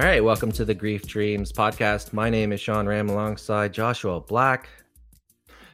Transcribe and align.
All 0.00 0.06
right, 0.06 0.24
welcome 0.24 0.50
to 0.52 0.64
the 0.64 0.72
Grief 0.72 1.06
Dreams 1.06 1.52
podcast. 1.52 2.14
My 2.14 2.30
name 2.30 2.52
is 2.52 2.60
Sean 2.62 2.86
Ram 2.86 3.10
alongside 3.10 3.74
Joshua 3.74 4.18
Black. 4.18 4.70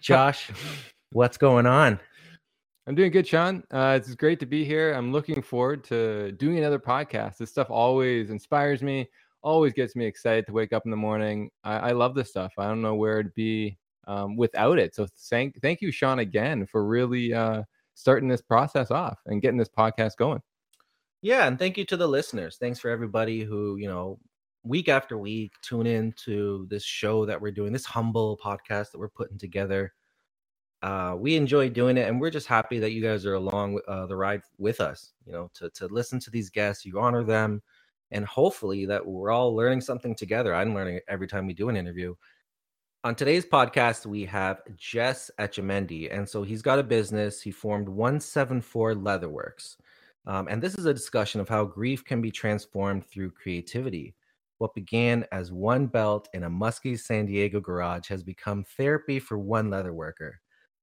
Josh, 0.01 0.51
what's 1.13 1.37
going 1.37 1.65
on? 1.65 2.01
I'm 2.89 2.97
doing 2.97 3.13
good, 3.13 3.29
Sean. 3.29 3.63
Uh, 3.71 3.97
it's 3.97 4.17
great 4.17 4.41
to 4.41 4.47
be 4.47 4.65
here. 4.65 4.95
I'm 4.95 5.13
looking 5.13 5.41
forward 5.43 5.85
to 5.85 6.33
doing 6.33 6.59
another 6.59 6.81
podcast. 6.81 7.37
This 7.37 7.51
stuff 7.51 7.71
always 7.71 8.31
inspires 8.31 8.83
me, 8.83 9.09
always 9.43 9.73
gets 9.73 9.95
me 9.95 10.07
excited 10.07 10.45
to 10.47 10.53
wake 10.53 10.73
up 10.73 10.83
in 10.87 10.91
the 10.91 10.97
morning. 10.97 11.49
I, 11.63 11.77
I 11.77 11.93
love 11.93 12.17
this 12.17 12.31
stuff. 12.31 12.53
I 12.59 12.67
don't 12.67 12.83
know 12.83 12.97
where 12.97 13.21
it'd 13.21 13.35
be 13.35 13.79
um, 14.09 14.37
without 14.37 14.81
it. 14.81 14.93
So 14.93 15.07
thank 15.31 15.63
thank 15.63 15.81
you, 15.81 15.93
Sean, 15.93 16.19
again 16.19 16.67
for 16.67 16.85
really 16.85 17.33
uh, 17.33 17.63
starting 17.95 18.29
this 18.29 18.43
process 18.43 18.91
off 18.91 19.21
and 19.27 19.41
getting 19.41 19.57
this 19.57 19.71
podcast 19.71 20.17
going. 20.17 20.43
Yeah, 21.27 21.49
and 21.49 21.59
thank 21.59 21.77
you 21.77 21.85
to 21.87 21.97
the 21.97 22.07
listeners. 22.07 22.57
Thanks 22.57 22.79
for 22.79 22.89
everybody 22.89 23.43
who, 23.43 23.79
you 23.79 23.89
know, 23.89 24.21
week 24.63 24.89
after 24.89 25.19
week 25.19 25.55
tune 25.61 25.85
in 25.85 26.13
to 26.25 26.69
this 26.71 26.85
show 26.85 27.27
that 27.27 27.41
we're 27.41 27.51
doing, 27.51 27.73
this 27.73 27.85
humble 27.85 28.39
podcast 28.41 28.93
that 28.93 28.99
we're 29.01 29.09
putting 29.09 29.37
together. 29.37 29.93
Uh, 30.83 31.17
we 31.19 31.35
enjoy 31.35 31.69
doing 31.69 31.97
it, 31.97 32.09
and 32.09 32.21
we're 32.21 32.31
just 32.31 32.47
happy 32.47 32.79
that 32.79 32.93
you 32.93 33.03
guys 33.03 33.27
are 33.27 33.35
along 33.35 33.81
uh, 33.89 34.07
the 34.07 34.15
ride 34.15 34.43
with 34.59 34.81
us. 34.81 35.15
You 35.27 35.33
know, 35.33 35.51
to 35.55 35.69
to 35.71 35.89
listen 35.89 36.21
to 36.21 36.31
these 36.31 36.49
guests, 36.49 36.85
you 36.85 37.01
honor 37.01 37.25
them, 37.25 37.61
and 38.13 38.25
hopefully 38.25 38.87
that 38.87 39.05
we're 39.05 39.33
all 39.33 39.53
learning 39.53 39.81
something 39.81 40.15
together. 40.15 40.55
I'm 40.55 40.77
learning 40.77 41.01
every 41.09 41.27
time 41.27 41.49
we 41.49 41.55
do 41.55 41.69
an 41.69 41.77
interview. 41.77 42.15
On 43.03 43.17
today's 43.17 43.45
podcast, 43.45 44.07
we 44.07 44.25
have 44.27 44.61
Jess 44.77 45.29
Etchemendy, 45.41 46.09
and 46.17 46.29
so 46.29 46.45
he's 46.45 46.63
got 46.63 46.79
a 46.79 46.85
business. 46.85 47.43
He 47.43 47.51
formed 47.51 47.89
174 47.89 48.95
Leatherworks. 48.95 49.75
Um, 50.27 50.49
and 50.49 50.61
this 50.61 50.75
is 50.75 50.87
a 50.87 50.95
discussion 50.95 51.41
of 51.41 51.49
how 51.49 51.65
grief 51.65 52.05
can 52.05 52.21
be 52.21 52.31
transformed 52.31 53.07
through 53.07 53.31
creativity. 53.31 54.15
What 54.59 54.75
began 54.75 55.25
as 55.33 55.53
one 55.53 55.87
belt 55.87 56.29
in 56.33 56.45
a 56.45 56.51
musky 56.51 56.97
San 56.97 57.27
Diego 57.27 57.61
garage 57.61 58.09
has 58.09 58.23
become 58.23 58.65
therapy 58.77 59.19
for 59.19 59.39
one 59.39 59.71
leatherworker. 59.71 60.33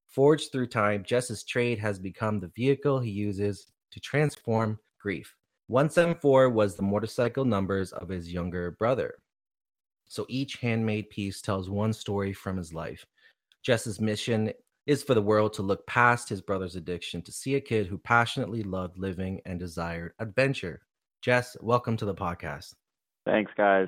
Forged 0.07 0.51
through 0.51 0.67
time, 0.67 1.03
Jess's 1.03 1.43
trade 1.43 1.79
has 1.79 1.99
become 1.99 2.39
the 2.39 2.51
vehicle 2.55 2.99
he 2.99 3.09
uses 3.09 3.71
to 3.91 3.99
transform 3.99 4.79
grief. 4.99 5.35
174 5.67 6.49
was 6.49 6.75
the 6.75 6.83
motorcycle 6.83 7.45
numbers 7.45 7.91
of 7.93 8.09
his 8.09 8.31
younger 8.31 8.71
brother. 8.71 9.15
So 10.05 10.25
each 10.29 10.57
handmade 10.57 11.09
piece 11.09 11.41
tells 11.41 11.69
one 11.69 11.93
story 11.93 12.31
from 12.31 12.57
his 12.57 12.73
life. 12.73 13.05
Jess's 13.63 13.99
mission 13.99 14.53
is 14.85 15.01
for 15.01 15.13
the 15.13 15.21
world 15.21 15.53
to 15.53 15.61
look 15.61 15.85
past 15.87 16.27
his 16.27 16.41
brother's 16.41 16.75
addiction 16.75 17.21
to 17.21 17.31
see 17.31 17.55
a 17.55 17.61
kid 17.61 17.87
who 17.87 17.97
passionately 17.97 18.63
loved 18.63 18.97
living 18.97 19.39
and 19.45 19.59
desired 19.59 20.13
adventure. 20.19 20.81
Jess, 21.21 21.55
welcome 21.61 21.95
to 21.97 22.05
the 22.05 22.13
podcast. 22.13 22.73
Thanks, 23.25 23.51
guys. 23.55 23.87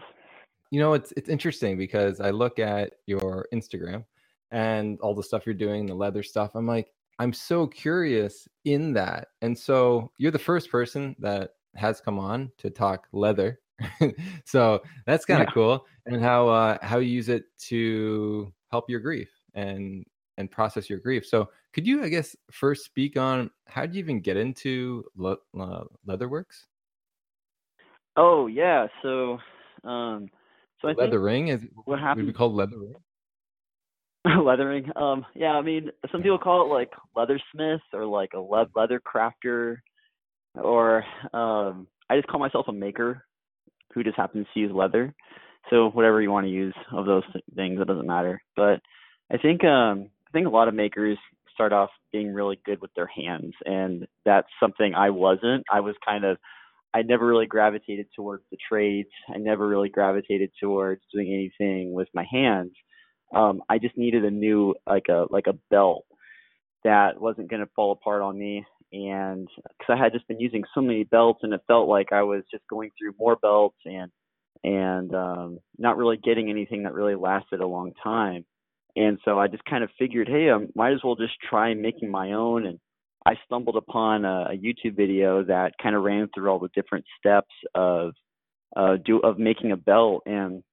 You 0.71 0.79
know, 0.79 0.93
it's 0.93 1.11
it's 1.17 1.29
interesting 1.29 1.77
because 1.77 2.21
I 2.21 2.29
look 2.29 2.59
at 2.59 2.93
your 3.07 3.45
Instagram 3.53 4.05
and 4.51 4.97
all 5.01 5.13
the 5.13 5.23
stuff 5.23 5.45
you're 5.45 5.53
doing, 5.53 5.85
the 5.85 5.93
leather 5.93 6.23
stuff. 6.23 6.51
I'm 6.55 6.65
like, 6.65 6.87
I'm 7.19 7.33
so 7.33 7.67
curious 7.67 8.47
in 8.63 8.93
that. 8.93 9.27
And 9.41 9.57
so 9.57 10.11
you're 10.17 10.31
the 10.31 10.39
first 10.39 10.71
person 10.71 11.15
that 11.19 11.51
has 11.75 11.99
come 11.99 12.19
on 12.19 12.51
to 12.59 12.69
talk 12.69 13.07
leather. 13.11 13.59
so 14.45 14.81
that's 15.05 15.25
kind 15.25 15.41
of 15.41 15.49
yeah. 15.49 15.53
cool. 15.53 15.85
And 16.05 16.21
how 16.21 16.47
uh 16.47 16.77
how 16.81 16.99
you 16.99 17.09
use 17.09 17.27
it 17.27 17.43
to 17.67 18.53
help 18.71 18.89
your 18.89 19.01
grief 19.01 19.29
and 19.53 20.05
and 20.37 20.49
process 20.51 20.89
your 20.89 20.99
grief. 20.99 21.25
So, 21.25 21.49
could 21.73 21.85
you, 21.85 22.03
I 22.03 22.09
guess, 22.09 22.35
first 22.51 22.85
speak 22.85 23.17
on 23.17 23.49
how 23.67 23.81
did 23.81 23.95
you 23.95 23.99
even 23.99 24.21
get 24.21 24.37
into 24.37 25.05
le- 25.15 25.37
uh, 25.59 25.83
Leatherworks? 26.07 26.65
Oh 28.17 28.47
yeah, 28.47 28.87
so 29.01 29.37
um, 29.83 30.29
so 30.81 30.87
I 30.87 30.91
think 30.91 30.99
leathering 30.99 31.49
is 31.49 31.61
what 31.83 31.99
happened. 31.99 32.27
Would 32.27 32.33
be 32.33 32.37
called 32.37 32.53
leathering? 32.53 32.95
leathering. 34.43 34.89
Um, 34.95 35.25
yeah, 35.33 35.51
I 35.51 35.61
mean, 35.61 35.89
some 36.11 36.21
people 36.21 36.37
call 36.37 36.65
it 36.65 36.73
like 36.73 36.91
leathersmith 37.15 37.81
or 37.93 38.05
like 38.05 38.31
a 38.33 38.39
le- 38.39 38.69
leather 38.75 39.01
crafter, 39.01 39.77
or 40.55 41.03
um, 41.33 41.87
I 42.09 42.15
just 42.15 42.27
call 42.27 42.39
myself 42.39 42.67
a 42.69 42.73
maker 42.73 43.25
who 43.93 44.03
just 44.03 44.17
happens 44.17 44.47
to 44.53 44.59
use 44.59 44.71
leather. 44.73 45.13
So 45.69 45.89
whatever 45.89 46.21
you 46.21 46.31
want 46.31 46.45
to 46.45 46.51
use 46.51 46.75
of 46.91 47.05
those 47.05 47.23
things, 47.55 47.79
it 47.81 47.87
doesn't 47.87 48.05
matter. 48.05 48.41
But 48.55 48.81
I 49.31 49.37
think 49.37 49.63
um, 49.63 50.09
think 50.31 50.47
a 50.47 50.51
lot 50.51 50.67
of 50.67 50.73
makers 50.73 51.17
start 51.53 51.73
off 51.73 51.89
being 52.11 52.33
really 52.33 52.59
good 52.65 52.81
with 52.81 52.93
their 52.95 53.07
hands, 53.07 53.53
and 53.65 54.07
that's 54.25 54.47
something 54.59 54.93
I 54.93 55.09
wasn't. 55.09 55.63
I 55.71 55.79
was 55.79 55.95
kind 56.05 56.25
of 56.25 56.37
I 56.93 57.01
never 57.01 57.27
really 57.27 57.45
gravitated 57.45 58.07
towards 58.15 58.43
the 58.51 58.57
trades. 58.69 59.09
I 59.33 59.37
never 59.37 59.67
really 59.67 59.89
gravitated 59.89 60.51
towards 60.61 61.01
doing 61.13 61.27
anything 61.27 61.93
with 61.93 62.07
my 62.13 62.25
hands. 62.29 62.71
Um, 63.35 63.61
I 63.69 63.79
just 63.79 63.97
needed 63.97 64.23
a 64.23 64.31
new 64.31 64.75
like 64.87 65.07
a 65.09 65.25
like 65.29 65.47
a 65.47 65.57
belt 65.69 66.05
that 66.83 67.19
wasn't 67.19 67.49
going 67.49 67.61
to 67.61 67.69
fall 67.75 67.91
apart 67.91 68.21
on 68.21 68.37
me 68.37 68.63
and 68.93 69.47
because 69.63 69.97
I 69.99 70.01
had 70.01 70.13
just 70.13 70.27
been 70.27 70.39
using 70.39 70.63
so 70.73 70.81
many 70.81 71.03
belts 71.03 71.39
and 71.43 71.53
it 71.53 71.61
felt 71.67 71.89
like 71.89 72.13
I 72.13 72.23
was 72.23 72.43
just 72.51 72.63
going 72.69 72.91
through 72.97 73.15
more 73.19 73.35
belts 73.35 73.77
and 73.85 74.11
and 74.63 75.13
um, 75.13 75.59
not 75.77 75.97
really 75.97 76.17
getting 76.17 76.49
anything 76.49 76.83
that 76.83 76.93
really 76.93 77.15
lasted 77.15 77.59
a 77.59 77.67
long 77.67 77.91
time. 78.01 78.45
And 78.95 79.19
so 79.25 79.37
I 79.37 79.47
just 79.47 79.65
kind 79.65 79.83
of 79.83 79.89
figured, 79.99 80.27
hey, 80.27 80.49
I 80.49 80.57
might 80.73 80.93
as 80.93 81.03
well 81.03 81.15
just 81.15 81.33
try 81.49 81.73
making 81.73 82.09
my 82.09 82.31
own. 82.31 82.65
And 82.65 82.79
I 83.25 83.33
stumbled 83.45 83.75
upon 83.75 84.23
a, 84.23 84.49
a 84.51 84.57
YouTube 84.57 84.95
video 84.95 85.43
that 85.43 85.73
kind 85.81 85.95
of 85.95 86.03
ran 86.03 86.29
through 86.33 86.49
all 86.49 86.59
the 86.59 86.69
different 86.73 87.05
steps 87.19 87.53
of 87.73 88.13
uh, 88.75 88.97
do 89.03 89.19
of 89.19 89.37
making 89.37 89.71
a 89.71 89.77
belt. 89.77 90.23
And 90.25 90.63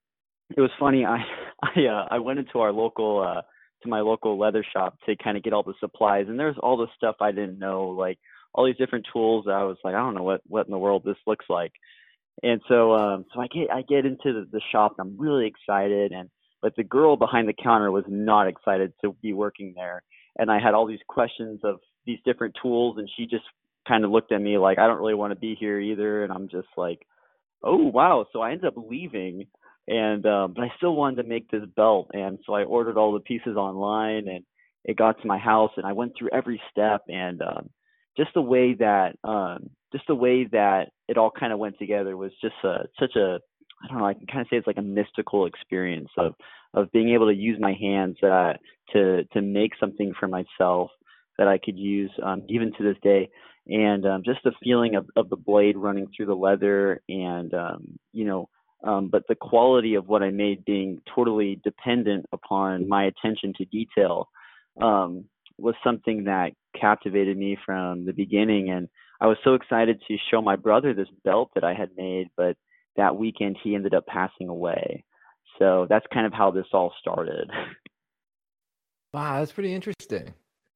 it 0.57 0.61
was 0.61 0.71
funny. 0.79 1.05
I 1.05 1.25
I 1.63 1.87
uh, 1.87 2.09
I 2.11 2.19
went 2.19 2.39
into 2.39 2.61
our 2.61 2.73
local 2.73 3.23
uh, 3.27 3.43
to 3.83 3.89
my 3.89 4.01
local 4.01 4.39
leather 4.39 4.65
shop 4.73 4.97
to 5.07 5.17
kind 5.17 5.37
of 5.37 5.43
get 5.43 5.53
all 5.53 5.63
the 5.63 5.75
supplies, 5.81 6.27
and 6.29 6.39
there's 6.39 6.59
all 6.63 6.77
the 6.77 6.89
stuff 6.97 7.17
I 7.21 7.33
didn't 7.33 7.59
know, 7.59 7.89
like 7.89 8.19
all 8.55 8.67
these 8.67 8.77
different 8.77 9.07
tools. 9.13 9.47
I 9.49 9.65
was 9.65 9.79
like, 9.83 9.95
I 9.95 9.99
don't 9.99 10.15
know 10.15 10.23
what 10.23 10.43
what 10.47 10.67
in 10.67 10.73
the 10.73 10.79
world 10.79 11.03
this 11.05 11.17
looks 11.27 11.47
like. 11.49 11.73
And 12.43 12.61
so 12.69 12.93
um, 12.93 13.25
so 13.35 13.41
I 13.41 13.47
get 13.49 13.71
I 13.71 13.83
get 13.83 14.07
into 14.07 14.33
the, 14.33 14.49
the 14.51 14.61
shop, 14.71 14.95
and 14.99 15.09
I'm 15.09 15.21
really 15.21 15.47
excited 15.47 16.13
and 16.13 16.29
but 16.63 16.77
the 16.77 16.85
girl 16.85 17.17
behind 17.17 17.49
the 17.49 17.53
counter 17.53 17.91
was 17.91 18.05
not 18.09 18.49
excited 18.49 18.93
to 19.03 19.15
be 19.21 19.33
working 19.33 19.75
there. 19.75 20.03
And 20.39 20.51
I 20.51 20.61
had 20.61 20.73
all 20.73 20.87
these 20.87 21.01
questions 21.09 21.61
of 21.65 21.81
these 22.07 22.19
different 22.25 22.57
tools, 22.63 22.97
and 22.99 23.11
she 23.17 23.27
just 23.27 23.45
kind 23.87 24.05
of 24.05 24.11
looked 24.11 24.33
at 24.33 24.41
me 24.41 24.59
like, 24.59 24.79
I 24.79 24.87
don't 24.87 24.99
really 24.99 25.15
want 25.15 25.33
to 25.33 25.39
be 25.39 25.57
here 25.59 25.79
either. 25.79 26.25
And 26.25 26.33
I'm 26.33 26.49
just 26.49 26.69
like, 26.77 27.01
oh, 27.63 27.77
wow. 27.77 28.27
So 28.33 28.41
I 28.41 28.53
ended 28.53 28.67
up 28.67 28.75
leaving. 28.77 29.47
And, 29.89 30.25
um, 30.27 30.53
but 30.55 30.63
I 30.63 30.73
still 30.77 30.95
wanted 30.95 31.23
to 31.23 31.29
make 31.29 31.51
this 31.51 31.65
belt. 31.77 32.11
And 32.13 32.39
so 32.47 32.55
I 32.55 32.63
ordered 32.63 32.97
all 32.97 33.13
the 33.13 33.21
pieces 33.21 33.57
online 33.57 34.29
and 34.29 34.45
it 34.85 34.97
got 34.97 35.21
to 35.21 35.27
my 35.27 35.39
house 35.39 35.73
and 35.77 35.85
I 35.85 35.93
went 35.93 36.13
through 36.17 36.31
every 36.33 36.61
step 36.71 37.03
and, 37.09 37.43
um, 37.43 37.71
just 38.17 38.31
the 38.35 38.43
way 38.43 38.75
that, 38.75 39.17
um, 39.25 39.71
just 39.93 40.07
the 40.07 40.15
way 40.15 40.45
that 40.53 40.91
it 41.09 41.19
all 41.19 41.33
kind 41.33 41.53
of 41.53 41.59
went 41.59 41.79
together 41.79 42.17
was 42.17 42.31
just 42.41 42.55
a, 42.63 42.85
such 43.01 43.17
a 43.17 43.41
I 43.83 43.89
don't 43.89 43.99
know, 43.99 44.07
I 44.07 44.15
can 44.15 44.27
kind 44.27 44.41
of 44.41 44.47
say 44.49 44.57
it's 44.57 44.67
like 44.67 44.79
a 44.79 44.83
mystical 44.83 45.47
experience 45.47 46.11
of 46.17 46.35
of 46.75 46.91
being 46.93 47.11
able 47.11 47.27
to 47.27 47.35
use 47.35 47.59
my 47.61 47.75
hands 47.75 48.17
uh, 48.23 48.55
to 48.93 49.25
to 49.25 49.43
make 49.43 49.73
something 49.79 50.13
for 50.19 50.29
myself 50.29 50.91
that 51.39 51.49
I 51.49 51.59
could 51.59 51.79
use 51.79 52.11
um, 52.23 52.43
even 52.49 52.73
to 52.75 52.83
this 52.83 52.97
day, 53.03 53.29
and 53.67 54.07
um, 54.07 54.23
just 54.25 54.41
the 54.45 54.53
feeling 54.63 54.95
of, 54.95 55.07
of 55.17 55.29
the 55.29 55.37
blade 55.37 55.77
running 55.77 56.07
through 56.15 56.27
the 56.27 56.35
leather, 56.35 57.01
and 57.09 57.53
um, 57.55 57.99
you 58.13 58.25
know, 58.25 58.49
um, 58.85 59.09
but 59.11 59.25
the 59.29 59.35
quality 59.35 59.95
of 59.95 60.09
what 60.09 60.23
I 60.23 60.31
made 60.31 60.65
being 60.65 61.01
totally 61.15 61.61
dependent 61.65 62.27
upon 62.33 62.89
my 62.89 63.05
attention 63.05 63.53
to 63.59 63.65
detail 63.67 64.29
um, 64.81 65.25
was 65.59 65.75
something 65.85 66.25
that 66.25 66.53
captivated 66.79 67.37
me 67.37 67.57
from 67.65 68.05
the 68.05 68.13
beginning, 68.13 68.71
and 68.71 68.89
I 69.21 69.27
was 69.27 69.39
so 69.45 69.55
excited 69.55 70.03
to 70.09 70.17
show 70.31 70.43
my 70.43 70.57
brother 70.57 70.95
this 70.95 71.09
belt 71.25 71.51
that 71.55 71.65
I 71.65 71.75
had 71.75 71.91
made, 71.97 72.29
but 72.37 72.57
that 72.97 73.17
weekend 73.17 73.57
he 73.63 73.75
ended 73.75 73.95
up 73.95 74.07
passing 74.07 74.49
away. 74.49 75.05
So 75.59 75.87
that's 75.89 76.07
kind 76.13 76.27
of 76.27 76.33
how 76.33 76.51
this 76.51 76.67
all 76.73 76.93
started. 77.01 77.51
Wow, 79.15 79.41
that's 79.41 79.53
pretty 79.53 79.75
interesting. 79.75 80.33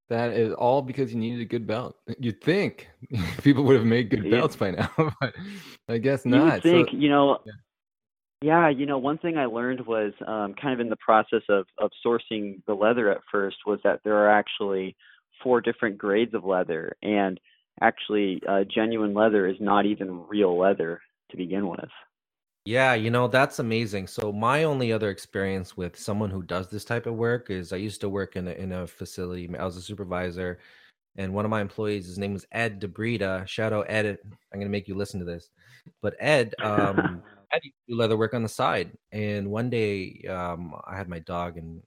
That 0.08 0.32
is 0.32 0.52
all 0.52 0.82
because 0.82 1.12
you 1.12 1.18
needed 1.18 1.40
a 1.40 1.46
good 1.46 1.66
belt. 1.66 1.96
You'd 2.18 2.42
think 2.42 2.88
people 3.42 3.64
would 3.64 3.76
have 3.76 3.86
made 3.86 4.10
good 4.10 4.30
belts 4.30 4.54
by 4.54 4.72
now, 4.72 4.90
but 5.20 5.34
I 5.88 5.98
guess 5.98 6.24
not. 6.24 6.56
You 6.56 6.70
think, 6.70 6.90
so, 6.90 6.96
you 6.96 7.08
know, 7.08 7.38
yeah. 7.46 7.52
yeah. 8.42 8.68
you 8.68 8.86
know, 8.86 8.98
one 8.98 9.18
thing 9.18 9.36
I 9.38 9.46
learned 9.46 9.86
was 9.86 10.12
um, 10.26 10.54
kind 10.60 10.74
of 10.74 10.80
in 10.80 10.90
the 10.90 10.96
process 10.96 11.42
of, 11.48 11.66
of 11.78 11.90
sourcing 12.04 12.62
the 12.66 12.74
leather 12.74 13.10
at 13.10 13.22
first 13.32 13.56
was 13.66 13.80
that 13.84 14.00
there 14.04 14.16
are 14.16 14.30
actually 14.30 14.94
four 15.42 15.60
different 15.60 15.98
grades 15.98 16.34
of 16.34 16.44
leather. 16.44 16.94
And 17.02 17.40
actually, 17.80 18.42
uh, 18.48 18.64
genuine 18.72 19.14
leather 19.14 19.46
is 19.46 19.56
not 19.60 19.86
even 19.86 20.26
real 20.28 20.58
leather 20.58 21.00
to 21.30 21.36
begin 21.36 21.68
with. 21.68 21.88
Yeah, 22.66 22.94
you 22.94 23.10
know, 23.10 23.28
that's 23.28 23.60
amazing. 23.60 24.08
So 24.08 24.32
my 24.32 24.64
only 24.64 24.92
other 24.92 25.08
experience 25.10 25.76
with 25.76 25.96
someone 25.96 26.30
who 26.30 26.42
does 26.42 26.68
this 26.68 26.84
type 26.84 27.06
of 27.06 27.14
work 27.14 27.48
is 27.48 27.72
I 27.72 27.76
used 27.76 28.00
to 28.00 28.08
work 28.08 28.34
in 28.34 28.48
a 28.48 28.52
in 28.52 28.72
a 28.72 28.86
facility. 28.88 29.48
I 29.56 29.64
was 29.64 29.76
a 29.76 29.82
supervisor 29.82 30.58
and 31.16 31.34
one 31.34 31.44
of 31.44 31.50
my 31.52 31.60
employees, 31.60 32.06
his 32.06 32.18
name 32.18 32.32
was 32.34 32.46
Ed 32.52 32.80
DeBrida. 32.80 33.46
Shout 33.48 33.72
out 33.74 33.86
Ed. 33.90 34.18
I'm 34.52 34.60
gonna 34.60 34.70
make 34.70 34.88
you 34.88 34.96
listen 34.96 35.20
to 35.20 35.26
this, 35.26 35.50
but 36.02 36.16
Ed, 36.20 36.54
um, 36.62 37.24
Ed 37.52 37.60
used 37.64 37.76
to 37.88 37.92
do 37.94 37.98
leather 37.98 38.16
work 38.18 38.34
on 38.34 38.42
the 38.44 38.48
side, 38.50 38.98
and 39.12 39.50
one 39.50 39.70
day, 39.70 40.22
um, 40.30 40.74
I 40.86 40.96
had 40.96 41.08
my 41.08 41.20
dog, 41.20 41.58
and 41.58 41.82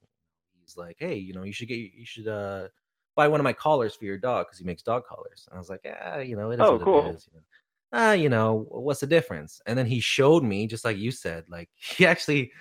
he's 0.62 0.78
like, 0.78 0.98
"Hey, 1.00 1.16
you 1.18 1.34
know, 1.34 1.44
you 1.44 1.54
should 1.54 1.70
get 1.70 1.76
you 1.78 2.06
should 2.06 2.28
uh 2.30 2.70
buy 3.16 3.28
one 3.30 3.40
of 3.42 3.44
my 3.46 3.54
collars 3.54 3.96
for 3.96 4.06
your 4.06 4.18
dog 4.20 4.48
because 4.48 4.60
he 4.60 4.66
makes 4.66 4.84
dog 4.84 5.06
collars." 5.06 5.48
And 5.50 5.56
I 5.58 5.60
was 5.60 5.70
like, 5.70 5.82
"Yeah, 5.86 6.20
you 6.22 6.36
know, 6.38 6.52
it 6.52 6.60
is 6.62 6.72
Oh, 6.72 6.74
what 6.74 6.82
cool. 6.84 7.04
it 7.06 7.16
is." 7.16 7.28
You 7.32 7.40
know? 7.40 7.44
Ah, 7.92 8.14
you 8.14 8.30
know, 8.30 8.66
what's 8.70 9.00
the 9.00 9.08
difference? 9.08 9.62
And 9.66 9.78
then 9.78 9.86
he 9.88 10.00
showed 10.00 10.44
me, 10.44 10.68
just 10.68 10.86
like 10.86 10.98
you 10.98 11.12
said, 11.12 11.46
like 11.50 11.70
he 11.76 12.06
actually. 12.06 12.52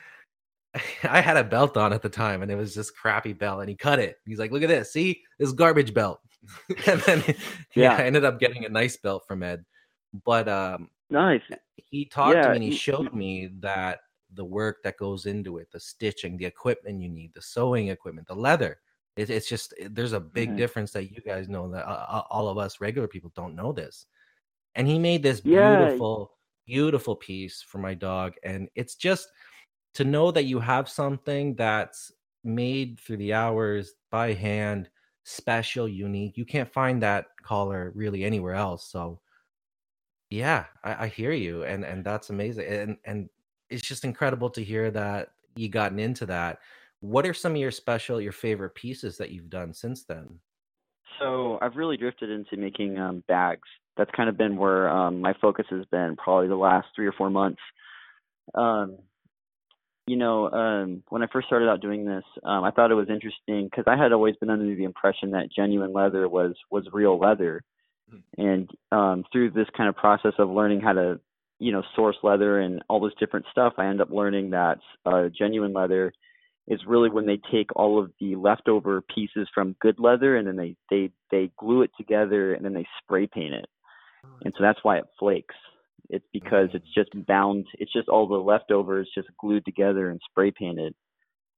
I 1.04 1.20
had 1.20 1.36
a 1.38 1.44
belt 1.44 1.76
on 1.76 1.92
at 1.92 2.02
the 2.02 2.08
time, 2.10 2.42
and 2.42 2.50
it 2.50 2.56
was 2.56 2.74
just 2.74 2.96
crappy 2.96 3.32
belt, 3.32 3.60
and 3.60 3.68
he 3.70 3.76
cut 3.76 3.98
it. 4.00 4.18
He's 4.26 4.38
like, 4.38 4.52
"Look 4.52 4.62
at 4.62 4.68
this, 4.68 4.92
see 4.92 5.22
this 5.38 5.52
garbage 5.52 5.94
belt." 5.94 6.20
and 6.86 7.00
then, 7.02 7.24
yeah, 7.74 7.94
Yeah. 7.94 7.96
I 7.96 8.02
ended 8.04 8.24
up 8.24 8.38
getting 8.40 8.64
a 8.64 8.68
nice 8.68 8.96
belt 8.96 9.24
from 9.26 9.42
Ed. 9.42 9.64
But 10.24 10.48
um, 10.48 10.90
Nice. 11.10 11.42
he 11.76 12.04
talked 12.06 12.44
to 12.44 12.50
me 12.50 12.56
and 12.56 12.64
he 12.64 12.70
showed 12.70 13.12
me 13.14 13.48
that 13.60 14.00
the 14.34 14.44
work 14.44 14.78
that 14.84 14.96
goes 14.98 15.26
into 15.26 15.58
it, 15.58 15.70
the 15.72 15.80
stitching, 15.80 16.36
the 16.36 16.44
equipment 16.46 17.00
you 17.00 17.08
need, 17.08 17.32
the 17.34 17.42
sewing 17.42 17.88
equipment, 17.88 18.26
the 18.28 18.34
leather. 18.34 18.78
It, 19.16 19.30
it's 19.30 19.48
just 19.48 19.72
it- 19.78 19.94
there's 19.94 20.12
a 20.12 20.20
big 20.20 20.50
Mhm. 20.50 20.56
difference 20.56 20.92
that 20.92 21.10
you 21.10 21.20
guys 21.22 21.48
know 21.48 21.70
that 21.72 21.86
uh, 21.88 22.06
uh, 22.08 22.22
all 22.30 22.48
of 22.48 22.58
us 22.58 22.80
regular 22.80 23.08
people 23.08 23.32
don't 23.34 23.54
know 23.56 23.72
this. 23.72 24.06
And 24.78 24.88
he 24.88 24.98
made 25.00 25.24
this 25.24 25.42
Yeah. 25.42 26.00
beautiful, 26.00 26.38
beautiful 26.66 27.16
piece 27.16 27.62
for 27.62 27.78
my 27.80 27.94
dog, 27.94 28.36
and 28.44 28.70
it's 28.76 28.96
just 28.96 29.28
to 29.94 30.04
know 30.04 30.30
that 30.32 30.44
you 30.44 30.60
have 30.60 30.88
something 30.88 31.56
that's 31.56 32.12
made 32.44 33.00
through 33.00 33.18
the 33.18 33.34
hours 33.34 33.94
by 34.10 34.34
hand, 34.34 34.90
special, 35.24 35.88
unique. 35.88 36.36
You 36.38 36.46
can't 36.46 36.72
find 36.72 37.02
that 37.02 37.28
collar 37.42 37.92
really 37.94 38.24
anywhere 38.24 38.54
else. 38.54 38.90
So 38.90 39.22
yeah, 40.30 40.66
I, 40.84 41.04
I 41.04 41.08
hear 41.08 41.32
you, 41.32 41.64
and 41.64 41.84
and 41.84 42.04
that's 42.04 42.30
amazing, 42.30 42.66
and 42.66 42.98
and 43.04 43.30
it's 43.70 43.82
just 43.86 44.04
incredible 44.04 44.50
to 44.50 44.64
hear 44.64 44.90
that 44.90 45.32
you 45.56 45.68
gotten 45.68 45.98
into 45.98 46.26
that. 46.26 46.60
What 47.00 47.26
are 47.26 47.34
some 47.34 47.52
of 47.52 47.58
your 47.58 47.70
special, 47.70 48.20
your 48.20 48.32
favorite 48.32 48.74
pieces 48.74 49.18
that 49.18 49.30
you've 49.30 49.50
done 49.50 49.72
since 49.74 50.04
then? 50.04 50.40
So 51.18 51.58
I've 51.60 51.76
really 51.76 51.96
drifted 51.96 52.30
into 52.30 52.56
making 52.56 52.98
um, 52.98 53.24
bags. 53.26 53.68
That's 53.98 54.10
kind 54.16 54.28
of 54.28 54.38
been 54.38 54.56
where 54.56 54.88
um, 54.88 55.20
my 55.20 55.34
focus 55.40 55.66
has 55.70 55.84
been 55.90 56.16
probably 56.16 56.48
the 56.48 56.56
last 56.56 56.86
three 56.94 57.06
or 57.06 57.12
four 57.12 57.28
months. 57.28 57.60
Um, 58.54 58.98
you 60.06 60.16
know, 60.16 60.48
um, 60.50 61.02
when 61.10 61.22
I 61.22 61.26
first 61.30 61.48
started 61.48 61.68
out 61.68 61.82
doing 61.82 62.06
this, 62.06 62.24
um, 62.42 62.64
I 62.64 62.70
thought 62.70 62.90
it 62.90 62.94
was 62.94 63.10
interesting 63.10 63.66
because 63.66 63.84
I 63.86 64.02
had 64.02 64.12
always 64.12 64.36
been 64.36 64.48
under 64.48 64.74
the 64.74 64.84
impression 64.84 65.32
that 65.32 65.52
genuine 65.54 65.92
leather 65.92 66.26
was 66.28 66.54
was 66.70 66.88
real 66.92 67.18
leather, 67.18 67.62
and 68.38 68.70
um, 68.90 69.24
through 69.30 69.50
this 69.50 69.66
kind 69.76 69.88
of 69.88 69.96
process 69.96 70.32
of 70.38 70.48
learning 70.48 70.80
how 70.80 70.94
to, 70.94 71.20
you 71.58 71.72
know, 71.72 71.82
source 71.94 72.16
leather 72.22 72.60
and 72.60 72.82
all 72.88 73.00
this 73.00 73.12
different 73.20 73.46
stuff, 73.50 73.74
I 73.76 73.86
end 73.86 74.00
up 74.00 74.10
learning 74.10 74.50
that 74.50 74.78
uh, 75.04 75.28
genuine 75.36 75.74
leather 75.74 76.12
is 76.68 76.80
really 76.86 77.10
when 77.10 77.26
they 77.26 77.40
take 77.50 77.74
all 77.74 78.02
of 78.02 78.12
the 78.20 78.36
leftover 78.36 79.02
pieces 79.14 79.48
from 79.54 79.76
good 79.80 79.98
leather 79.98 80.36
and 80.36 80.46
then 80.46 80.56
they 80.56 80.76
they 80.90 81.10
they 81.30 81.50
glue 81.58 81.82
it 81.82 81.90
together 81.96 82.54
and 82.54 82.64
then 82.64 82.74
they 82.74 82.86
spray 83.02 83.26
paint 83.26 83.54
it 83.54 83.66
and 84.44 84.54
so 84.56 84.62
that's 84.62 84.82
why 84.82 84.98
it 84.98 85.04
flakes. 85.18 85.54
It's 86.10 86.24
because 86.32 86.68
it's 86.72 86.92
just 86.94 87.10
bound 87.26 87.66
it's 87.74 87.92
just 87.92 88.08
all 88.08 88.26
the 88.26 88.36
leftovers 88.36 89.10
just 89.14 89.28
glued 89.38 89.64
together 89.64 90.10
and 90.10 90.20
spray 90.30 90.50
painted. 90.50 90.94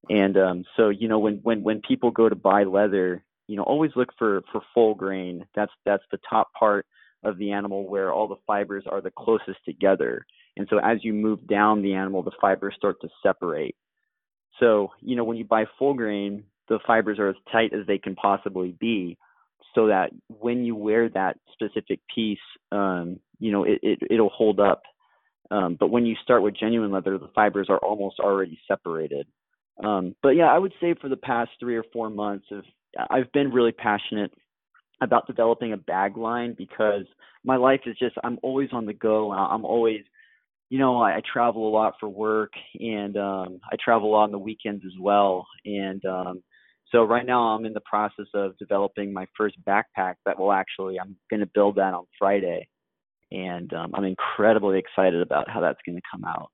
And 0.08 0.37
um 0.37 0.64
so 0.76 0.88
you 0.88 1.08
know 1.08 1.19
when 1.19 1.37
when 1.43 1.62
when 1.62 1.82
people 1.87 2.11
go 2.11 2.28
to 2.28 2.34
buy 2.34 2.64
leather 2.64 3.25
you 3.46 3.56
know 3.56 3.62
always 3.62 3.93
look 3.94 4.08
for 4.19 4.43
for 4.50 4.62
full 4.75 4.94
grain. 4.94 5.46
That's 5.55 5.72
that's 5.84 6.05
the 6.11 6.19
top 6.28 6.52
part 6.58 6.87
of 7.22 7.38
the 7.38 7.52
animal 7.52 7.88
where 7.88 8.12
all 8.12 8.26
the 8.26 8.40
fibers 8.46 8.84
are 8.90 9.00
the 9.00 9.12
closest 9.12 9.58
together. 9.64 10.25
And 10.56 10.66
so 10.69 10.78
as 10.78 10.99
you 11.05 11.12
move 11.12 11.46
down 11.46 11.82
the 11.82 11.94
animal 11.94 12.23
the 12.23 12.32
fibers 12.40 12.75
start 12.76 13.00
to 13.02 13.08
separate. 13.23 13.76
So, 14.58 14.90
you 15.00 15.16
know, 15.16 15.25
when 15.25 15.38
you 15.38 15.44
buy 15.44 15.64
full 15.78 15.94
grain, 15.94 16.44
the 16.69 16.81
fibers 16.87 17.19
are 17.19 17.28
as 17.28 17.37
tight 17.50 17.73
as 17.73 17.87
they 17.87 17.99
can 17.99 18.14
possibly 18.14 18.76
be 18.78 19.16
so 19.75 19.87
that 19.88 20.11
when 20.28 20.64
you 20.64 20.75
wear 20.75 21.08
that 21.11 21.38
specific 21.52 22.00
piece, 22.14 22.38
um, 22.72 23.19
you 23.38 23.52
know, 23.52 23.64
it, 23.64 23.78
it, 23.82 23.99
it'll 24.11 24.31
hold 24.31 24.61
up. 24.61 24.82
Um, 25.50 25.76
but 25.78 25.90
when 25.90 26.06
you 26.06 26.14
start 26.22 26.43
with 26.43 26.56
genuine 26.58 26.93
leather, 26.93 27.19
the 27.19 27.31
fibers 27.34 27.67
are 27.69 27.78
almost 27.78 28.20
already 28.20 28.58
separated. 28.69 29.26
Um, 29.82 30.14
but 30.22 30.31
yeah, 30.31 30.46
I 30.46 30.58
would 30.58 30.72
say 30.81 30.94
for 31.00 31.08
the 31.08 31.17
past 31.17 31.50
three 31.58 31.76
or 31.76 31.84
four 31.93 32.11
months, 32.11 32.46
of, 32.50 32.64
I've 33.11 33.32
been 33.32 33.50
really 33.50 33.72
passionate 33.72 34.32
about 35.00 35.26
developing 35.26 35.73
a 35.73 35.76
bag 35.78 36.16
line 36.16 36.55
because 36.56 37.05
my 37.44 37.56
life 37.56 37.81
is 37.87 37.96
just, 37.99 38.16
I'm 38.23 38.38
always 38.43 38.69
on 38.73 38.87
the 38.87 38.93
go. 38.93 39.32
I'm 39.32 39.64
always 39.64 40.02
you 40.70 40.78
know, 40.78 40.99
I, 40.99 41.16
I 41.16 41.23
travel 41.31 41.69
a 41.69 41.75
lot 41.75 41.94
for 42.00 42.08
work 42.08 42.52
and 42.78 43.16
um 43.16 43.61
I 43.70 43.76
travel 43.84 44.08
a 44.08 44.12
lot 44.12 44.25
on 44.25 44.31
the 44.32 44.38
weekends 44.38 44.84
as 44.87 44.93
well. 44.99 45.46
And 45.64 46.02
um 46.06 46.43
so 46.92 47.04
right 47.04 47.26
now 47.26 47.40
I'm 47.42 47.64
in 47.64 47.72
the 47.72 47.81
process 47.81 48.26
of 48.34 48.56
developing 48.58 49.12
my 49.12 49.26
first 49.37 49.56
backpack 49.66 50.14
that 50.26 50.38
will 50.38 50.52
actually 50.52 50.98
I'm 50.98 51.16
gonna 51.31 51.46
build 51.54 51.76
that 51.76 51.94
on 51.94 52.04
Friday. 52.19 52.69
And 53.32 53.72
um 53.72 53.94
I'm 53.94 54.04
incredibly 54.04 54.78
excited 54.78 55.20
about 55.20 55.48
how 55.48 55.60
that's 55.60 55.81
gonna 55.87 56.00
come 56.10 56.25
out. 56.25 56.50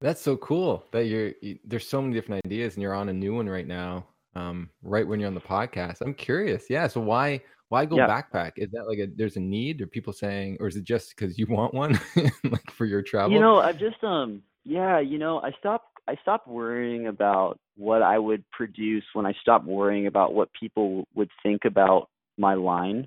That's 0.00 0.20
so 0.20 0.36
cool 0.38 0.84
that 0.92 1.06
you're 1.06 1.32
you, 1.42 1.58
there's 1.64 1.86
so 1.86 2.00
many 2.00 2.14
different 2.14 2.44
ideas 2.46 2.74
and 2.74 2.82
you're 2.82 2.94
on 2.94 3.08
a 3.08 3.12
new 3.12 3.34
one 3.34 3.48
right 3.48 3.66
now. 3.66 4.06
Um, 4.36 4.70
right 4.82 5.06
when 5.06 5.18
you're 5.18 5.26
on 5.26 5.34
the 5.34 5.40
podcast. 5.40 5.96
I'm 6.02 6.14
curious. 6.14 6.70
Yeah. 6.70 6.86
So 6.86 7.00
why 7.00 7.42
why 7.68 7.84
go 7.84 7.96
Yeah. 7.96 8.06
backpack? 8.08 8.52
Is 8.56 8.70
that 8.72 8.86
like 8.86 8.98
a 8.98 9.08
there's 9.14 9.36
a 9.36 9.40
need? 9.40 9.80
Are 9.80 9.86
people 9.86 10.12
saying, 10.12 10.56
or 10.60 10.68
is 10.68 10.76
it 10.76 10.84
just 10.84 11.14
because 11.16 11.38
you 11.38 11.46
want 11.48 11.74
one, 11.74 11.98
like 12.44 12.70
for 12.70 12.86
your 12.86 13.02
travel? 13.02 13.32
You 13.32 13.40
know, 13.40 13.58
I've 13.58 13.78
just 13.78 14.02
um 14.04 14.42
yeah, 14.64 15.00
you 15.00 15.18
know, 15.18 15.40
I 15.40 15.52
stopped 15.58 15.89
I 16.10 16.16
stopped 16.22 16.48
worrying 16.48 17.06
about 17.06 17.60
what 17.76 18.02
I 18.02 18.18
would 18.18 18.42
produce 18.50 19.04
when 19.12 19.26
I 19.26 19.32
stopped 19.40 19.64
worrying 19.64 20.08
about 20.08 20.34
what 20.34 20.48
people 20.58 21.06
would 21.14 21.30
think 21.40 21.64
about 21.64 22.08
my 22.36 22.54
line. 22.54 23.06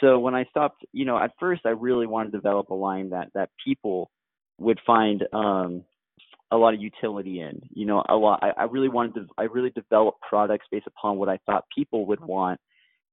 So 0.00 0.18
when 0.18 0.34
I 0.34 0.44
stopped, 0.46 0.84
you 0.92 1.04
know, 1.04 1.16
at 1.16 1.30
first 1.38 1.62
I 1.64 1.70
really 1.70 2.08
wanted 2.08 2.32
to 2.32 2.38
develop 2.38 2.70
a 2.70 2.74
line 2.74 3.10
that 3.10 3.28
that 3.34 3.50
people 3.64 4.10
would 4.58 4.80
find 4.84 5.22
um 5.32 5.84
a 6.50 6.56
lot 6.56 6.74
of 6.74 6.80
utility 6.80 7.40
in. 7.40 7.60
You 7.72 7.86
know, 7.86 8.02
a 8.08 8.16
lot 8.16 8.40
I, 8.42 8.62
I 8.62 8.64
really 8.64 8.88
wanted 8.88 9.14
to 9.14 9.26
I 9.38 9.44
really 9.44 9.70
developed 9.70 10.20
products 10.28 10.66
based 10.72 10.88
upon 10.88 11.18
what 11.18 11.28
I 11.28 11.38
thought 11.46 11.66
people 11.72 12.04
would 12.06 12.20
want. 12.20 12.58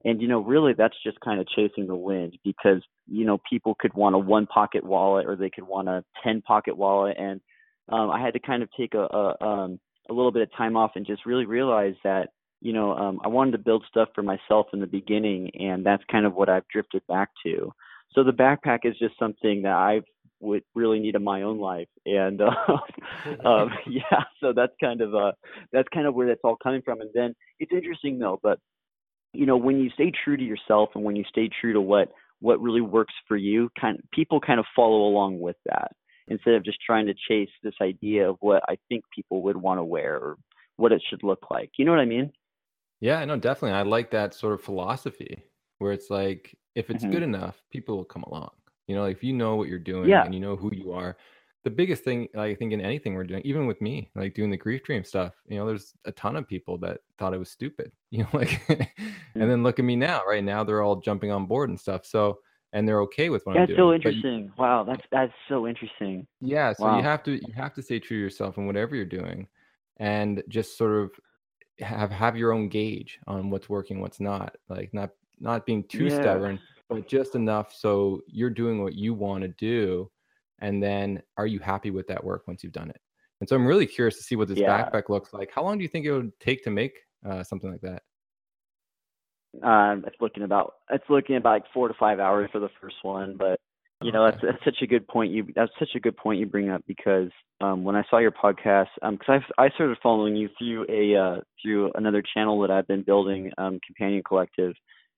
And 0.03 0.19
you 0.19 0.27
know, 0.27 0.39
really 0.39 0.74
that's 0.74 0.97
just 1.03 1.19
kind 1.19 1.39
of 1.39 1.47
chasing 1.50 1.85
the 1.85 1.95
wind 1.95 2.39
because, 2.43 2.81
you 3.07 3.25
know, 3.25 3.39
people 3.47 3.75
could 3.77 3.93
want 3.93 4.15
a 4.15 4.19
one 4.19 4.47
pocket 4.47 4.83
wallet 4.83 5.27
or 5.27 5.35
they 5.35 5.51
could 5.51 5.67
want 5.67 5.89
a 5.89 6.03
10 6.24 6.41
pocket 6.41 6.75
wallet 6.75 7.17
and 7.19 7.39
um 7.89 8.09
I 8.09 8.21
had 8.21 8.33
to 8.33 8.39
kind 8.39 8.63
of 8.63 8.69
take 8.77 8.93
a, 8.93 9.07
a 9.11 9.45
um 9.45 9.79
a 10.09 10.13
little 10.13 10.31
bit 10.31 10.43
of 10.43 10.55
time 10.55 10.77
off 10.77 10.91
and 10.95 11.05
just 11.05 11.25
really 11.25 11.45
realize 11.45 11.95
that 12.03 12.29
you 12.61 12.73
know 12.73 12.93
um 12.93 13.19
I 13.23 13.27
wanted 13.27 13.51
to 13.51 13.57
build 13.59 13.85
stuff 13.89 14.09
for 14.15 14.23
myself 14.23 14.67
in 14.73 14.79
the 14.79 14.87
beginning 14.87 15.51
and 15.55 15.85
that's 15.85 16.03
kind 16.11 16.25
of 16.25 16.33
what 16.33 16.49
I've 16.49 16.67
drifted 16.71 17.01
back 17.07 17.29
to. 17.45 17.71
So 18.13 18.23
the 18.23 18.31
backpack 18.31 18.79
is 18.83 18.97
just 18.97 19.19
something 19.19 19.63
that 19.63 19.73
I 19.73 20.01
would 20.39 20.63
really 20.73 20.99
need 20.99 21.15
in 21.15 21.23
my 21.23 21.41
own 21.41 21.59
life 21.59 21.87
and 22.05 22.41
uh, 22.41 23.47
um 23.47 23.69
yeah 23.87 24.23
so 24.39 24.53
that's 24.53 24.73
kind 24.79 25.01
of 25.01 25.15
uh 25.15 25.31
that's 25.71 25.87
kind 25.93 26.07
of 26.07 26.13
where 26.13 26.27
that's 26.27 26.41
all 26.43 26.57
coming 26.61 26.81
from 26.83 27.01
and 27.01 27.09
then 27.13 27.33
it's 27.59 27.71
interesting 27.71 28.19
though 28.19 28.39
but 28.43 28.59
you 29.33 29.45
know 29.45 29.57
when 29.57 29.79
you 29.79 29.89
stay 29.91 30.11
true 30.23 30.37
to 30.37 30.43
yourself 30.43 30.89
and 30.95 31.03
when 31.03 31.15
you 31.15 31.23
stay 31.29 31.49
true 31.61 31.73
to 31.73 31.81
what 31.81 32.09
what 32.41 32.61
really 32.61 32.81
works 32.81 33.13
for 33.27 33.37
you 33.37 33.69
kind 33.79 33.99
people 34.13 34.39
kind 34.39 34.59
of 34.59 34.65
follow 34.75 35.07
along 35.07 35.39
with 35.39 35.55
that 35.65 35.91
instead 36.27 36.55
of 36.55 36.63
just 36.63 36.79
trying 36.86 37.05
to 37.05 37.13
chase 37.27 37.50
this 37.63 37.75
idea 37.82 38.29
of 38.29 38.38
what 38.39 38.63
I 38.67 38.77
think 38.89 39.03
people 39.13 39.41
would 39.44 39.58
want 39.58 39.79
to 39.79 39.84
wear 39.84 40.15
or 40.17 40.38
what 40.77 40.91
it 40.91 41.01
should 41.10 41.24
look 41.24 41.50
like. 41.51 41.72
You 41.77 41.86
know 41.86 41.91
what 41.91 42.00
I 42.01 42.05
mean? 42.05 42.32
Yeah, 43.01 43.24
no, 43.25 43.38
definitely. 43.38 43.77
I 43.77 43.84
like 43.84 44.12
that 44.12 44.34
sort 44.34 44.53
of 44.53 44.62
philosophy 44.62 45.44
where 45.79 45.91
it's 45.91 46.10
like 46.10 46.55
if 46.75 46.89
it's 46.89 47.03
Mhm. 47.05 47.12
good 47.12 47.24
enough, 47.24 47.62
people 47.72 47.96
will 47.98 48.05
come 48.05 48.24
along. 48.24 48.51
You 48.88 48.96
know, 48.96 49.01
like 49.03 49.15
if 49.17 49.24
you 49.24 49.34
know 49.34 49.55
what 49.55 49.67
you're 49.70 49.79
doing 49.79 50.10
Yeah. 50.10 50.24
and 50.25 50.34
you 50.34 50.39
know 50.39 50.55
who 50.55 50.74
you 50.74 50.91
are. 50.91 51.17
The 51.63 51.72
biggest 51.72 52.03
thing 52.03 52.27
I 52.38 52.53
think 52.53 52.74
in 52.74 52.82
anything 52.82 53.15
we're 53.15 53.24
doing, 53.24 53.41
even 53.44 53.65
with 53.65 53.82
me, 53.82 54.12
like 54.13 54.36
doing 54.36 54.51
the 54.51 54.58
grief 54.58 54.84
dream 54.84 55.03
stuff, 55.03 55.34
you 55.48 55.58
know, 55.58 55.65
there's 55.65 55.94
a 56.05 56.12
ton 56.12 56.36
of 56.36 56.48
people 56.48 56.77
that 56.79 57.00
thought 57.17 57.34
it 57.34 57.39
was 57.39 57.50
stupid. 57.50 57.91
You 58.12 58.24
know, 58.24 58.29
like 58.34 58.62
and 58.70 59.50
then 59.50 59.63
look 59.63 59.79
at 59.79 59.86
me 59.86 59.96
now. 59.96 60.24
Right 60.27 60.44
now 60.44 60.63
they're 60.63 60.82
all 60.84 60.98
jumping 60.98 61.32
on 61.32 61.46
board 61.48 61.70
and 61.70 61.79
stuff. 61.79 62.05
So 62.05 62.39
and 62.75 62.86
they're 62.86 63.00
okay 63.01 63.29
with 63.29 63.46
what 63.46 63.58
I'm 63.58 63.65
doing. 63.65 63.77
That's 63.77 63.79
so 63.79 63.88
But 63.88 64.13
you- 64.15 64.20
interesting. 64.20 64.51
Wow, 64.58 64.84
that's 64.84 65.01
that's 65.10 65.34
so 65.48 65.65
interesting. 65.65 66.27
yeah, 66.41 66.74
so 66.74 66.84
Wow. 66.86 66.98
you 66.98 67.03
have 67.03 67.24
to 67.24 67.32
you 67.48 67.53
have 67.53 67.74
to 67.74 67.82
stay 67.82 68.00
true 68.00 68.17
to 68.17 68.22
yourself 68.22 68.58
in 68.58 68.67
whatever 68.67 68.96
you're 68.96 69.05
doing, 69.05 69.48
and 69.98 70.44
just 70.50 70.77
sort 70.77 70.94
of 70.94 71.12
have 71.79 72.12
have 72.12 72.36
your 72.38 72.51
own 72.51 72.67
gauge 72.67 73.17
on 73.27 73.50
what's 73.50 73.70
working, 73.70 74.01
what's 74.01 74.20
not. 74.20 74.55
Like 74.70 74.94
not 74.94 75.12
not 75.39 75.65
being 75.65 75.86
too 75.88 76.10
Yeah. 76.10 76.20
stubborn, 76.20 76.60
but 76.89 77.08
just 77.08 77.36
enough 77.36 77.74
so 77.74 78.22
you're 78.27 78.50
doing 78.50 78.84
what 78.84 78.94
you 78.96 79.13
want 79.13 79.44
to 79.44 79.48
do, 79.50 80.12
and 80.60 80.84
then 80.84 81.24
are 81.38 81.48
you 81.48 81.60
happy 81.60 81.91
with 81.91 82.08
that 82.08 82.24
work 82.24 82.46
once 82.46 82.62
you've 82.62 82.74
done 82.74 82.89
it? 82.89 83.01
And 83.39 83.48
so 83.50 83.55
I'm 83.55 83.65
really 83.65 83.86
curious 83.88 84.17
to 84.17 84.24
see 84.24 84.36
what 84.36 84.50
this 84.50 84.60
Yeah. 84.60 84.89
backpack 84.89 85.08
looks 85.10 85.32
like. 85.34 85.50
How 85.51 85.63
long 85.63 85.77
do 85.77 85.84
you 85.84 85.89
think 85.89 86.05
it 86.05 86.12
would 86.12 86.38
take 86.41 86.62
to 86.65 86.72
make 86.72 87.00
uh, 87.25 87.41
something 87.44 87.72
like 87.72 87.82
that? 87.82 88.03
Um, 89.63 90.03
it's 90.05 90.15
looking 90.19 90.43
about 90.43 90.75
it's 90.89 91.03
looking 91.09 91.35
about 91.35 91.51
like 91.51 91.74
four 91.74 91.88
to 91.88 91.93
five 92.00 92.19
hours 92.19 92.50
for 92.51 92.59
the 92.59 92.69
first 92.81 92.97
one, 93.03 93.35
but 93.38 93.59
you 94.01 94.12
know 94.12 94.25
that's, 94.29 94.41
that's 94.41 94.63
such 94.65 94.81
a 94.81 94.88
good 94.88 95.07
point. 95.07 95.31
You 95.31 95.47
that's 95.55 95.71
such 95.79 95.95
a 95.95 96.00
good 96.00 96.17
point 96.17 96.39
you 96.39 96.45
bring 96.45 96.69
up 96.69 96.83
because 96.88 97.29
um, 97.62 97.83
when 97.83 97.95
I 97.95 98.03
saw 98.09 98.17
your 98.17 98.31
podcast, 98.31 98.88
because 99.01 99.19
um, 99.27 99.41
I 99.57 99.65
I 99.65 99.69
started 99.69 99.97
following 100.03 100.35
you 100.35 100.50
through 100.57 100.85
a 100.89 101.19
uh, 101.19 101.41
through 101.62 101.91
another 101.95 102.21
channel 102.33 102.59
that 102.62 102.71
I've 102.71 102.88
been 102.88 103.03
building, 103.03 103.51
um, 103.57 103.79
Companion 103.85 104.24
Collective, 104.27 104.74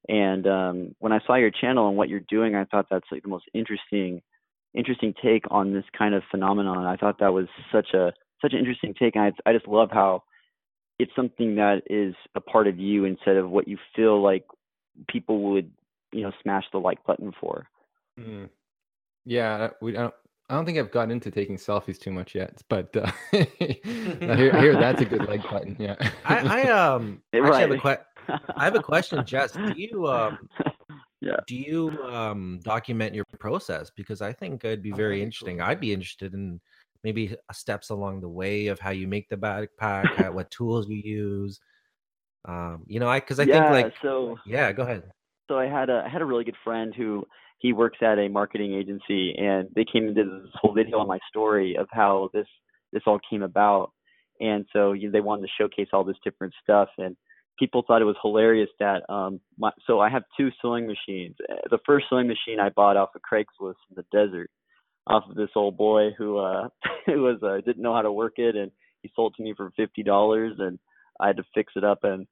and 0.07 0.47
um, 0.47 0.95
when 0.99 1.11
I 1.11 1.19
saw 1.25 1.35
your 1.35 1.51
channel 1.51 1.87
and 1.87 1.97
what 1.97 2.09
you're 2.09 2.21
doing, 2.29 2.55
I 2.55 2.65
thought 2.65 2.87
that's 2.89 3.07
like 3.11 3.23
the 3.23 3.29
most 3.29 3.45
interesting 3.53 4.21
interesting 4.73 5.13
take 5.23 5.43
on 5.49 5.73
this 5.73 5.85
kind 5.97 6.13
of 6.13 6.23
phenomenon. 6.29 6.85
I 6.85 6.97
thought 6.97 7.19
that 7.19 7.33
was 7.33 7.47
such 7.71 7.93
a 7.93 8.13
such 8.41 8.53
an 8.53 8.59
interesting 8.59 8.93
take, 8.93 9.15
and 9.15 9.25
I 9.25 9.49
I 9.49 9.53
just 9.53 9.67
love 9.67 9.89
how 9.91 10.23
it's 10.99 11.11
something 11.15 11.55
that 11.55 11.83
is 11.89 12.15
a 12.35 12.41
part 12.41 12.67
of 12.67 12.79
you 12.79 13.05
instead 13.05 13.37
of 13.37 13.49
what 13.49 13.67
you 13.67 13.77
feel 13.95 14.21
like 14.21 14.45
people 15.07 15.51
would 15.51 15.71
you 16.11 16.23
know 16.23 16.31
smash 16.41 16.65
the 16.71 16.79
like 16.79 17.03
button 17.05 17.33
for. 17.39 17.67
Mm. 18.19 18.49
Yeah, 19.25 19.69
we 19.81 19.91
don't. 19.91 20.13
I 20.49 20.55
don't 20.55 20.65
think 20.65 20.77
I've 20.77 20.91
gotten 20.91 21.11
into 21.11 21.29
taking 21.29 21.57
selfies 21.57 21.99
too 21.99 22.11
much 22.11 22.33
yet, 22.33 22.61
but 22.69 22.95
uh, 22.95 23.11
I, 23.33 23.47
hear, 24.37 24.51
I 24.55 24.61
hear 24.61 24.73
that's 24.79 25.01
a 25.01 25.05
good 25.05 25.27
like 25.27 25.43
button. 25.43 25.75
Yeah. 25.77 25.95
I, 26.23 26.61
I 26.63 26.71
um 26.71 27.21
right. 27.33 27.61
have 27.61 27.71
a 27.71 27.77
que- 27.77 28.05
I 28.55 28.63
have 28.63 28.75
a 28.75 28.81
question, 28.81 29.25
Jess. 29.25 29.51
Do 29.51 29.73
you 29.75 30.07
um 30.07 30.49
yeah 31.19 31.37
do 31.47 31.55
you 31.55 31.89
um 32.03 32.59
document 32.63 33.13
your 33.13 33.25
process 33.39 33.89
because 33.89 34.21
I 34.21 34.31
think 34.31 34.63
it'd 34.63 34.81
be 34.81 34.91
very 34.91 35.21
interesting. 35.21 35.59
I'd 35.59 35.81
be 35.81 35.91
interested 35.91 36.33
in 36.33 36.61
maybe 37.07 37.35
steps 37.53 37.89
along 37.89 38.19
the 38.19 38.27
way 38.29 38.67
of 38.67 38.79
how 38.79 38.89
you 38.89 39.07
make 39.07 39.29
the 39.29 39.37
backpack, 39.37 40.33
what 40.33 40.51
tools 40.51 40.89
you 40.89 40.97
use. 40.97 41.61
Um, 42.45 42.83
you 42.85 42.99
know, 42.99 43.07
I 43.07 43.19
because 43.21 43.39
I 43.39 43.45
yeah, 43.45 43.53
think 43.53 43.69
like 43.69 43.93
so 44.01 44.37
yeah, 44.45 44.71
go 44.73 44.83
ahead. 44.83 45.03
So 45.47 45.57
I 45.57 45.67
had 45.67 45.89
a 45.89 46.03
I 46.05 46.09
had 46.09 46.21
a 46.21 46.25
really 46.25 46.43
good 46.43 46.57
friend 46.63 46.93
who 46.95 47.25
he 47.59 47.73
works 47.73 47.99
at 48.01 48.19
a 48.19 48.27
marketing 48.27 48.73
agency, 48.73 49.33
and 49.37 49.69
they 49.75 49.85
came 49.85 50.05
and 50.07 50.15
did 50.15 50.27
this 50.27 50.51
whole 50.55 50.73
video 50.73 50.99
on 50.99 51.07
my 51.07 51.19
story 51.29 51.75
of 51.77 51.87
how 51.91 52.29
this 52.33 52.47
this 52.91 53.03
all 53.07 53.19
came 53.29 53.43
about, 53.43 53.91
and 54.39 54.65
so 54.73 54.91
you 54.93 55.07
know, 55.07 55.11
they 55.11 55.21
wanted 55.21 55.43
to 55.43 55.53
showcase 55.57 55.89
all 55.93 56.03
this 56.03 56.17
different 56.23 56.53
stuff, 56.61 56.89
and 56.97 57.15
people 57.57 57.83
thought 57.87 58.01
it 58.01 58.05
was 58.05 58.17
hilarious 58.21 58.69
that 58.79 59.09
um 59.09 59.39
my, 59.57 59.71
so 59.87 59.99
I 59.99 60.09
have 60.09 60.23
two 60.37 60.49
sewing 60.61 60.87
machines. 60.87 61.35
The 61.69 61.79
first 61.85 62.07
sewing 62.09 62.27
machine 62.27 62.59
I 62.59 62.69
bought 62.69 62.97
off 62.97 63.15
of 63.15 63.21
Craigslist 63.21 63.81
in 63.89 63.95
the 63.95 64.05
desert, 64.11 64.49
off 65.07 65.23
of 65.29 65.35
this 65.35 65.49
old 65.55 65.77
boy 65.77 66.09
who 66.17 66.37
uh 66.37 66.69
who 67.05 67.21
was 67.21 67.41
uh, 67.43 67.61
didn't 67.65 67.81
know 67.81 67.93
how 67.93 68.01
to 68.01 68.11
work 68.11 68.33
it, 68.37 68.55
and 68.55 68.71
he 69.01 69.11
sold 69.15 69.33
it 69.33 69.37
to 69.37 69.43
me 69.43 69.53
for 69.55 69.71
fifty 69.75 70.03
dollars, 70.03 70.53
and 70.59 70.79
I 71.19 71.27
had 71.27 71.37
to 71.37 71.43
fix 71.53 71.73
it 71.75 71.83
up. 71.83 71.99
And 72.03 72.27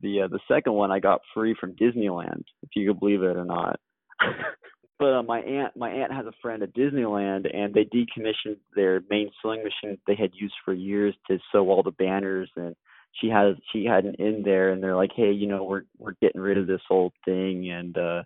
the 0.00 0.22
uh, 0.22 0.28
the 0.28 0.40
second 0.48 0.74
one 0.74 0.90
I 0.90 1.00
got 1.00 1.20
free 1.34 1.56
from 1.58 1.74
Disneyland, 1.76 2.44
if 2.62 2.70
you 2.74 2.88
could 2.88 3.00
believe 3.00 3.22
it 3.22 3.36
or 3.36 3.44
not. 3.44 3.78
but 4.98 5.12
uh, 5.12 5.22
my 5.22 5.40
aunt 5.40 5.76
my 5.76 5.90
aunt 5.90 6.12
has 6.12 6.26
a 6.26 6.32
friend 6.40 6.62
at 6.62 6.74
Disneyland, 6.74 7.54
and 7.54 7.74
they 7.74 7.84
decommissioned 7.84 8.58
their 8.74 9.00
main 9.10 9.30
sewing 9.42 9.62
machine 9.62 9.98
they 10.06 10.16
had 10.16 10.30
used 10.34 10.54
for 10.64 10.72
years 10.72 11.14
to 11.28 11.38
sew 11.52 11.70
all 11.70 11.82
the 11.82 11.90
banners 11.90 12.50
and 12.56 12.74
she 13.12 13.28
has 13.28 13.56
she 13.72 13.84
had 13.84 14.04
an 14.04 14.14
in 14.18 14.42
there 14.44 14.70
and 14.70 14.82
they're 14.82 14.96
like 14.96 15.10
hey 15.14 15.32
you 15.32 15.46
know 15.46 15.64
we're 15.64 15.82
we're 15.98 16.14
getting 16.20 16.40
rid 16.40 16.58
of 16.58 16.66
this 16.66 16.82
old 16.90 17.12
thing 17.24 17.70
and 17.70 17.96
uh 17.98 18.22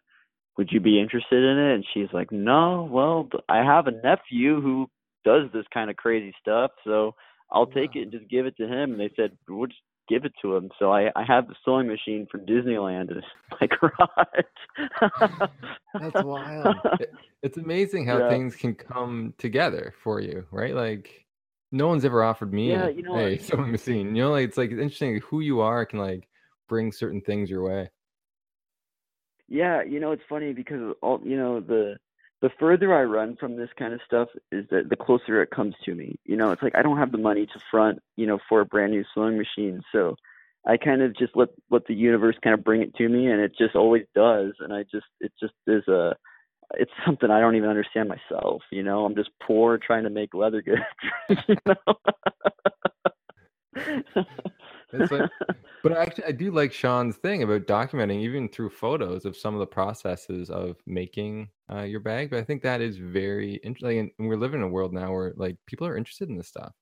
would 0.57 0.71
you 0.71 0.81
be 0.81 1.01
interested 1.01 1.43
in 1.43 1.59
it? 1.59 1.75
And 1.75 1.87
she's 1.93 2.13
like 2.13 2.31
no 2.31 2.89
well 2.91 3.29
i 3.49 3.59
have 3.59 3.87
a 3.87 3.91
nephew 3.91 4.61
who 4.61 4.89
does 5.25 5.51
this 5.53 5.65
kind 5.73 5.91
of 5.91 5.97
crazy 5.97 6.35
stuff 6.41 6.71
so 6.85 7.15
i'll 7.51 7.67
take 7.67 7.97
it 7.97 8.03
and 8.03 8.13
just 8.13 8.29
give 8.29 8.47
it 8.47 8.57
to 8.57 8.67
him. 8.67 8.93
And 8.93 9.01
they 9.01 9.11
said 9.17 9.37
we'll 9.49 9.67
just 9.67 9.81
give 10.07 10.27
it 10.27 10.33
to 10.43 10.55
him. 10.55 10.71
So 10.79 10.93
i 10.93 11.11
i 11.17 11.25
have 11.25 11.49
the 11.49 11.55
sewing 11.65 11.89
machine 11.89 12.27
from 12.31 12.47
disneyland 12.47 13.11
in 13.11 13.23
my 13.61 13.67
garage. 13.67 14.91
That's 16.01 16.25
wild. 16.25 16.77
It's 17.43 17.59
amazing 17.59 18.07
how 18.07 18.21
yeah. 18.21 18.31
things 18.31 18.57
can 18.57 18.75
come 18.75 19.35
together 19.37 19.95
for 20.03 20.21
you 20.21 20.47
right? 20.51 20.75
Like 20.75 21.27
no 21.73 21.89
one's 21.89 22.05
ever 22.05 22.23
offered 22.23 22.53
me 22.53 22.71
yeah, 22.71 22.89
you 22.89 23.03
know, 23.03 23.17
hey 23.17 23.39
sewing 23.39 23.71
machine. 23.71 24.15
You 24.15 24.25
know 24.25 24.31
like 24.31 24.49
it's 24.49 24.59
like 24.59 24.71
interesting 24.71 25.21
who 25.21 25.41
you 25.41 25.61
are 25.61 25.85
can 25.85 25.99
like 25.99 26.29
bring 26.69 26.93
certain 26.93 27.21
things 27.21 27.51
your 27.51 27.63
way 27.63 27.91
yeah 29.49 29.83
you 29.83 30.01
know 30.01 30.13
it's 30.13 30.23
funny 30.29 30.53
because 30.53 30.95
all 31.03 31.21
you 31.25 31.37
know 31.37 31.61
the 31.61 31.97
the 32.43 32.51
further 32.59 32.95
i 32.95 33.03
run 33.03 33.37
from 33.37 33.57
this 33.57 33.71
kind 33.79 33.95
of 33.95 34.01
stuff 34.07 34.29
is 34.53 34.65
that 34.71 34.89
the 34.89 34.97
closer 34.97 35.43
it 35.43 35.51
comes 35.51 35.75
to 35.85 35.95
me 35.95 36.17
you 36.25 36.37
know 36.37 36.51
it's 36.51 36.63
like 36.63 36.75
i 36.75 36.83
don't 36.83 36.99
have 36.99 37.13
the 37.13 37.19
money 37.19 37.47
to 37.47 37.61
front 37.71 37.99
you 38.17 38.27
know 38.27 38.39
for 38.49 38.61
a 38.61 38.67
brand 38.67 38.93
new 38.93 39.05
sewing 39.15 39.39
machine 39.39 39.83
so 39.93 40.17
i 40.67 40.77
kind 40.77 41.03
of 41.03 41.17
just 41.17 41.37
let 41.37 41.49
let 41.71 41.87
the 41.87 41.95
universe 41.95 42.37
kind 42.43 42.55
of 42.55 42.65
bring 42.65 42.83
it 42.83 42.95
to 42.95 43.09
me 43.09 43.27
and 43.27 43.41
it 43.41 43.53
just 43.57 43.75
always 43.75 44.05
does 44.15 44.53
and 44.61 44.73
i 44.73 44.83
just 44.85 45.07
it 45.21 45.33
just 45.41 45.55
is 45.67 45.87
a 45.89 46.15
it's 46.77 46.91
something 47.05 47.31
I 47.31 47.41
don't 47.41 47.57
even 47.57 47.69
understand 47.69 48.09
myself. 48.09 48.63
You 48.71 48.83
know, 48.83 49.05
I'm 49.05 49.15
just 49.15 49.31
poor 49.47 49.79
trying 49.79 50.05
to 50.05 50.11
make 50.11 50.35
leather 50.35 50.63
goods. 50.63 50.81
you 51.49 51.57
know? 51.67 51.75
like, 54.99 55.31
but 55.83 55.93
actually, 55.93 56.25
I 56.25 56.33
do 56.33 56.51
like 56.51 56.73
Sean's 56.73 57.17
thing 57.17 57.43
about 57.43 57.67
documenting, 57.67 58.21
even 58.21 58.49
through 58.49 58.71
photos 58.71 59.25
of 59.25 59.37
some 59.37 59.55
of 59.55 59.61
the 59.61 59.67
processes 59.67 60.51
of 60.51 60.77
making 60.87 61.49
uh, 61.73 61.83
your 61.83 62.01
bag. 62.01 62.31
But 62.31 62.39
I 62.39 62.45
think 62.45 62.63
that 62.63 62.81
is 62.81 62.97
very 62.97 63.55
interesting. 63.57 64.13
And 64.19 64.29
we're 64.29 64.37
living 64.37 64.61
in 64.61 64.67
a 64.67 64.71
world 64.71 64.93
now 64.93 65.13
where 65.13 65.33
like 65.37 65.57
people 65.67 65.87
are 65.87 65.97
interested 65.97 66.29
in 66.29 66.37
this 66.37 66.49
stuff, 66.49 66.73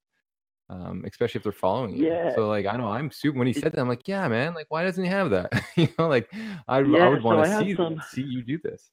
um, 0.71 1.05
especially 1.07 1.39
if 1.39 1.43
they're 1.45 1.53
following 1.53 1.97
you. 1.97 2.07
Yeah. 2.07 2.35
So 2.35 2.49
like, 2.49 2.67
I 2.67 2.77
know 2.77 2.89
I'm 2.89 3.11
super. 3.11 3.39
When 3.39 3.47
he 3.47 3.53
said 3.53 3.73
that, 3.73 3.81
I'm 3.81 3.89
like, 3.89 4.07
yeah, 4.07 4.27
man. 4.29 4.55
Like, 4.55 4.67
why 4.69 4.85
doesn't 4.85 5.03
he 5.03 5.11
have 5.11 5.31
that? 5.31 5.53
you 5.77 5.89
know, 5.99 6.09
like 6.09 6.29
I, 6.69 6.81
yeah, 6.81 7.07
I 7.07 7.09
would 7.09 7.23
want 7.23 7.45
to 7.45 7.59
see 7.61 7.75
some... 7.75 8.03
see 8.11 8.23
you 8.23 8.43
do 8.43 8.59
this. 8.63 8.91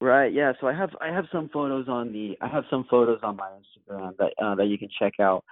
Right. 0.00 0.32
Yeah. 0.32 0.52
So 0.60 0.66
I 0.66 0.74
have 0.74 0.90
I 1.00 1.08
have 1.08 1.24
some 1.32 1.48
photos 1.48 1.88
on 1.88 2.12
the 2.12 2.36
I 2.42 2.48
have 2.48 2.64
some 2.68 2.84
photos 2.90 3.20
on 3.22 3.36
my 3.36 3.48
Instagram 3.48 4.16
that 4.18 4.32
uh, 4.42 4.54
that 4.56 4.66
you 4.66 4.78
can 4.78 4.88
check 4.98 5.14
out. 5.20 5.42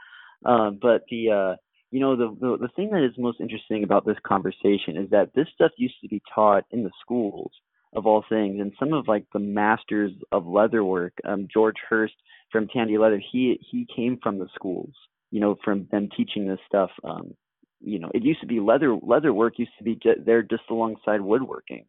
Um, 0.44 0.78
but 0.80 1.02
the 1.10 1.30
uh, 1.30 1.56
you 1.94 2.00
know 2.00 2.16
the, 2.16 2.36
the 2.40 2.56
the 2.58 2.68
thing 2.76 2.90
that 2.90 3.04
is 3.04 3.12
most 3.16 3.40
interesting 3.40 3.84
about 3.84 4.04
this 4.04 4.16
conversation 4.26 4.96
is 4.96 5.10
that 5.10 5.30
this 5.34 5.46
stuff 5.54 5.72
used 5.76 6.00
to 6.02 6.08
be 6.08 6.20
taught 6.34 6.64
in 6.70 6.82
the 6.82 6.90
schools 7.00 7.52
of 7.94 8.06
all 8.06 8.24
things, 8.28 8.60
and 8.60 8.72
some 8.78 8.92
of 8.92 9.06
like 9.06 9.24
the 9.32 9.38
masters 9.38 10.12
of 10.32 10.44
leatherwork, 10.44 11.12
um, 11.24 11.46
George 11.52 11.76
Hurst 11.88 12.14
from 12.50 12.68
Tandy 12.68 12.98
Leather, 12.98 13.22
he 13.32 13.60
he 13.70 13.86
came 13.94 14.18
from 14.22 14.38
the 14.38 14.48
schools. 14.54 14.92
You 15.30 15.40
know, 15.40 15.56
from 15.64 15.88
them 15.90 16.08
teaching 16.16 16.46
this 16.46 16.60
stuff. 16.66 16.90
Um, 17.02 17.34
you 17.80 17.98
know, 17.98 18.10
it 18.14 18.22
used 18.22 18.40
to 18.40 18.46
be 18.46 18.60
leather 18.60 18.96
leather 19.02 19.32
work 19.32 19.58
used 19.58 19.76
to 19.78 19.84
be 19.84 19.98
there 20.24 20.42
just 20.42 20.62
alongside 20.70 21.20
woodworking 21.20 21.86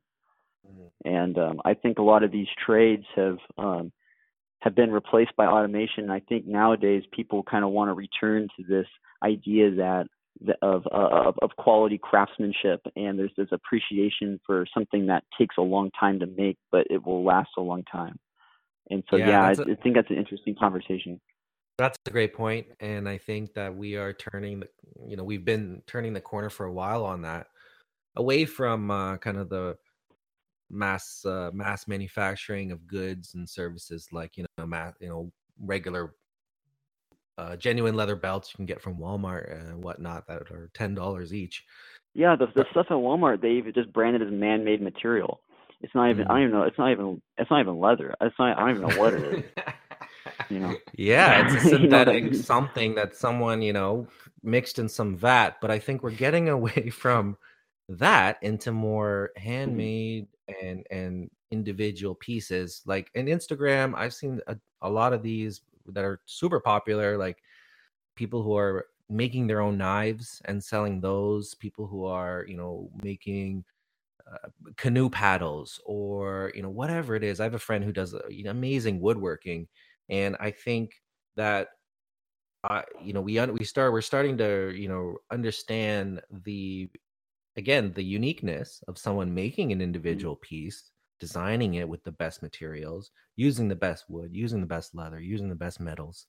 Mm-hmm. 0.68 1.08
And 1.08 1.38
um, 1.38 1.62
I 1.66 1.74
think 1.74 2.00
a 2.00 2.04
lot 2.04 2.24
of 2.24 2.32
these 2.32 2.48
trades 2.66 3.06
have 3.16 3.38
um, 3.58 3.92
have 4.66 4.76
been 4.76 4.92
replaced 4.92 5.36
by 5.38 5.46
automation. 5.46 6.10
I 6.10 6.20
think 6.20 6.46
nowadays 6.46 7.04
people 7.14 7.44
kind 7.44 7.64
of 7.64 7.70
want 7.70 7.90
to 7.90 7.94
return 7.94 8.50
to 8.58 8.66
this 8.68 8.88
idea 9.24 9.72
that 9.76 10.08
of, 10.62 10.86
of 10.88 11.36
of 11.42 11.52
quality 11.58 11.98
craftsmanship, 11.98 12.82
and 12.98 13.18
there's 13.18 13.32
this 13.38 13.48
appreciation 13.52 14.40
for 14.46 14.66
something 14.74 15.06
that 15.06 15.24
takes 15.38 15.56
a 15.58 15.62
long 15.62 15.92
time 15.98 16.20
to 16.20 16.26
make, 16.26 16.58
but 16.72 16.86
it 16.90 17.06
will 17.06 17.24
last 17.24 17.50
a 17.58 17.62
long 17.62 17.84
time. 17.90 18.20
And 18.90 19.04
so, 19.10 19.16
yeah, 19.16 19.30
yeah 19.30 19.44
I, 19.44 19.52
a, 19.52 19.74
I 19.74 19.76
think 19.82 19.96
that's 19.96 20.10
an 20.10 20.18
interesting 20.18 20.56
conversation. 20.60 21.22
That's 21.78 21.98
a 22.06 22.12
great 22.12 22.34
point, 22.34 22.68
and 22.80 23.08
I 23.08 23.18
think 23.18 23.54
that 23.54 23.76
we 23.76 23.96
are 23.96 24.14
turning 24.14 24.62
the, 24.62 24.70
you 25.08 25.16
know, 25.16 25.24
we've 25.24 25.46
been 25.46 25.84
turning 25.88 26.14
the 26.14 26.22
corner 26.22 26.50
for 26.50 26.66
a 26.66 26.74
while 26.74 27.06
on 27.06 27.22
that, 27.22 27.48
away 28.16 28.46
from 28.46 28.92
uh, 28.92 29.18
kind 29.18 29.38
of 29.38 29.50
the 29.50 29.78
mass 30.70 31.24
uh, 31.26 31.52
mass 31.54 31.88
manufacturing 31.88 32.72
of 32.72 32.88
goods 32.88 33.36
and 33.36 33.48
services 33.48 34.08
like 34.12 34.38
you 34.38 34.46
know 34.58 34.66
mass 34.66 34.94
you 35.00 35.08
know 35.08 35.32
regular 35.60 36.16
uh, 37.38 37.56
genuine 37.56 37.96
leather 37.96 38.16
belts 38.16 38.52
you 38.52 38.58
can 38.58 38.66
get 38.66 38.82
from 38.82 38.98
Walmart 38.98 39.52
and 39.52 39.84
whatnot 39.84 40.28
that 40.28 40.44
are 40.52 40.70
ten 40.74 40.96
dollars 40.96 41.34
each. 41.34 41.64
Yeah, 42.14 42.36
the 42.36 42.48
the 42.56 42.66
stuff 42.72 42.88
at 42.90 42.96
Walmart 42.96 43.42
they 43.42 43.52
even 43.52 43.74
just 43.74 43.92
branded 43.92 44.22
as 44.22 44.32
man-made 44.32 44.82
material. 44.82 45.42
It's 45.82 45.94
not 45.94 46.10
even. 46.10 46.26
Mm. 46.26 46.30
I 46.30 46.34
don't 46.34 46.42
even 46.44 46.54
know. 46.54 46.64
It's 46.64 46.78
not 46.78 46.92
even. 46.92 47.22
It's 47.38 47.52
not 47.52 47.60
even 47.60 47.80
leather. 47.80 48.16
It's 48.22 48.36
not. 48.40 48.58
I 48.58 48.62
don't 48.62 48.78
even 48.78 48.90
know 48.90 49.02
what 49.02 49.14
it 49.14 49.24
is. 49.24 49.44
you 50.50 50.60
know. 50.60 50.76
Yeah, 50.96 51.46
it's 51.46 51.66
a 51.66 51.70
synthetic 51.70 52.24
you 52.24 52.32
know 52.32 52.38
something 52.38 52.96
that 52.96 53.16
someone 53.16 53.62
you 53.62 53.74
know 53.74 54.08
mixed 54.42 54.80
in 54.80 54.88
some 54.88 55.16
vat. 55.16 55.58
But 55.62 55.72
I 55.72 55.80
think 55.80 56.04
we're 56.04 56.12
getting 56.12 56.50
away 56.50 56.90
from 56.94 57.38
that 57.89 58.38
into 58.42 58.72
more 58.72 59.32
mm-hmm. 59.38 59.48
handmade 59.50 60.27
and 60.62 60.86
and 60.92 61.30
individual 61.51 62.15
pieces 62.15 62.82
like 62.86 63.10
in 63.15 63.27
instagram 63.27 63.94
i've 63.96 64.13
seen 64.13 64.39
a, 64.48 64.56
a 64.82 64.89
lot 64.89 65.13
of 65.13 65.22
these 65.22 65.62
that 65.88 66.04
are 66.04 66.20
super 66.25 66.60
popular 66.60 67.18
like 67.18 67.38
people 68.15 68.42
who 68.42 68.56
are 68.58 68.88
making 69.10 69.46
their 69.46 69.62
own 69.62 69.77
knives 69.77 70.42
and 70.46 70.63
selling 70.63 71.00
those 71.00 71.54
people 71.56 71.86
who 71.86 72.06
are 72.06 72.46
you 72.48 72.58
know 72.58 72.89
making 73.04 73.63
uh, 74.32 74.50
canoe 74.75 75.10
paddles 75.10 75.80
or 75.86 76.51
you 76.56 76.63
know 76.63 76.70
whatever 76.70 77.15
it 77.15 77.24
is 77.24 77.39
i 77.39 77.44
have 77.44 77.54
a 77.54 77.60
friend 77.60 77.84
who 77.84 77.92
does 77.92 78.15
you 78.30 78.44
know, 78.44 78.51
amazing 78.51 79.00
woodworking 79.00 79.68
and 80.10 80.36
i 80.39 80.50
think 80.50 80.96
that 81.36 81.70
uh, 82.63 82.82
you 83.00 83.13
know 83.13 83.22
we 83.22 83.39
we 83.48 83.63
start 83.63 83.94
we're 83.94 84.01
starting 84.01 84.36
to 84.38 84.74
you 84.75 84.89
know 84.89 85.18
understand 85.32 86.20
the 86.44 86.89
again 87.58 87.92
the 87.94 88.04
uniqueness 88.04 88.84
of 88.88 88.98
someone 88.98 89.34
making 89.34 89.72
an 89.72 89.80
Mm. 89.80 89.84
individual 89.84 90.36
piece 90.38 90.92
designing 91.20 91.76
it 91.76 91.88
with 91.88 92.04
the 92.04 92.12
best 92.12 92.42
materials 92.42 93.12
using 93.36 93.68
the 93.68 93.76
best 93.76 94.10
wood 94.10 94.36
using 94.36 94.62
the 94.62 94.68
best 94.68 94.94
leather 94.96 95.20
using 95.20 95.50
the 95.50 95.56
best 95.56 95.80
metals 95.80 96.28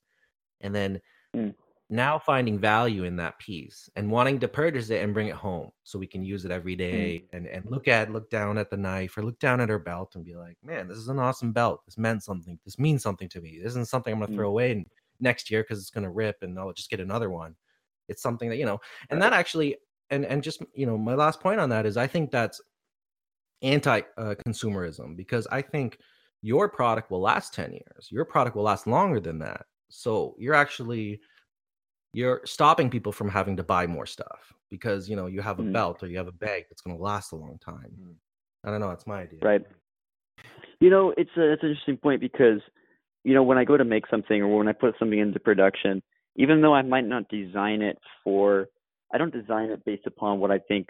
and 0.61 0.73
then 0.75 1.01
Mm. 1.35 1.53
now 1.89 2.19
finding 2.19 2.59
value 2.59 3.03
in 3.05 3.15
that 3.15 3.39
piece 3.39 3.89
and 3.95 4.11
wanting 4.11 4.39
to 4.41 4.47
purchase 4.47 4.89
it 4.89 5.03
and 5.03 5.13
bring 5.13 5.27
it 5.27 5.35
home 5.35 5.71
so 5.83 5.97
we 5.97 6.07
can 6.07 6.23
use 6.23 6.43
it 6.45 6.51
Mm. 6.51 6.55
every 6.55 6.75
day 6.75 7.27
and 7.33 7.47
and 7.47 7.65
look 7.65 7.87
at 7.87 8.11
look 8.11 8.29
down 8.29 8.57
at 8.57 8.69
the 8.69 8.77
knife 8.77 9.17
or 9.17 9.23
look 9.23 9.39
down 9.39 9.61
at 9.61 9.69
her 9.69 9.79
belt 9.79 10.15
and 10.15 10.25
be 10.25 10.35
like 10.35 10.57
man 10.63 10.87
this 10.87 10.97
is 10.97 11.07
an 11.09 11.19
awesome 11.19 11.53
belt 11.53 11.81
this 11.85 11.97
meant 11.97 12.23
something 12.23 12.59
this 12.65 12.77
means 12.79 13.01
something 13.03 13.29
to 13.29 13.39
me 13.41 13.57
this 13.59 13.69
isn't 13.69 13.87
something 13.87 14.13
i'm 14.13 14.19
going 14.19 14.27
to 14.27 14.33
Mm. 14.33 14.35
throw 14.35 14.49
away 14.49 14.85
next 15.21 15.49
year 15.49 15.63
because 15.63 15.79
it's 15.79 15.89
going 15.89 16.03
to 16.03 16.09
rip 16.11 16.37
and 16.43 16.59
i'll 16.59 16.73
just 16.73 16.89
get 16.89 16.99
another 16.99 17.29
one 17.29 17.55
it's 18.09 18.21
something 18.21 18.49
that 18.49 18.57
you 18.57 18.65
know 18.65 18.79
and 19.09 19.21
that 19.21 19.33
actually 19.33 19.77
and 20.09 20.25
and 20.25 20.43
just 20.43 20.63
you 20.73 20.85
know 20.85 20.97
my 20.97 21.13
last 21.13 21.39
point 21.39 21.59
on 21.59 21.69
that 21.69 21.85
is 21.85 21.97
i 21.97 22.07
think 22.07 22.31
that's 22.31 22.61
anti 23.61 24.01
uh, 24.17 24.35
consumerism 24.47 25.15
because 25.15 25.47
i 25.51 25.61
think 25.61 25.97
your 26.41 26.69
product 26.69 27.09
will 27.09 27.21
last 27.21 27.53
10 27.53 27.71
years 27.73 28.07
your 28.11 28.25
product 28.25 28.55
will 28.55 28.63
last 28.63 28.87
longer 28.87 29.19
than 29.19 29.39
that 29.39 29.65
so 29.89 30.35
you're 30.37 30.53
actually 30.53 31.19
you're 32.13 32.41
stopping 32.45 32.89
people 32.89 33.11
from 33.11 33.29
having 33.29 33.57
to 33.57 33.63
buy 33.63 33.85
more 33.87 34.05
stuff 34.05 34.53
because 34.69 35.09
you 35.09 35.15
know 35.15 35.25
you 35.27 35.41
have 35.41 35.59
a 35.59 35.63
Mm. 35.63 35.73
belt 35.73 36.03
or 36.03 36.07
you 36.07 36.17
have 36.17 36.27
a 36.27 36.31
bag 36.31 36.65
that's 36.69 36.81
going 36.81 36.95
to 36.95 37.01
last 37.03 37.31
a 37.31 37.35
long 37.35 37.57
time 37.59 37.91
Mm. 37.99 38.15
i 38.63 38.71
don't 38.71 38.79
know 38.79 38.89
that's 38.89 39.07
my 39.07 39.21
idea 39.21 39.39
Right. 39.41 39.65
You 40.79 40.89
know, 40.91 41.13
it's 41.17 41.31
a 41.37 41.53
it's 41.53 41.63
an 41.63 41.69
interesting 41.69 41.97
point 41.97 42.21
because, 42.21 42.61
you 43.23 43.33
know, 43.33 43.41
when 43.43 43.57
I 43.57 43.63
go 43.65 43.77
to 43.77 43.83
make 43.83 44.05
something 44.07 44.41
or 44.41 44.57
when 44.57 44.67
I 44.67 44.73
put 44.73 44.93
something 44.99 45.17
into 45.17 45.39
production, 45.39 46.03
even 46.35 46.61
though 46.61 46.73
I 46.75 46.83
might 46.83 47.05
not 47.05 47.27
design 47.29 47.81
it 47.81 47.97
for, 48.23 48.67
I 49.13 49.17
don't 49.17 49.33
design 49.33 49.69
it 49.69 49.85
based 49.85 50.05
upon 50.05 50.39
what 50.39 50.51
I 50.51 50.59
think 50.59 50.89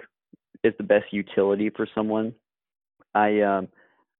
is 0.64 0.74
the 0.78 0.84
best 0.84 1.06
utility 1.12 1.70
for 1.70 1.88
someone. 1.94 2.34
I 3.14 3.42
um, 3.42 3.68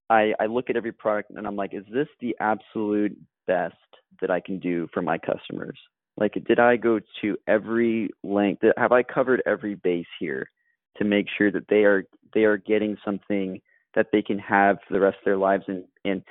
I 0.10 0.34
I 0.40 0.46
look 0.46 0.70
at 0.70 0.78
every 0.78 0.92
product 0.92 1.32
and 1.32 1.46
I'm 1.46 1.56
like, 1.56 1.74
is 1.74 1.86
this 1.92 2.08
the 2.22 2.36
absolute 2.40 3.18
best 3.48 3.76
that 4.22 4.32
I 4.32 4.40
can 4.40 4.60
do 4.60 4.88
for 4.94 5.02
my 5.02 5.18
customers? 5.18 5.78
Like, 6.18 6.34
did 6.48 6.60
I 6.60 6.78
go 6.78 7.00
to 7.22 7.38
every 7.48 8.10
length? 8.24 8.64
Have 8.78 8.92
I 8.92 9.04
covered 9.04 9.44
every 9.46 9.76
base 9.76 10.08
here 10.20 10.50
to 10.98 11.04
make 11.04 11.28
sure 11.38 11.52
that 11.52 11.68
they 11.70 11.84
are 11.84 12.04
they 12.34 12.44
are 12.44 12.58
getting 12.58 12.98
something 13.04 13.62
that 13.96 14.08
they 14.12 14.22
can 14.22 14.40
have 14.40 14.78
for 14.88 14.94
the 14.94 15.00
rest 15.00 15.18
of 15.18 15.26
their 15.26 15.38
lives 15.38 15.64
and 15.68 15.84
and 16.06 16.24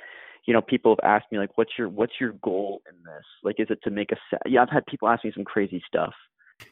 you 0.45 0.53
know 0.53 0.61
people 0.61 0.95
have 0.95 1.09
asked 1.09 1.31
me 1.31 1.37
like 1.37 1.57
what's 1.57 1.71
your 1.77 1.89
what's 1.89 2.13
your 2.19 2.33
goal 2.43 2.81
in 2.89 2.95
this 3.03 3.25
like 3.43 3.59
is 3.59 3.67
it 3.69 3.79
to 3.83 3.89
make 3.89 4.11
a 4.11 4.15
sa- 4.29 4.37
yeah 4.45 4.61
i've 4.61 4.69
had 4.69 4.85
people 4.85 5.07
ask 5.07 5.23
me 5.23 5.31
some 5.33 5.43
crazy 5.43 5.81
stuff 5.87 6.13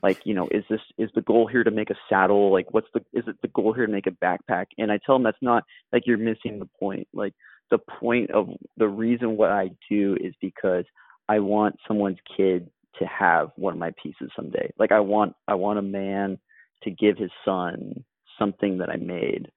like 0.04 0.20
you 0.26 0.34
know 0.34 0.48
is 0.52 0.64
this 0.70 0.82
is 0.98 1.10
the 1.16 1.22
goal 1.22 1.48
here 1.48 1.64
to 1.64 1.72
make 1.72 1.90
a 1.90 1.96
saddle? 2.10 2.52
Like 2.52 2.74
what's 2.74 2.88
the 2.94 3.02
is 3.14 3.24
it 3.28 3.38
the 3.42 3.48
goal 3.50 3.74
here 3.74 3.86
to 3.86 3.92
make 3.92 4.08
a 4.08 4.12
backpack? 4.12 4.66
And 4.78 4.92
i 4.92 5.00
tell 5.06 5.16
them 5.16 5.24
that's 5.24 5.38
not 5.42 5.64
like 5.92 6.04
you're 6.06 6.18
missing 6.18 6.60
the 6.60 6.70
point. 6.80 7.08
Like 7.14 7.34
the 7.72 7.80
point 7.80 8.32
of 8.32 8.50
the 8.78 8.88
reason 8.88 9.38
what 9.38 9.52
i 9.52 9.70
do 9.90 10.16
is 10.22 10.34
because 10.42 10.86
i 11.30 11.40
want 11.40 11.76
someone's 11.88 12.20
kid 12.38 12.70
to 13.00 13.06
have 13.06 13.50
one 13.56 13.74
of 13.74 13.80
my 13.80 13.92
pieces 14.02 14.30
someday. 14.36 14.72
Like 14.78 14.92
i 14.92 15.00
want 15.00 15.34
i 15.48 15.56
want 15.56 15.80
a 15.80 15.84
man 15.84 16.38
to 16.84 16.92
give 16.92 17.18
his 17.18 17.32
son 17.44 18.04
something 18.38 18.78
that 18.78 18.90
i 18.90 18.98
made. 18.98 19.50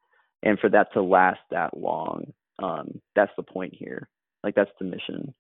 And 0.42 0.58
for 0.58 0.70
that 0.70 0.92
to 0.94 1.02
last 1.02 1.40
that 1.50 1.76
long 1.76 2.32
um 2.62 3.00
that's 3.14 3.32
the 3.36 3.42
point 3.42 3.74
here. 3.74 4.08
Like 4.42 4.54
that's 4.54 4.70
the 4.78 4.86
mission. 4.86 5.34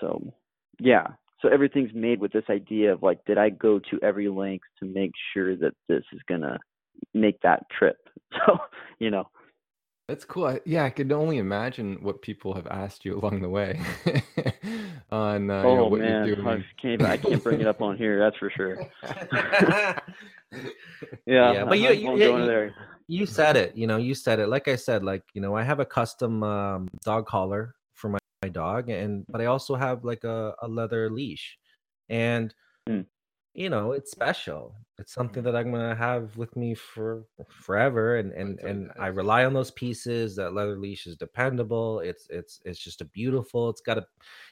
So 0.00 0.34
yeah 0.80 1.06
so 1.46 1.52
everything's 1.52 1.94
made 1.94 2.20
with 2.20 2.32
this 2.32 2.44
idea 2.50 2.92
of 2.92 3.02
like 3.02 3.24
did 3.24 3.38
i 3.38 3.48
go 3.50 3.78
to 3.78 3.98
every 4.02 4.28
length 4.28 4.66
to 4.80 4.84
make 4.86 5.12
sure 5.32 5.56
that 5.56 5.72
this 5.88 6.02
is 6.12 6.20
gonna 6.28 6.58
make 7.14 7.40
that 7.42 7.62
trip? 7.78 7.96
So 8.46 8.58
you 8.98 9.10
know. 9.10 9.28
That's 10.08 10.24
cool. 10.24 10.46
I, 10.46 10.60
yeah, 10.64 10.84
I 10.84 10.90
could 10.90 11.10
only 11.12 11.38
imagine 11.38 11.98
what 12.00 12.22
people 12.22 12.54
have 12.54 12.66
asked 12.68 13.04
you 13.04 13.18
along 13.18 13.40
the 13.42 13.48
way 13.48 13.80
on 15.10 15.50
uh, 15.50 15.62
you 15.62 15.76
know, 15.76 15.84
oh 15.84 15.88
what 15.88 16.00
man 16.00 16.26
you're 16.26 16.36
I 16.36 16.42
doing. 16.54 16.64
can't 16.80 17.02
i 17.02 17.16
can't 17.16 17.42
bring 17.42 17.60
it 17.60 17.66
up 17.66 17.80
on 17.82 17.96
here 17.96 18.18
that's 18.18 18.36
for 18.36 18.50
sure. 18.56 18.76
Yeah 21.26 21.52
yeah, 21.52 21.64
but 21.64 21.78
you, 21.78 21.88
I 21.88 21.90
you, 21.92 22.06
won't 22.06 22.18
yeah, 22.20 22.26
go 22.26 22.34
into 22.36 22.46
you- 22.46 22.50
there. 22.50 22.74
you 23.08 23.26
said 23.26 23.56
it 23.56 23.76
you 23.76 23.86
know 23.86 23.96
you 23.96 24.14
said 24.14 24.38
it. 24.38 24.48
Like 24.48 24.68
i 24.68 24.76
said 24.76 25.02
like 25.04 25.22
you 25.34 25.40
know 25.40 25.54
i 25.56 25.62
have 25.62 25.80
a 25.80 25.84
custom 25.84 26.42
um, 26.42 26.88
dog 27.04 27.26
collar 27.26 27.62
for 27.66 27.85
my, 28.46 28.62
dog 28.62 28.88
and 28.90 29.26
but 29.28 29.40
i 29.40 29.46
also 29.46 29.74
have 29.74 30.04
like 30.04 30.24
a, 30.24 30.54
a 30.62 30.68
leather 30.68 31.10
leash 31.10 31.58
and 32.08 32.54
Mm. 32.88 33.06
you 33.54 33.70
know 33.70 33.92
it's 33.92 34.10
special. 34.10 34.74
It's 34.98 35.12
something 35.12 35.42
that 35.44 35.56
i'm 35.56 35.70
gonna 35.72 35.94
have 35.94 36.36
with 36.36 36.56
me 36.56 36.74
for 36.74 37.24
forever 37.48 38.16
and 38.16 38.32
and 38.32 38.58
and 38.60 38.90
it 38.90 38.96
i 38.98 39.08
rely 39.08 39.44
on 39.44 39.54
those 39.54 39.70
pieces. 39.72 40.36
That 40.36 40.54
leather 40.54 40.78
leash 40.78 41.06
is 41.06 41.16
dependable. 41.16 42.00
It's 42.00 42.26
it's 42.30 42.60
it's 42.64 42.78
just 42.78 43.00
a 43.02 43.06
beautiful 43.06 43.68
it's 43.70 43.80
got 43.80 43.98
a 43.98 44.06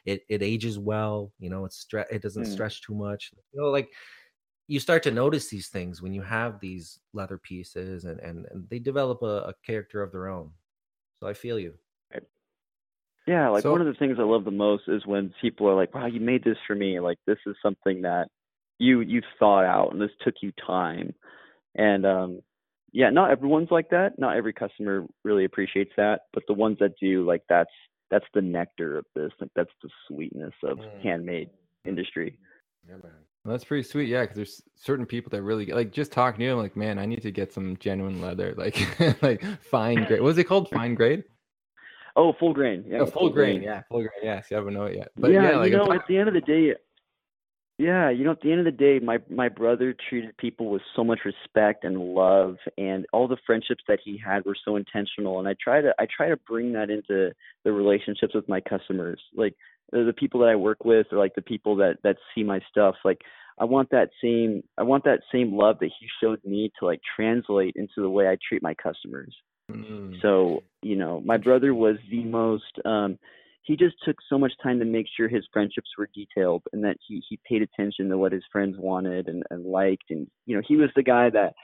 it, 0.07 0.23
it 0.29 0.43
ages 0.43 0.79
well 0.79 1.33
you 1.39 1.51
know 1.51 1.65
it's 1.65 1.85
stre- 1.85 2.11
it 2.11 2.23
doesn't 2.23 2.47
Mm. 2.47 2.49
stretch 2.49 2.83
too 2.83 2.95
much. 2.95 3.33
You 3.53 3.61
know 3.63 3.71
like 3.71 3.91
you 4.69 4.81
start 4.81 5.03
to 5.05 5.11
notice 5.13 5.49
these 5.49 5.69
things 5.69 6.03
when 6.03 6.13
you 6.15 6.23
have 6.23 6.61
these 6.61 7.01
leather 7.13 7.39
pieces 7.39 8.05
and 8.05 8.21
and, 8.21 8.47
and 8.51 8.69
they 8.71 8.79
develop 8.79 9.23
a, 9.23 9.51
a 9.51 9.55
character 9.67 10.03
of 10.03 10.13
their 10.13 10.29
own. 10.29 10.53
So 11.21 11.29
i 11.29 11.35
feel 11.35 11.59
you 11.59 11.75
Yeah, 13.27 13.49
like 13.49 13.63
So- 13.63 13.71
one 13.73 13.81
of 13.81 13.87
the 13.87 13.95
things 13.95 14.19
I 14.19 14.23
love 14.23 14.45
the 14.45 14.51
most 14.51 14.85
is 14.89 15.07
when 15.07 15.33
people 15.41 15.69
are 15.69 15.75
like, 15.75 15.95
"Wow, 15.95 16.07
you 16.07 16.21
made 16.21 16.45
this 16.45 16.59
for 16.67 16.75
me. 16.75 17.01
Like 17.01 17.19
this 17.27 17.39
is 17.47 17.57
something 17.63 18.03
that 18.03 18.29
you 18.79 19.01
you 19.01 19.23
thought 19.39 19.65
out 19.65 19.93
and 19.93 20.01
this 20.01 20.11
took 20.23 20.35
you 20.43 20.53
time." 20.67 21.15
And 21.75 22.05
um 22.07 22.41
yeah, 22.93 23.11
not 23.11 23.31
everyone's 23.31 23.71
like 23.73 23.91
that. 23.91 24.19
Not 24.19 24.37
every 24.37 24.53
customer 24.53 25.07
really 25.25 25.45
appreciates 25.45 25.91
that, 25.97 26.23
but 26.33 26.45
the 26.47 26.55
ones 26.55 26.79
that 26.81 26.93
do, 27.01 27.25
like 27.27 27.43
that's 27.49 27.73
that's 28.11 28.27
the 28.35 28.43
nectar 28.43 28.99
of 28.99 29.07
this. 29.15 29.33
Like 29.41 29.51
that's 29.57 29.73
the 29.83 29.89
sweetness 30.07 30.55
of 30.63 30.79
Mm. 30.79 31.01
handmade 31.03 31.51
industry. 31.85 32.39
yeah 32.89 32.97
man 33.03 33.13
Well, 33.45 33.53
that's 33.53 33.65
pretty 33.65 33.83
sweet, 33.83 34.09
yeah. 34.09 34.21
Because 34.23 34.37
there's 34.37 34.63
certain 34.77 35.07
people 35.07 35.31
that 35.31 35.43
really 35.43 35.67
like 35.67 35.91
just 35.91 36.13
talking 36.13 36.41
to 36.41 36.45
you. 36.45 36.53
I'm 36.53 36.59
like, 36.59 36.77
man, 36.77 36.99
I 36.99 37.07
need 37.07 37.23
to 37.23 37.31
get 37.31 37.53
some 37.53 37.77
genuine 37.79 38.21
leather, 38.21 38.55
like 38.59 38.77
like 39.23 39.43
fine 39.63 40.05
grade. 40.05 40.21
What 40.21 40.29
is 40.29 40.39
it 40.39 40.45
called? 40.45 40.69
Fine 40.69 40.95
grade? 40.95 41.25
Oh, 42.17 42.33
full 42.39 42.53
grain. 42.53 42.85
Yeah, 42.87 43.01
Oh, 43.01 43.07
full 43.07 43.31
grain. 43.31 43.63
Yeah, 43.63 43.83
full 43.89 44.01
grain. 44.01 44.11
Yeah, 44.23 44.41
see, 44.43 44.55
I 44.55 44.61
don't 44.61 44.75
know 44.75 44.85
it 44.85 44.97
yet. 44.97 45.09
But 45.17 45.33
yeah, 45.33 45.51
yeah, 45.51 45.57
like 45.57 45.71
you 45.71 45.77
know, 45.77 45.93
at 45.93 46.07
the 46.07 46.17
end 46.17 46.29
of 46.29 46.35
the 46.35 46.41
day, 46.41 46.75
yeah, 47.77 48.09
you 48.09 48.25
know, 48.25 48.31
at 48.31 48.41
the 48.41 48.53
end 48.53 48.61
of 48.61 48.67
the 48.67 48.71
day, 48.71 49.01
my 49.01 49.19
my 49.29 49.49
brother 49.49 49.97
treated 50.09 50.37
people 50.37 50.71
with 50.71 50.83
so 50.95 51.03
much 51.03 51.21
respect 51.25 51.83
and 51.83 51.99
love, 51.99 52.57
and 52.79 53.05
all 53.13 53.27
the 53.27 53.37
friendships 53.45 53.83
that 53.89 53.99
he 54.05 54.17
had 54.17 54.45
were 54.45 54.57
so 54.65 54.77
intentional. 54.77 55.41
And 55.41 55.49
I 55.49 55.57
try 55.63 55.81
to 55.81 55.93
I 55.99 56.07
try 56.17 56.29
to 56.29 56.37
bring 56.37 56.73
that 56.75 56.89
into 56.91 57.33
the 57.65 57.73
relationships 57.73 58.35
with 58.35 58.49
my 58.49 58.61
customers, 58.61 59.21
like 59.35 59.55
the 59.91 60.05
the 60.05 60.13
people 60.13 60.39
that 60.41 60.51
I 60.51 60.57
work 60.57 60.85
with, 60.85 61.09
or 61.11 61.19
like 61.19 61.35
the 61.35 61.43
people 61.43 61.75
that 61.77 61.99
that 62.05 62.17
see 62.33 62.45
my 62.45 62.61
stuff. 62.71 62.95
Like 63.05 63.23
I 63.59 63.65
want 63.65 63.91
that 63.91 64.11
same 64.23 64.63
I 64.79 64.85
want 64.85 65.03
that 65.05 65.23
same 65.33 65.57
love 65.57 65.79
that 65.81 65.91
he 65.99 66.07
showed 66.23 66.45
me 66.45 66.71
to 66.79 66.87
like 66.87 67.01
translate 67.17 67.75
into 67.75 67.95
the 67.97 68.11
way 68.11 68.29
I 68.29 68.37
treat 68.49 68.63
my 68.63 68.75
customers. 68.75 69.35
Mm. 69.71 70.21
So, 70.23 70.63
you 70.83 70.97
know, 70.97 71.21
my 71.25 71.37
brother 71.37 71.75
was 71.75 71.97
the 72.11 72.25
most 72.25 72.79
um 72.85 73.19
he 73.63 73.77
just 73.77 73.97
took 74.05 74.17
so 74.29 74.39
much 74.39 74.53
time 74.63 74.79
to 74.79 74.85
make 74.85 75.07
sure 75.17 75.27
his 75.27 75.47
friendships 75.51 75.89
were 75.97 76.09
detailed 76.15 76.63
and 76.73 76.85
that 76.85 76.97
he 77.07 77.23
he 77.29 77.39
paid 77.49 77.63
attention 77.63 78.09
to 78.09 78.19
what 78.19 78.33
his 78.33 78.45
friends 78.53 78.77
wanted 78.79 79.29
and, 79.29 79.43
and 79.51 79.65
liked 79.65 80.11
and 80.11 80.27
you 80.47 80.57
know, 80.57 80.63
he 80.67 80.77
was 80.77 80.91
the 80.97 81.03
guy 81.03 81.31
that 81.31 81.55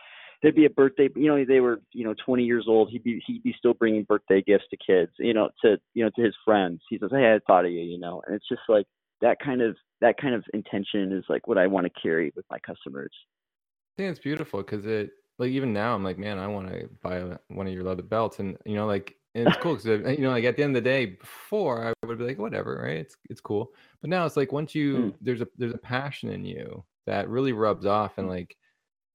there'd 0.43 0.55
be 0.55 0.65
a 0.65 0.71
birthday 0.71 1.09
you 1.15 1.29
know, 1.29 1.45
they 1.45 1.61
were, 1.61 1.81
you 1.93 2.05
know, 2.05 2.15
20 2.25 2.45
years 2.45 2.65
old, 2.69 2.91
he'd 2.91 3.05
be 3.05 3.23
he'd 3.27 3.43
be 3.43 3.55
still 3.59 3.75
bringing 3.75 4.05
birthday 4.05 4.43
gifts 4.43 4.65
to 4.71 4.77
kids, 4.77 5.13
you 5.19 5.35
know, 5.35 5.51
to 5.63 5.77
you 5.95 6.05
know, 6.05 6.11
to 6.17 6.23
his 6.23 6.35
friends. 6.45 6.81
He 6.89 6.99
says, 6.99 7.11
"Hey, 7.13 7.35
I 7.35 7.39
thought 7.47 7.67
of 7.67 7.71
you," 7.71 7.83
you 7.83 7.99
know. 7.99 8.23
And 8.27 8.35
it's 8.35 8.49
just 8.49 8.63
like 8.69 8.87
that 9.21 9.39
kind 9.45 9.61
of 9.61 9.77
that 10.01 10.17
kind 10.19 10.35
of 10.35 10.45
intention 10.55 11.13
is 11.13 11.25
like 11.29 11.47
what 11.47 11.59
I 11.59 11.67
want 11.67 11.87
to 11.87 12.01
carry 12.01 12.33
with 12.35 12.47
my 12.51 12.59
customers. 12.61 13.13
I 13.97 14.03
think 14.03 14.11
it's 14.13 14.21
beautiful 14.21 14.63
because 14.63 14.87
it 14.87 15.11
like 15.40 15.50
even 15.50 15.72
now 15.72 15.94
I'm 15.94 16.05
like, 16.05 16.18
man, 16.18 16.38
I 16.38 16.46
want 16.46 16.68
to 16.68 16.88
buy 17.03 17.38
one 17.48 17.66
of 17.66 17.72
your 17.72 17.83
leather 17.83 18.03
belts, 18.03 18.38
and 18.40 18.59
you 18.66 18.74
know, 18.74 18.87
like 18.87 19.16
and 19.35 19.44
it's 19.44 19.57
cool 19.57 19.74
because 19.76 19.87
you 20.18 20.22
know, 20.22 20.31
like 20.31 20.44
at 20.44 20.57
the 20.57 20.62
end 20.62 20.76
of 20.76 20.85
the 20.85 20.88
day, 20.90 21.07
before 21.07 21.88
I 21.88 22.07
would 22.07 22.18
be 22.18 22.24
like, 22.24 22.38
whatever, 22.38 22.83
right? 22.85 22.98
It's 22.98 23.16
it's 23.31 23.40
cool, 23.40 23.72
but 24.03 24.11
now 24.11 24.26
it's 24.26 24.37
like 24.37 24.53
once 24.53 24.74
you 24.74 24.96
Mm. 24.96 25.14
there's 25.22 25.40
a 25.40 25.48
there's 25.57 25.74
a 25.74 25.79
passion 25.79 26.31
in 26.31 26.44
you 26.44 26.85
that 27.07 27.29
really 27.31 27.53
rubs 27.53 27.87
off, 27.87 28.18
and 28.18 28.26
Mm. 28.26 28.31
like, 28.31 28.57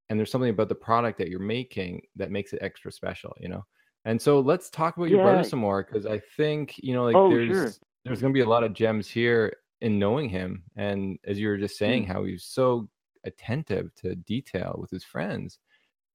and 0.10 0.20
there's 0.20 0.32
something 0.32 0.50
about 0.50 0.70
the 0.70 0.76
product 0.76 1.20
that 1.20 1.30
you're 1.30 1.40
making 1.40 2.02
that 2.16 2.32
makes 2.32 2.54
it 2.54 2.60
extra 2.64 2.92
special, 2.92 3.36
you 3.40 3.48
know. 3.50 3.64
And 4.06 4.22
so 4.22 4.40
let's 4.40 4.70
talk 4.70 4.98
about 4.98 5.10
your 5.10 5.20
brother 5.20 5.44
some 5.44 5.60
more 5.60 5.84
because 5.84 6.06
I 6.08 6.20
think 6.38 6.76
you 6.80 6.94
know, 6.94 7.04
like 7.04 7.18
Oh, 7.18 7.30
there's 7.30 7.48
sure. 7.48 7.74
there's 8.04 8.22
gonna 8.22 8.34
be 8.34 8.42
a 8.42 8.50
lot 8.50 8.64
of 8.64 8.74
gems 8.74 9.08
here 9.08 9.58
in 9.82 10.00
knowing 10.00 10.30
him, 10.30 10.64
and 10.76 11.20
as 11.26 11.40
you 11.40 11.50
were 11.50 11.58
just 11.58 11.78
saying, 11.78 12.04
Mm. 12.04 12.08
how 12.08 12.24
he's 12.24 12.46
so 12.46 12.90
attentive 13.26 13.94
to 13.96 14.16
detail 14.16 14.76
with 14.80 14.90
his 14.92 15.04
friends 15.04 15.60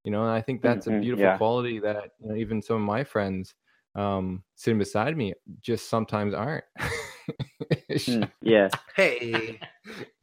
you 0.04 0.10
know 0.10 0.22
and 0.22 0.30
i 0.30 0.40
think 0.40 0.62
that's 0.62 0.86
a 0.86 0.90
Mhm, 0.90 1.00
beautiful 1.00 1.22
yeah. 1.22 1.36
quality 1.38 1.78
that 1.78 2.10
you 2.20 2.28
know 2.28 2.34
even 2.36 2.62
some 2.62 2.76
of 2.76 2.82
my 2.82 3.04
friends 3.04 3.54
um 3.94 4.42
sitting 4.54 4.78
beside 4.78 5.16
me 5.16 5.34
just 5.60 5.88
sometimes 5.88 6.34
aren't 6.34 6.64
Mm, 8.08 8.30
yeah. 8.42 8.68
hey 8.96 9.58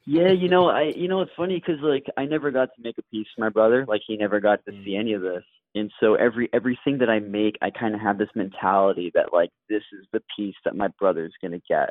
Yeah, 0.06 0.32
you 0.32 0.48
know, 0.48 0.70
I 0.70 0.94
you 0.96 1.08
know 1.08 1.22
it's 1.22 1.32
funny 1.36 1.56
because 1.56 1.82
like 1.82 2.06
I 2.18 2.26
never 2.26 2.50
got 2.52 2.70
to 2.76 2.82
make 2.82 2.98
a 2.98 3.04
piece 3.12 3.28
for 3.36 3.42
my 3.42 3.50
brother. 3.50 3.86
Like 3.88 4.02
he 4.08 4.16
never 4.18 4.40
got 4.40 4.64
to 4.66 4.72
see 4.86 4.96
any 4.96 5.14
of 5.14 5.22
this. 5.22 5.44
and 5.76 5.92
so 6.00 6.16
every 6.16 6.50
everything 6.54 6.98
that 7.00 7.10
I 7.10 7.20
make, 7.20 7.58
I 7.62 7.70
kind 7.70 7.94
of 7.94 8.02
have 8.02 8.18
this 8.18 8.30
mentality 8.36 9.12
that 9.16 9.34
like 9.34 9.50
this 9.70 9.84
is 10.00 10.06
the 10.14 10.22
piece 10.36 10.56
that 10.66 10.76
my 10.76 10.88
brother's 11.00 11.34
gonna 11.42 11.60
get, 11.70 11.90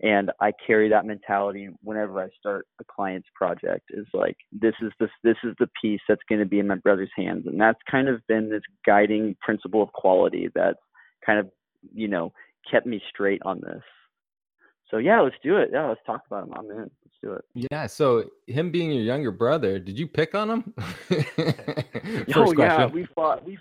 and 0.00 0.30
I 0.40 0.52
carry 0.64 0.88
that 0.90 1.06
mentality 1.06 1.68
whenever 1.82 2.22
I 2.22 2.28
start 2.38 2.66
a 2.80 2.84
client's 2.84 3.28
project. 3.34 3.90
Is 3.90 4.06
like 4.12 4.36
this 4.52 4.74
is 4.80 4.92
this 5.00 5.10
this 5.24 5.36
is 5.44 5.54
the 5.58 5.68
piece 5.80 6.00
that's 6.08 6.22
gonna 6.28 6.46
be 6.46 6.58
in 6.58 6.66
my 6.66 6.76
brother's 6.76 7.10
hands, 7.16 7.46
and 7.46 7.60
that's 7.60 7.80
kind 7.90 8.08
of 8.08 8.26
been 8.26 8.50
this 8.50 8.62
guiding 8.86 9.36
principle 9.40 9.82
of 9.82 9.92
quality 9.92 10.48
that's 10.54 10.78
kind 11.24 11.38
of 11.38 11.50
you 11.94 12.08
know 12.08 12.32
kept 12.70 12.86
me 12.86 13.00
straight 13.10 13.42
on 13.44 13.60
this. 13.60 13.82
So 14.90 14.98
yeah, 14.98 15.20
let's 15.20 15.36
do 15.42 15.56
it. 15.56 15.70
Yeah, 15.72 15.88
let's 15.88 16.00
talk 16.06 16.22
about 16.26 16.44
him. 16.44 16.54
I'm 16.56 16.70
in. 16.70 16.78
Let's 16.78 17.18
do 17.22 17.32
it. 17.32 17.44
Yeah. 17.70 17.86
So 17.86 18.24
him 18.46 18.70
being 18.70 18.90
your 18.90 19.02
younger 19.02 19.32
brother, 19.32 19.78
did 19.78 19.98
you 19.98 20.06
pick 20.06 20.34
on 20.34 20.50
him? 20.50 20.74
oh 22.36 22.52
yeah, 22.56 22.86
we 22.86 23.06
fought. 23.14 23.44
We 23.44 23.58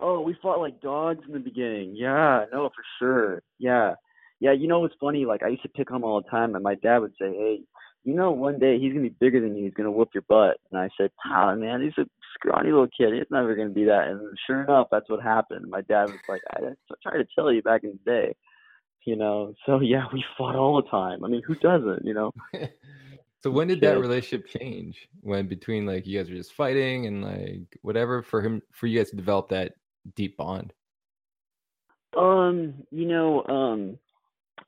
oh 0.00 0.20
we 0.20 0.34
fought 0.42 0.60
like 0.60 0.80
dogs 0.80 1.24
in 1.26 1.34
the 1.34 1.38
beginning. 1.38 1.94
Yeah, 1.94 2.46
no, 2.52 2.70
for 2.70 2.84
sure. 2.98 3.42
Yeah, 3.58 3.94
yeah. 4.40 4.52
You 4.52 4.68
know 4.68 4.80
what's 4.80 4.94
funny? 5.00 5.24
Like 5.24 5.42
I 5.42 5.48
used 5.48 5.62
to 5.62 5.68
pick 5.68 5.90
on 5.90 5.98
him 5.98 6.04
all 6.04 6.22
the 6.22 6.30
time, 6.30 6.54
and 6.54 6.64
my 6.64 6.74
dad 6.76 6.98
would 6.98 7.14
say, 7.20 7.32
"Hey, 7.32 7.60
you 8.04 8.14
know, 8.14 8.30
one 8.30 8.58
day 8.58 8.78
he's 8.78 8.92
gonna 8.92 9.02
be 9.02 9.16
bigger 9.20 9.40
than 9.40 9.56
you. 9.56 9.64
He's 9.64 9.74
gonna 9.74 9.90
whoop 9.90 10.10
your 10.14 10.24
butt." 10.28 10.58
And 10.70 10.80
I 10.80 10.88
said, 10.96 11.10
"Ah, 11.24 11.54
man, 11.54 11.82
he's 11.82 11.98
a 11.98 12.08
scrawny 12.34 12.70
little 12.70 12.88
kid. 12.88 13.14
He's 13.14 13.30
never 13.30 13.54
gonna 13.54 13.70
be 13.70 13.84
that." 13.84 14.08
And 14.08 14.20
sure 14.46 14.62
enough, 14.62 14.88
that's 14.90 15.08
what 15.08 15.22
happened. 15.22 15.68
My 15.68 15.82
dad 15.82 16.10
was 16.10 16.20
like, 16.28 16.42
"I 16.50 16.60
tried 17.02 17.18
to 17.18 17.26
tell 17.34 17.52
you 17.52 17.62
back 17.62 17.84
in 17.84 17.98
the 18.04 18.10
day." 18.10 18.34
you 19.06 19.16
know. 19.16 19.54
So 19.64 19.80
yeah, 19.82 20.04
we 20.12 20.22
fought 20.36 20.56
all 20.56 20.82
the 20.82 20.88
time. 20.90 21.24
I 21.24 21.28
mean, 21.28 21.42
who 21.46 21.54
doesn't, 21.54 22.04
you 22.04 22.12
know? 22.12 22.34
so 23.42 23.50
when 23.50 23.68
did 23.68 23.80
that 23.80 23.98
relationship 23.98 24.46
change? 24.48 25.08
When 25.22 25.46
between 25.46 25.86
like 25.86 26.06
you 26.06 26.18
guys 26.18 26.28
were 26.28 26.36
just 26.36 26.52
fighting 26.52 27.06
and 27.06 27.24
like 27.24 27.78
whatever 27.80 28.22
for 28.22 28.42
him 28.42 28.60
for 28.72 28.86
you 28.86 28.98
guys 28.98 29.10
to 29.10 29.16
develop 29.16 29.48
that 29.48 29.72
deep 30.14 30.36
bond? 30.36 30.74
Um, 32.16 32.74
you 32.90 33.06
know, 33.06 33.44
um 33.46 33.98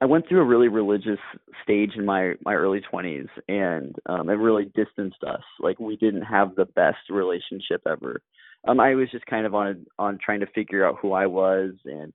I 0.01 0.05
went 0.05 0.27
through 0.27 0.41
a 0.41 0.45
really 0.45 0.67
religious 0.67 1.19
stage 1.63 1.91
in 1.95 2.05
my 2.05 2.33
my 2.45 2.53
early 2.53 2.81
20s 2.91 3.27
and 3.47 3.95
um 4.05 4.29
it 4.29 4.33
really 4.33 4.71
distanced 4.75 5.23
us. 5.23 5.43
Like 5.59 5.79
we 5.79 5.97
didn't 5.97 6.23
have 6.23 6.55
the 6.55 6.65
best 6.65 7.09
relationship 7.09 7.81
ever. 7.87 8.21
Um 8.67 8.79
I 8.79 8.95
was 8.95 9.11
just 9.11 9.25
kind 9.25 9.45
of 9.45 9.55
on 9.55 9.85
on 9.97 10.17
trying 10.23 10.39
to 10.41 10.47
figure 10.47 10.85
out 10.85 10.97
who 11.01 11.13
I 11.13 11.25
was 11.25 11.71
and 11.85 12.13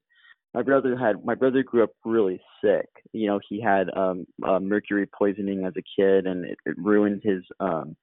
my 0.55 0.63
brother 0.63 0.97
had 0.97 1.25
my 1.25 1.35
brother 1.35 1.63
grew 1.63 1.83
up 1.83 1.91
really 2.05 2.41
sick. 2.63 2.89
You 3.13 3.27
know, 3.27 3.41
he 3.49 3.61
had 3.61 3.89
um 3.97 4.27
uh, 4.47 4.61
mercury 4.61 5.07
poisoning 5.07 5.65
as 5.67 5.75
a 5.77 6.01
kid, 6.01 6.27
and 6.27 6.45
it, 6.45 6.59
it 6.65 6.77
ruined 6.79 7.23
his 7.25 7.43
um 7.61 7.97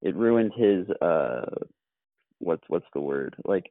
it 0.00 0.14
ruined 0.14 0.52
his 0.56 0.88
uh 1.02 1.44
what's 2.38 2.62
what's 2.68 2.86
the 2.94 3.00
word 3.00 3.34
like 3.44 3.68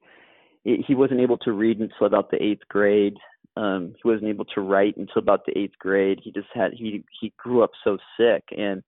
it, 0.66 0.84
he 0.86 0.94
wasn't 0.94 1.22
able 1.22 1.38
to 1.40 1.54
read 1.54 1.80
until 1.80 2.06
about 2.06 2.30
the 2.30 2.44
eighth 2.44 2.68
grade. 2.68 3.16
Um, 3.58 3.96
he 4.02 4.08
wasn't 4.08 4.30
able 4.30 4.46
to 4.46 4.62
write 4.62 4.98
until 4.98 5.22
about 5.22 5.46
the 5.46 5.58
eighth 5.58 5.78
grade. 5.80 6.20
He 6.24 6.32
just 6.32 6.48
had 6.54 6.74
he 6.74 7.04
he 7.20 7.34
grew 7.38 7.64
up 7.64 7.72
so 7.84 7.98
sick, 8.20 8.44
and 8.58 8.84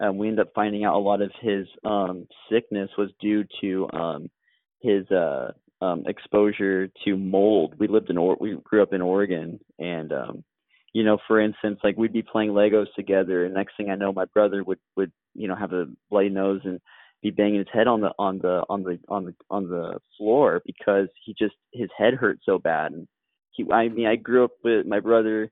um, 0.00 0.16
we 0.18 0.28
ended 0.28 0.46
up 0.46 0.52
finding 0.54 0.84
out 0.84 0.96
a 0.96 0.98
lot 0.98 1.22
of 1.22 1.30
his 1.40 1.66
um 1.84 2.26
sickness 2.50 2.90
was 2.96 3.10
due 3.20 3.44
to 3.60 3.88
um 3.92 4.30
his 4.80 5.08
uh 5.10 5.52
um, 5.80 6.04
exposure 6.06 6.88
to 7.04 7.16
mold. 7.16 7.74
We 7.78 7.88
lived 7.88 8.10
in 8.10 8.18
or 8.18 8.36
we 8.40 8.56
grew 8.64 8.82
up 8.82 8.92
in 8.92 9.02
Oregon, 9.02 9.60
and 9.78 10.12
um, 10.12 10.44
you 10.92 11.04
know, 11.04 11.18
for 11.26 11.40
instance, 11.40 11.80
like 11.84 11.96
we'd 11.96 12.12
be 12.12 12.22
playing 12.22 12.50
Legos 12.50 12.86
together, 12.96 13.44
and 13.44 13.54
next 13.54 13.76
thing 13.76 13.90
I 13.90 13.96
know, 13.96 14.12
my 14.12 14.24
brother 14.26 14.62
would 14.64 14.78
would 14.96 15.12
you 15.34 15.48
know 15.48 15.56
have 15.56 15.72
a 15.72 15.86
bloody 16.10 16.30
nose 16.30 16.62
and 16.64 16.80
be 17.22 17.30
banging 17.30 17.58
his 17.58 17.66
head 17.72 17.86
on 17.86 18.00
the 18.00 18.12
on 18.18 18.38
the 18.38 18.64
on 18.68 18.82
the 18.82 18.98
on 19.08 19.24
the 19.24 19.34
on 19.50 19.68
the 19.68 19.98
floor 20.16 20.62
because 20.64 21.08
he 21.24 21.34
just 21.38 21.54
his 21.72 21.90
head 21.96 22.14
hurt 22.14 22.38
so 22.44 22.58
bad. 22.58 22.92
And 22.92 23.08
he, 23.54 23.64
I 23.70 23.88
mean, 23.88 24.06
I 24.06 24.16
grew 24.16 24.44
up 24.44 24.52
with 24.62 24.86
my 24.86 25.00
brother. 25.00 25.48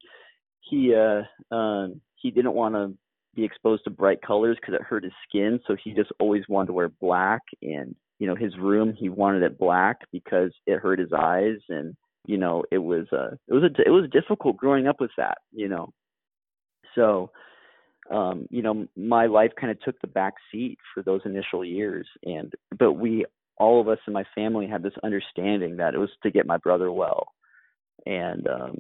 He 0.60 0.94
uh 0.94 1.22
um 1.54 2.00
he 2.16 2.30
didn't 2.30 2.54
want 2.54 2.74
to 2.74 2.96
be 3.34 3.44
exposed 3.44 3.84
to 3.84 3.90
bright 3.90 4.20
colors 4.20 4.58
because 4.60 4.74
it 4.74 4.82
hurt 4.82 5.04
his 5.04 5.12
skin, 5.28 5.58
so 5.66 5.76
he 5.82 5.92
just 5.92 6.12
always 6.20 6.42
wanted 6.48 6.68
to 6.68 6.72
wear 6.72 6.88
black. 6.88 7.42
And 7.62 7.94
you 8.18 8.26
know 8.26 8.34
his 8.34 8.56
room 8.58 8.94
he 8.96 9.08
wanted 9.08 9.42
it 9.42 9.58
black 9.58 9.98
because 10.12 10.52
it 10.66 10.80
hurt 10.80 10.98
his 10.98 11.12
eyes 11.12 11.58
and 11.68 11.96
you 12.26 12.38
know 12.38 12.62
it 12.70 12.78
was 12.78 13.06
uh 13.12 13.30
it 13.48 13.54
was 13.54 13.64
a 13.64 13.82
it 13.84 13.90
was 13.90 14.08
difficult 14.10 14.56
growing 14.56 14.86
up 14.86 15.00
with 15.00 15.10
that 15.16 15.38
you 15.52 15.68
know. 15.68 15.90
So 16.94 17.30
um 18.10 18.46
you 18.50 18.62
know 18.62 18.86
my 18.96 19.26
life 19.26 19.52
kind 19.60 19.70
of 19.70 19.80
took 19.80 20.00
the 20.00 20.08
back 20.08 20.34
seat 20.50 20.78
for 20.92 21.02
those 21.02 21.22
initial 21.24 21.64
years. 21.64 22.06
And 22.24 22.52
but 22.78 22.94
we 22.94 23.24
all 23.58 23.80
of 23.80 23.88
us 23.88 23.98
in 24.06 24.12
my 24.12 24.24
family 24.34 24.66
had 24.66 24.82
this 24.82 24.94
understanding 25.04 25.76
that 25.76 25.94
it 25.94 25.98
was 25.98 26.10
to 26.22 26.30
get 26.30 26.46
my 26.46 26.56
brother 26.56 26.90
well 26.90 27.28
and 28.06 28.46
um 28.48 28.76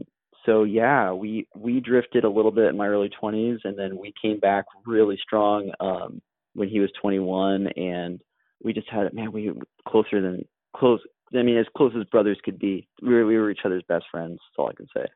so 0.46 0.64
yeah 0.64 1.12
we 1.12 1.46
we 1.56 1.80
drifted 1.80 2.24
a 2.24 2.30
little 2.30 2.50
bit 2.50 2.66
in 2.66 2.76
my 2.76 2.86
early 2.86 3.10
20s 3.22 3.58
and 3.64 3.78
then 3.78 3.96
we 3.96 4.12
came 4.20 4.38
back 4.38 4.64
really 4.86 5.18
strong 5.22 5.70
um 5.80 6.20
when 6.54 6.68
he 6.68 6.80
was 6.80 6.90
21 7.00 7.68
and 7.76 8.20
we 8.62 8.72
just 8.72 8.88
had 8.88 9.06
it, 9.06 9.14
man, 9.14 9.32
we 9.32 9.52
closer 9.88 10.20
than 10.20 10.44
close. 10.76 11.00
I 11.34 11.42
mean, 11.42 11.56
as 11.56 11.66
close 11.76 11.92
as 11.98 12.04
brothers 12.06 12.38
could 12.44 12.58
be. 12.58 12.88
We 13.02 13.14
were 13.14 13.26
we 13.26 13.36
were 13.36 13.50
each 13.50 13.60
other's 13.64 13.82
best 13.88 14.04
friends. 14.10 14.32
That's 14.32 14.58
all 14.58 14.68
I 14.68 14.74
can 14.74 14.86
say. 14.94 15.06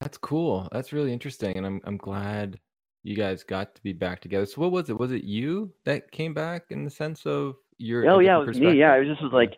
That's 0.00 0.18
cool. 0.18 0.68
That's 0.72 0.92
really 0.92 1.12
interesting, 1.12 1.56
and 1.56 1.66
I'm 1.66 1.80
I'm 1.84 1.96
glad 1.96 2.58
you 3.04 3.16
guys 3.16 3.44
got 3.44 3.74
to 3.74 3.82
be 3.82 3.92
back 3.92 4.20
together. 4.20 4.46
So, 4.46 4.60
what 4.60 4.72
was 4.72 4.90
it? 4.90 4.98
Was 4.98 5.12
it 5.12 5.24
you 5.24 5.72
that 5.84 6.10
came 6.10 6.34
back 6.34 6.64
in 6.70 6.84
the 6.84 6.90
sense 6.90 7.26
of 7.26 7.54
your? 7.78 8.08
Oh 8.10 8.18
yeah, 8.18 8.40
it 8.40 8.46
was 8.46 8.58
me. 8.58 8.78
Yeah, 8.78 8.96
it 8.96 9.00
was 9.00 9.08
just 9.08 9.22
was 9.22 9.32
like, 9.32 9.52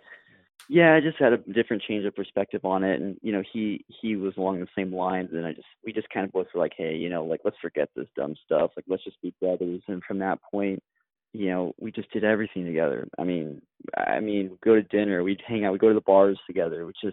yeah, 0.68 0.94
I 0.94 1.00
just 1.00 1.18
had 1.18 1.32
a 1.32 1.38
different 1.38 1.82
change 1.82 2.04
of 2.04 2.16
perspective 2.16 2.64
on 2.64 2.84
it, 2.84 3.00
and 3.00 3.16
you 3.22 3.32
know, 3.32 3.42
he 3.52 3.84
he 4.00 4.16
was 4.16 4.34
along 4.36 4.60
the 4.60 4.66
same 4.76 4.94
lines, 4.94 5.30
and 5.32 5.46
I 5.46 5.52
just 5.52 5.66
we 5.84 5.92
just 5.92 6.10
kind 6.10 6.24
of 6.26 6.32
both 6.32 6.46
were 6.54 6.60
like, 6.60 6.74
hey, 6.76 6.96
you 6.96 7.10
know, 7.10 7.24
like 7.24 7.40
let's 7.44 7.56
forget 7.60 7.88
this 7.94 8.08
dumb 8.16 8.34
stuff, 8.44 8.70
like 8.76 8.86
let's 8.88 9.04
just 9.04 9.20
be 9.22 9.34
brothers, 9.40 9.82
and 9.88 10.02
from 10.04 10.18
that 10.20 10.40
point 10.42 10.82
you 11.34 11.50
know, 11.50 11.74
we 11.78 11.90
just 11.90 12.10
did 12.12 12.24
everything 12.24 12.64
together. 12.64 13.08
I 13.18 13.24
mean, 13.24 13.60
I 13.96 14.20
mean, 14.20 14.56
go 14.64 14.76
to 14.76 14.82
dinner, 14.82 15.22
we'd 15.22 15.42
hang 15.46 15.64
out, 15.64 15.72
we 15.72 15.78
go 15.78 15.88
to 15.88 15.94
the 15.94 16.00
bars 16.00 16.38
together, 16.46 16.86
which 16.86 17.02
is, 17.02 17.12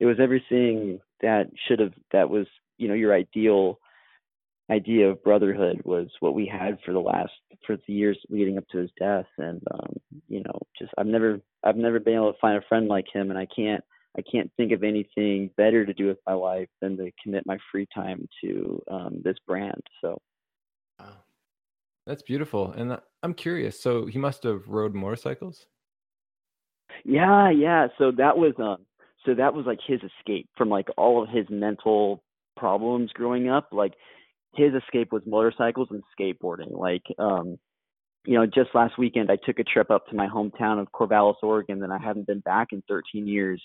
it 0.00 0.06
was 0.06 0.16
everything 0.18 0.98
that 1.20 1.50
should 1.68 1.78
have, 1.78 1.92
that 2.10 2.30
was, 2.30 2.46
you 2.78 2.88
know, 2.88 2.94
your 2.94 3.14
ideal 3.14 3.78
idea 4.70 5.10
of 5.10 5.22
brotherhood 5.22 5.80
was 5.84 6.08
what 6.20 6.34
we 6.34 6.46
had 6.46 6.78
for 6.84 6.92
the 6.92 7.00
last, 7.00 7.32
for 7.66 7.76
the 7.76 7.92
years 7.92 8.18
leading 8.28 8.58
up 8.58 8.64
to 8.68 8.78
his 8.78 8.90
death. 8.98 9.26
And, 9.38 9.60
um, 9.72 9.92
you 10.28 10.42
know, 10.42 10.58
just, 10.78 10.92
I've 10.96 11.06
never, 11.06 11.40
I've 11.64 11.76
never 11.76 11.98
been 11.98 12.14
able 12.14 12.32
to 12.32 12.38
find 12.40 12.56
a 12.56 12.66
friend 12.68 12.88
like 12.88 13.06
him 13.12 13.30
and 13.30 13.38
I 13.38 13.46
can't, 13.54 13.82
I 14.16 14.22
can't 14.22 14.50
think 14.56 14.72
of 14.72 14.82
anything 14.82 15.50
better 15.56 15.86
to 15.86 15.94
do 15.94 16.06
with 16.06 16.18
my 16.26 16.34
life 16.34 16.68
than 16.80 16.96
to 16.96 17.10
commit 17.22 17.46
my 17.46 17.58
free 17.70 17.86
time 17.94 18.28
to 18.42 18.82
um, 18.90 19.20
this 19.24 19.36
brand. 19.46 19.82
So, 20.00 20.18
wow. 20.98 21.12
that's 22.06 22.22
beautiful. 22.22 22.72
And 22.72 22.92
uh, 22.92 23.00
I'm 23.22 23.34
curious. 23.34 23.80
So 23.80 24.06
he 24.06 24.18
must 24.18 24.42
have 24.44 24.62
rode 24.66 24.94
motorcycles. 24.94 25.66
Yeah, 27.04 27.50
yeah. 27.50 27.88
So 27.98 28.10
that 28.16 28.36
was 28.36 28.52
um 28.58 28.78
so 29.24 29.34
that 29.34 29.54
was 29.54 29.66
like 29.66 29.78
his 29.86 30.00
escape 30.02 30.48
from 30.56 30.68
like 30.68 30.88
all 30.96 31.22
of 31.22 31.28
his 31.28 31.46
mental 31.50 32.22
problems 32.56 33.10
growing 33.12 33.48
up. 33.48 33.68
Like 33.72 33.94
his 34.54 34.72
escape 34.74 35.12
was 35.12 35.22
motorcycles 35.26 35.88
and 35.90 36.02
skateboarding. 36.18 36.76
Like 36.76 37.04
um 37.18 37.58
you 38.26 38.34
know, 38.34 38.44
just 38.44 38.74
last 38.74 38.98
weekend 38.98 39.30
I 39.30 39.36
took 39.36 39.58
a 39.58 39.64
trip 39.64 39.90
up 39.90 40.06
to 40.08 40.16
my 40.16 40.26
hometown 40.26 40.78
of 40.78 40.92
Corvallis, 40.92 41.36
Oregon, 41.42 41.82
and 41.82 41.92
I 41.92 41.98
haven't 41.98 42.26
been 42.26 42.40
back 42.40 42.68
in 42.72 42.82
13 42.86 43.26
years 43.26 43.62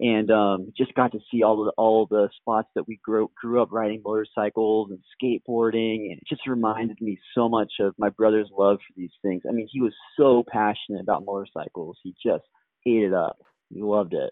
and 0.00 0.30
um, 0.30 0.72
just 0.76 0.94
got 0.94 1.12
to 1.12 1.18
see 1.30 1.42
all 1.42 1.64
the 1.64 1.72
all 1.76 2.06
the 2.06 2.28
spots 2.40 2.68
that 2.74 2.86
we 2.86 3.00
grew 3.02 3.30
grew 3.40 3.60
up 3.60 3.72
riding 3.72 4.02
motorcycles 4.04 4.90
and 4.90 5.00
skateboarding, 5.20 6.10
and 6.10 6.18
it 6.18 6.28
just 6.28 6.46
reminded 6.46 7.00
me 7.00 7.18
so 7.34 7.48
much 7.48 7.72
of 7.80 7.94
my 7.98 8.08
brother's 8.10 8.50
love 8.56 8.78
for 8.78 8.94
these 8.96 9.10
things. 9.22 9.42
I 9.48 9.52
mean, 9.52 9.68
he 9.70 9.80
was 9.80 9.94
so 10.16 10.44
passionate 10.50 11.00
about 11.00 11.24
motorcycles; 11.24 11.98
he 12.02 12.14
just 12.24 12.44
ate 12.86 13.02
it 13.02 13.12
up. 13.12 13.38
He 13.70 13.82
loved 13.82 14.14
it. 14.14 14.30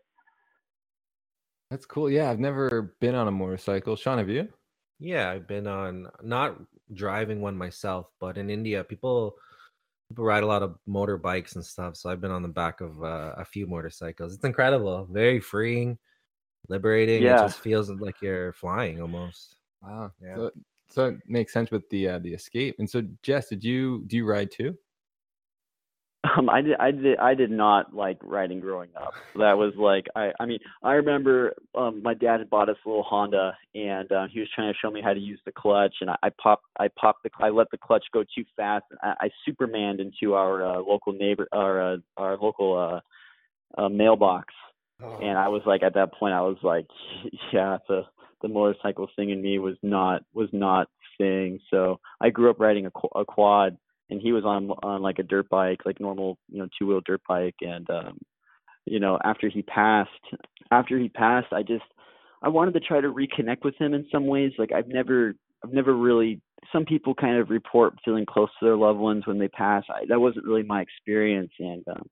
That's 1.70 1.86
cool. 1.86 2.08
Yeah, 2.08 2.30
I've 2.30 2.38
never 2.38 2.94
been 3.00 3.16
on 3.16 3.26
a 3.26 3.32
motorcycle. 3.32 3.96
Sean, 3.96 4.18
have 4.18 4.28
you? 4.28 4.48
Yeah, 4.98 5.30
I've 5.30 5.46
been 5.46 5.66
on 5.66 6.08
not 6.22 6.58
driving 6.94 7.40
one 7.40 7.56
myself, 7.56 8.10
but 8.20 8.38
in 8.38 8.50
India, 8.50 8.82
people 8.84 9.36
people 10.08 10.24
ride 10.24 10.42
a 10.42 10.46
lot 10.46 10.62
of 10.62 10.78
motorbikes 10.88 11.54
and 11.56 11.64
stuff. 11.64 11.96
So 11.96 12.10
I've 12.10 12.20
been 12.20 12.30
on 12.30 12.42
the 12.42 12.48
back 12.48 12.80
of 12.80 13.02
uh, 13.02 13.34
a 13.36 13.44
few 13.44 13.66
motorcycles. 13.66 14.34
It's 14.34 14.44
incredible, 14.44 15.06
very 15.10 15.40
freeing, 15.40 15.98
liberating. 16.68 17.22
Yeah. 17.22 17.44
It 17.44 17.48
just 17.48 17.60
feels 17.60 17.90
like 17.90 18.22
you're 18.22 18.52
flying 18.52 19.00
almost. 19.00 19.56
Wow. 19.82 20.12
Yeah. 20.22 20.36
So, 20.36 20.50
so 20.88 21.06
it 21.08 21.16
makes 21.26 21.52
sense 21.52 21.70
with 21.70 21.88
the 21.90 22.08
uh, 22.08 22.18
the 22.20 22.32
escape. 22.32 22.76
And 22.78 22.88
so, 22.88 23.02
Jess, 23.22 23.48
did 23.48 23.64
you 23.64 24.04
do 24.06 24.16
you 24.16 24.26
ride 24.26 24.50
too? 24.50 24.76
Um, 26.36 26.48
I 26.48 26.62
did, 26.62 26.76
I 26.78 26.90
did, 26.90 27.18
I 27.18 27.34
did 27.34 27.50
not 27.50 27.94
like 27.94 28.18
riding 28.22 28.60
growing 28.60 28.90
up. 28.96 29.12
That 29.34 29.58
was 29.58 29.74
like, 29.76 30.06
I, 30.16 30.30
I 30.40 30.46
mean, 30.46 30.58
I 30.82 30.92
remember 30.92 31.54
um, 31.74 32.02
my 32.02 32.14
dad 32.14 32.38
had 32.38 32.50
bought 32.50 32.68
us 32.68 32.76
a 32.84 32.88
little 32.88 33.04
Honda, 33.04 33.56
and 33.74 34.10
uh, 34.10 34.26
he 34.32 34.40
was 34.40 34.48
trying 34.54 34.72
to 34.72 34.78
show 34.78 34.90
me 34.90 35.00
how 35.02 35.12
to 35.12 35.20
use 35.20 35.40
the 35.44 35.52
clutch, 35.52 35.94
and 36.00 36.10
I, 36.10 36.16
I 36.22 36.30
popped, 36.42 36.64
I 36.78 36.88
popped 36.88 37.22
the, 37.22 37.30
I 37.38 37.50
let 37.50 37.70
the 37.70 37.78
clutch 37.78 38.04
go 38.12 38.22
too 38.22 38.44
fast, 38.56 38.84
and 38.90 38.98
I, 39.02 39.26
I 39.26 39.30
Supermaned 39.44 40.00
into 40.00 40.34
our 40.34 40.64
uh, 40.64 40.80
local 40.80 41.12
neighbor, 41.12 41.46
our, 41.52 41.94
uh, 41.94 41.96
our 42.16 42.36
local 42.36 43.02
uh, 43.78 43.80
uh, 43.80 43.88
mailbox, 43.88 44.52
and 45.00 45.38
I 45.38 45.48
was 45.48 45.62
like, 45.66 45.82
at 45.82 45.94
that 45.94 46.14
point, 46.14 46.34
I 46.34 46.40
was 46.40 46.56
like, 46.62 46.86
yeah, 47.52 47.78
the 47.88 48.02
the 48.42 48.48
motorcycle 48.48 49.08
thing 49.16 49.30
in 49.30 49.40
me 49.40 49.58
was 49.58 49.76
not 49.82 50.22
was 50.34 50.48
not 50.52 50.88
thing. 51.18 51.58
So 51.70 52.00
I 52.20 52.30
grew 52.30 52.50
up 52.50 52.60
riding 52.60 52.86
a, 52.86 53.18
a 53.18 53.24
quad 53.24 53.76
and 54.10 54.20
he 54.20 54.32
was 54.32 54.44
on 54.44 54.70
on 54.82 55.02
like 55.02 55.18
a 55.18 55.24
dirt 55.24 55.48
bike, 55.48 55.80
like 55.84 56.00
normal, 56.00 56.38
you 56.48 56.58
know, 56.58 56.68
two 56.78 56.86
wheel 56.86 57.00
dirt 57.04 57.20
bike. 57.28 57.56
And 57.60 57.88
um, 57.90 58.18
you 58.84 59.00
know, 59.00 59.18
after 59.24 59.48
he 59.48 59.62
passed, 59.62 60.10
after 60.70 60.98
he 60.98 61.08
passed, 61.08 61.52
I 61.52 61.62
just 61.62 61.84
I 62.42 62.48
wanted 62.48 62.74
to 62.74 62.80
try 62.80 63.00
to 63.00 63.12
reconnect 63.12 63.64
with 63.64 63.76
him 63.76 63.94
in 63.94 64.06
some 64.12 64.26
ways. 64.26 64.52
Like 64.58 64.72
I've 64.72 64.88
never 64.88 65.34
I've 65.64 65.72
never 65.72 65.96
really. 65.96 66.40
Some 66.72 66.84
people 66.84 67.14
kind 67.14 67.38
of 67.38 67.50
report 67.50 67.94
feeling 68.04 68.26
close 68.26 68.48
to 68.58 68.64
their 68.64 68.76
loved 68.76 68.98
ones 68.98 69.26
when 69.26 69.38
they 69.38 69.48
pass. 69.48 69.84
I, 69.88 70.04
that 70.08 70.20
wasn't 70.20 70.46
really 70.46 70.64
my 70.64 70.80
experience, 70.80 71.52
and 71.60 71.84
um, 71.88 72.08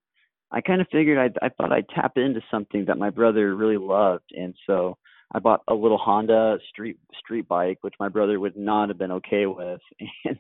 I 0.53 0.61
kind 0.61 0.81
of 0.81 0.87
figured 0.93 1.19
I 1.19 1.47
I 1.47 1.49
thought 1.51 1.73
I'd 1.73 1.89
tap 1.89 2.13
into 2.17 2.41
something 2.51 2.85
that 2.87 2.99
my 2.99 3.11
brother 3.11 3.55
really 3.57 3.79
loved, 3.79 4.31
and 4.33 4.55
so 4.67 4.97
I 5.33 5.41
bought 5.41 5.63
a 5.69 5.75
little 5.75 5.99
Honda 5.99 6.59
street 6.69 6.99
street 7.19 7.49
bike, 7.49 7.79
which 7.81 7.95
my 7.99 8.09
brother 8.09 8.39
would 8.39 8.57
not 8.57 8.89
have 8.89 8.99
been 8.99 9.13
okay 9.13 9.47
with, 9.47 9.81
and 10.25 10.39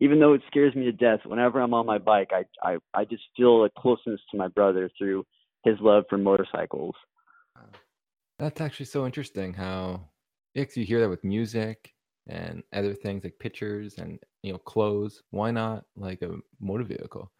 even 0.00 0.18
though 0.18 0.34
it 0.34 0.42
scares 0.46 0.74
me 0.74 0.84
to 0.84 0.92
death, 0.92 1.20
whenever 1.24 1.60
I'm 1.60 1.74
on 1.74 1.86
my 1.86 1.98
bike, 1.98 2.30
I 2.32 2.44
I 2.62 2.78
I 2.92 3.04
just 3.04 3.22
feel 3.36 3.64
a 3.64 3.70
closeness 3.78 4.20
to 4.30 4.36
my 4.36 4.48
brother 4.48 4.90
through 4.98 5.24
his 5.64 5.76
love 5.80 6.04
for 6.08 6.18
motorcycles. 6.18 6.94
That's 8.38 8.60
actually 8.60 8.86
so 8.86 9.06
interesting. 9.06 9.54
How 9.54 10.08
you 10.54 10.84
hear 10.84 11.00
that 11.00 11.08
with 11.08 11.24
music 11.24 11.94
and 12.26 12.62
other 12.72 12.94
things 12.94 13.24
like 13.24 13.38
pictures 13.38 13.98
and 13.98 14.18
you 14.42 14.52
know 14.52 14.58
clothes. 14.58 15.22
Why 15.30 15.50
not 15.50 15.84
like 15.96 16.22
a 16.22 16.36
motor 16.60 16.84
vehicle? 16.84 17.30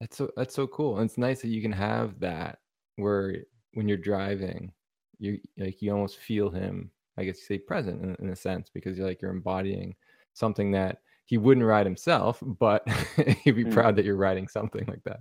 That's 0.00 0.16
so 0.16 0.30
that's 0.36 0.54
so 0.54 0.66
cool. 0.66 0.98
And 0.98 1.08
it's 1.08 1.18
nice 1.18 1.42
that 1.42 1.48
you 1.48 1.60
can 1.60 1.72
have 1.72 2.18
that 2.20 2.60
where 2.96 3.36
when 3.74 3.88
you're 3.88 3.98
driving, 3.98 4.72
you 5.18 5.38
like 5.58 5.82
you 5.82 5.92
almost 5.92 6.18
feel 6.18 6.50
him. 6.50 6.90
I 7.18 7.24
guess 7.24 7.38
you 7.38 7.56
say 7.56 7.58
present 7.58 8.02
in, 8.02 8.16
in 8.20 8.30
a 8.30 8.36
sense 8.36 8.70
because 8.72 8.96
you're 8.96 9.06
like 9.06 9.20
you're 9.20 9.32
embodying 9.32 9.96
something 10.34 10.70
that 10.72 11.02
he 11.28 11.36
wouldn't 11.36 11.66
ride 11.66 11.84
himself, 11.84 12.42
but 12.42 12.88
he'd 13.44 13.52
be 13.52 13.64
mm. 13.64 13.72
proud 13.72 13.96
that 13.96 14.06
you're 14.06 14.16
riding 14.16 14.48
something 14.48 14.84
like 14.88 15.02
that. 15.04 15.20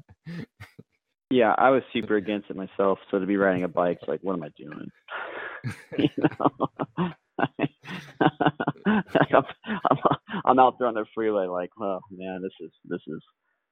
Yeah, 1.30 1.54
I 1.58 1.70
was 1.70 1.84
super 1.91 2.15
against 2.17 2.50
it 2.50 2.56
myself. 2.56 3.00
So 3.12 3.20
to 3.20 3.26
be 3.26 3.36
riding 3.36 3.63
a 3.63 3.67
bike, 3.67 4.00
like, 4.08 4.22
what 4.22 4.34
am 4.34 4.43
I 4.43 4.50
doing? 4.58 4.89
you 5.98 6.10
know, 6.17 6.50
I'm, 6.98 7.13
I'm, 9.36 9.98
I'm 10.46 10.60
out 10.60 10.80
there 10.80 10.88
on 10.88 10.93
the 10.93 11.06
freeway, 11.13 11.48
like, 11.48 11.72
oh 11.82 12.00
man, 12.10 12.41
this 12.41 12.54
is 12.62 12.72
this 12.86 13.02
is 13.08 13.22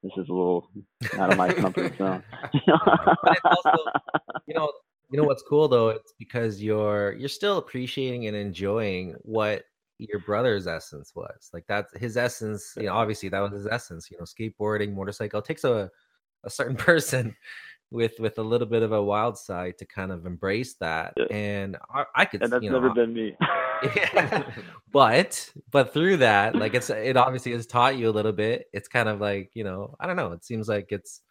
this 0.03 0.11
is 0.17 0.27
a 0.27 0.33
little 0.33 0.69
out 1.17 1.31
of 1.31 1.37
my 1.37 1.53
comfort 1.53 1.97
zone. 1.97 2.21
also, 3.45 3.71
you 4.45 4.55
know, 4.55 4.69
you 5.09 5.21
know 5.21 5.23
what's 5.23 5.43
cool 5.43 5.69
though? 5.69 5.89
It's 5.89 6.13
because 6.19 6.61
you're 6.61 7.13
you're 7.13 7.29
still 7.29 7.57
appreciating 7.57 8.27
and 8.27 8.35
enjoying 8.35 9.15
what 9.21 9.63
your 9.97 10.19
brother's 10.19 10.67
essence 10.67 11.13
was. 11.15 11.49
Like 11.53 11.65
that's 11.67 11.95
his 11.97 12.17
essence, 12.17 12.73
you 12.77 12.83
know, 12.83 12.93
obviously 12.93 13.29
that 13.29 13.39
was 13.39 13.53
his 13.53 13.67
essence, 13.67 14.09
you 14.11 14.17
know, 14.17 14.25
skateboarding, 14.25 14.93
motorcycle. 14.93 15.41
Takes 15.41 15.63
a 15.63 15.89
a 16.43 16.49
certain 16.49 16.75
person 16.75 17.35
with 17.91 18.19
with 18.19 18.37
a 18.37 18.43
little 18.43 18.67
bit 18.67 18.83
of 18.83 18.91
a 18.91 19.03
wild 19.03 19.37
side 19.37 19.77
to 19.77 19.85
kind 19.85 20.11
of 20.11 20.25
embrace 20.25 20.75
that. 20.75 21.13
Yeah. 21.17 21.25
And 21.31 21.77
I, 21.93 22.05
I 22.15 22.25
could 22.25 22.43
And 22.43 22.51
that's 22.51 22.63
you 22.63 22.69
know, 22.69 22.79
never 22.79 22.93
been 22.93 23.13
me. 23.13 23.37
yeah. 23.95 24.43
but 24.91 25.51
but 25.71 25.93
through 25.93 26.17
that, 26.17 26.55
like 26.55 26.73
it's 26.73 26.89
it 26.89 27.17
obviously 27.17 27.53
has 27.53 27.65
taught 27.65 27.97
you 27.97 28.09
a 28.09 28.11
little 28.11 28.33
bit. 28.33 28.65
It's 28.73 28.87
kind 28.87 29.09
of 29.09 29.21
like, 29.21 29.51
you 29.53 29.63
know, 29.63 29.95
I 29.99 30.07
don't 30.07 30.15
know, 30.15 30.31
it 30.31 30.43
seems 30.43 30.67
like 30.67 30.91
it's 30.91 31.21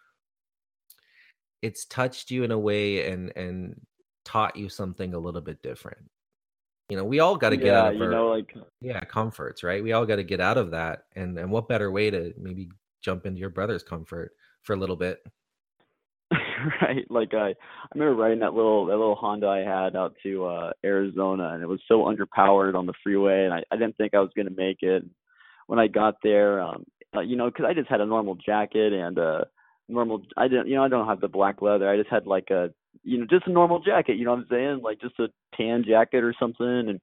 it's 1.63 1.87
touched 1.87 2.31
you 2.31 2.45
in 2.45 2.51
a 2.51 2.59
way 2.59 3.11
and 3.11 3.33
and 3.37 3.81
taught 4.25 4.57
you 4.57 4.69
something 4.69 5.13
a 5.13 5.19
little 5.19 5.43
bit 5.43 5.63
different 5.63 6.09
you 6.89 6.97
know 6.97 7.05
we 7.05 7.21
all 7.21 7.37
got 7.37 7.51
to 7.51 7.57
get 7.57 7.67
yeah, 7.67 7.81
out 7.81 7.95
of 7.95 7.99
you 7.99 8.05
our, 8.05 8.11
know 8.11 8.29
like 8.29 8.55
yeah 8.81 9.01
comforts 9.01 9.63
right? 9.63 9.83
We 9.83 9.93
all 9.93 10.07
got 10.07 10.17
to 10.17 10.25
get 10.25 10.41
out 10.41 10.59
of 10.59 10.71
that 10.73 11.05
and 11.17 11.39
and 11.39 11.51
what 11.51 11.69
better 11.69 11.91
way 11.91 12.11
to 12.11 12.35
maybe 12.39 12.69
jump 13.03 13.27
into 13.27 13.41
your 13.41 13.51
brother's 13.51 13.83
comfort 13.83 14.33
for 14.63 14.75
a 14.75 14.77
little 14.77 14.97
bit? 14.97 15.23
Right 16.81 17.05
like 17.11 17.35
i 17.35 17.49
i 17.51 17.55
remember 17.95 18.23
riding 18.23 18.39
that 18.39 18.55
little 18.55 18.87
that 18.87 18.97
little 18.97 19.17
honda 19.17 19.49
i 19.49 19.59
had 19.59 19.95
out 19.95 20.15
to 20.23 20.47
uh 20.47 20.73
arizona 20.83 21.51
and 21.53 21.63
it 21.63 21.67
was 21.67 21.81
so 21.87 22.05
underpowered 22.05 22.75
on 22.75 22.87
the 22.87 22.95
freeway 23.03 23.45
and 23.45 23.53
i, 23.53 23.63
I 23.71 23.77
didn't 23.77 23.99
think 23.99 24.15
i 24.15 24.21
was 24.21 24.31
going 24.35 24.49
to 24.49 24.55
make 24.55 24.79
it. 24.81 25.05
When 25.67 25.79
i 25.79 25.89
got 25.89 26.15
there 26.23 26.63
um 26.63 26.85
uh, 27.15 27.21
you 27.21 27.37
know 27.37 27.51
because 27.51 27.67
i 27.69 27.75
just 27.75 27.91
had 27.91 28.01
a 28.01 28.07
normal 28.07 28.35
jacket 28.37 28.95
and 28.95 29.19
uh 29.19 29.45
normal 29.89 30.23
i 30.37 30.49
didn't 30.49 30.69
you 30.69 30.75
know 30.75 30.85
i 30.85 30.89
don't 30.89 31.07
have 31.07 31.21
the 31.21 31.29
black 31.29 31.61
leather 31.61 31.89
i 31.89 31.97
just 31.97 32.11
had 32.11 32.27
like 32.27 32.51
a 32.51 32.71
you 33.03 33.19
know, 33.19 33.27
just 33.29 33.47
a 33.47 33.51
normal 33.51 33.81
jacket, 33.81 34.17
you 34.17 34.25
know 34.25 34.33
what 34.33 34.41
I'm 34.41 34.47
saying? 34.51 34.81
Like 34.83 35.01
just 35.01 35.19
a 35.19 35.29
tan 35.57 35.85
jacket 35.87 36.23
or 36.23 36.35
something. 36.39 36.67
And 36.67 37.01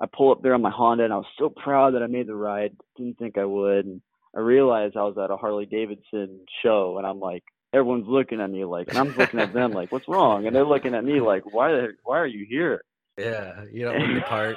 I 0.00 0.06
pull 0.06 0.32
up 0.32 0.42
there 0.42 0.54
on 0.54 0.62
my 0.62 0.70
Honda 0.70 1.04
and 1.04 1.12
I 1.12 1.16
was 1.16 1.26
so 1.38 1.48
proud 1.48 1.94
that 1.94 2.02
I 2.02 2.06
made 2.06 2.26
the 2.26 2.34
ride. 2.34 2.76
Didn't 2.96 3.18
think 3.18 3.38
I 3.38 3.44
would. 3.44 3.86
And 3.86 4.00
I 4.36 4.40
realized 4.40 4.96
I 4.96 5.02
was 5.02 5.16
at 5.22 5.30
a 5.30 5.36
Harley 5.36 5.66
Davidson 5.66 6.40
show 6.62 6.96
and 6.98 7.06
I'm 7.06 7.20
like, 7.20 7.44
everyone's 7.72 8.08
looking 8.08 8.40
at 8.40 8.50
me 8.50 8.64
like, 8.64 8.88
and 8.88 8.98
I'm 8.98 9.16
looking 9.16 9.40
at 9.40 9.52
them 9.52 9.72
like, 9.72 9.90
what's 9.90 10.08
wrong? 10.08 10.46
And 10.46 10.54
they're 10.54 10.66
looking 10.66 10.94
at 10.94 11.04
me 11.04 11.20
like, 11.20 11.52
why, 11.52 11.72
the, 11.72 11.88
why 12.04 12.18
are 12.18 12.26
you 12.26 12.46
here? 12.48 12.82
Yeah, 13.18 13.64
you 13.70 13.84
don't 13.84 13.98
look 13.98 14.14
the 14.14 14.26
part. 14.26 14.56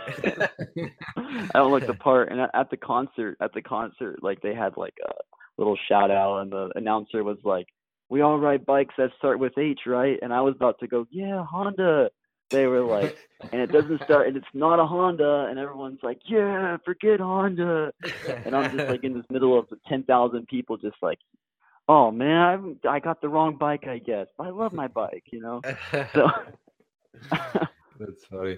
I 1.53 1.59
don't 1.59 1.71
look 1.71 1.85
the 1.85 1.93
part. 1.93 2.31
And 2.31 2.39
at 2.39 2.69
the 2.69 2.77
concert, 2.77 3.37
at 3.41 3.53
the 3.53 3.61
concert, 3.61 4.23
like 4.23 4.41
they 4.41 4.55
had 4.55 4.77
like 4.77 4.93
a 5.05 5.11
little 5.57 5.77
shout 5.87 6.11
out, 6.11 6.39
and 6.39 6.51
the 6.51 6.69
announcer 6.75 7.23
was 7.23 7.37
like, 7.43 7.67
we 8.09 8.21
all 8.21 8.37
ride 8.37 8.65
bikes 8.65 8.93
that 8.97 9.11
start 9.17 9.39
with 9.39 9.57
H, 9.57 9.81
right? 9.85 10.19
And 10.21 10.33
I 10.33 10.41
was 10.41 10.55
about 10.55 10.79
to 10.79 10.87
go, 10.87 11.07
yeah, 11.09 11.43
Honda. 11.43 12.09
They 12.51 12.67
were 12.67 12.81
like, 12.81 13.17
and 13.51 13.61
it 13.61 13.71
doesn't 13.71 14.03
start, 14.03 14.27
and 14.27 14.37
it's 14.37 14.45
not 14.53 14.79
a 14.79 14.85
Honda, 14.85 15.47
and 15.49 15.57
everyone's 15.57 15.99
like, 16.03 16.19
yeah, 16.25 16.77
forget 16.85 17.19
Honda. 17.19 17.91
And 18.45 18.55
I'm 18.55 18.77
just 18.77 18.89
like 18.89 19.03
in 19.03 19.13
this 19.13 19.25
middle 19.31 19.57
of 19.57 19.67
10,000 19.87 20.47
people, 20.47 20.77
just 20.77 20.97
like, 21.01 21.17
oh 21.87 22.11
man, 22.11 22.77
I 22.83 22.95
I 22.95 22.99
got 22.99 23.21
the 23.21 23.29
wrong 23.29 23.57
bike, 23.57 23.87
I 23.87 23.99
guess. 23.99 24.27
But 24.37 24.47
I 24.47 24.49
love 24.49 24.73
my 24.73 24.87
bike, 24.87 25.23
you 25.31 25.41
know. 25.41 25.61
So 26.13 26.27
that's 27.99 28.25
funny. 28.29 28.57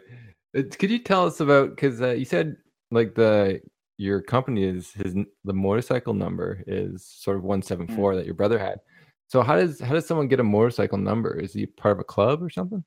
Uh, 0.57 0.61
could 0.77 0.91
you 0.91 0.99
tell 0.99 1.25
us 1.25 1.39
about 1.39 1.71
because 1.71 2.01
uh, 2.01 2.11
you 2.11 2.25
said 2.25 2.57
like 2.91 3.15
the 3.15 3.61
your 3.97 4.21
company 4.21 4.63
is 4.63 4.91
his 4.91 5.15
the 5.43 5.53
motorcycle 5.53 6.13
number 6.13 6.63
is 6.67 7.05
sort 7.05 7.37
of 7.37 7.43
174 7.43 8.13
mm. 8.13 8.15
that 8.15 8.25
your 8.25 8.35
brother 8.35 8.59
had 8.59 8.79
so 9.27 9.43
how 9.43 9.55
does 9.55 9.79
how 9.79 9.93
does 9.93 10.05
someone 10.05 10.27
get 10.27 10.39
a 10.39 10.43
motorcycle 10.43 10.97
number? 10.97 11.37
Is 11.37 11.53
he 11.53 11.65
part 11.65 11.91
of 11.91 11.99
a 11.99 12.03
club 12.03 12.41
or 12.41 12.49
something? 12.49 12.83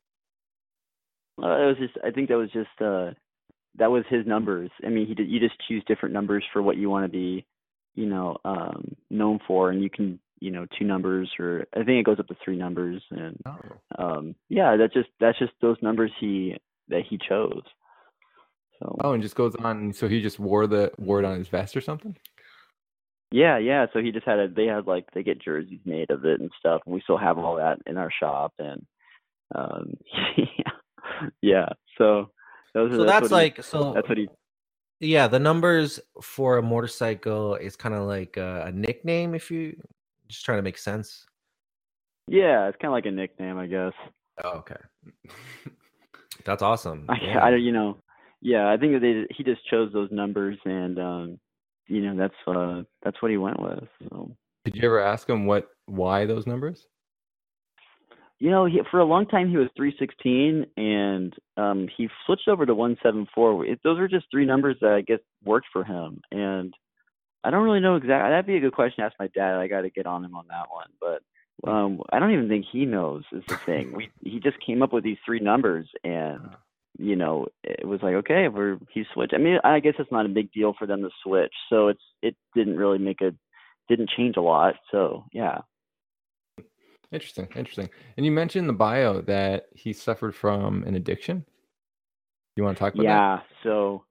Uh, 1.40 1.56
it 1.62 1.66
was 1.66 1.76
just 1.78 1.98
I 2.04 2.10
think 2.10 2.28
that 2.28 2.38
was 2.38 2.50
just 2.50 2.68
uh 2.80 3.10
that 3.76 3.90
was 3.90 4.04
his 4.08 4.26
numbers. 4.26 4.70
I 4.84 4.88
mean, 4.88 5.06
he 5.06 5.14
did, 5.14 5.28
you 5.28 5.38
just 5.38 5.54
choose 5.68 5.84
different 5.86 6.12
numbers 6.12 6.44
for 6.52 6.60
what 6.60 6.76
you 6.76 6.90
want 6.90 7.04
to 7.04 7.10
be, 7.10 7.46
you 7.94 8.06
know, 8.06 8.38
um 8.44 8.96
known 9.10 9.38
for 9.46 9.70
and 9.70 9.82
you 9.82 9.90
can, 9.90 10.18
you 10.40 10.50
know, 10.50 10.66
two 10.78 10.86
numbers 10.86 11.30
or 11.38 11.66
I 11.74 11.84
think 11.84 12.00
it 12.00 12.06
goes 12.06 12.18
up 12.18 12.28
to 12.28 12.36
three 12.42 12.56
numbers 12.56 13.02
and 13.10 13.36
oh. 13.46 14.02
um 14.02 14.34
yeah, 14.48 14.76
that's 14.76 14.94
just 14.94 15.10
that's 15.20 15.38
just 15.38 15.52
those 15.60 15.76
numbers 15.82 16.10
he 16.18 16.56
that 16.88 17.02
he 17.08 17.18
chose. 17.18 17.62
So 18.80 18.96
Oh, 19.00 19.12
and 19.12 19.22
just 19.22 19.36
goes 19.36 19.54
on 19.56 19.92
so 19.92 20.08
he 20.08 20.20
just 20.20 20.38
wore 20.38 20.66
the 20.66 20.92
wore 20.98 21.20
it 21.20 21.24
on 21.24 21.38
his 21.38 21.48
vest 21.48 21.76
or 21.76 21.80
something? 21.80 22.16
Yeah, 23.30 23.58
yeah. 23.58 23.86
So 23.92 24.00
he 24.00 24.10
just 24.10 24.26
had 24.26 24.38
a 24.38 24.48
they 24.48 24.66
had 24.66 24.86
like 24.86 25.06
they 25.14 25.22
get 25.22 25.40
jerseys 25.40 25.80
made 25.84 26.10
of 26.10 26.24
it 26.24 26.40
and 26.40 26.50
stuff, 26.58 26.82
and 26.84 26.94
we 26.94 27.00
still 27.02 27.18
have 27.18 27.38
all 27.38 27.56
that 27.56 27.78
in 27.86 27.96
our 27.96 28.10
shop 28.10 28.54
and 28.58 28.84
um 29.54 29.94
yeah. 30.36 31.28
Yeah. 31.42 31.68
So 31.98 32.30
those 32.74 32.92
So 32.92 33.04
that's, 33.04 33.20
that's 33.20 33.32
like 33.32 33.56
he, 33.56 33.62
so 33.62 33.92
that's 33.94 34.08
what 34.08 34.18
he 34.18 34.28
yeah, 35.00 35.28
the 35.28 35.38
numbers 35.38 35.98
for 36.22 36.58
a 36.58 36.62
motorcycle 36.62 37.54
is 37.54 37.74
kind 37.74 37.94
of 37.94 38.02
like 38.02 38.36
a, 38.36 38.64
a, 38.66 38.72
nickname 38.72 39.34
if 39.34 39.50
you 39.50 39.74
just 40.28 40.44
trying 40.44 40.58
to 40.58 40.62
make 40.62 40.76
sense. 40.76 41.24
Yeah, 42.28 42.68
it's 42.68 42.76
kind 42.80 42.90
of 42.90 42.92
like 42.92 43.06
a 43.06 43.10
nickname, 43.10 43.56
I 43.56 43.66
guess. 43.66 43.94
Oh, 44.44 44.58
okay. 44.58 44.76
That's 46.44 46.62
awesome. 46.62 47.06
I, 47.08 47.16
yeah. 47.22 47.38
I, 47.38 47.56
you 47.56 47.72
know, 47.72 47.96
yeah, 48.40 48.70
I 48.70 48.76
think 48.76 48.94
that 48.94 49.00
they 49.00 49.34
he 49.34 49.44
just 49.44 49.66
chose 49.68 49.92
those 49.92 50.10
numbers 50.10 50.58
and 50.64 50.98
um 50.98 51.40
you 51.86 52.00
know 52.00 52.16
that's 52.16 52.34
uh 52.46 52.82
that's 53.02 53.20
what 53.20 53.30
he 53.30 53.36
went 53.36 53.60
with. 53.60 53.84
So. 54.08 54.36
Did 54.64 54.76
you 54.76 54.82
ever 54.84 55.00
ask 55.00 55.28
him 55.28 55.46
what 55.46 55.68
why 55.86 56.26
those 56.26 56.46
numbers? 56.46 56.86
You 58.38 58.50
know, 58.50 58.64
he, 58.64 58.80
for 58.90 59.00
a 59.00 59.04
long 59.04 59.26
time 59.26 59.50
he 59.50 59.58
was 59.58 59.68
316, 59.76 60.64
and 60.78 61.34
um, 61.58 61.88
he 61.94 62.08
switched 62.24 62.48
over 62.48 62.64
to 62.64 62.74
174. 62.74 63.66
It, 63.66 63.80
those 63.84 63.98
are 63.98 64.08
just 64.08 64.26
three 64.30 64.46
numbers 64.46 64.78
that 64.80 64.92
I 64.92 65.02
guess 65.02 65.18
worked 65.44 65.66
for 65.70 65.84
him, 65.84 66.22
and 66.32 66.72
I 67.44 67.50
don't 67.50 67.64
really 67.64 67.80
know 67.80 67.96
exactly. 67.96 68.30
That'd 68.30 68.46
be 68.46 68.56
a 68.56 68.60
good 68.60 68.72
question 68.74 69.02
to 69.02 69.06
ask 69.06 69.14
my 69.18 69.28
dad. 69.34 69.56
I 69.56 69.66
got 69.66 69.82
to 69.82 69.90
get 69.90 70.06
on 70.06 70.24
him 70.24 70.34
on 70.34 70.46
that 70.48 70.68
one, 70.70 70.88
but 71.00 71.22
Um, 71.70 72.00
I 72.10 72.18
don't 72.18 72.32
even 72.32 72.48
think 72.48 72.64
he 72.72 72.86
knows 72.86 73.24
is 73.32 73.44
the 73.46 73.56
thing. 73.58 73.92
We 73.92 74.08
he 74.24 74.40
just 74.40 74.58
came 74.64 74.80
up 74.82 74.94
with 74.94 75.04
these 75.04 75.18
three 75.26 75.40
numbers, 75.40 75.86
and 76.02 76.40
Uh-huh. 76.46 76.56
you 77.00 77.16
know, 77.16 77.46
it 77.64 77.86
was 77.86 78.00
like, 78.02 78.14
okay, 78.14 78.48
we're 78.48 78.78
he 78.92 79.04
switched. 79.12 79.34
I 79.34 79.38
mean, 79.38 79.58
I 79.64 79.80
guess 79.80 79.94
it's 79.98 80.12
not 80.12 80.26
a 80.26 80.30
big 80.30 80.52
deal 80.52 80.74
for 80.78 80.86
them 80.86 81.02
to 81.02 81.10
switch, 81.22 81.52
so 81.68 81.88
it's 81.88 82.02
it 82.22 82.36
didn't 82.54 82.76
really 82.76 82.98
make 82.98 83.20
a 83.20 83.32
didn't 83.88 84.10
change 84.16 84.36
a 84.36 84.42
lot. 84.42 84.74
So 84.90 85.24
yeah, 85.32 85.58
Interesting, 87.12 87.48
interesting. 87.56 87.90
And 88.16 88.24
you 88.24 88.30
mentioned 88.30 88.68
the 88.68 88.74
bio 88.74 89.20
that 89.22 89.66
he 89.74 89.92
suffered 89.92 90.34
from 90.34 90.84
an 90.84 90.94
addiction. 90.94 91.44
You 92.56 92.62
want 92.62 92.76
to 92.76 92.80
talk 92.80 92.94
about 92.94 93.02
that? 93.02 93.08
yeah. 93.08 93.38
So 93.64 94.04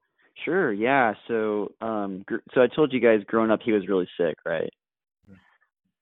sure, 0.44 0.74
yeah. 0.74 1.14
So 1.28 1.72
um, 1.80 2.24
gr- 2.26 2.38
so 2.54 2.62
I 2.62 2.68
told 2.68 2.92
you 2.92 3.00
guys, 3.00 3.22
growing 3.26 3.52
up, 3.52 3.62
he 3.64 3.72
was 3.72 3.88
really 3.88 4.08
sick, 4.20 4.36
right? 4.46 4.70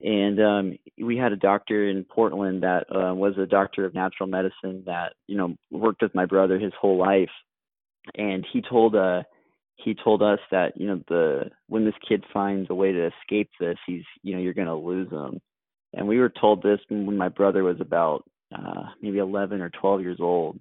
And 0.01 0.39
um, 0.39 0.77
we 1.01 1.17
had 1.17 1.31
a 1.31 1.37
doctor 1.37 1.87
in 1.87 2.03
Portland 2.03 2.61
that 2.63 2.85
uh, 2.93 3.15
was 3.15 3.33
a 3.37 3.47
doctor 3.47 3.83
of 3.85 3.95
natural 3.95 4.29
medicine 4.29 4.83
that 4.85 5.13
you 5.25 5.37
know 5.37 5.55
worked 5.71 6.03
with 6.03 6.13
my 6.13 6.25
brother 6.25 6.59
his 6.59 6.73
whole 6.79 6.97
life, 6.97 7.31
and 8.15 8.45
he 8.53 8.61
told 8.61 8.95
uh 8.95 9.23
he 9.75 9.95
told 9.95 10.21
us 10.21 10.39
that 10.51 10.73
you 10.79 10.87
know 10.87 11.01
the 11.07 11.49
when 11.67 11.85
this 11.85 11.95
kid 12.07 12.23
finds 12.31 12.69
a 12.69 12.75
way 12.75 12.91
to 12.91 13.07
escape 13.07 13.49
this, 13.59 13.77
he's 13.87 14.03
you 14.21 14.35
know 14.35 14.41
you're 14.41 14.53
gonna 14.53 14.77
lose 14.77 15.09
him, 15.09 15.39
and 15.93 16.07
we 16.07 16.19
were 16.19 16.31
told 16.39 16.61
this 16.61 16.79
when 16.89 17.17
my 17.17 17.29
brother 17.29 17.63
was 17.63 17.81
about 17.81 18.23
uh, 18.55 18.83
maybe 19.01 19.17
11 19.17 19.61
or 19.61 19.69
12 19.69 20.01
years 20.01 20.17
old, 20.19 20.59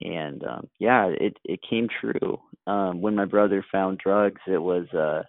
and 0.00 0.42
um, 0.44 0.68
yeah, 0.80 1.06
it 1.06 1.36
it 1.44 1.60
came 1.68 1.88
true. 2.00 2.38
Um, 2.66 3.00
when 3.00 3.14
my 3.14 3.26
brother 3.26 3.64
found 3.70 3.98
drugs, 3.98 4.40
it 4.48 4.58
was 4.58 4.88
uh 4.92 5.22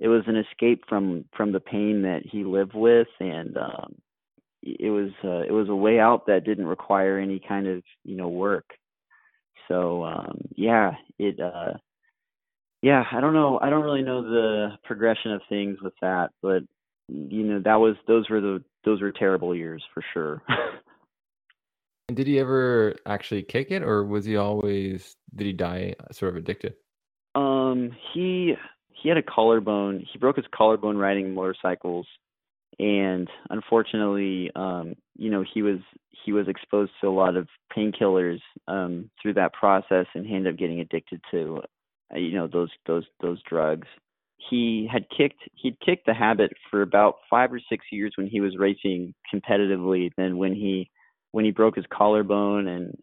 it 0.00 0.08
was 0.08 0.22
an 0.26 0.36
escape 0.36 0.84
from 0.88 1.24
from 1.36 1.52
the 1.52 1.60
pain 1.60 2.02
that 2.02 2.22
he 2.24 2.44
lived 2.44 2.74
with. 2.74 3.08
And 3.20 3.56
um 3.56 3.94
it 4.62 4.90
was 4.90 5.10
uh, 5.22 5.42
it 5.46 5.52
was 5.52 5.68
a 5.68 5.74
way 5.74 6.00
out 6.00 6.26
that 6.26 6.44
didn't 6.44 6.66
require 6.66 7.18
any 7.18 7.40
kind 7.46 7.66
of 7.66 7.82
you 8.04 8.16
know 8.16 8.28
work. 8.28 8.70
So 9.68 10.04
um 10.04 10.40
yeah 10.56 10.92
it 11.18 11.38
uh 11.40 11.74
yeah 12.82 13.04
i 13.12 13.20
don't 13.20 13.34
know. 13.34 13.58
I 13.60 13.70
don't 13.70 13.84
really 13.84 14.02
know 14.02 14.22
the 14.22 14.78
progression 14.84 15.32
of 15.32 15.42
things 15.48 15.78
with 15.82 15.94
that 16.02 16.30
but 16.42 16.62
you 17.08 17.42
know 17.44 17.60
that 17.64 17.76
was 17.76 17.96
those 18.06 18.28
were 18.30 18.40
the 18.40 18.64
those 18.84 19.00
were 19.00 19.12
terrible 19.12 19.54
years 19.54 19.82
for 19.92 20.02
sure. 20.12 20.42
And 22.08 22.16
did 22.16 22.26
he 22.26 22.38
ever 22.38 22.96
actually 23.06 23.42
kick 23.42 23.70
it, 23.70 23.82
or 23.82 24.04
was 24.04 24.26
he 24.26 24.36
always 24.36 25.16
did 25.34 25.46
he 25.46 25.52
die 25.52 25.94
sort 26.12 26.32
of 26.32 26.36
addicted? 26.36 26.74
Um, 27.34 27.92
he 28.12 28.54
he 29.04 29.10
had 29.10 29.18
a 29.18 29.22
collarbone. 29.22 30.02
He 30.10 30.18
broke 30.18 30.36
his 30.36 30.46
collarbone 30.52 30.96
riding 30.96 31.34
motorcycles, 31.34 32.06
and 32.78 33.28
unfortunately, 33.50 34.50
um, 34.56 34.94
you 35.14 35.30
know, 35.30 35.44
he 35.52 35.60
was 35.60 35.80
he 36.24 36.32
was 36.32 36.48
exposed 36.48 36.90
to 37.02 37.08
a 37.08 37.10
lot 37.10 37.36
of 37.36 37.46
painkillers 37.76 38.40
um, 38.66 39.10
through 39.20 39.34
that 39.34 39.52
process, 39.52 40.06
and 40.14 40.26
he 40.26 40.34
ended 40.34 40.54
up 40.54 40.58
getting 40.58 40.80
addicted 40.80 41.20
to, 41.30 41.60
uh, 42.14 42.18
you 42.18 42.32
know, 42.32 42.48
those 42.50 42.70
those 42.86 43.04
those 43.20 43.42
drugs. 43.42 43.86
He 44.48 44.88
had 44.90 45.04
kicked 45.14 45.40
he'd 45.52 45.78
kicked 45.84 46.06
the 46.06 46.14
habit 46.14 46.52
for 46.70 46.80
about 46.80 47.16
five 47.28 47.52
or 47.52 47.60
six 47.68 47.84
years 47.92 48.14
when 48.16 48.26
he 48.26 48.40
was 48.40 48.56
racing 48.56 49.12
competitively. 49.32 50.12
Then 50.16 50.38
when 50.38 50.54
he 50.54 50.90
when 51.32 51.44
he 51.44 51.50
broke 51.50 51.76
his 51.76 51.84
collarbone 51.92 52.68
and 52.68 52.96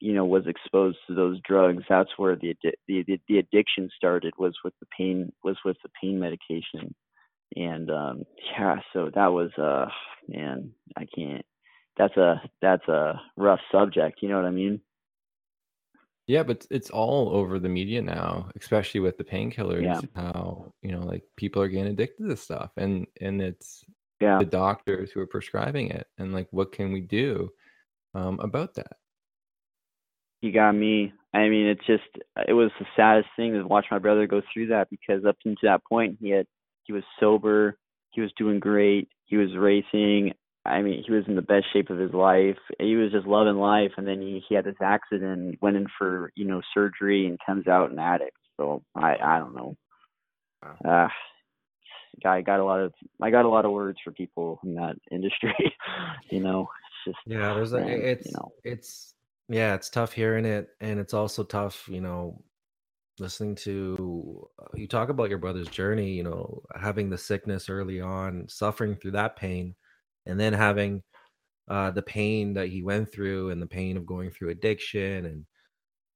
you 0.00 0.12
know 0.12 0.24
was 0.24 0.46
exposed 0.46 0.98
to 1.06 1.14
those 1.14 1.40
drugs 1.46 1.84
that's 1.88 2.10
where 2.16 2.36
the 2.36 2.54
the 2.62 3.04
the, 3.06 3.20
the 3.28 3.38
addiction 3.38 3.88
started 3.96 4.32
was 4.38 4.54
with 4.64 4.74
the 4.80 4.86
pain 4.96 5.32
was 5.42 5.56
with 5.64 5.76
the 5.82 5.90
pain 6.00 6.18
medication 6.18 6.94
and 7.56 7.90
um 7.90 8.22
yeah 8.52 8.76
so 8.92 9.10
that 9.14 9.32
was 9.32 9.50
uh 9.58 9.86
man 10.28 10.70
i 10.96 11.06
can't 11.14 11.44
that's 11.96 12.16
a 12.16 12.42
that's 12.60 12.86
a 12.88 13.20
rough 13.36 13.60
subject 13.70 14.20
you 14.22 14.28
know 14.28 14.36
what 14.36 14.46
i 14.46 14.50
mean 14.50 14.80
Yeah, 16.26 16.42
but 16.42 16.66
it's 16.70 16.88
all 16.88 17.36
over 17.36 17.58
the 17.58 17.68
media 17.68 18.00
now, 18.00 18.48
especially 18.58 19.00
with 19.00 19.18
the 19.18 19.24
painkillers. 19.24 19.84
Yeah. 19.84 20.00
How 20.16 20.72
you 20.80 20.90
know, 20.92 21.00
like 21.00 21.22
people 21.36 21.60
are 21.60 21.68
getting 21.68 21.92
addicted 21.92 22.22
to 22.22 22.28
this 22.28 22.40
stuff, 22.40 22.70
and 22.78 23.06
and 23.20 23.42
it's 23.42 23.84
yeah 24.20 24.38
the 24.38 24.46
doctors 24.46 25.10
who 25.10 25.20
are 25.20 25.26
prescribing 25.26 25.90
it, 25.90 26.06
and 26.16 26.32
like, 26.32 26.48
what 26.50 26.72
can 26.72 26.92
we 26.92 27.02
do 27.02 27.50
um, 28.14 28.40
about 28.40 28.74
that? 28.76 28.96
You 30.44 30.52
got 30.52 30.72
me. 30.72 31.12
I 31.32 31.48
mean 31.48 31.66
it's 31.66 31.86
just 31.86 32.04
it 32.46 32.52
was 32.52 32.70
the 32.78 32.86
saddest 32.96 33.28
thing 33.34 33.52
to 33.54 33.66
watch 33.66 33.86
my 33.90 33.98
brother 33.98 34.26
go 34.26 34.42
through 34.52 34.68
that 34.68 34.88
because 34.90 35.24
up 35.24 35.36
until 35.44 35.70
that 35.70 35.84
point 35.84 36.18
he 36.20 36.30
had 36.30 36.46
he 36.84 36.92
was 36.92 37.02
sober 37.18 37.76
he 38.10 38.20
was 38.20 38.30
doing 38.36 38.60
great 38.60 39.08
he 39.24 39.36
was 39.36 39.56
racing. 39.56 40.32
I 40.66 40.82
mean 40.82 41.02
he 41.04 41.12
was 41.12 41.24
in 41.26 41.34
the 41.34 41.42
best 41.42 41.66
shape 41.72 41.90
of 41.90 41.98
his 41.98 42.12
life. 42.12 42.58
He 42.78 42.96
was 42.96 43.10
just 43.10 43.26
loving 43.26 43.56
life 43.56 43.92
and 43.96 44.06
then 44.06 44.20
he 44.20 44.42
he 44.48 44.54
had 44.54 44.64
this 44.64 44.76
accident 44.82 45.58
went 45.60 45.76
in 45.76 45.86
for 45.98 46.30
you 46.36 46.44
know 46.44 46.60
surgery 46.74 47.26
and 47.26 47.38
comes 47.44 47.66
out 47.66 47.90
an 47.90 47.98
addict. 47.98 48.36
So 48.58 48.82
i 48.94 49.16
i 49.22 49.38
don't 49.38 49.56
know. 49.56 49.76
Uh 50.84 51.08
guy 52.22 52.40
got 52.42 52.60
a 52.60 52.64
lot 52.64 52.78
of 52.78 52.92
i 53.20 53.30
got 53.30 53.44
a 53.44 53.48
lot 53.48 53.64
of 53.64 53.72
words 53.72 53.98
for 54.04 54.12
people 54.12 54.60
in 54.62 54.76
that 54.76 54.94
industry 55.10 55.52
you 56.30 56.40
know? 56.40 56.68
It's 57.06 57.16
just 57.16 57.26
Yeah, 57.26 57.54
there's 57.54 57.72
a 57.72 57.78
it's 57.86 58.26
you 58.26 58.32
know. 58.32 58.52
it's 58.62 59.13
yeah, 59.48 59.74
it's 59.74 59.90
tough 59.90 60.12
hearing 60.12 60.44
it, 60.46 60.70
and 60.80 60.98
it's 60.98 61.14
also 61.14 61.44
tough, 61.44 61.88
you 61.88 62.00
know, 62.00 62.42
listening 63.20 63.54
to 63.56 64.48
uh, 64.60 64.66
you 64.76 64.88
talk 64.88 65.10
about 65.10 65.30
your 65.30 65.38
brother's 65.38 65.70
journey, 65.70 66.12
you 66.14 66.22
know, 66.24 66.62
having 66.76 67.10
the 67.10 67.18
sickness 67.18 67.68
early 67.70 68.00
on, 68.00 68.48
suffering 68.48 68.96
through 68.96 69.12
that 69.12 69.36
pain, 69.36 69.76
and 70.26 70.40
then 70.40 70.52
having 70.54 71.02
uh 71.68 71.90
the 71.92 72.02
pain 72.02 72.54
that 72.54 72.68
he 72.70 72.82
went 72.82 73.12
through 73.12 73.50
and 73.50 73.62
the 73.62 73.66
pain 73.68 73.96
of 73.96 74.06
going 74.06 74.30
through 74.30 74.50
addiction 74.50 75.26
and 75.26 75.46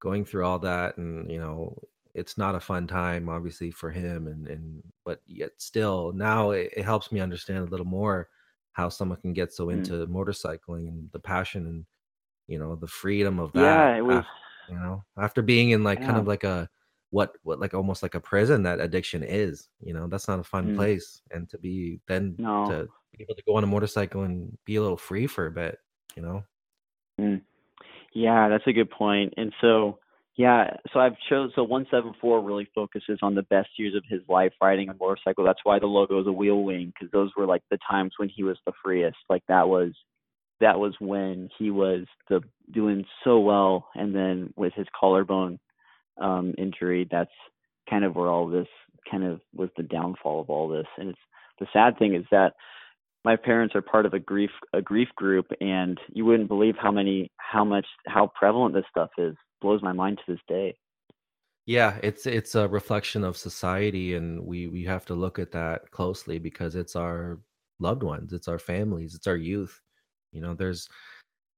going 0.01 0.25
through 0.25 0.45
all 0.45 0.59
that 0.59 0.97
and 0.99 1.31
you 1.31 1.39
know 1.39 1.77
it's 2.15 2.39
not 2.39 2.55
a 2.55 2.61
fun 2.61 2.87
time 2.87 3.29
obviously 3.29 3.71
for 3.71 3.91
him 3.91 4.27
and 4.27 4.47
and 4.49 4.83
but 5.05 5.23
yet 5.27 5.51
still 5.59 6.13
now 6.13 6.51
it, 6.51 6.73
it 6.77 6.85
helps 6.85 7.11
me 7.13 7.21
understand 7.21 7.59
a 7.67 7.71
little 7.71 7.87
more 7.87 8.29
how 8.73 8.89
someone 8.89 9.21
can 9.21 9.33
get 9.33 9.53
so 9.53 9.71
Mm. 9.73 9.89
into 9.89 10.07
motorcycling 10.07 10.89
and 10.89 11.11
the 11.13 11.19
passion 11.19 11.67
and 11.67 11.87
you 12.49 12.59
know 12.59 12.75
the 12.75 12.89
freedom 12.89 13.39
of 13.39 13.53
that 13.53 13.61
yeah 13.61 13.97
it 13.97 14.01
was 14.05 14.19
af- 14.19 14.27
you 14.69 14.75
know 14.75 15.05
after 15.19 15.41
being 15.43 15.71
in 15.71 15.85
like 15.85 16.03
kind 16.03 16.19
of 16.19 16.27
like 16.27 16.43
a 16.45 16.69
what 17.11 17.37
what 17.43 17.61
like 17.61 17.73
almost 17.75 18.03
like 18.03 18.15
a 18.15 18.21
prison 18.21 18.63
that 18.63 18.81
addiction 18.81 19.23
is 19.23 19.69
you 19.81 19.95
know 19.95 20.09
that's 20.09 20.27
not 20.29 20.41
a 20.41 20.45
fun 20.45 20.71
Mm. 20.71 20.77
place 20.77 21.23
and 21.31 21.49
to 21.51 21.59
be 21.59 22.01
then 22.09 22.35
no 22.39 22.67
to 22.67 22.89
be 23.17 23.23
able 23.23 23.35
to 23.37 23.43
go 23.47 23.55
on 23.57 23.65
a 23.65 23.67
motorcycle 23.67 24.23
and 24.25 24.57
be 24.65 24.77
a 24.77 24.83
little 24.83 24.97
free 24.97 25.27
for 25.27 25.47
a 25.47 25.51
bit 25.53 25.79
you 26.17 26.23
know 26.23 26.43
Mm. 27.21 27.43
Yeah, 28.13 28.49
that's 28.49 28.67
a 28.67 28.73
good 28.73 28.91
point. 28.91 29.35
And 29.37 29.53
so, 29.61 29.99
yeah, 30.37 30.77
so 30.93 31.01
I've 31.01 31.17
chose 31.29 31.51
so 31.57 31.63
174 31.65 32.41
really 32.41 32.69
focuses 32.75 33.19
on 33.23 33.35
the 33.35 33.43
best 33.43 33.71
years 33.77 33.95
of 33.95 34.05
his 34.09 34.21
life 34.29 34.53
riding 34.63 34.89
a 34.89 34.95
motorcycle. 34.95 35.45
That's 35.45 35.65
why 35.65 35.79
the 35.79 35.87
logo 35.87 36.21
is 36.21 36.27
a 36.27 36.33
wheel 36.33 36.63
wing 36.63 36.93
because 36.95 37.11
those 37.11 37.31
were 37.37 37.47
like 37.47 37.63
the 37.71 37.79
times 37.91 38.13
when 38.19 38.29
he 38.29 38.45
was 38.45 38.57
the 38.67 38.73
freest. 38.83 39.17
Like 39.29 39.43
that 39.49 39.69
was 39.69 39.93
that 40.61 40.79
was 40.79 40.95
when 41.01 41.49
he 41.59 41.71
was 41.71 42.07
the 42.29 42.41
doing 42.73 43.05
so 43.25 43.39
well 43.39 43.89
and 43.95 44.15
then 44.15 44.53
with 44.57 44.73
his 44.75 44.87
collarbone 44.99 45.59
um 46.21 46.55
injury, 46.59 47.07
that's 47.11 47.31
kind 47.89 48.05
of 48.05 48.15
where 48.17 48.29
all 48.29 48.49
this 48.49 48.69
kind 49.11 49.25
of 49.25 49.41
was 49.55 49.71
the 49.77 49.83
downfall 49.83 50.41
of 50.41 50.51
all 50.51 50.69
this. 50.69 50.87
And 50.99 51.11
it's 51.11 51.19
the 51.61 51.67
sad 51.73 51.99
thing 51.99 52.15
is 52.15 52.25
that 52.31 52.55
my 53.25 53.37
parents 53.37 53.75
are 53.75 53.83
part 53.83 54.07
of 54.07 54.15
a 54.15 54.19
grief 54.19 54.51
a 54.73 54.83
grief 54.83 55.09
group 55.17 55.47
and 55.61 55.99
you 56.13 56.25
wouldn't 56.25 56.49
believe 56.49 56.75
how 56.81 56.91
many 56.93 57.31
how 57.39 57.65
much 57.65 57.87
how 58.07 58.31
prevalent 58.35 58.75
this 58.75 58.85
stuff 58.91 59.11
is 59.19 59.35
blows 59.61 59.83
my 59.83 59.93
mind 59.93 60.19
to 60.19 60.33
this 60.33 60.41
day 60.49 60.77
Yeah, 61.67 61.99
it's 62.03 62.27
it's 62.27 62.55
a 62.55 62.67
reflection 62.69 63.25
of 63.25 63.37
society, 63.37 64.15
and 64.15 64.45
we 64.47 64.67
we 64.69 64.85
have 64.85 65.05
to 65.07 65.15
look 65.15 65.39
at 65.39 65.53
that 65.53 65.91
closely 65.91 66.39
because 66.39 66.75
it's 66.75 66.97
our 66.97 67.41
loved 67.79 68.03
ones, 68.03 68.33
it's 68.33 68.49
our 68.49 68.59
families, 68.59 69.15
it's 69.15 69.27
our 69.27 69.37
youth. 69.37 69.81
You 70.33 70.41
know, 70.43 70.55
there's 70.55 70.89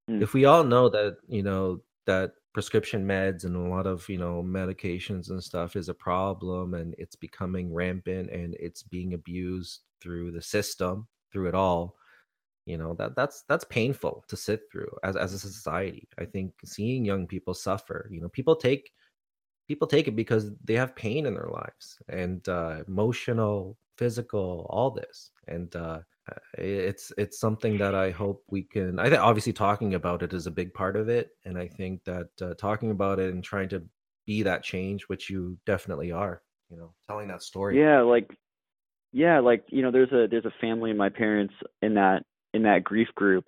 Mm. 0.08 0.22
if 0.22 0.34
we 0.34 0.44
all 0.44 0.64
know 0.64 0.88
that 0.88 1.18
you 1.28 1.42
know 1.42 1.80
that 2.06 2.32
prescription 2.52 3.06
meds 3.06 3.44
and 3.44 3.54
a 3.56 3.60
lot 3.60 3.86
of 3.86 4.08
you 4.08 4.18
know 4.18 4.42
medications 4.42 5.30
and 5.30 5.42
stuff 5.42 5.76
is 5.76 5.88
a 5.88 5.94
problem, 5.94 6.74
and 6.74 6.94
it's 6.98 7.16
becoming 7.16 7.72
rampant, 7.72 8.30
and 8.30 8.54
it's 8.58 8.82
being 8.82 9.14
abused 9.14 9.80
through 10.00 10.32
the 10.32 10.42
system, 10.42 11.06
through 11.32 11.48
it 11.48 11.54
all. 11.54 11.96
You 12.66 12.78
know 12.78 12.94
that 12.94 13.16
that's 13.16 13.42
that's 13.48 13.64
painful 13.64 14.24
to 14.28 14.36
sit 14.36 14.62
through 14.72 14.90
as 15.04 15.16
as 15.16 15.34
a 15.34 15.38
society. 15.38 16.08
I 16.18 16.24
think 16.26 16.54
seeing 16.64 17.04
young 17.04 17.26
people 17.26 17.54
suffer. 17.54 18.08
You 18.10 18.20
know, 18.20 18.28
people 18.30 18.56
take 18.56 18.92
people 19.68 19.86
take 19.88 20.08
it 20.08 20.16
because 20.16 20.50
they 20.64 20.74
have 20.74 20.96
pain 20.96 21.26
in 21.26 21.34
their 21.34 21.48
lives 21.52 21.98
and 22.08 22.48
uh, 22.48 22.82
emotional 22.88 23.78
physical 23.98 24.66
all 24.70 24.90
this 24.90 25.30
and 25.48 25.74
uh, 25.76 26.00
it's 26.54 27.12
it's 27.18 27.38
something 27.38 27.78
that 27.78 27.94
i 27.94 28.10
hope 28.10 28.42
we 28.50 28.62
can 28.62 28.98
i 28.98 29.08
think 29.08 29.20
obviously 29.20 29.52
talking 29.52 29.94
about 29.94 30.22
it 30.22 30.32
is 30.32 30.46
a 30.46 30.50
big 30.50 30.72
part 30.74 30.96
of 30.96 31.08
it 31.08 31.30
and 31.44 31.58
i 31.58 31.66
think 31.66 32.02
that 32.04 32.28
uh, 32.42 32.54
talking 32.54 32.90
about 32.90 33.18
it 33.18 33.32
and 33.32 33.44
trying 33.44 33.68
to 33.68 33.82
be 34.26 34.42
that 34.42 34.62
change 34.62 35.04
which 35.08 35.30
you 35.30 35.56
definitely 35.66 36.12
are 36.12 36.42
you 36.70 36.76
know 36.76 36.92
telling 37.08 37.28
that 37.28 37.42
story 37.42 37.80
yeah 37.80 38.00
like 38.00 38.30
yeah 39.12 39.40
like 39.40 39.64
you 39.68 39.82
know 39.82 39.90
there's 39.90 40.12
a 40.12 40.26
there's 40.30 40.44
a 40.44 40.54
family 40.60 40.90
of 40.90 40.96
my 40.96 41.08
parents 41.08 41.54
in 41.82 41.94
that 41.94 42.22
in 42.52 42.62
that 42.62 42.84
grief 42.84 43.08
group. 43.14 43.44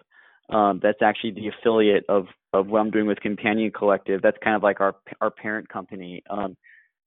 Um, 0.51 0.81
that's 0.83 1.03
actually 1.03 1.33
the 1.33 1.49
affiliate 1.49 2.05
of 2.09 2.27
of 2.53 2.67
what 2.67 2.81
I'm 2.81 2.91
doing 2.91 3.07
with 3.07 3.21
Companion 3.21 3.73
Collective. 3.77 4.21
That's 4.23 4.37
kind 4.43 4.57
of 4.57 4.63
like 4.63 4.81
our 4.81 4.97
our 5.21 5.31
parent 5.31 5.69
company. 5.69 6.23
Um, 6.29 6.57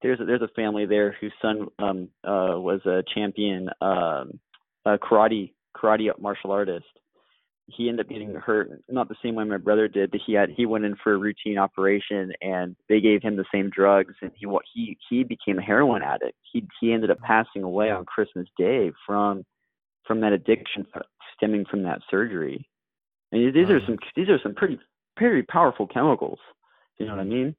there's 0.01 0.19
a, 0.19 0.25
there's 0.25 0.41
a 0.41 0.49
family 0.55 0.85
there 0.85 1.15
whose 1.19 1.33
son 1.41 1.67
um, 1.79 2.09
uh, 2.23 2.59
was 2.59 2.81
a 2.85 3.03
champion 3.13 3.69
um, 3.81 4.39
a 4.85 4.97
karate 4.97 5.53
karate 5.75 6.09
martial 6.19 6.51
artist. 6.51 6.85
He 7.67 7.89
ended 7.89 8.05
up 8.05 8.11
getting 8.11 8.33
hurt, 8.35 8.69
not 8.87 9.09
the 9.09 9.15
same 9.23 9.33
way 9.33 9.43
my 9.43 9.57
brother 9.57 9.87
did, 9.87 10.11
but 10.11 10.19
he 10.25 10.33
had 10.33 10.49
he 10.51 10.67
went 10.67 10.85
in 10.85 10.95
for 11.03 11.13
a 11.13 11.17
routine 11.17 11.57
operation, 11.57 12.31
and 12.41 12.75
they 12.89 13.01
gave 13.01 13.23
him 13.23 13.35
the 13.35 13.45
same 13.51 13.71
drugs, 13.71 14.13
and 14.21 14.31
he 14.35 14.47
he 14.71 14.97
he 15.09 15.23
became 15.23 15.57
a 15.57 15.63
heroin 15.63 16.03
addict. 16.03 16.37
He 16.51 16.67
he 16.79 16.93
ended 16.93 17.09
up 17.09 17.19
passing 17.21 17.63
away 17.63 17.89
on 17.89 18.05
Christmas 18.05 18.47
Day 18.55 18.91
from 19.05 19.43
from 20.05 20.21
that 20.21 20.33
addiction 20.33 20.85
stemming 21.35 21.65
from 21.65 21.83
that 21.83 22.01
surgery. 22.09 22.67
And 23.31 23.53
these 23.53 23.69
are 23.69 23.83
some 23.85 23.97
these 24.15 24.29
are 24.29 24.39
some 24.43 24.53
pretty 24.53 24.79
pretty 25.17 25.41
powerful 25.41 25.87
chemicals. 25.87 26.39
You 26.99 27.07
know 27.07 27.13
what 27.13 27.21
I 27.21 27.25
mean? 27.25 27.55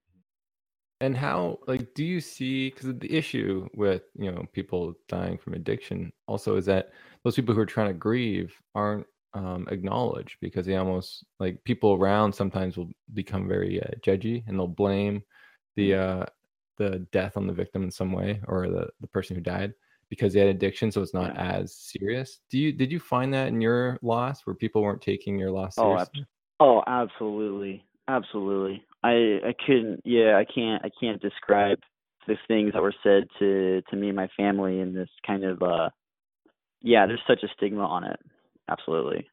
And 1.01 1.17
how 1.17 1.59
like 1.67 1.93
do 1.95 2.05
you 2.05 2.21
see 2.21 2.71
because 2.71 2.95
the 2.99 3.15
issue 3.15 3.69
with 3.75 4.03
you 4.15 4.31
know 4.33 4.45
people 4.53 4.95
dying 5.09 5.37
from 5.37 5.55
addiction 5.55 6.13
also 6.27 6.57
is 6.57 6.65
that 6.67 6.91
those 7.23 7.37
people 7.37 7.55
who 7.55 7.61
are 7.61 7.67
trying 7.67 7.89
to 7.89 7.95
grieve 7.95 8.55
aren't 8.75 9.07
um, 9.35 9.67
acknowledged 9.71 10.39
because 10.41 10.65
they 10.65 10.77
almost 10.77 11.25
like 11.39 11.63
people 11.65 11.93
around 11.93 12.35
sometimes 12.35 12.79
will 12.79 12.89
become 13.13 13.47
very 13.47 13.83
uh, 13.83 13.89
judgy 14.01 14.43
and 14.47 14.59
they'll 14.59 14.67
blame 14.67 15.23
the 15.77 15.91
mm. 15.91 16.23
uh, 16.23 16.27
the 16.79 17.07
death 17.13 17.37
on 17.37 17.47
the 17.47 17.53
victim 17.53 17.83
in 17.83 17.91
some 17.91 18.13
way 18.13 18.41
or 18.49 18.69
the 18.69 18.89
the 19.01 19.07
person 19.09 19.37
who 19.37 19.43
died 19.43 19.75
because 20.09 20.33
they 20.33 20.41
had 20.41 20.49
addiction 20.49 20.91
so 20.91 21.03
it's 21.03 21.13
not 21.13 21.35
yeah. 21.35 21.53
as 21.57 21.75
serious 21.75 22.41
do 22.49 22.59
you 22.59 22.73
did 22.73 22.91
you 22.91 22.99
find 22.99 23.35
that 23.35 23.49
in 23.49 23.61
your 23.61 23.99
loss 24.01 24.47
where 24.47 24.55
people 24.55 24.83
weren't 24.83 25.03
taking 25.03 25.39
your 25.39 25.51
loss 25.51 25.75
seriously? 25.75 26.25
oh, 26.61 26.79
oh 26.79 26.83
absolutely 26.87 27.85
absolutely 28.09 28.83
I 29.07 29.49
I 29.49 29.55
couldn't 29.65 30.01
yeah 30.05 30.37
I 30.37 30.45
can't 30.45 30.85
I 30.85 30.91
can't 31.01 31.23
describe 31.23 31.79
the 32.27 32.37
things 32.49 32.73
that 32.73 32.83
were 32.83 32.95
said 33.05 33.25
to 33.39 33.83
to 33.89 33.97
me 33.97 34.09
and 34.09 34.17
my 34.17 34.29
family 34.37 34.81
in 34.81 34.95
this 34.95 35.09
kind 35.27 35.45
of 35.45 35.63
uh 35.63 35.91
yeah 36.83 37.07
there's 37.07 37.23
such 37.27 37.43
a 37.45 37.49
stigma 37.57 37.85
on 37.85 38.05
it. 38.05 38.19
Absolutely. 38.69 39.29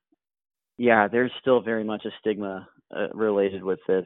Yeah 0.77 1.07
there's 1.07 1.31
still 1.41 1.61
very 1.61 1.83
much 1.83 2.05
a 2.05 2.11
stigma 2.19 2.67
uh, 2.95 3.09
related 3.13 3.63
with 3.63 3.79
this 3.87 4.05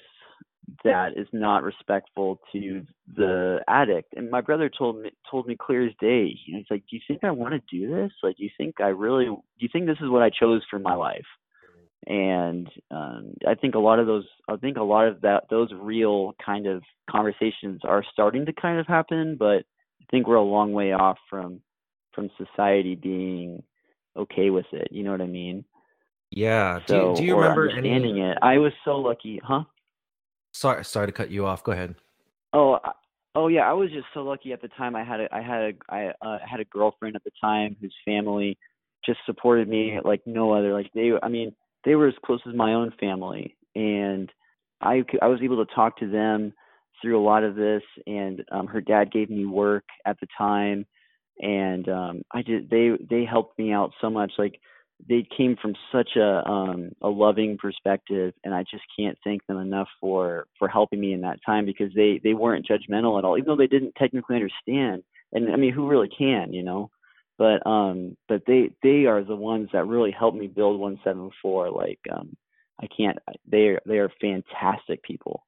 that 0.83 1.17
is 1.17 1.27
not 1.31 1.63
respectful 1.63 2.39
to 2.51 2.83
the 3.15 3.59
addict. 3.69 4.13
And 4.17 4.29
my 4.29 4.41
brother 4.41 4.69
told 4.69 5.01
me 5.01 5.11
told 5.29 5.47
me 5.47 5.57
clear 5.59 5.85
as 5.87 5.93
day. 5.99 6.33
You 6.45 6.53
know, 6.53 6.59
he's 6.59 6.71
like 6.71 6.83
do 6.89 6.95
you 6.95 7.01
think 7.07 7.23
i 7.23 7.31
want 7.31 7.53
to 7.55 7.77
do 7.77 7.93
this? 7.93 8.11
Like 8.23 8.37
do 8.37 8.43
you 8.43 8.51
think 8.57 8.79
i 8.79 8.87
really 8.87 9.25
do 9.25 9.41
you 9.59 9.69
think 9.71 9.85
this 9.85 10.01
is 10.01 10.09
what 10.09 10.23
i 10.23 10.29
chose 10.29 10.61
for 10.69 10.79
my 10.79 10.95
life 10.95 11.27
and 12.05 12.69
um, 12.91 13.33
I 13.47 13.55
think 13.55 13.75
a 13.75 13.79
lot 13.79 13.99
of 13.99 14.07
those, 14.07 14.25
I 14.47 14.55
think 14.57 14.77
a 14.77 14.83
lot 14.83 15.07
of 15.07 15.21
that, 15.21 15.45
those 15.49 15.69
real 15.73 16.35
kind 16.43 16.67
of 16.67 16.83
conversations 17.09 17.81
are 17.83 18.03
starting 18.13 18.45
to 18.45 18.53
kind 18.53 18.79
of 18.79 18.87
happen, 18.87 19.35
but 19.37 19.65
I 20.01 20.05
think 20.11 20.27
we're 20.27 20.35
a 20.35 20.43
long 20.43 20.73
way 20.73 20.93
off 20.93 21.17
from 21.29 21.61
from 22.13 22.29
society 22.37 22.95
being 22.95 23.61
okay 24.15 24.49
with 24.49 24.65
it. 24.71 24.87
You 24.91 25.03
know 25.03 25.11
what 25.11 25.21
I 25.21 25.27
mean? 25.27 25.65
Yeah. 26.31 26.79
So, 26.87 26.97
do 26.99 27.07
you, 27.09 27.15
do 27.15 27.23
you 27.25 27.35
remember 27.35 27.69
understanding 27.69 28.19
any... 28.19 28.31
it? 28.31 28.37
I 28.41 28.57
was 28.57 28.73
so 28.83 28.97
lucky, 28.97 29.39
huh? 29.43 29.63
Sorry, 30.51 30.83
sorry 30.83 31.07
to 31.07 31.11
cut 31.11 31.29
you 31.29 31.45
off. 31.45 31.63
Go 31.63 31.73
ahead. 31.73 31.95
Oh, 32.53 32.79
oh 33.35 33.49
yeah. 33.49 33.69
I 33.69 33.73
was 33.73 33.91
just 33.91 34.07
so 34.13 34.21
lucky 34.21 34.51
at 34.51 34.61
the 34.61 34.69
time. 34.69 34.95
I 34.95 35.03
had 35.03 35.19
a, 35.19 35.35
I 35.35 35.41
had 35.41 35.61
a, 35.61 35.73
I 35.89 36.05
uh, 36.25 36.39
had 36.49 36.59
a 36.59 36.65
girlfriend 36.65 37.15
at 37.15 37.23
the 37.23 37.31
time 37.39 37.75
whose 37.79 37.93
family 38.03 38.57
just 39.05 39.19
supported 39.25 39.67
me 39.67 39.99
like 40.03 40.21
no 40.25 40.53
other. 40.53 40.73
Like 40.73 40.91
they, 40.93 41.11
I 41.21 41.27
mean 41.27 41.53
they 41.85 41.95
were 41.95 42.07
as 42.07 42.15
close 42.25 42.41
as 42.47 42.55
my 42.55 42.73
own 42.73 42.91
family, 42.99 43.55
and 43.75 44.31
I 44.81 45.03
I 45.21 45.27
was 45.27 45.39
able 45.41 45.65
to 45.65 45.73
talk 45.73 45.97
to 45.97 46.09
them 46.09 46.53
through 47.01 47.19
a 47.19 47.23
lot 47.23 47.43
of 47.43 47.55
this. 47.55 47.83
And 48.05 48.43
um, 48.51 48.67
her 48.67 48.81
dad 48.81 49.11
gave 49.11 49.29
me 49.29 49.45
work 49.45 49.85
at 50.05 50.19
the 50.19 50.27
time, 50.37 50.85
and 51.39 51.87
um, 51.89 52.21
I 52.31 52.41
did 52.41 52.69
they 52.69 52.91
they 53.09 53.25
helped 53.25 53.57
me 53.57 53.71
out 53.71 53.91
so 54.01 54.09
much. 54.09 54.33
Like 54.37 54.59
they 55.07 55.27
came 55.35 55.55
from 55.61 55.75
such 55.91 56.15
a 56.15 56.47
um 56.47 56.89
a 57.01 57.07
loving 57.07 57.57
perspective 57.57 58.33
and 58.43 58.53
I 58.53 58.63
just 58.63 58.83
can't 58.97 59.17
thank 59.23 59.45
them 59.45 59.59
enough 59.59 59.87
for 59.99 60.47
for 60.57 60.67
helping 60.67 60.99
me 60.99 61.13
in 61.13 61.21
that 61.21 61.39
time 61.45 61.65
because 61.65 61.93
they 61.95 62.19
they 62.23 62.33
weren't 62.33 62.67
judgmental 62.67 63.17
at 63.17 63.25
all 63.25 63.37
even 63.37 63.47
though 63.47 63.55
they 63.55 63.67
didn't 63.67 63.93
technically 63.95 64.35
understand 64.35 65.03
and 65.33 65.51
I 65.53 65.55
mean 65.55 65.73
who 65.73 65.87
really 65.87 66.09
can 66.09 66.51
you 66.51 66.63
know 66.63 66.89
but 67.37 67.65
um 67.65 68.15
but 68.27 68.43
they 68.47 68.71
they 68.83 69.05
are 69.05 69.23
the 69.23 69.35
ones 69.35 69.69
that 69.73 69.87
really 69.87 70.11
helped 70.11 70.37
me 70.37 70.47
build 70.47 70.79
174 70.79 71.71
like 71.71 71.99
um 72.11 72.35
i 72.81 72.87
can't 72.87 73.17
they 73.49 73.67
are 73.67 73.81
they 73.85 73.97
are 73.97 74.11
fantastic 74.21 75.01
people. 75.03 75.45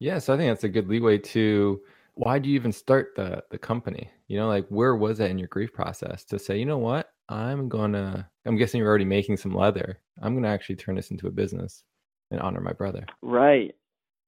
Yes 0.00 0.28
i 0.28 0.36
think 0.36 0.50
that's 0.50 0.64
a 0.64 0.68
good 0.68 0.88
leeway 0.88 1.18
to 1.18 1.80
why 2.18 2.40
do 2.40 2.48
you 2.48 2.56
even 2.56 2.72
start 2.72 3.12
the 3.14 3.42
the 3.50 3.58
company? 3.58 4.10
You 4.26 4.38
know 4.38 4.48
like 4.48 4.66
where 4.68 4.96
was 4.96 5.18
that 5.18 5.30
in 5.30 5.38
your 5.38 5.48
grief 5.48 5.72
process 5.72 6.24
to 6.24 6.38
say 6.38 6.58
you 6.58 6.66
know 6.66 6.78
what? 6.78 7.10
I'm 7.28 7.68
gonna 7.68 8.28
i'm 8.44 8.56
guessing 8.56 8.78
you're 8.78 8.88
already 8.88 9.04
making 9.04 9.36
some 9.36 9.54
leather. 9.54 10.00
I'm 10.20 10.34
gonna 10.34 10.48
actually 10.48 10.76
turn 10.76 10.96
this 10.96 11.12
into 11.12 11.28
a 11.28 11.30
business 11.30 11.84
and 12.30 12.40
honor 12.40 12.60
my 12.60 12.72
brother. 12.72 13.06
Right. 13.22 13.74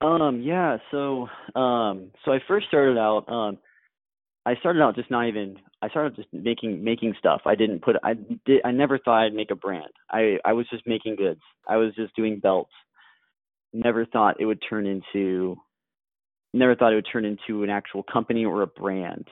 Um 0.01 0.41
yeah 0.41 0.78
so 0.93 1.28
um 1.57 2.12
so 2.24 2.33
i 2.33 2.39
first 2.47 2.68
started 2.68 2.97
out 2.97 3.28
um 3.28 3.59
I 4.47 4.57
started 4.57 4.82
out 4.82 4.97
just 4.97 5.11
not 5.11 5.28
even 5.28 5.57
I 5.82 5.88
started 5.88 6.16
just 6.16 6.28
making 6.32 6.82
making 6.82 7.14
stuff. 7.18 7.43
I 7.47 7.55
didn't 7.55 7.82
put 7.82 7.97
I 8.03 8.14
did 8.47 8.62
I 8.64 8.70
never 8.70 8.99
thought 8.99 9.24
I'd 9.24 9.34
make 9.34 9.51
a 9.51 9.57
brand. 9.57 9.91
I 10.11 10.38
I 10.45 10.53
was 10.55 10.66
just 10.70 10.86
making 10.86 11.16
goods. 11.16 11.41
I 11.68 11.76
was 11.76 11.95
just 11.95 12.14
doing 12.16 12.41
belts. 12.41 12.72
Never 13.72 14.07
thought 14.07 14.41
it 14.41 14.47
would 14.47 14.62
turn 14.68 14.86
into 14.86 15.57
never 16.55 16.74
thought 16.74 16.93
it 16.93 16.97
would 16.97 17.09
turn 17.12 17.24
into 17.24 17.62
an 17.62 17.70
actual 17.70 18.03
company 18.03 18.45
or 18.45 18.62
a 18.62 18.66
brand. 18.66 19.26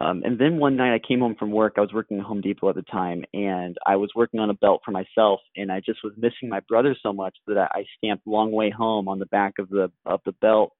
Um, 0.00 0.22
and 0.24 0.38
then 0.38 0.56
one 0.56 0.76
night 0.76 0.94
I 0.94 0.98
came 1.06 1.20
home 1.20 1.36
from 1.38 1.50
work. 1.50 1.74
I 1.76 1.82
was 1.82 1.92
working 1.92 2.18
at 2.18 2.24
Home 2.24 2.40
Depot 2.40 2.70
at 2.70 2.74
the 2.74 2.82
time, 2.82 3.22
and 3.34 3.76
I 3.86 3.96
was 3.96 4.10
working 4.16 4.40
on 4.40 4.48
a 4.48 4.54
belt 4.54 4.80
for 4.82 4.92
myself. 4.92 5.40
And 5.56 5.70
I 5.70 5.80
just 5.80 6.02
was 6.02 6.14
missing 6.16 6.48
my 6.48 6.60
brother 6.60 6.96
so 7.02 7.12
much 7.12 7.36
that 7.46 7.58
I 7.58 7.80
I 7.80 7.84
stamped 7.98 8.26
"Long 8.26 8.50
Way 8.52 8.70
Home" 8.70 9.08
on 9.08 9.18
the 9.18 9.26
back 9.26 9.54
of 9.58 9.68
the 9.68 9.90
of 10.06 10.20
the 10.24 10.32
belt 10.40 10.72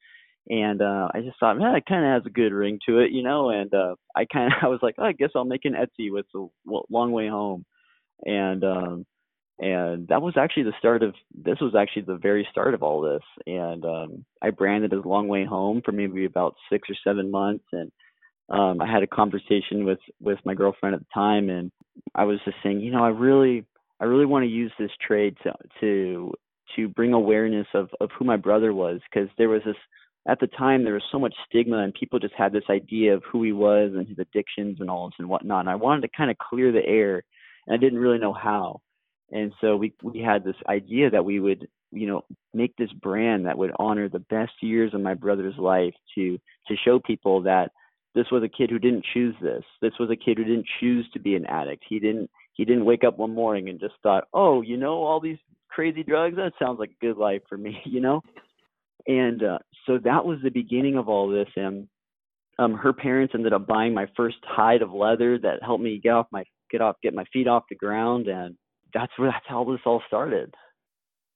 and 0.49 0.80
uh 0.82 1.09
I 1.14 1.20
just 1.20 1.38
thought, 1.38 1.59
man, 1.59 1.74
it 1.76 1.86
kind 1.86 2.05
of 2.05 2.12
has 2.12 2.26
a 2.26 2.34
good 2.34 2.53
ring 2.53 2.78
to 2.86 2.99
it, 2.99 3.12
you 3.12 3.22
know. 3.22 3.51
And 3.51 3.72
uh 3.74 3.95
I 4.16 4.24
kind 4.24 4.53
of 4.53 4.59
I 4.62 4.68
was 4.68 4.80
like, 4.82 4.97
oh, 4.99 5.05
I 5.05 5.12
guess 5.12 5.30
I'll 5.34 5.45
make 5.45 5.64
an 5.64 5.74
Etsy 5.74 6.11
with 6.11 6.26
the 6.32 6.49
long 6.88 7.12
way 7.12 7.28
home, 7.28 7.64
and 8.24 8.64
um 8.64 9.07
and 9.59 10.09
that 10.09 10.22
was 10.22 10.34
actually 10.38 10.62
the 10.62 10.72
start 10.78 11.03
of 11.03 11.14
this 11.34 11.61
was 11.61 11.74
actually 11.74 12.03
the 12.03 12.16
very 12.16 12.49
start 12.51 12.74
of 12.74 12.82
all 12.82 13.01
this. 13.01 13.22
And 13.47 13.84
um 13.84 14.24
I 14.43 14.51
branded 14.51 14.93
as 14.95 15.05
Long 15.05 15.28
Way 15.28 15.45
Home 15.45 15.82
for 15.84 15.93
maybe 15.93 16.24
about 16.24 16.55
six 16.70 16.88
or 16.88 16.97
seven 17.05 17.30
months, 17.30 17.64
and 17.72 17.93
um 18.49 18.80
I 18.80 18.91
had 18.91 19.03
a 19.03 19.07
conversation 19.09 19.84
with 19.84 20.01
with 20.20 20.38
my 20.45 20.55
girlfriend 20.55 20.95
at 20.95 21.01
the 21.01 21.07
time, 21.14 21.51
and 21.51 21.70
I 22.14 22.24
was 22.24 22.38
just 22.45 22.57
saying, 22.62 22.80
you 22.80 22.91
know, 22.91 23.05
I 23.05 23.11
really 23.11 23.64
I 24.01 24.05
really 24.07 24.26
want 24.26 24.45
to 24.45 24.49
use 24.49 24.72
this 24.78 24.91
trade 25.07 25.36
to 25.43 25.55
to 25.80 26.32
to 26.76 26.88
bring 26.88 27.12
awareness 27.12 27.66
of 27.74 27.91
of 28.01 28.11
who 28.18 28.24
my 28.24 28.36
brother 28.36 28.72
was 28.72 29.01
because 29.12 29.28
there 29.36 29.49
was 29.49 29.62
this 29.64 29.76
at 30.29 30.41
the 30.41 30.47
time 30.47 30.85
there 30.85 30.95
was 30.95 31.03
so 31.11 31.18
much 31.18 31.35
stigma 31.49 31.79
and 31.79 31.95
people 31.95 32.18
just 32.18 32.35
had 32.35 32.53
this 32.53 32.64
idea 32.68 33.14
of 33.14 33.23
who 33.31 33.43
he 33.43 33.53
was 33.53 33.93
and 33.95 34.07
his 34.07 34.18
addictions 34.18 34.79
and 34.81 34.91
all 34.91 35.09
this 35.09 35.14
and 35.18 35.29
whatnot. 35.29 35.61
And 35.61 35.71
I 35.71 35.77
wanted 35.77 36.03
to 36.03 36.16
kind 36.16 36.31
of 36.31 36.39
clear 36.39 36.73
the 36.73 36.85
air 36.85 37.23
and 37.66 37.75
I 37.75 37.79
didn't 37.79 37.99
really 37.99 38.18
know 38.18 38.33
how. 38.33 38.81
And 39.33 39.53
so 39.61 39.77
we 39.77 39.95
we 40.03 40.21
had 40.21 40.45
this 40.45 40.57
idea 40.68 41.11
that 41.11 41.25
we 41.25 41.41
would, 41.41 41.68
you 41.93 42.07
know, 42.07 42.23
make 42.53 42.75
this 42.77 42.93
brand 42.93 43.47
that 43.47 43.57
would 43.57 43.73
honor 43.79 44.09
the 44.09 44.18
best 44.18 44.53
years 44.61 44.93
of 44.93 45.01
my 45.01 45.14
brother's 45.14 45.57
life 45.57 45.95
to 46.16 46.39
to 46.68 46.77
show 46.85 46.99
people 46.99 47.43
that 47.43 47.71
this 48.14 48.27
was 48.33 48.43
a 48.43 48.49
kid 48.49 48.71
who 48.71 48.79
didn't 48.79 49.07
choose 49.14 49.37
this. 49.41 49.62
This 49.81 49.93
was 50.01 50.11
a 50.11 50.16
kid 50.16 50.39
who 50.39 50.45
didn't 50.45 50.66
choose 50.81 51.09
to 51.12 51.21
be 51.21 51.37
an 51.37 51.47
addict. 51.47 51.85
He 51.89 52.01
didn't 52.01 52.29
he 52.55 52.64
didn't 52.64 52.85
wake 52.85 53.05
up 53.05 53.18
one 53.18 53.35
morning 53.35 53.68
and 53.68 53.81
just 53.81 53.95
thought, 54.03 54.25
"Oh, 54.35 54.62
you 54.62 54.77
know, 54.77 55.05
all 55.05 55.21
these 55.21 55.39
crazy 55.68 56.03
drugs, 56.03 56.37
that 56.37 56.53
sounds 56.59 56.79
like 56.81 56.91
a 56.91 57.07
good 57.07 57.16
life 57.16 57.43
for 57.49 57.57
me," 57.57 57.81
you 57.85 58.01
know? 58.01 58.23
And 59.07 59.42
uh, 59.42 59.59
so 59.86 59.98
that 60.05 60.24
was 60.24 60.38
the 60.42 60.51
beginning 60.51 60.96
of 60.96 61.09
all 61.09 61.28
this. 61.28 61.48
And 61.57 61.88
um, 62.59 62.74
her 62.74 62.92
parents 62.92 63.34
ended 63.34 63.53
up 63.53 63.66
buying 63.66 63.94
my 63.94 64.07
first 64.16 64.36
hide 64.44 64.82
of 64.82 64.92
leather 64.92 65.38
that 65.38 65.62
helped 65.62 65.82
me 65.82 65.98
get 66.03 66.11
off 66.11 66.26
my 66.30 66.44
get 66.70 66.80
off 66.80 66.96
get 67.03 67.14
my 67.14 67.24
feet 67.32 67.48
off 67.48 67.64
the 67.68 67.76
ground, 67.76 68.28
and 68.28 68.57
that's 68.92 69.12
where 69.16 69.30
that's 69.30 69.46
how 69.48 69.64
this 69.64 69.80
all 69.84 70.03
started. 70.07 70.55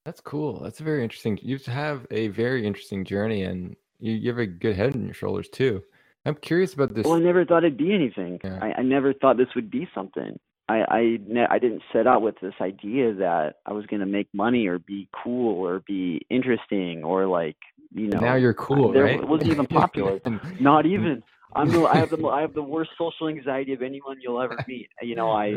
That's 0.04 0.20
cool. 0.20 0.60
That's 0.60 0.80
very 0.80 1.02
interesting. 1.02 1.38
You 1.42 1.58
have 1.66 2.06
a 2.10 2.28
very 2.28 2.66
interesting 2.66 3.04
journey, 3.04 3.42
and 3.44 3.74
you, 4.00 4.12
you 4.12 4.28
have 4.28 4.38
a 4.38 4.46
good 4.46 4.76
head 4.76 4.94
on 4.94 5.06
your 5.06 5.14
shoulders 5.14 5.48
too. 5.48 5.82
I'm 6.26 6.34
curious 6.34 6.74
about 6.74 6.94
this. 6.94 7.04
Well, 7.04 7.14
I 7.14 7.20
never 7.20 7.44
thought 7.44 7.64
it'd 7.64 7.76
be 7.76 7.94
anything. 7.94 8.38
Yeah. 8.42 8.58
I, 8.60 8.80
I 8.80 8.82
never 8.82 9.12
thought 9.14 9.36
this 9.36 9.54
would 9.54 9.70
be 9.70 9.88
something. 9.94 10.38
I 10.68 10.84
I 10.88 11.46
I 11.50 11.58
didn't 11.58 11.82
set 11.92 12.06
out 12.06 12.22
with 12.22 12.36
this 12.40 12.54
idea 12.60 13.14
that 13.14 13.56
I 13.66 13.72
was 13.72 13.86
going 13.86 14.00
to 14.00 14.06
make 14.06 14.28
money 14.32 14.66
or 14.66 14.78
be 14.78 15.08
cool 15.22 15.64
or 15.64 15.80
be 15.86 16.22
interesting 16.30 17.04
or 17.04 17.26
like 17.26 17.56
you 17.92 18.08
know. 18.08 18.20
Now 18.20 18.34
you're 18.36 18.54
cool, 18.54 18.92
there 18.92 19.04
right? 19.04 19.26
wasn't 19.26 19.50
even 19.50 19.66
popular. 19.66 20.20
Not 20.60 20.86
even. 20.86 21.22
I'm 21.54 21.70
the 21.70 21.84
I 21.84 21.98
have 21.98 22.10
the 22.10 22.26
I 22.26 22.40
have 22.40 22.54
the 22.54 22.62
worst 22.62 22.90
social 22.98 23.28
anxiety 23.28 23.72
of 23.72 23.82
anyone 23.82 24.18
you'll 24.20 24.40
ever 24.40 24.58
meet. 24.66 24.88
You 25.02 25.14
know, 25.14 25.30
I 25.30 25.54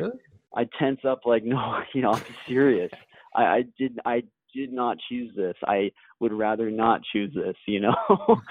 I 0.55 0.68
tense 0.78 0.99
up 1.08 1.22
like, 1.26 1.43
no, 1.45 1.82
you 1.93 2.01
know, 2.01 2.12
I'm 2.12 2.24
serious. 2.47 2.91
I, 3.36 3.43
I 3.43 3.64
did 3.78 3.99
I 4.05 4.24
did 4.53 4.72
not 4.72 4.97
choose 5.10 5.34
this. 5.36 5.55
I 5.66 5.91
would 6.20 6.34
rather 6.34 6.70
not 6.70 7.01
choose 7.14 7.34
this, 7.34 7.55
you 7.66 7.80
know. 7.80 7.95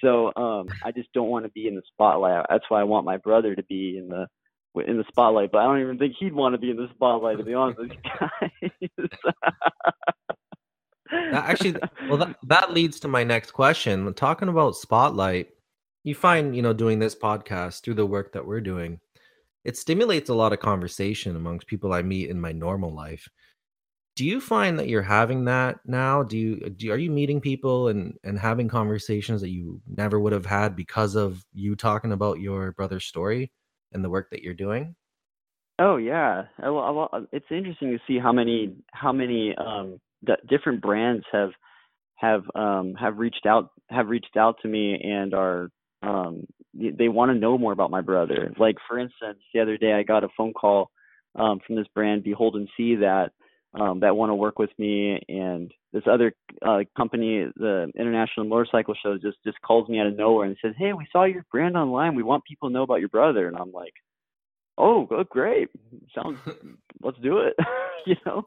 so 0.00 0.32
um 0.36 0.68
I 0.84 0.90
just 0.90 1.12
don't 1.12 1.28
want 1.28 1.44
to 1.44 1.50
be 1.50 1.68
in 1.68 1.76
the 1.76 1.82
spotlight. 1.92 2.46
That's 2.48 2.64
why 2.68 2.80
I 2.80 2.84
want 2.84 3.04
my 3.04 3.16
brother 3.16 3.54
to 3.54 3.62
be 3.64 3.98
in 3.98 4.08
the 4.08 4.26
in 4.80 4.96
the 4.96 5.04
spotlight, 5.08 5.52
but 5.52 5.58
I 5.58 5.64
don't 5.64 5.80
even 5.80 5.98
think 5.98 6.14
he'd 6.18 6.34
want 6.34 6.54
to 6.54 6.58
be 6.58 6.70
in 6.70 6.76
the 6.76 6.88
spotlight 6.94 7.38
to 7.38 7.44
be 7.44 7.54
honest 7.54 7.78
with 7.78 7.90
you 8.80 8.88
guys. 9.00 9.08
actually 11.32 11.74
well 12.08 12.18
that, 12.18 12.36
that 12.44 12.72
leads 12.72 13.00
to 13.00 13.08
my 13.08 13.24
next 13.24 13.52
question. 13.52 14.12
Talking 14.14 14.48
about 14.48 14.76
spotlight, 14.76 15.48
you 16.04 16.14
find, 16.14 16.54
you 16.54 16.62
know, 16.62 16.72
doing 16.72 16.98
this 16.98 17.14
podcast 17.14 17.82
through 17.82 17.94
the 17.94 18.06
work 18.06 18.32
that 18.32 18.46
we're 18.46 18.60
doing, 18.60 19.00
it 19.64 19.76
stimulates 19.76 20.28
a 20.28 20.34
lot 20.34 20.52
of 20.52 20.60
conversation 20.60 21.36
amongst 21.36 21.66
people 21.66 21.92
I 21.92 22.02
meet 22.02 22.30
in 22.30 22.40
my 22.40 22.52
normal 22.52 22.94
life 22.94 23.28
do 24.18 24.24
you 24.24 24.40
find 24.40 24.76
that 24.76 24.88
you're 24.88 25.00
having 25.00 25.44
that 25.44 25.78
now 25.86 26.24
do 26.24 26.36
you, 26.36 26.56
do 26.70 26.90
are 26.90 26.98
you 26.98 27.08
meeting 27.08 27.40
people 27.40 27.86
and 27.86 28.18
and 28.24 28.36
having 28.36 28.66
conversations 28.66 29.40
that 29.40 29.50
you 29.50 29.80
never 29.86 30.18
would 30.18 30.32
have 30.32 30.44
had 30.44 30.74
because 30.74 31.14
of 31.14 31.44
you 31.54 31.76
talking 31.76 32.10
about 32.10 32.40
your 32.40 32.72
brother's 32.72 33.04
story 33.04 33.52
and 33.92 34.04
the 34.04 34.10
work 34.10 34.28
that 34.30 34.42
you're 34.42 34.54
doing? 34.54 34.94
Oh 35.78 35.96
yeah. 35.96 36.44
It's 37.32 37.46
interesting 37.50 37.92
to 37.92 37.98
see 38.06 38.18
how 38.18 38.32
many 38.32 38.74
how 38.92 39.12
many 39.12 39.54
um 39.56 40.00
different 40.48 40.82
brands 40.82 41.24
have 41.32 41.50
have 42.16 42.42
um 42.54 42.94
have 42.94 43.18
reached 43.18 43.46
out 43.46 43.70
have 43.88 44.08
reached 44.08 44.36
out 44.36 44.56
to 44.62 44.68
me 44.68 45.00
and 45.02 45.34
are 45.34 45.70
um 46.02 46.46
they 46.74 47.08
want 47.08 47.30
to 47.30 47.38
know 47.38 47.56
more 47.58 47.72
about 47.72 47.90
my 47.90 48.00
brother. 48.00 48.52
Like 48.58 48.76
for 48.88 48.98
instance 48.98 49.38
the 49.54 49.60
other 49.60 49.76
day 49.76 49.92
i 49.92 50.02
got 50.02 50.24
a 50.24 50.28
phone 50.36 50.52
call 50.52 50.90
um 51.36 51.60
from 51.66 51.76
this 51.76 51.86
brand 51.94 52.24
behold 52.24 52.56
and 52.56 52.68
see 52.76 52.96
that 52.96 53.30
um, 53.74 54.00
that 54.00 54.16
want 54.16 54.30
to 54.30 54.34
work 54.34 54.58
with 54.58 54.70
me, 54.78 55.20
and 55.28 55.72
this 55.92 56.04
other 56.10 56.32
uh, 56.66 56.80
company, 56.96 57.46
the 57.56 57.90
International 57.98 58.46
Motorcycle 58.46 58.94
Show, 59.02 59.18
just 59.18 59.38
just 59.44 59.60
calls 59.60 59.88
me 59.88 60.00
out 60.00 60.06
of 60.06 60.16
nowhere 60.16 60.46
and 60.46 60.56
says, 60.62 60.74
"Hey, 60.78 60.92
we 60.92 61.06
saw 61.12 61.24
your 61.24 61.44
brand 61.52 61.76
online. 61.76 62.14
We 62.14 62.22
want 62.22 62.44
people 62.44 62.68
to 62.68 62.72
know 62.72 62.82
about 62.82 63.00
your 63.00 63.10
brother." 63.10 63.46
And 63.46 63.56
I'm 63.56 63.72
like, 63.72 63.92
"Oh, 64.78 65.06
great! 65.28 65.68
Sounds. 66.14 66.38
let's 67.02 67.18
do 67.18 67.38
it." 67.38 67.54
you 68.06 68.16
know. 68.24 68.44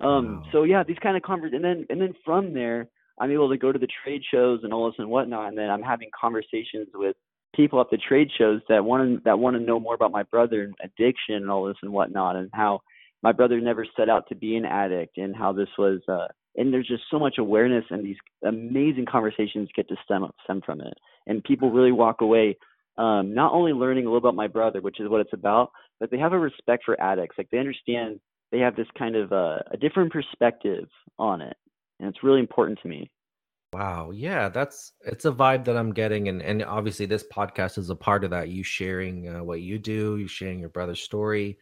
Um, 0.00 0.36
wow. 0.36 0.42
So 0.52 0.62
yeah, 0.64 0.82
these 0.82 0.98
kind 1.02 1.16
of 1.16 1.22
conversations, 1.22 1.62
and 1.62 1.64
then 1.64 1.86
and 1.90 2.00
then 2.00 2.14
from 2.24 2.54
there, 2.54 2.88
I'm 3.20 3.30
able 3.30 3.50
to 3.50 3.58
go 3.58 3.72
to 3.72 3.78
the 3.78 3.88
trade 4.04 4.22
shows 4.30 4.60
and 4.62 4.72
all 4.72 4.86
this 4.86 4.98
and 4.98 5.08
whatnot, 5.08 5.48
and 5.48 5.58
then 5.58 5.70
I'm 5.70 5.82
having 5.82 6.08
conversations 6.18 6.88
with 6.94 7.16
people 7.54 7.80
at 7.80 7.90
the 7.90 7.96
trade 7.96 8.28
shows 8.36 8.60
that 8.68 8.84
want 8.84 9.18
to 9.18 9.22
that 9.24 9.38
want 9.38 9.56
to 9.56 9.62
know 9.62 9.80
more 9.80 9.94
about 9.94 10.12
my 10.12 10.22
brother 10.22 10.62
and 10.62 10.74
addiction 10.82 11.36
and 11.36 11.50
all 11.50 11.66
this 11.66 11.76
and 11.82 11.92
whatnot, 11.92 12.36
and 12.36 12.50
how 12.52 12.80
my 13.26 13.32
brother 13.32 13.60
never 13.60 13.84
set 13.96 14.08
out 14.08 14.28
to 14.28 14.36
be 14.36 14.54
an 14.54 14.64
addict 14.64 15.18
and 15.18 15.34
how 15.34 15.52
this 15.52 15.68
was 15.76 16.00
uh 16.08 16.28
and 16.54 16.72
there's 16.72 16.86
just 16.86 17.02
so 17.10 17.18
much 17.18 17.38
awareness 17.38 17.84
and 17.90 18.04
these 18.04 18.16
amazing 18.44 19.04
conversations 19.04 19.68
get 19.74 19.88
to 19.88 19.96
stem 20.04 20.30
stem 20.44 20.60
from 20.64 20.80
it. 20.80 20.94
And 21.26 21.42
people 21.42 21.72
really 21.72 21.90
walk 21.90 22.20
away 22.20 22.56
um 22.98 23.34
not 23.34 23.52
only 23.52 23.72
learning 23.72 24.04
a 24.04 24.08
little 24.08 24.18
about 24.18 24.36
my 24.36 24.46
brother 24.46 24.80
which 24.80 25.00
is 25.00 25.08
what 25.08 25.20
it's 25.20 25.32
about 25.32 25.72
but 25.98 26.08
they 26.12 26.18
have 26.18 26.34
a 26.34 26.38
respect 26.38 26.84
for 26.84 27.00
addicts. 27.00 27.36
Like 27.36 27.50
they 27.50 27.58
understand 27.58 28.20
they 28.52 28.60
have 28.60 28.76
this 28.76 28.86
kind 28.96 29.16
of 29.16 29.32
uh, 29.32 29.58
a 29.72 29.76
different 29.76 30.12
perspective 30.12 30.86
on 31.18 31.40
it 31.40 31.56
and 31.98 32.08
it's 32.08 32.22
really 32.22 32.38
important 32.38 32.78
to 32.82 32.88
me. 32.88 33.10
Wow. 33.72 34.12
Yeah 34.12 34.48
that's 34.50 34.92
it's 35.04 35.24
a 35.24 35.32
vibe 35.32 35.64
that 35.64 35.76
i'm 35.76 35.92
getting 35.92 36.28
and 36.28 36.40
and 36.42 36.62
obviously 36.62 37.06
this 37.06 37.24
podcast 37.24 37.76
is 37.76 37.90
a 37.90 37.96
part 37.96 38.22
of 38.22 38.30
that 38.30 38.50
you 38.50 38.62
sharing 38.62 39.28
uh, 39.28 39.42
what 39.42 39.62
you 39.62 39.80
do 39.80 40.16
you 40.16 40.28
sharing 40.28 40.60
your 40.60 40.68
brother's 40.68 41.02
story 41.02 41.58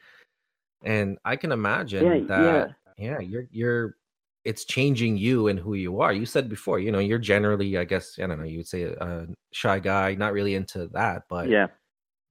and 0.85 1.19
I 1.25 1.37
can 1.37 1.53
imagine 1.53 2.05
yeah, 2.05 2.27
that 2.29 2.75
yeah. 2.99 3.05
yeah, 3.11 3.21
you're 3.21 3.49
you're 3.51 3.97
it's 4.45 4.65
changing 4.65 5.17
you 5.17 5.49
and 5.49 5.59
who 5.59 5.75
you 5.75 6.01
are. 6.01 6.13
You 6.13 6.27
said 6.27 6.51
before, 6.51 6.79
you 6.79 6.93
know, 6.93 6.99
you're 6.99 7.19
generally, 7.19 7.79
I 7.79 7.85
guess, 7.85 8.19
I 8.23 8.27
don't 8.27 8.39
know, 8.39 8.45
you 8.45 8.59
would 8.59 8.69
say 8.69 8.83
a, 8.83 9.27
shy 9.53 9.79
guy, 9.79 10.15
not 10.15 10.35
really 10.35 10.55
into 10.55 10.87
that, 10.89 11.23
but 11.31 11.49
yeah, 11.49 11.69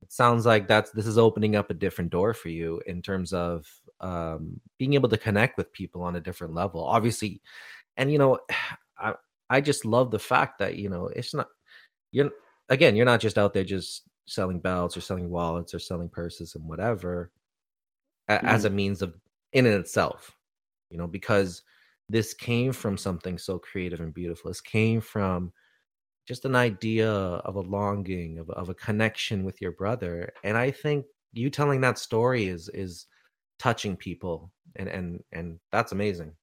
it 0.01 0.11
sounds 0.11 0.45
like 0.45 0.67
that's 0.67 0.91
this 0.91 1.07
is 1.07 1.17
opening 1.17 1.55
up 1.55 1.69
a 1.69 1.73
different 1.73 2.11
door 2.11 2.33
for 2.33 2.49
you 2.49 2.81
in 2.85 3.01
terms 3.01 3.33
of 3.33 3.65
um, 3.99 4.59
being 4.77 4.93
able 4.93 5.09
to 5.09 5.17
connect 5.17 5.57
with 5.57 5.73
people 5.73 6.03
on 6.03 6.15
a 6.15 6.21
different 6.21 6.53
level. 6.53 6.83
Obviously, 6.83 7.41
and 7.97 8.11
you 8.11 8.19
know, 8.19 8.39
I 8.97 9.15
I 9.49 9.61
just 9.61 9.85
love 9.85 10.11
the 10.11 10.19
fact 10.19 10.59
that 10.59 10.75
you 10.75 10.89
know 10.89 11.07
it's 11.07 11.33
not 11.33 11.47
you're 12.11 12.31
again 12.69 12.95
you're 12.95 13.05
not 13.05 13.21
just 13.21 13.37
out 13.37 13.53
there 13.53 13.63
just 13.63 14.03
selling 14.25 14.59
belts 14.59 14.95
or 14.95 15.01
selling 15.01 15.29
wallets 15.29 15.73
or 15.73 15.79
selling 15.79 16.09
purses 16.09 16.55
and 16.55 16.67
whatever 16.67 17.31
mm-hmm. 18.29 18.45
as 18.45 18.65
a 18.65 18.69
means 18.69 19.01
of 19.01 19.15
in 19.51 19.65
and 19.65 19.75
itself 19.75 20.35
you 20.89 20.97
know 20.97 21.07
because 21.07 21.63
this 22.09 22.33
came 22.33 22.71
from 22.71 22.97
something 22.97 23.37
so 23.37 23.57
creative 23.57 23.99
and 23.99 24.13
beautiful. 24.13 24.49
This 24.49 24.61
came 24.61 25.01
from 25.01 25.51
just 26.27 26.45
an 26.45 26.55
idea 26.55 27.11
of 27.11 27.55
a 27.55 27.61
longing 27.61 28.39
of, 28.39 28.49
of 28.51 28.69
a 28.69 28.75
connection 28.75 29.43
with 29.43 29.61
your 29.61 29.71
brother. 29.71 30.31
And 30.43 30.57
i 30.57 30.71
think 30.71 31.05
you 31.33 31.49
telling 31.49 31.81
that 31.81 31.97
story 31.97 32.47
is 32.47 32.69
is 32.69 33.07
touching 33.59 33.95
people 33.95 34.51
and 34.75 34.87
and 34.87 35.23
and 35.31 35.59
that's 35.71 35.91
amazing. 35.91 36.33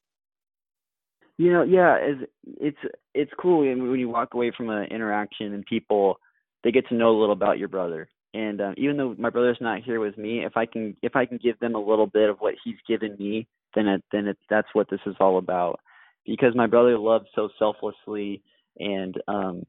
You 1.38 1.52
know 1.52 1.62
yeah 1.62 1.96
it's 1.96 2.30
it's 2.60 2.94
it's 3.14 3.32
cool 3.38 3.60
when 3.60 3.98
you 3.98 4.08
walk 4.08 4.34
away 4.34 4.52
from 4.54 4.70
an 4.70 4.84
interaction 4.84 5.54
and 5.54 5.64
people 5.64 6.18
they 6.62 6.72
get 6.72 6.86
to 6.88 6.94
know 6.94 7.10
a 7.10 7.18
little 7.18 7.32
about 7.32 7.58
your 7.58 7.68
brother 7.68 8.08
and 8.32 8.60
um, 8.60 8.74
even 8.76 8.96
though 8.96 9.14
my 9.18 9.30
brother's 9.30 9.58
not 9.60 9.82
here 9.82 10.00
with 10.00 10.16
me, 10.16 10.44
if 10.44 10.56
I 10.56 10.66
can 10.66 10.96
if 11.02 11.16
I 11.16 11.26
can 11.26 11.38
give 11.38 11.58
them 11.58 11.74
a 11.74 11.84
little 11.84 12.06
bit 12.06 12.30
of 12.30 12.38
what 12.38 12.54
he's 12.62 12.76
given 12.86 13.16
me, 13.18 13.48
then 13.74 13.88
it 13.88 14.04
then 14.12 14.28
it 14.28 14.38
that's 14.48 14.68
what 14.72 14.88
this 14.90 15.00
is 15.06 15.16
all 15.20 15.38
about. 15.38 15.80
Because 16.26 16.54
my 16.54 16.66
brother 16.66 16.98
loved 16.98 17.26
so 17.34 17.48
selflessly, 17.58 18.42
and 18.78 19.16
um, 19.26 19.66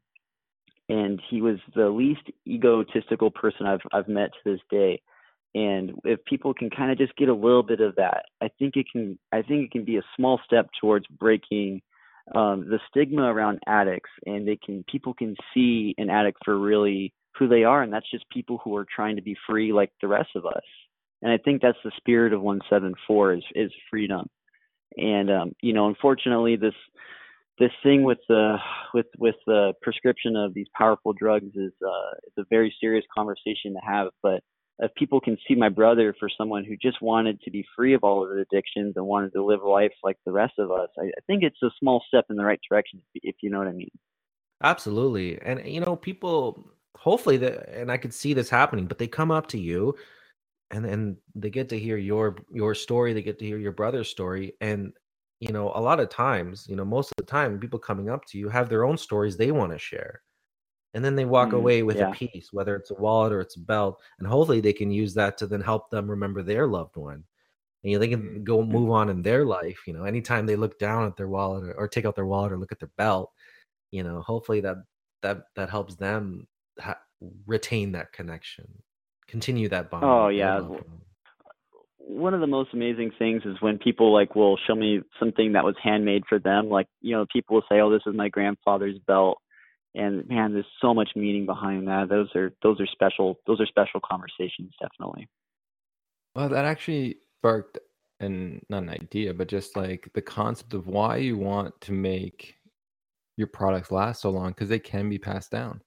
and 0.90 1.22
he 1.30 1.42
was 1.42 1.58
the 1.76 1.90
least 1.90 2.30
egotistical 2.48 3.32
person 3.32 3.66
I've 3.66 3.82
I've 3.92 4.08
met 4.08 4.32
to 4.32 4.52
this 4.52 4.62
day. 4.70 5.02
And 5.54 5.94
if 6.06 6.24
people 6.24 6.54
can 6.54 6.70
kind 6.70 6.92
of 6.92 6.98
just 6.98 7.16
get 7.18 7.28
a 7.28 7.34
little 7.34 7.64
bit 7.64 7.82
of 7.82 7.96
that, 7.96 8.26
I 8.42 8.50
think 8.60 8.76
it 8.78 8.86
can 8.92 9.18
I 9.32 9.42
think 9.42 9.66
it 9.66 9.72
can 9.72 9.86
be 9.86 9.98
a 9.98 10.04
small 10.16 10.40
step 10.46 10.70
towards 10.80 11.08
breaking 11.08 11.82
um, 12.36 12.70
the 12.70 12.80
stigma 12.90 13.24
around 13.24 13.60
addicts, 13.66 14.12
and 14.26 14.48
they 14.48 14.58
can 14.64 14.86
people 14.90 15.14
can 15.16 15.36
see 15.54 15.96
an 15.98 16.10
addict 16.12 16.38
for 16.46 16.58
really 16.58 17.12
who 17.38 17.48
they 17.48 17.64
are, 17.64 17.82
and 17.82 17.92
that's 17.92 18.10
just 18.12 18.30
people 18.30 18.60
who 18.64 18.76
are 18.76 18.86
trying 18.94 19.16
to 19.16 19.22
be 19.22 19.36
free 19.48 19.74
like 19.74 19.92
the 20.02 20.08
rest 20.08 20.30
of 20.36 20.46
us. 20.46 20.64
And 21.22 21.32
I 21.32 21.38
think 21.38 21.62
that's 21.62 21.78
the 21.84 21.92
spirit 21.98 22.34
of 22.34 22.42
174 22.42 23.34
is 23.34 23.44
is 23.56 23.72
freedom. 23.90 24.28
And 24.98 25.32
um, 25.32 25.52
you 25.62 25.74
know, 25.74 25.88
unfortunately, 25.88 26.56
this 26.56 26.74
this 27.60 27.72
thing 27.84 28.04
with 28.04 28.18
the 28.28 28.58
with 28.94 29.06
with 29.18 29.36
the 29.46 29.74
prescription 29.82 30.36
of 30.36 30.54
these 30.54 30.68
powerful 30.76 31.14
drugs 31.14 31.56
is 31.56 31.74
uh, 31.86 32.16
it's 32.24 32.38
a 32.38 32.46
very 32.50 32.74
serious 32.82 33.06
conversation 33.16 33.74
to 33.74 33.80
have. 33.86 34.08
But 34.24 34.42
if 34.80 34.94
people 34.96 35.22
can 35.22 35.38
see 35.48 35.54
my 35.54 35.70
brother 35.70 36.16
for 36.20 36.28
someone 36.36 36.66
who 36.66 36.76
just 36.76 37.02
wanted 37.02 37.40
to 37.42 37.52
be 37.52 37.64
free 37.76 37.94
of 37.94 38.04
all 38.04 38.24
of 38.24 38.30
the 38.30 38.44
addictions 38.52 38.94
and 38.96 39.06
wanted 39.06 39.32
to 39.34 39.44
live 39.44 39.62
life 39.64 39.94
like 40.04 40.18
the 40.26 40.32
rest 40.32 40.54
of 40.58 40.72
us, 40.72 40.90
I, 41.00 41.06
I 41.06 41.22
think 41.28 41.44
it's 41.44 41.62
a 41.62 41.70
small 41.80 42.04
step 42.08 42.26
in 42.30 42.36
the 42.36 42.44
right 42.44 42.60
direction, 42.68 43.02
if 43.14 43.36
you 43.42 43.52
know 43.52 43.60
what 43.60 43.68
I 43.68 43.74
mean. 43.74 43.92
Absolutely, 44.64 45.40
and 45.42 45.66
you 45.66 45.82
know, 45.82 45.96
people 45.96 46.72
hopefully 46.96 47.38
that 47.38 47.70
and 47.70 47.92
I 47.92 47.98
could 47.98 48.14
see 48.14 48.34
this 48.34 48.50
happening, 48.50 48.88
but 48.88 48.98
they 48.98 49.08
come 49.08 49.32
up 49.32 49.48
to 49.48 49.60
you 49.60 49.96
and 50.72 50.86
then 50.86 51.18
they 51.36 51.50
get 51.50 51.70
to 51.70 51.80
hear 51.80 51.98
your 51.98 52.38
your 52.52 52.76
story, 52.76 53.14
they 53.14 53.22
get 53.22 53.40
to 53.40 53.46
hear 53.46 53.58
your 53.58 53.72
brother's 53.72 54.10
story 54.10 54.54
and 54.62 54.94
you 55.42 55.52
know, 55.52 55.72
a 55.74 55.82
lot 55.82 56.00
of 56.00 56.10
times, 56.10 56.68
you 56.70 56.76
know, 56.76 56.86
most 56.86 57.08
of 57.12 57.16
the 57.18 57.24
time 57.24 57.60
people 57.60 57.80
coming 57.80 58.10
up 58.10 58.24
to 58.26 58.38
you 58.38 58.48
have 58.48 58.70
their 58.70 58.86
own 58.86 58.96
stories 58.96 59.36
they 59.36 59.52
want 59.52 59.72
to 59.72 59.80
share. 59.80 60.22
And 60.94 61.04
then 61.04 61.16
they 61.16 61.26
walk 61.26 61.50
mm, 61.50 61.56
away 61.56 61.84
with 61.84 61.98
yeah. 61.98 62.10
a 62.10 62.14
piece, 62.14 62.50
whether 62.54 62.76
it's 62.76 62.92
a 62.92 62.96
wallet 62.96 63.34
or 63.34 63.42
it's 63.42 63.56
a 63.56 63.60
belt, 63.60 64.00
and 64.20 64.28
hopefully 64.28 64.62
they 64.62 64.74
can 64.74 64.92
use 64.92 65.14
that 65.16 65.38
to 65.40 65.48
then 65.48 65.62
help 65.62 65.90
them 65.90 66.10
remember 66.10 66.44
their 66.44 66.68
loved 66.68 66.96
one. 66.96 67.24
And 67.84 67.92
you 67.92 67.96
know, 67.96 68.00
they 68.00 68.10
can 68.10 68.22
mm, 68.22 68.44
go 68.44 68.60
mm. 68.60 68.68
move 68.68 68.92
on 68.92 69.10
in 69.10 69.24
their 69.24 69.46
life. 69.46 69.80
You 69.88 69.94
know, 69.94 70.04
anytime 70.04 70.46
they 70.46 70.56
look 70.56 70.78
down 70.78 71.08
at 71.08 71.18
their 71.18 71.30
wallet 71.30 71.64
or, 71.64 71.74
or 71.74 71.88
take 71.88 72.06
out 72.06 72.16
their 72.16 72.28
wallet 72.28 72.52
or 72.52 72.60
look 72.60 72.72
at 72.72 72.80
their 72.80 72.92
belt, 72.98 73.32
you 73.90 74.04
know, 74.04 74.22
hopefully 74.22 74.62
that 74.62 74.78
that 75.24 75.46
that 75.56 75.70
helps 75.70 75.96
them 75.96 76.48
ha- 76.82 77.00
retain 77.46 77.94
that 77.94 78.14
connection, 78.14 78.84
continue 79.28 79.70
that 79.70 79.90
bond. 79.90 80.04
Oh 80.06 80.28
yeah. 80.30 80.62
One 81.98 82.34
of 82.34 82.42
the 82.42 82.48
most 82.48 82.74
amazing 82.74 83.12
things 83.18 83.44
is 83.46 83.56
when 83.62 83.78
people 83.78 84.14
like 84.14 84.36
will 84.36 84.58
show 84.68 84.76
me 84.76 85.02
something 85.20 85.54
that 85.54 85.64
was 85.64 85.76
handmade 85.82 86.24
for 86.28 86.40
them. 86.40 86.70
Like 86.70 86.88
you 87.00 87.16
know, 87.16 87.26
people 87.32 87.56
will 87.56 87.64
say, 87.70 87.80
"Oh, 87.80 87.90
this 87.90 88.02
is 88.06 88.16
my 88.16 88.28
grandfather's 88.28 88.98
belt," 89.08 89.38
and 89.96 90.28
man, 90.28 90.54
there's 90.54 90.66
so 90.82 90.94
much 90.94 91.10
meaning 91.16 91.46
behind 91.46 91.88
that. 91.88 92.10
Those 92.10 92.30
are 92.36 92.52
those 92.64 92.82
are 92.82 92.88
special. 92.88 93.40
Those 93.48 93.62
are 93.62 93.66
special 93.66 94.02
conversations, 94.02 94.74
definitely. 94.82 95.30
Well, 96.36 96.50
that 96.50 96.66
actually 96.66 97.18
sparked 97.40 97.80
and 98.20 98.62
not 98.70 98.84
an 98.84 98.90
idea, 98.90 99.34
but 99.34 99.48
just 99.48 99.76
like 99.76 100.10
the 100.14 100.22
concept 100.22 100.74
of 100.74 100.88
why 100.88 101.18
you 101.18 101.38
want 101.38 101.80
to 101.82 101.92
make 101.92 102.56
your 103.36 103.48
products 103.48 103.92
last 103.92 104.22
so 104.22 104.30
long 104.30 104.50
because 104.50 104.70
they 104.70 104.80
can 104.80 105.10
be 105.10 105.18
passed 105.18 105.52
down. 105.52 105.82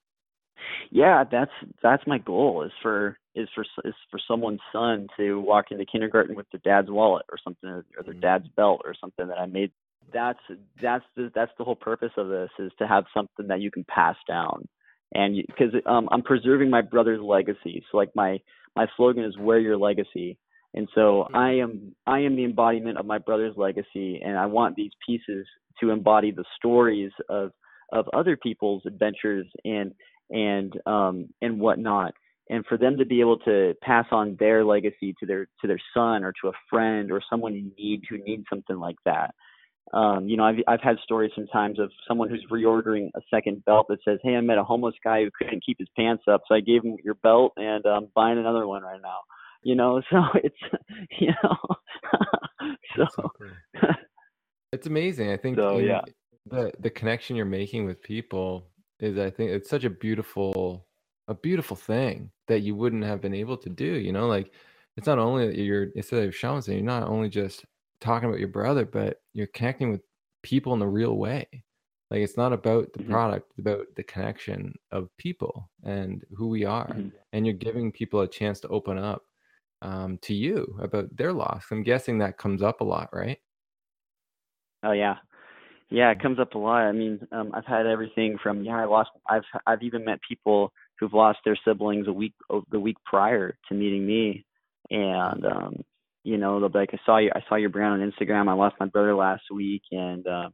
Yeah, 0.91 1.23
that's 1.29 1.51
that's 1.81 2.03
my 2.07 2.17
goal 2.17 2.63
is 2.63 2.71
for 2.81 3.17
is 3.35 3.47
for 3.53 3.65
is 3.83 3.93
for 4.09 4.19
someone's 4.27 4.61
son 4.71 5.07
to 5.17 5.39
walk 5.39 5.65
into 5.71 5.85
kindergarten 5.85 6.35
with 6.35 6.47
their 6.51 6.61
dad's 6.63 6.89
wallet 6.89 7.25
or 7.31 7.37
something 7.43 7.69
or 7.69 8.03
their 8.03 8.13
Mhm. 8.13 8.21
dad's 8.21 8.47
belt 8.49 8.81
or 8.85 8.93
something 8.93 9.27
that 9.27 9.39
I 9.39 9.45
made. 9.45 9.71
That's 10.11 10.39
that's 10.81 11.05
the 11.15 11.31
that's 11.33 11.51
the 11.57 11.63
whole 11.63 11.75
purpose 11.75 12.11
of 12.17 12.29
this 12.29 12.51
is 12.59 12.71
to 12.79 12.87
have 12.87 13.05
something 13.13 13.47
that 13.47 13.61
you 13.61 13.71
can 13.71 13.83
pass 13.85 14.15
down, 14.27 14.67
and 15.13 15.35
because 15.47 15.73
um, 15.85 16.07
I'm 16.11 16.21
preserving 16.21 16.69
my 16.69 16.81
brother's 16.81 17.21
legacy. 17.21 17.83
So 17.91 17.97
like 17.97 18.15
my 18.15 18.39
my 18.75 18.87
slogan 18.95 19.23
is 19.23 19.37
"Wear 19.37 19.59
Your 19.59 19.77
Legacy," 19.77 20.37
and 20.73 20.87
so 20.93 21.27
I 21.33 21.51
am 21.53 21.95
I 22.05 22.19
am 22.19 22.35
the 22.35 22.45
embodiment 22.45 22.97
of 22.97 23.05
my 23.05 23.17
brother's 23.17 23.57
legacy, 23.57 24.21
and 24.23 24.37
I 24.37 24.45
want 24.45 24.75
these 24.75 24.91
pieces 25.05 25.47
to 25.79 25.89
embody 25.89 26.31
the 26.31 26.45
stories 26.57 27.11
of 27.29 27.51
of 27.91 28.07
other 28.13 28.37
people's 28.37 28.83
adventures 28.85 29.47
and 29.63 29.93
and 30.29 30.73
um 30.85 31.27
and 31.41 31.59
whatnot 31.59 32.13
and 32.49 32.65
for 32.67 32.77
them 32.77 32.97
to 32.97 33.05
be 33.05 33.19
able 33.19 33.37
to 33.39 33.73
pass 33.81 34.05
on 34.11 34.35
their 34.39 34.63
legacy 34.63 35.15
to 35.19 35.25
their 35.25 35.47
to 35.61 35.67
their 35.67 35.81
son 35.93 36.23
or 36.23 36.33
to 36.41 36.49
a 36.49 36.53
friend 36.69 37.11
or 37.11 37.21
someone 37.29 37.53
in 37.53 37.71
need 37.77 38.01
who 38.09 38.17
needs 38.23 38.43
something 38.49 38.77
like 38.77 38.97
that 39.05 39.33
um 39.93 40.27
you 40.27 40.35
know 40.35 40.43
i've 40.43 40.55
i've 40.67 40.81
had 40.81 40.97
stories 41.03 41.31
sometimes 41.35 41.79
of 41.79 41.91
someone 42.07 42.29
who's 42.29 42.45
reordering 42.51 43.09
a 43.15 43.21
second 43.33 43.63
belt 43.65 43.85
that 43.87 43.99
says 44.03 44.19
hey 44.23 44.35
i 44.35 44.41
met 44.41 44.57
a 44.57 44.63
homeless 44.63 44.95
guy 45.03 45.23
who 45.23 45.29
couldn't 45.37 45.63
keep 45.65 45.77
his 45.77 45.89
pants 45.95 46.23
up 46.27 46.41
so 46.47 46.55
i 46.55 46.59
gave 46.59 46.83
him 46.83 46.97
your 47.03 47.15
belt 47.15 47.53
and 47.57 47.85
i'm 47.85 48.07
buying 48.15 48.39
another 48.39 48.65
one 48.67 48.81
right 48.81 49.01
now 49.01 49.19
you 49.63 49.75
know 49.75 50.01
so 50.11 50.21
it's 50.43 50.55
you 51.19 51.31
know 51.43 51.57
so 52.95 53.05
That's 53.05 53.15
so 53.15 53.31
cool. 53.37 53.51
It's 54.71 54.87
amazing. 54.87 55.31
I 55.31 55.37
think 55.37 55.57
So, 55.57 55.77
yeah. 55.77 56.01
the 56.47 56.71
the 56.79 56.89
connection 56.89 57.35
you're 57.35 57.45
making 57.45 57.85
with 57.85 58.01
people 58.01 58.67
is 59.05 59.17
I 59.17 59.29
think 59.29 59.51
it's 59.51 59.69
such 59.69 59.83
a 59.83 59.89
beautiful 59.89 60.87
a 61.27 61.33
beautiful 61.35 61.75
thing 61.77 62.31
that 62.47 62.61
you 62.61 62.75
wouldn't 62.75 63.03
have 63.03 63.21
been 63.21 63.33
able 63.33 63.57
to 63.57 63.69
do, 63.69 63.85
you 63.95 64.11
know, 64.13 64.27
like 64.27 64.53
it's 64.97 65.07
not 65.07 65.19
only 65.19 65.47
that 65.47 65.57
you're 65.57 65.85
instead 65.95 66.27
of 66.27 66.35
saying 66.35 66.77
you're 66.79 66.85
not 66.85 67.03
only 67.09 67.29
just 67.29 67.65
talking 67.99 68.29
about 68.29 68.39
your 68.39 68.49
brother, 68.49 68.85
but 68.85 69.23
you're 69.33 69.47
connecting 69.47 69.91
with 69.91 70.01
people 70.43 70.73
in 70.73 70.79
the 70.79 70.87
real 70.87 71.17
way. 71.17 71.47
Like 72.11 72.21
it's 72.21 72.37
not 72.37 72.53
about 72.53 72.93
the 72.93 72.99
Mhm. 72.99 73.17
product, 73.19 73.49
it's 73.51 73.59
about 73.59 73.87
the 73.95 74.03
connection 74.03 74.75
of 74.91 75.15
people 75.17 75.71
and 75.83 76.23
who 76.35 76.47
we 76.49 76.63
are. 76.65 76.93
Mhm. 76.93 77.15
And 77.33 77.45
you're 77.45 77.55
giving 77.55 77.91
people 77.91 78.21
a 78.21 78.27
chance 78.27 78.59
to 78.61 78.67
open 78.69 78.97
up 78.97 79.23
um, 79.81 80.17
to 80.19 80.33
you 80.33 80.77
about 80.81 81.15
their 81.15 81.33
loss. 81.33 81.65
I'm 81.71 81.83
guessing 81.83 82.19
that 82.19 82.37
comes 82.37 82.61
up 82.63 82.81
a 82.81 82.85
lot, 82.85 83.09
right? 83.13 83.39
Oh 84.83 84.91
yeah, 84.91 85.19
yeah, 85.89 86.11
it 86.11 86.21
comes 86.21 86.39
up 86.39 86.55
a 86.55 86.57
lot. 86.57 86.83
I 86.83 86.91
mean, 86.91 87.19
um, 87.31 87.51
I've 87.53 87.65
had 87.65 87.85
everything 87.85 88.37
from 88.41 88.63
yeah, 88.63 88.77
I 88.77 88.85
lost. 88.85 89.11
I've 89.29 89.43
I've 89.67 89.83
even 89.83 90.05
met 90.05 90.19
people 90.27 90.71
who've 90.99 91.13
lost 91.13 91.39
their 91.45 91.57
siblings 91.65 92.07
a 92.07 92.13
week 92.13 92.33
the 92.71 92.79
week 92.79 92.97
prior 93.05 93.55
to 93.69 93.75
meeting 93.75 94.05
me, 94.05 94.45
and 94.89 95.45
um, 95.45 95.75
you 96.23 96.37
know, 96.37 96.59
they'll 96.59 96.69
be 96.69 96.79
like, 96.79 96.93
I 96.93 96.99
saw 97.05 97.17
you, 97.17 97.31
I 97.35 97.41
saw 97.47 97.55
your 97.55 97.69
brand 97.69 98.01
on 98.01 98.11
Instagram. 98.11 98.49
I 98.49 98.53
lost 98.53 98.75
my 98.79 98.87
brother 98.87 99.15
last 99.15 99.43
week, 99.53 99.83
and 99.91 100.25
uh, 100.25 100.49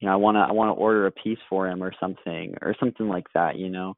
you 0.00 0.08
know, 0.08 0.14
I 0.14 0.16
wanna 0.16 0.40
I 0.40 0.52
wanna 0.52 0.72
order 0.72 1.06
a 1.06 1.12
piece 1.12 1.38
for 1.50 1.68
him 1.68 1.82
or 1.82 1.92
something 2.00 2.54
or 2.62 2.74
something 2.80 3.08
like 3.08 3.26
that, 3.34 3.56
you 3.56 3.68
know. 3.68 3.94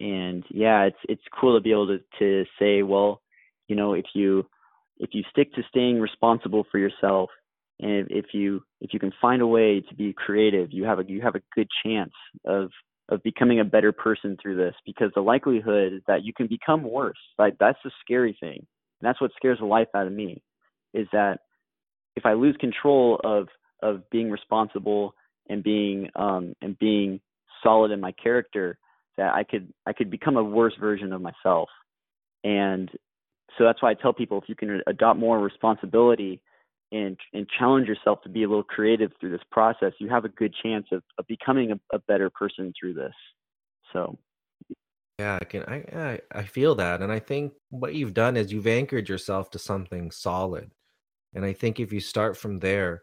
And 0.00 0.44
yeah, 0.50 0.84
it's 0.84 0.98
it's 1.08 1.22
cool 1.38 1.56
to 1.56 1.62
be 1.62 1.72
able 1.72 1.88
to 1.88 1.98
to 2.18 2.44
say, 2.58 2.82
well, 2.82 3.20
you 3.68 3.76
know, 3.76 3.92
if 3.92 4.06
you 4.14 4.46
if 4.98 5.10
you 5.12 5.22
stick 5.30 5.52
to 5.54 5.62
staying 5.68 6.00
responsible 6.00 6.64
for 6.72 6.78
yourself 6.78 7.28
and 7.80 8.06
if, 8.10 8.26
you 8.32 8.62
if 8.80 8.94
you 8.94 8.98
can 8.98 9.12
find 9.20 9.42
a 9.42 9.46
way 9.46 9.80
to 9.80 9.94
be 9.94 10.12
creative 10.12 10.72
you 10.72 10.84
have 10.84 10.98
a 10.98 11.04
you 11.06 11.20
have 11.20 11.34
a 11.34 11.42
good 11.54 11.68
chance 11.84 12.12
of 12.44 12.70
of 13.08 13.22
becoming 13.22 13.60
a 13.60 13.64
better 13.64 13.92
person 13.92 14.36
through 14.40 14.56
this 14.56 14.74
because 14.84 15.10
the 15.14 15.20
likelihood 15.20 15.92
is 15.92 16.02
that 16.06 16.24
you 16.24 16.32
can 16.32 16.46
become 16.46 16.82
worse. 16.82 17.18
Like 17.38 17.56
that's 17.58 17.78
the 17.84 17.90
scary 18.04 18.36
thing. 18.40 18.58
And 18.58 19.08
that's 19.08 19.20
what 19.20 19.30
scares 19.36 19.58
the 19.60 19.66
life 19.66 19.88
out 19.94 20.06
of 20.06 20.12
me 20.12 20.42
is 20.94 21.06
that 21.12 21.40
if 22.14 22.24
i 22.24 22.32
lose 22.32 22.56
control 22.58 23.20
of 23.22 23.48
of 23.82 24.08
being 24.10 24.30
responsible 24.30 25.14
and 25.48 25.62
being 25.62 26.08
um 26.16 26.54
and 26.62 26.78
being 26.78 27.20
solid 27.62 27.90
in 27.90 28.00
my 28.00 28.12
character 28.12 28.78
that 29.18 29.34
i 29.34 29.44
could 29.44 29.72
i 29.86 29.92
could 29.92 30.10
become 30.10 30.36
a 30.36 30.42
worse 30.42 30.74
version 30.80 31.12
of 31.12 31.20
myself. 31.20 31.68
And 32.42 32.90
so 33.56 33.64
that's 33.64 33.82
why 33.82 33.90
i 33.90 33.94
tell 33.94 34.12
people 34.12 34.38
if 34.38 34.48
you 34.48 34.56
can 34.56 34.80
adopt 34.86 35.18
more 35.18 35.38
responsibility 35.38 36.40
and 36.92 37.18
and 37.32 37.46
challenge 37.58 37.88
yourself 37.88 38.22
to 38.22 38.28
be 38.28 38.44
a 38.44 38.48
little 38.48 38.62
creative 38.62 39.12
through 39.20 39.30
this 39.30 39.40
process, 39.50 39.92
you 39.98 40.08
have 40.08 40.24
a 40.24 40.28
good 40.30 40.54
chance 40.62 40.86
of, 40.92 41.02
of 41.18 41.26
becoming 41.26 41.72
a, 41.72 41.80
a 41.96 41.98
better 42.00 42.30
person 42.30 42.72
through 42.78 42.94
this. 42.94 43.14
So 43.92 44.18
Yeah, 45.18 45.38
I 45.40 45.44
can. 45.44 45.62
I, 45.64 45.76
I 45.94 46.40
I 46.40 46.42
feel 46.44 46.74
that, 46.76 47.00
and 47.00 47.10
I 47.10 47.18
think 47.20 47.54
what 47.70 47.94
you've 47.94 48.12
done 48.14 48.36
is 48.36 48.52
you've 48.52 48.66
anchored 48.66 49.08
yourself 49.08 49.50
to 49.52 49.58
something 49.58 50.10
solid, 50.10 50.72
and 51.34 51.44
I 51.44 51.54
think 51.54 51.80
if 51.80 51.92
you 51.92 52.00
start 52.00 52.36
from 52.36 52.58
there, 52.58 53.02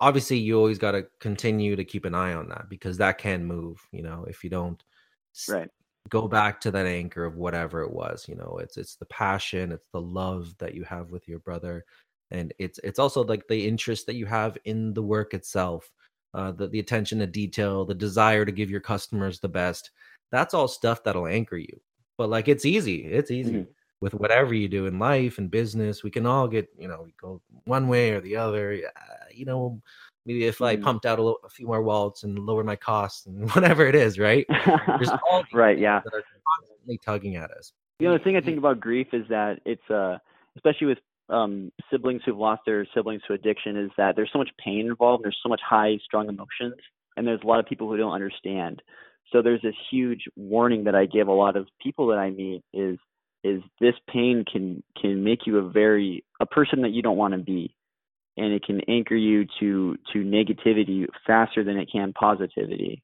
obviously 0.00 0.38
you 0.38 0.56
always 0.56 0.78
got 0.78 0.92
to 0.92 1.06
continue 1.20 1.76
to 1.76 1.84
keep 1.84 2.04
an 2.04 2.14
eye 2.14 2.34
on 2.34 2.48
that 2.50 2.68
because 2.68 2.98
that 2.98 3.18
can 3.18 3.44
move. 3.44 3.80
You 3.92 4.02
know, 4.02 4.24
if 4.28 4.44
you 4.44 4.50
don't 4.50 4.82
right, 5.48 5.68
go 6.08 6.28
back 6.28 6.60
to 6.62 6.70
that 6.70 6.86
anchor 6.86 7.24
of 7.24 7.36
whatever 7.36 7.82
it 7.82 7.92
was, 7.92 8.26
you 8.28 8.36
know, 8.36 8.58
it's 8.62 8.76
it's 8.76 8.96
the 8.96 9.06
passion, 9.06 9.72
it's 9.72 9.88
the 9.92 10.00
love 10.00 10.54
that 10.58 10.74
you 10.74 10.84
have 10.84 11.10
with 11.10 11.28
your 11.28 11.40
brother, 11.40 11.84
and 12.30 12.52
it's 12.58 12.78
it's 12.84 12.98
also 12.98 13.24
like 13.24 13.46
the 13.48 13.66
interest 13.66 14.06
that 14.06 14.14
you 14.14 14.26
have 14.26 14.56
in 14.64 14.94
the 14.94 15.02
work 15.02 15.34
itself, 15.34 15.90
uh, 16.34 16.52
the 16.52 16.68
the 16.68 16.78
attention 16.80 17.18
to 17.20 17.26
detail, 17.26 17.84
the 17.84 17.94
desire 17.94 18.44
to 18.44 18.52
give 18.52 18.70
your 18.70 18.80
customers 18.80 19.40
the 19.40 19.48
best 19.48 19.90
that's 20.30 20.52
all 20.54 20.68
stuff 20.68 21.02
that'll 21.02 21.26
anchor 21.26 21.56
you. 21.56 21.80
But 22.18 22.28
like 22.28 22.48
it's 22.48 22.64
easy. 22.64 23.04
It's 23.06 23.30
easy 23.30 23.52
Mhm. 23.52 23.66
with 24.02 24.12
whatever 24.14 24.52
you 24.54 24.68
do 24.68 24.84
in 24.86 24.98
life 24.98 25.38
and 25.38 25.50
business. 25.50 26.02
We 26.02 26.10
can 26.10 26.26
all 26.26 26.46
get, 26.48 26.68
you 26.78 26.86
know, 26.86 27.02
we 27.04 27.14
go 27.20 27.40
one 27.64 27.88
way 27.88 28.10
or 28.10 28.20
the 28.20 28.36
other. 28.36 28.78
Uh, 28.94 29.24
you 29.32 29.46
know, 29.46 29.80
maybe 30.26 30.44
if 30.44 30.60
I 30.60 30.76
Mhm. 30.76 30.82
pumped 30.82 31.06
out 31.06 31.18
a, 31.18 31.22
lo- 31.22 31.38
a 31.44 31.48
few 31.48 31.66
more 31.66 31.82
wallets 31.82 32.24
and 32.24 32.38
lowered 32.38 32.66
my 32.66 32.76
costs 32.76 33.24
and 33.26 33.40
whatever 33.54 33.86
it 33.86 33.94
is, 33.94 34.18
right? 34.18 34.44
There's 34.48 35.10
all 35.30 35.44
right, 35.54 35.78
yeah. 35.78 36.02
that 36.04 36.12
are 36.12 36.24
constantly 36.58 36.98
tugging 37.04 37.36
at 37.36 37.50
us. 37.50 37.72
You 38.00 38.08
know, 38.08 38.18
the 38.18 38.22
thing 38.22 38.36
I 38.36 38.42
think 38.42 38.58
about 38.58 38.80
grief 38.80 39.08
is 39.14 39.26
that 39.28 39.60
it's 39.64 39.88
uh, 39.90 40.18
especially 40.56 40.88
with 40.88 40.98
um, 41.28 41.72
siblings 41.90 42.22
who've 42.24 42.36
lost 42.36 42.62
their 42.66 42.86
siblings 42.94 43.22
to 43.26 43.34
addiction, 43.34 43.76
is 43.76 43.90
that 43.96 44.16
there's 44.16 44.30
so 44.32 44.38
much 44.38 44.50
pain 44.62 44.86
involved. 44.86 45.24
There's 45.24 45.38
so 45.42 45.48
much 45.48 45.60
high, 45.66 45.98
strong 46.04 46.28
emotions, 46.28 46.74
and 47.16 47.26
there's 47.26 47.42
a 47.42 47.46
lot 47.46 47.60
of 47.60 47.66
people 47.66 47.88
who 47.88 47.96
don't 47.96 48.12
understand. 48.12 48.82
So 49.32 49.42
there's 49.42 49.62
this 49.62 49.74
huge 49.90 50.24
warning 50.36 50.84
that 50.84 50.94
I 50.94 51.04
give 51.04 51.28
a 51.28 51.32
lot 51.32 51.56
of 51.56 51.66
people 51.82 52.08
that 52.08 52.18
I 52.18 52.30
meet 52.30 52.62
is 52.72 52.98
is 53.44 53.62
this 53.80 53.94
pain 54.12 54.44
can 54.50 54.82
can 55.00 55.22
make 55.22 55.46
you 55.46 55.58
a 55.58 55.70
very 55.70 56.24
a 56.40 56.46
person 56.46 56.82
that 56.82 56.90
you 56.90 57.02
don't 57.02 57.16
want 57.16 57.34
to 57.34 57.38
be, 57.38 57.74
and 58.36 58.52
it 58.52 58.64
can 58.64 58.80
anchor 58.88 59.14
you 59.14 59.44
to 59.60 59.96
to 60.12 60.18
negativity 60.18 61.06
faster 61.26 61.62
than 61.62 61.76
it 61.76 61.88
can 61.92 62.12
positivity, 62.12 63.02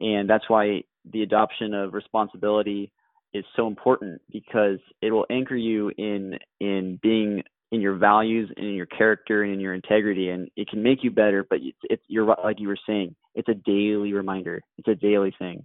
and 0.00 0.28
that's 0.28 0.48
why 0.48 0.82
the 1.10 1.22
adoption 1.22 1.74
of 1.74 1.94
responsibility 1.94 2.92
is 3.34 3.44
so 3.56 3.66
important 3.66 4.20
because 4.32 4.78
it 5.02 5.10
will 5.10 5.26
anchor 5.30 5.56
you 5.56 5.90
in 5.98 6.38
in 6.60 6.98
being 7.02 7.42
in 7.72 7.80
your 7.80 7.96
values 7.96 8.50
and 8.56 8.66
in 8.66 8.74
your 8.74 8.86
character 8.86 9.42
and 9.42 9.52
in 9.54 9.60
your 9.60 9.74
integrity 9.74 10.30
and 10.30 10.48
it 10.56 10.68
can 10.68 10.82
make 10.82 11.02
you 11.02 11.10
better 11.10 11.44
but 11.48 11.58
it's, 11.60 11.78
it's 11.84 12.02
you're 12.08 12.24
like 12.44 12.60
you 12.60 12.68
were 12.68 12.78
saying 12.86 13.14
it's 13.34 13.48
a 13.48 13.54
daily 13.54 14.12
reminder 14.12 14.60
it's 14.78 14.88
a 14.88 14.94
daily 14.94 15.34
thing 15.38 15.64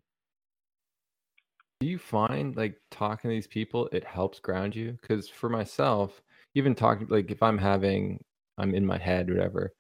Do 1.80 1.88
you 1.88 1.97
find 1.97 2.55
like 2.55 2.76
talking 2.91 3.30
to 3.30 3.36
these 3.36 3.47
people, 3.47 3.89
it 3.91 4.03
helps 4.03 4.39
ground 4.39 4.76
you? 4.76 4.97
Because 5.01 5.28
for 5.30 5.49
myself, 5.49 6.22
even 6.55 6.76
talking, 6.76 7.07
like 7.09 7.32
if 7.32 7.41
I'm 7.41 7.57
having, 7.57 8.24
I'm 8.57 8.76
in 8.76 8.86
my 8.86 8.97
head, 8.99 9.30
whatever, 9.30 9.72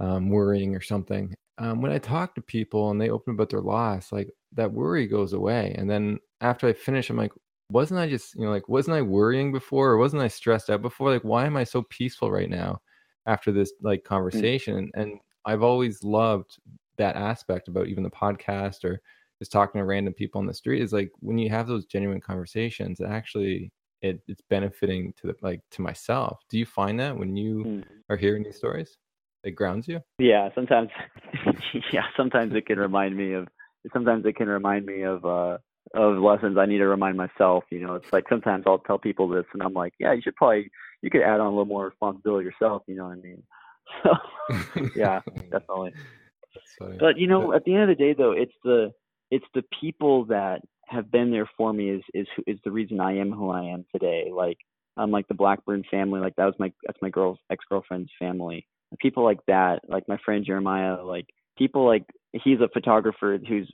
um, 0.00 0.28
worrying 0.28 0.74
or 0.74 0.82
something, 0.82 1.34
um, 1.58 1.80
when 1.80 1.92
I 1.92 1.98
talk 1.98 2.34
to 2.34 2.42
people 2.42 2.90
and 2.90 3.00
they 3.00 3.08
open 3.10 3.34
about 3.34 3.48
their 3.50 3.62
loss, 3.62 4.12
like 4.12 4.28
that 4.52 4.72
worry 4.72 5.06
goes 5.06 5.32
away. 5.32 5.74
And 5.78 5.88
then 5.88 6.18
after 6.40 6.68
I 6.68 6.72
finish, 6.72 7.10
I'm 7.10 7.16
like, 7.16 7.32
wasn't 7.70 8.00
I 8.00 8.08
just, 8.08 8.34
you 8.34 8.44
know, 8.44 8.50
like, 8.50 8.68
wasn't 8.68 8.96
I 8.96 9.02
worrying 9.02 9.52
before 9.52 9.90
or 9.90 9.98
wasn't 9.98 10.22
I 10.22 10.28
stressed 10.28 10.70
out 10.70 10.82
before? 10.82 11.10
Like, 11.10 11.24
why 11.24 11.46
am 11.46 11.56
I 11.56 11.64
so 11.64 11.82
peaceful 11.90 12.30
right 12.30 12.50
now 12.50 12.78
after 13.26 13.50
this 13.52 13.72
like 13.82 14.04
conversation? 14.04 14.90
And 14.94 15.18
I've 15.44 15.62
always 15.62 16.02
loved 16.02 16.58
that 16.98 17.16
aspect 17.16 17.68
about 17.68 17.88
even 17.88 18.02
the 18.02 18.10
podcast 18.10 18.84
or 18.84 19.00
just 19.38 19.52
talking 19.52 19.80
to 19.80 19.84
random 19.84 20.14
people 20.14 20.40
on 20.40 20.46
the 20.46 20.54
street 20.54 20.82
is 20.82 20.92
like 20.92 21.10
when 21.20 21.38
you 21.38 21.50
have 21.50 21.66
those 21.66 21.84
genuine 21.84 22.20
conversations 22.20 23.00
it 23.00 23.06
actually 23.06 23.70
it, 24.02 24.20
it's 24.28 24.42
benefiting 24.48 25.12
to 25.16 25.26
the 25.26 25.34
like 25.42 25.60
to 25.70 25.82
myself 25.82 26.40
do 26.48 26.58
you 26.58 26.66
find 26.66 26.98
that 27.00 27.16
when 27.16 27.36
you 27.36 27.64
Mm. 27.64 27.84
are 28.08 28.16
hearing 28.16 28.42
these 28.42 28.56
stories 28.56 28.96
it 29.44 29.52
grounds 29.52 29.88
you 29.88 30.00
yeah 30.18 30.48
sometimes 30.54 30.90
yeah 31.92 32.06
sometimes 32.16 32.54
it 32.54 32.66
can 32.66 32.78
remind 32.78 33.16
me 33.16 33.32
of 33.32 33.48
sometimes 33.92 34.24
it 34.24 34.36
can 34.36 34.48
remind 34.48 34.86
me 34.86 35.02
of 35.02 35.24
uh 35.24 35.58
of 35.94 36.18
lessons 36.18 36.56
i 36.58 36.66
need 36.66 36.78
to 36.78 36.86
remind 36.86 37.16
myself 37.16 37.64
you 37.70 37.80
know 37.80 37.94
it's 37.94 38.12
like 38.12 38.24
sometimes 38.28 38.64
i'll 38.66 38.78
tell 38.78 38.98
people 38.98 39.28
this 39.28 39.44
and 39.52 39.62
i'm 39.62 39.72
like 39.72 39.92
yeah 39.98 40.12
you 40.12 40.20
should 40.22 40.34
probably 40.34 40.70
you 41.02 41.10
could 41.10 41.22
add 41.22 41.40
on 41.40 41.46
a 41.46 41.50
little 41.50 41.64
more 41.64 41.86
responsibility 41.86 42.44
yourself 42.44 42.82
you 42.86 42.96
know 42.96 43.04
what 43.04 43.12
i 43.12 43.20
mean 43.20 43.42
so 44.02 44.88
yeah 44.96 45.20
definitely 45.50 45.92
But 46.98 47.18
you 47.18 47.26
know, 47.26 47.52
at 47.52 47.64
the 47.64 47.74
end 47.74 47.90
of 47.90 47.96
the 47.96 48.04
day, 48.04 48.14
though, 48.14 48.32
it's 48.32 48.54
the 48.64 48.92
it's 49.30 49.44
the 49.54 49.64
people 49.80 50.24
that 50.26 50.60
have 50.86 51.10
been 51.10 51.30
there 51.30 51.48
for 51.56 51.72
me 51.72 51.90
is 51.90 52.02
is 52.14 52.26
is 52.46 52.58
the 52.64 52.70
reason 52.70 53.00
I 53.00 53.18
am 53.18 53.32
who 53.32 53.50
I 53.50 53.64
am 53.64 53.84
today. 53.92 54.30
Like 54.32 54.58
I'm 54.96 55.10
like 55.10 55.28
the 55.28 55.34
Blackburn 55.34 55.84
family, 55.90 56.20
like 56.20 56.36
that 56.36 56.46
was 56.46 56.54
my 56.58 56.72
that's 56.86 57.00
my 57.02 57.10
girl's 57.10 57.38
ex 57.50 57.64
girlfriend's 57.68 58.10
family. 58.18 58.66
People 58.98 59.24
like 59.24 59.40
that, 59.46 59.80
like 59.88 60.08
my 60.08 60.18
friend 60.24 60.44
Jeremiah, 60.44 61.02
like 61.02 61.26
people 61.58 61.86
like 61.86 62.04
he's 62.32 62.60
a 62.60 62.68
photographer 62.72 63.38
who's 63.48 63.70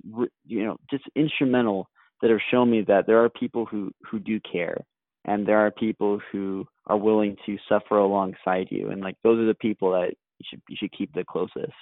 you 0.47 0.65
know 0.65 0.77
just 0.91 1.05
instrumental 1.15 1.89
that 2.23 2.31
have 2.31 2.41
shown 2.51 2.71
me 2.71 2.83
that 2.87 3.07
there 3.07 3.23
are 3.23 3.29
people 3.29 3.67
who 3.67 3.93
who 4.09 4.19
do 4.19 4.41
care 4.41 4.79
and 5.25 5.47
there 5.47 5.59
are 5.59 5.71
people 5.71 6.21
who 6.31 6.67
are 6.87 6.97
willing 6.97 7.37
to 7.45 7.59
suffer 7.69 7.99
alongside 7.99 8.69
you 8.71 8.91
and 8.91 9.03
like 9.03 9.17
those 9.23 9.39
are 9.39 9.47
the 9.47 9.55
people 9.55 9.91
that 9.91 10.15
you 10.39 10.47
should 10.49 10.63
you 10.69 10.77
should 10.79 10.93
keep 10.97 11.13
the 11.13 11.25
closest 11.25 11.73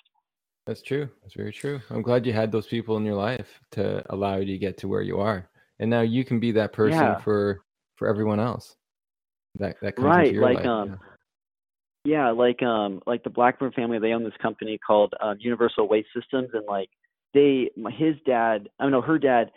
that's 0.66 0.82
true 0.82 1.09
that's 1.22 1.34
very 1.34 1.53
true 1.53 1.80
i'm 1.91 2.03
glad 2.03 2.26
you 2.26 2.32
had 2.32 2.51
those 2.51 2.66
people 2.66 2.97
in 2.97 3.05
your 3.05 3.14
life 3.14 3.61
to 3.70 4.03
allow 4.12 4.36
you 4.36 4.47
to 4.47 4.59
get 4.59 4.76
to 4.78 4.88
where 4.88 5.03
you 5.03 5.20
are 5.20 5.49
and 5.78 5.88
now 5.88 6.01
you 6.01 6.24
can 6.24 6.41
be 6.41 6.53
that 6.53 6.72
person 6.72 6.99
yeah. 6.99 7.18
for 7.20 7.61
for 7.97 8.09
everyone 8.09 8.41
else 8.41 8.76
that 9.59 9.76
that 9.82 9.97
comes 9.97 10.07
right 10.07 10.34
like 10.34 10.57
life. 10.57 10.66
um 10.66 10.99
yeah. 12.05 12.26
yeah. 12.26 12.30
like 12.30 12.62
um 12.62 13.01
like 13.07 13.22
the 13.24 13.30
blackburn 13.30 13.72
family 13.72 13.99
they 13.99 14.12
own 14.12 14.24
this 14.24 14.32
company 14.41 14.78
called 14.86 15.12
um, 15.20 15.36
universal 15.41 15.88
waste 15.88 16.09
systems 16.14 16.49
and 16.53 16.66
like 16.66 16.88
they 17.34 17.70
his 17.97 18.16
dad 18.26 18.68
i 18.78 18.82
don't 18.82 18.93
know 18.93 19.03
her 19.03 19.18
dad 19.18 19.51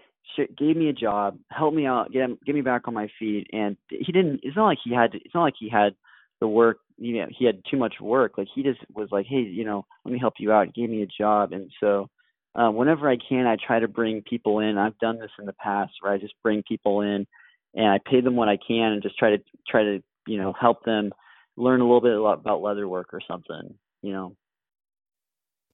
gave 0.58 0.76
me 0.76 0.90
a 0.90 0.94
job, 0.94 1.38
helped 1.50 1.76
me 1.76 1.86
out, 1.86 2.12
get 2.12 2.30
get 2.46 2.56
me 2.56 2.62
back 2.62 2.88
on 2.88 2.94
my 2.94 3.08
feet, 3.20 3.48
and 3.54 3.78
he 3.90 4.12
didn't. 4.12 4.42
It's 4.44 4.56
not 4.56 4.66
like 4.66 4.80
he 4.84 4.94
had. 4.94 5.14
It's 5.14 5.34
not 5.34 5.44
like 5.44 5.56
he 5.60 5.70
had 5.70 5.96
the 6.40 6.48
work. 6.48 6.80
You 6.98 7.20
know, 7.20 7.28
he 7.38 7.46
had 7.46 7.62
too 7.70 7.78
much 7.78 7.96
work. 8.02 8.38
Like 8.38 8.48
he 8.54 8.64
just 8.64 8.80
was 8.94 9.10
like, 9.12 9.26
hey, 9.28 9.42
you 9.42 9.66
know, 9.66 9.86
let 10.06 10.12
me 10.12 10.20
help 10.20 10.36
you 10.40 10.52
out. 10.52 10.74
Gave 10.74 10.90
me 10.90 11.02
a 11.04 11.08
job, 11.08 11.52
and 11.52 11.72
so 11.80 12.10
uh, 12.56 12.70
whenever 12.70 13.10
I 13.10 13.18
can, 13.18 13.48
I 13.48 13.58
try 13.66 13.80
to 13.80 13.88
bring 13.88 14.22
people 14.22 14.60
in. 14.60 14.78
I've 14.78 14.98
done 15.00 15.20
this 15.20 15.32
in 15.40 15.46
the 15.46 15.54
past, 15.54 15.94
where 16.02 16.14
I 16.14 16.18
just 16.18 16.36
bring 16.44 16.64
people 16.68 17.02
in, 17.02 17.26
and 17.74 17.88
I 17.88 18.00
pay 18.10 18.22
them 18.22 18.36
what 18.36 18.50
I 18.50 18.58
can, 18.58 18.94
and 18.94 19.04
just 19.04 19.18
try 19.18 19.32
to 19.32 19.44
try 19.68 19.84
to 19.84 20.04
you 20.28 20.38
know 20.38 20.54
help 20.60 20.84
them 20.84 21.12
learn 21.58 21.82
a 21.82 21.84
little 21.84 22.02
bit 22.02 22.18
about 22.18 22.62
leather 22.62 22.88
work 22.88 23.14
or 23.14 23.22
something. 23.28 23.76
You 24.02 24.14
know. 24.14 24.36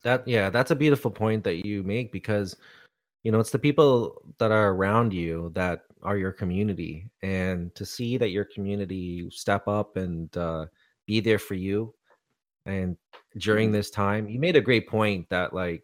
That 0.03 0.25
yeah, 0.27 0.49
that's 0.49 0.71
a 0.71 0.75
beautiful 0.75 1.11
point 1.11 1.43
that 1.43 1.65
you 1.65 1.83
make 1.83 2.13
because 2.13 2.55
you 3.23 3.31
know 3.31 3.39
it's 3.39 3.51
the 3.51 3.59
people 3.59 4.21
that 4.37 4.51
are 4.51 4.71
around 4.71 5.13
you 5.13 5.51
that 5.53 5.81
are 6.01 6.17
your 6.17 6.31
community 6.31 7.09
and 7.21 7.73
to 7.75 7.85
see 7.85 8.17
that 8.17 8.29
your 8.29 8.45
community 8.45 9.29
step 9.31 9.67
up 9.67 9.97
and 9.97 10.35
uh, 10.37 10.65
be 11.05 11.19
there 11.19 11.39
for 11.39 11.55
you 11.55 11.93
and 12.65 12.95
during 13.37 13.67
mm-hmm. 13.67 13.75
this 13.75 13.89
time 13.89 14.29
you 14.29 14.39
made 14.39 14.55
a 14.55 14.61
great 14.61 14.87
point 14.87 15.27
that 15.29 15.53
like 15.53 15.83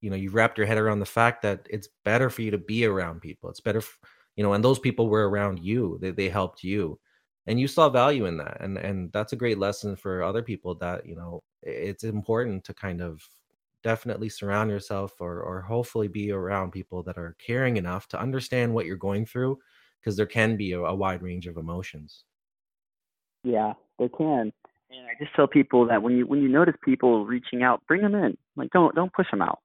you 0.00 0.10
know 0.10 0.16
you 0.16 0.30
wrapped 0.30 0.58
your 0.58 0.66
head 0.66 0.78
around 0.78 0.98
the 0.98 1.06
fact 1.06 1.42
that 1.42 1.66
it's 1.70 1.88
better 2.04 2.30
for 2.30 2.42
you 2.42 2.50
to 2.50 2.58
be 2.58 2.84
around 2.84 3.20
people 3.20 3.50
it's 3.50 3.60
better 3.60 3.78
f- 3.78 3.98
you 4.36 4.42
know 4.42 4.54
and 4.54 4.64
those 4.64 4.78
people 4.78 5.08
were 5.08 5.28
around 5.28 5.58
you 5.58 5.98
they, 6.00 6.10
they 6.10 6.28
helped 6.28 6.64
you 6.64 6.98
and 7.46 7.58
you 7.58 7.68
saw 7.68 7.88
value 7.88 8.26
in 8.26 8.36
that 8.36 8.56
and 8.60 8.78
and 8.78 9.12
that's 9.12 9.32
a 9.32 9.36
great 9.36 9.58
lesson 9.58 9.94
for 9.94 10.22
other 10.22 10.42
people 10.42 10.74
that 10.74 11.04
you 11.06 11.14
know 11.14 11.42
it's 11.62 12.04
important 12.04 12.64
to 12.64 12.74
kind 12.74 13.00
of 13.00 13.22
definitely 13.82 14.28
surround 14.28 14.70
yourself 14.70 15.20
or 15.20 15.40
or 15.42 15.60
hopefully 15.60 16.08
be 16.08 16.30
around 16.30 16.72
people 16.72 17.02
that 17.02 17.18
are 17.18 17.36
caring 17.44 17.76
enough 17.76 18.08
to 18.08 18.20
understand 18.20 18.72
what 18.72 18.86
you're 18.86 18.96
going 18.96 19.26
through 19.26 19.58
because 20.00 20.16
there 20.16 20.26
can 20.26 20.56
be 20.56 20.72
a, 20.72 20.80
a, 20.80 20.94
wide 20.94 21.22
range 21.22 21.46
of 21.46 21.56
emotions. 21.56 22.24
Yeah 23.44 23.74
they 23.98 24.08
can. 24.08 24.52
And 24.90 25.06
i 25.06 25.14
just 25.18 25.34
tell 25.34 25.46
people 25.46 25.86
that 25.86 26.02
when 26.02 26.16
you 26.16 26.26
when 26.26 26.42
you 26.42 26.48
notice 26.48 26.74
people 26.84 27.24
reaching 27.24 27.62
out 27.62 27.82
bring 27.86 28.02
them 28.02 28.14
in. 28.14 28.36
Like 28.56 28.70
don't 28.70 28.94
don't 28.94 29.12
push 29.12 29.30
them 29.30 29.42
out. 29.42 29.60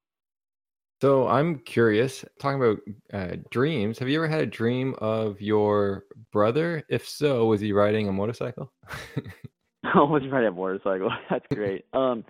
So 1.01 1.27
i'm 1.27 1.59
curious 1.59 2.25
talking 2.39 2.61
about 2.61 2.79
uh, 3.13 3.37
dreams 3.51 3.99
have 3.99 4.09
you 4.09 4.17
ever 4.17 4.27
had 4.27 4.41
a 4.41 4.45
dream 4.45 4.95
of 4.99 5.41
your 5.41 6.05
brother? 6.31 6.83
If 6.89 7.07
so 7.07 7.45
was 7.45 7.61
he 7.61 7.71
riding 7.71 8.07
a 8.07 8.11
motorcycle? 8.11 8.71
Oh 9.95 10.05
was 10.05 10.21
he 10.21 10.29
riding 10.29 10.49
a 10.49 10.51
motorcycle. 10.51 11.11
That's 11.29 11.45
great. 11.53 11.85
Um 11.93 12.23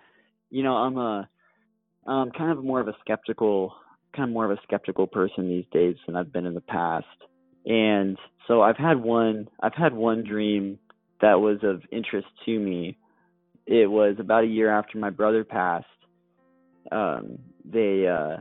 you 0.50 0.64
know 0.64 0.76
i'm 0.76 0.98
a 0.98 1.30
um, 2.08 2.32
kind 2.32 2.52
of 2.52 2.64
more 2.64 2.80
of 2.80 2.88
a 2.88 2.96
skeptical, 3.02 3.74
kind 4.16 4.30
of 4.30 4.34
more 4.34 4.46
of 4.46 4.52
a 4.52 4.62
skeptical 4.64 5.08
person 5.08 5.50
these 5.50 5.66
days 5.72 5.96
than 6.06 6.16
I've 6.16 6.32
been 6.32 6.46
in 6.46 6.54
the 6.54 6.62
past. 6.62 7.06
And 7.66 8.18
so 8.48 8.62
I've 8.62 8.78
had 8.78 9.02
one, 9.02 9.50
I've 9.62 9.74
had 9.74 9.94
one 9.94 10.24
dream 10.24 10.80
that 11.22 11.40
was 11.40 11.60
of 11.64 11.82
interest 11.92 12.28
to 12.46 12.58
me. 12.60 12.98
It 13.66 13.92
was 13.92 14.16
about 14.20 14.46
a 14.46 14.48
year 14.48 14.72
after 14.72 14.98
my 14.98 15.10
brother 15.10 15.44
passed. 15.44 15.86
Um, 16.92 17.40
they, 17.66 18.08
uh, 18.08 18.38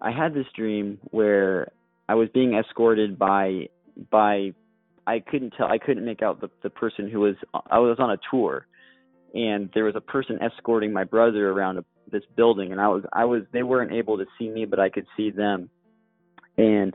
I 0.00 0.12
had 0.12 0.32
this 0.32 0.46
dream 0.54 0.98
where 1.10 1.72
I 2.08 2.14
was 2.14 2.28
being 2.32 2.54
escorted 2.54 3.18
by, 3.18 3.68
by, 4.10 4.52
I 5.04 5.18
couldn't 5.18 5.54
tell, 5.56 5.66
I 5.66 5.78
couldn't 5.78 6.04
make 6.04 6.22
out 6.22 6.40
the, 6.40 6.50
the 6.62 6.70
person 6.70 7.10
who 7.10 7.18
was, 7.20 7.34
I 7.52 7.80
was 7.80 7.96
on 7.98 8.12
a 8.12 8.18
tour 8.30 8.66
and 9.34 9.68
there 9.74 9.84
was 9.84 9.96
a 9.96 10.00
person 10.00 10.38
escorting 10.40 10.92
my 10.92 11.04
brother 11.04 11.50
around 11.50 11.78
a, 11.78 11.84
this 12.10 12.22
building 12.36 12.72
and 12.72 12.80
I 12.80 12.88
was 12.88 13.04
I 13.12 13.24
was 13.24 13.42
they 13.52 13.62
weren't 13.62 13.92
able 13.92 14.18
to 14.18 14.26
see 14.38 14.48
me 14.48 14.64
but 14.64 14.80
I 14.80 14.88
could 14.88 15.06
see 15.16 15.30
them. 15.30 15.70
And 16.56 16.94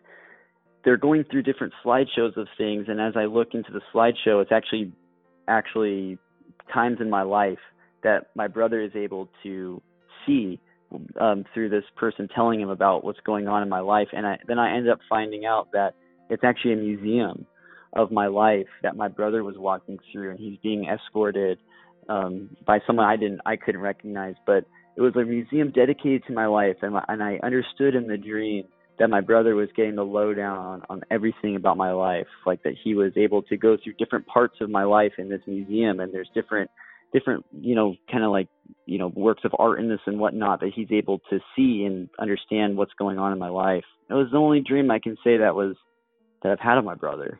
they're 0.83 0.97
going 0.97 1.23
through 1.23 1.43
different 1.43 1.73
slideshows 1.83 2.35
of 2.35 2.47
things 2.57 2.85
and 2.87 2.99
as 2.99 3.13
I 3.15 3.25
look 3.25 3.49
into 3.53 3.71
the 3.71 3.81
slideshow 3.93 4.41
it's 4.41 4.51
actually 4.51 4.91
actually 5.47 6.17
times 6.73 6.97
in 6.99 7.09
my 7.09 7.23
life 7.23 7.59
that 8.03 8.27
my 8.35 8.47
brother 8.47 8.81
is 8.81 8.91
able 8.95 9.29
to 9.43 9.81
see 10.25 10.59
um, 11.19 11.45
through 11.53 11.69
this 11.69 11.83
person 11.95 12.27
telling 12.33 12.61
him 12.61 12.69
about 12.69 13.03
what's 13.03 13.19
going 13.25 13.47
on 13.47 13.63
in 13.63 13.69
my 13.69 13.79
life. 13.79 14.09
And 14.13 14.25
I, 14.25 14.37
then 14.47 14.59
I 14.59 14.75
end 14.75 14.89
up 14.89 14.99
finding 15.09 15.45
out 15.45 15.71
that 15.73 15.95
it's 16.29 16.43
actually 16.43 16.73
a 16.73 16.77
museum 16.77 17.45
of 17.93 18.11
my 18.11 18.27
life 18.27 18.67
that 18.81 18.95
my 18.95 19.07
brother 19.07 19.43
was 19.43 19.55
walking 19.57 19.99
through 20.11 20.31
and 20.31 20.39
he's 20.39 20.57
being 20.63 20.85
escorted 20.85 21.59
um, 22.09 22.49
by 22.65 22.79
someone 22.85 23.05
I 23.05 23.15
didn't 23.15 23.41
I 23.45 23.55
couldn't 23.55 23.81
recognize, 23.81 24.35
but 24.45 24.65
it 24.95 25.01
was 25.01 25.15
a 25.15 25.23
museum 25.23 25.71
dedicated 25.71 26.23
to 26.27 26.33
my 26.33 26.45
life, 26.45 26.77
and 26.81 26.93
my, 26.93 27.03
and 27.07 27.23
I 27.23 27.39
understood 27.43 27.95
in 27.95 28.07
the 28.07 28.17
dream 28.17 28.65
that 28.99 29.09
my 29.09 29.21
brother 29.21 29.55
was 29.55 29.69
getting 29.75 29.95
the 29.95 30.03
lowdown 30.03 30.83
on, 30.89 31.01
everything 31.09 31.55
about 31.55 31.77
my 31.77 31.91
life, 31.91 32.27
like 32.45 32.61
that 32.63 32.75
he 32.83 32.93
was 32.93 33.11
able 33.17 33.41
to 33.43 33.57
go 33.57 33.75
through 33.83 33.93
different 33.93 34.25
parts 34.27 34.55
of 34.61 34.69
my 34.69 34.83
life 34.83 35.13
in 35.17 35.29
this 35.29 35.41
museum, 35.47 35.99
and 35.99 36.13
there's 36.13 36.29
different 36.33 36.69
different 37.11 37.45
you 37.51 37.75
know 37.75 37.95
kind 38.11 38.23
of 38.23 38.31
like 38.31 38.47
you 38.85 38.97
know 38.97 39.11
works 39.15 39.43
of 39.45 39.51
art 39.59 39.79
in 39.79 39.87
this 39.87 39.99
and 40.07 40.19
whatnot 40.19 40.59
that 40.59 40.71
he's 40.75 40.91
able 40.91 41.19
to 41.29 41.39
see 41.55 41.85
and 41.85 42.09
understand 42.19 42.75
what's 42.75 42.93
going 42.97 43.17
on 43.19 43.31
in 43.31 43.39
my 43.39 43.49
life. 43.49 43.83
It 44.09 44.13
was 44.13 44.27
the 44.31 44.37
only 44.37 44.61
dream 44.61 44.91
I 44.91 44.99
can 44.99 45.15
say 45.23 45.37
that 45.37 45.55
was 45.55 45.75
that 46.41 46.51
I've 46.51 46.59
had 46.59 46.77
of 46.77 46.85
my 46.85 46.95
brother. 46.95 47.39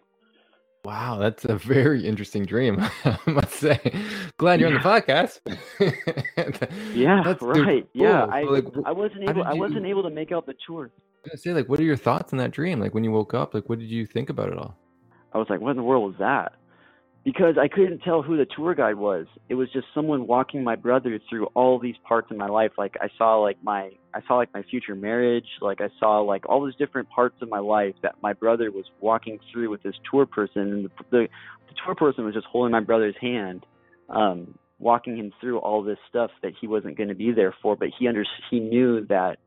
Wow, 0.85 1.17
that's 1.17 1.45
a 1.45 1.55
very 1.55 2.05
interesting 2.05 2.43
dream, 2.45 2.77
I 3.05 3.17
must 3.25 3.53
say. 3.53 3.79
Glad 4.37 4.59
you're 4.59 4.67
on 4.67 4.73
the 4.73 4.79
podcast. 4.81 5.39
yeah, 6.93 7.21
that's 7.23 7.41
right. 7.41 7.87
Yeah, 7.93 8.25
I 8.25 8.41
like, 8.43 8.65
I 8.85 8.91
wasn't 8.91 9.29
able 9.29 9.43
I 9.43 9.53
wasn't 9.53 9.85
able 9.85 10.03
to 10.03 10.09
make 10.09 10.33
out 10.33 10.45
the 10.45 10.55
tour. 10.67 10.91
I 11.31 11.37
say, 11.37 11.53
like, 11.53 11.69
what 11.69 11.79
are 11.79 11.83
your 11.83 11.95
thoughts 11.95 12.33
on 12.33 12.39
that 12.39 12.51
dream? 12.51 12.81
Like, 12.81 12.93
when 12.93 13.05
you 13.05 13.11
woke 13.11 13.33
up, 13.33 13.53
like, 13.53 13.69
what 13.69 13.79
did 13.79 13.89
you 13.89 14.05
think 14.05 14.29
about 14.29 14.49
it 14.49 14.57
all? 14.57 14.77
I 15.31 15.37
was 15.37 15.47
like, 15.49 15.61
what 15.61 15.71
in 15.71 15.77
the 15.77 15.83
world 15.83 16.03
was 16.03 16.19
that? 16.19 16.55
Because 17.23 17.55
I 17.59 17.69
couldn't 17.69 17.99
tell 17.99 18.21
who 18.21 18.35
the 18.35 18.45
tour 18.55 18.75
guide 18.75 18.95
was. 18.95 19.27
It 19.47 19.55
was 19.55 19.71
just 19.71 19.85
someone 19.95 20.27
walking 20.27 20.63
my 20.63 20.75
brother 20.75 21.19
through 21.29 21.45
all 21.53 21.79
these 21.79 21.95
parts 22.07 22.29
of 22.31 22.37
my 22.37 22.47
life. 22.47 22.71
Like 22.77 22.95
I 22.99 23.07
saw 23.17 23.37
like 23.37 23.57
my 23.63 23.91
I 24.13 24.19
saw 24.27 24.35
like 24.35 24.53
my 24.53 24.63
future 24.63 24.95
marriage, 24.95 25.47
like 25.61 25.79
I 25.79 25.89
saw 25.99 26.19
like 26.19 26.47
all 26.49 26.65
these 26.65 26.75
different 26.75 27.09
parts 27.09 27.35
of 27.41 27.49
my 27.49 27.59
life 27.59 27.95
that 28.03 28.15
my 28.21 28.33
brother 28.33 28.71
was 28.71 28.85
walking 28.99 29.39
through 29.51 29.69
with 29.69 29.81
this 29.83 29.95
tour 30.11 30.25
person 30.25 30.61
and 30.61 30.85
the 30.85 30.89
the, 31.11 31.27
the 31.69 31.75
tour 31.85 31.95
person 31.95 32.25
was 32.25 32.33
just 32.33 32.47
holding 32.47 32.71
my 32.71 32.81
brother's 32.81 33.15
hand 33.21 33.65
um 34.09 34.57
walking 34.79 35.17
him 35.17 35.31
through 35.39 35.59
all 35.59 35.81
this 35.81 35.99
stuff 36.09 36.29
that 36.41 36.51
he 36.59 36.67
wasn't 36.67 36.97
going 36.97 37.07
to 37.07 37.15
be 37.15 37.31
there 37.31 37.55
for, 37.61 37.75
but 37.77 37.87
he 37.97 38.07
under 38.07 38.25
he 38.51 38.59
knew 38.59 39.05
that 39.07 39.37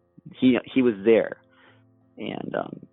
he 0.40 0.58
he 0.72 0.80
was 0.80 0.94
there. 1.04 1.36
And 2.16 2.54
um 2.54 2.86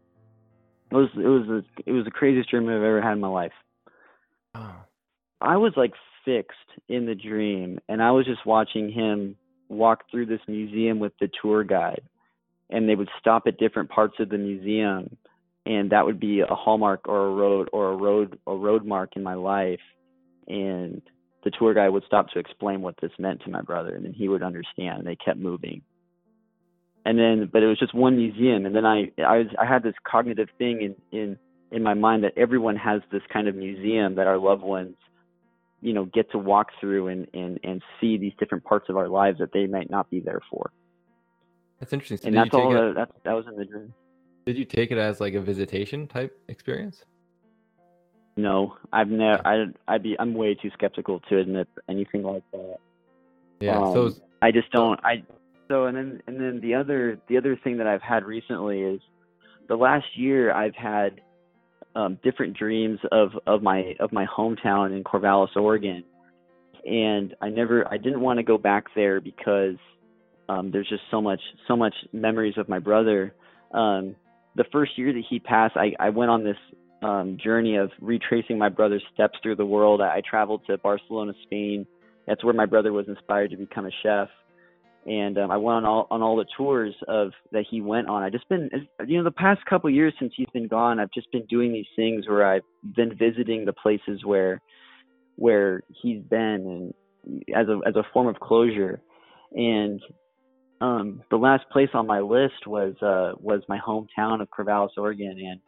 it 0.91 0.95
was 0.95 1.09
it 1.15 1.19
was 1.27 1.47
a, 1.47 1.89
it 1.89 1.93
was 1.93 2.03
the 2.03 2.11
craziest 2.11 2.49
dream 2.49 2.67
I've 2.67 2.75
ever 2.75 3.01
had 3.01 3.13
in 3.13 3.21
my 3.21 3.29
life. 3.29 3.53
Oh. 4.55 4.75
I 5.41 5.57
was 5.57 5.73
like 5.75 5.93
fixed 6.25 6.57
in 6.87 7.05
the 7.05 7.15
dream, 7.15 7.79
and 7.89 8.01
I 8.01 8.11
was 8.11 8.25
just 8.25 8.45
watching 8.45 8.91
him 8.91 9.35
walk 9.69 10.05
through 10.09 10.27
this 10.27 10.39
museum 10.47 10.99
with 10.99 11.13
the 11.19 11.29
tour 11.41 11.63
guide, 11.63 12.03
and 12.69 12.87
they 12.87 12.95
would 12.95 13.09
stop 13.19 13.43
at 13.47 13.57
different 13.57 13.89
parts 13.89 14.15
of 14.19 14.29
the 14.29 14.37
museum, 14.37 15.17
and 15.65 15.89
that 15.91 16.05
would 16.05 16.19
be 16.19 16.41
a 16.41 16.55
hallmark 16.55 17.07
or 17.07 17.27
a 17.27 17.31
road 17.31 17.69
or 17.73 17.91
a 17.91 17.95
road 17.95 18.39
a 18.47 18.55
road 18.55 18.85
mark 18.85 19.15
in 19.15 19.23
my 19.23 19.33
life, 19.33 19.81
and 20.47 21.01
the 21.43 21.51
tour 21.51 21.73
guide 21.73 21.89
would 21.89 22.03
stop 22.05 22.29
to 22.29 22.39
explain 22.39 22.81
what 22.81 22.95
this 23.01 23.11
meant 23.19 23.41
to 23.43 23.49
my 23.49 23.61
brother, 23.61 23.95
and 23.95 24.05
then 24.05 24.13
he 24.13 24.29
would 24.29 24.43
understand. 24.43 24.99
And 24.99 25.07
they 25.07 25.17
kept 25.17 25.39
moving, 25.39 25.81
and 27.05 27.17
then 27.19 27.49
but 27.51 27.63
it 27.63 27.67
was 27.67 27.79
just 27.79 27.93
one 27.93 28.15
museum, 28.15 28.65
and 28.65 28.75
then 28.75 28.85
I 28.85 29.11
I 29.17 29.39
was 29.39 29.47
I 29.59 29.65
had 29.65 29.83
this 29.83 29.95
cognitive 30.05 30.49
thing 30.57 30.95
in 31.11 31.19
in 31.19 31.37
in 31.73 31.83
my 31.83 31.93
mind 31.93 32.23
that 32.23 32.33
everyone 32.37 32.75
has 32.75 33.01
this 33.11 33.21
kind 33.31 33.47
of 33.47 33.55
museum 33.55 34.15
that 34.15 34.27
our 34.27 34.37
loved 34.37 34.63
ones 34.63 34.95
you 35.81 35.93
know 35.93 36.05
get 36.05 36.31
to 36.31 36.37
walk 36.37 36.67
through 36.79 37.07
and 37.07 37.27
and 37.33 37.59
and 37.63 37.81
see 37.99 38.17
these 38.17 38.33
different 38.39 38.63
parts 38.63 38.87
of 38.89 38.97
our 38.97 39.09
lives 39.09 39.39
that 39.39 39.51
they 39.53 39.65
might 39.67 39.89
not 39.89 40.09
be 40.09 40.19
there 40.19 40.39
for 40.49 40.71
that's 41.79 41.93
interesting 41.93 42.17
so 42.17 42.27
and 42.27 42.37
that's 42.37 42.53
all 42.53 42.71
that, 42.71 42.93
that 42.95 43.09
that 43.25 43.33
was 43.33 43.45
in 43.47 43.57
the 43.57 43.65
dream 43.65 43.93
Did 44.45 44.57
you 44.57 44.65
take 44.65 44.91
it 44.91 44.97
as 44.97 45.19
like 45.19 45.33
a 45.33 45.41
visitation 45.41 46.07
type 46.07 46.37
experience? 46.47 47.03
No, 48.35 48.77
I've 48.91 49.09
never. 49.09 49.45
I 49.47 49.65
I'd 49.87 50.03
be. 50.03 50.15
I'm 50.19 50.33
way 50.33 50.55
too 50.55 50.71
skeptical 50.73 51.19
to 51.29 51.37
admit 51.37 51.67
anything 51.87 52.23
like 52.23 52.43
that. 52.51 52.77
Yeah. 53.59 53.77
Um, 53.77 53.93
so 53.93 54.11
I 54.41 54.51
just 54.51 54.71
don't. 54.71 54.99
I 55.03 55.23
so 55.67 55.85
and 55.85 55.95
then 55.95 56.21
and 56.27 56.39
then 56.39 56.59
the 56.61 56.73
other 56.73 57.19
the 57.29 57.37
other 57.37 57.55
thing 57.63 57.77
that 57.77 57.87
I've 57.87 58.01
had 58.01 58.25
recently 58.25 58.81
is 58.81 58.99
the 59.67 59.75
last 59.75 60.05
year 60.15 60.51
I've 60.51 60.75
had 60.75 61.21
um, 61.95 62.17
different 62.23 62.57
dreams 62.57 62.99
of 63.11 63.31
of 63.45 63.61
my 63.61 63.95
of 63.99 64.11
my 64.11 64.25
hometown 64.25 64.95
in 64.95 65.03
Corvallis, 65.03 65.55
Oregon, 65.55 66.03
and 66.85 67.35
I 67.41 67.49
never 67.49 67.87
I 67.91 67.97
didn't 67.97 68.21
want 68.21 68.39
to 68.39 68.43
go 68.43 68.57
back 68.57 68.85
there 68.95 69.21
because 69.21 69.75
um, 70.49 70.71
there's 70.71 70.89
just 70.89 71.03
so 71.11 71.21
much 71.21 71.41
so 71.67 71.75
much 71.75 71.93
memories 72.11 72.55
of 72.57 72.67
my 72.67 72.79
brother. 72.79 73.33
Um, 73.73 74.15
the 74.55 74.65
first 74.71 74.97
year 74.97 75.11
that 75.13 75.23
he 75.29 75.39
passed, 75.39 75.75
I, 75.75 75.93
I 75.99 76.09
went 76.09 76.29
on 76.29 76.43
this 76.43 76.57
um, 77.01 77.37
journey 77.43 77.75
of 77.77 77.91
retracing 77.99 78.57
my 78.57 78.69
brother's 78.69 79.03
steps 79.13 79.37
through 79.41 79.55
the 79.55 79.65
world. 79.65 80.01
I, 80.01 80.17
I 80.17 80.21
traveled 80.27 80.61
to 80.67 80.77
Barcelona, 80.77 81.33
Spain. 81.43 81.85
That's 82.27 82.43
where 82.43 82.53
my 82.53 82.65
brother 82.65 82.93
was 82.93 83.07
inspired 83.07 83.51
to 83.51 83.57
become 83.57 83.85
a 83.85 83.91
chef. 84.03 84.29
And 85.05 85.37
um, 85.37 85.51
I 85.51 85.57
went 85.57 85.77
on 85.77 85.85
all 85.85 86.07
on 86.09 86.21
all 86.21 86.37
the 86.37 86.45
tours 86.55 86.95
of 87.07 87.31
that 87.51 87.65
he 87.69 87.81
went 87.81 88.07
on. 88.07 88.23
I 88.23 88.29
just 88.29 88.47
been 88.47 88.69
you 89.05 89.17
know 89.17 89.23
the 89.23 89.31
past 89.31 89.59
couple 89.69 89.89
of 89.89 89.93
years 89.93 90.13
since 90.17 90.33
he's 90.35 90.47
been 90.53 90.67
gone, 90.67 90.99
I've 90.99 91.11
just 91.11 91.31
been 91.31 91.45
doing 91.47 91.73
these 91.73 91.87
things 91.95 92.27
where 92.27 92.45
I've 92.45 92.63
been 92.95 93.15
visiting 93.17 93.65
the 93.65 93.73
places 93.73 94.23
where 94.23 94.61
where 95.35 95.81
he's 96.01 96.21
been 96.21 96.93
and 97.25 97.43
as 97.55 97.67
a 97.67 97.79
as 97.87 97.95
a 97.95 98.03
form 98.13 98.27
of 98.27 98.39
closure. 98.39 99.01
And 99.51 100.01
um, 100.81 101.21
the 101.29 101.37
last 101.37 101.63
place 101.71 101.89
on 101.93 102.07
my 102.07 102.19
list 102.19 102.67
was 102.67 102.93
uh, 103.01 103.37
was 103.39 103.61
my 103.67 103.79
hometown 103.79 104.41
of 104.41 104.49
Corvallis, 104.49 104.97
Oregon, 104.97 105.37
and 105.37 105.59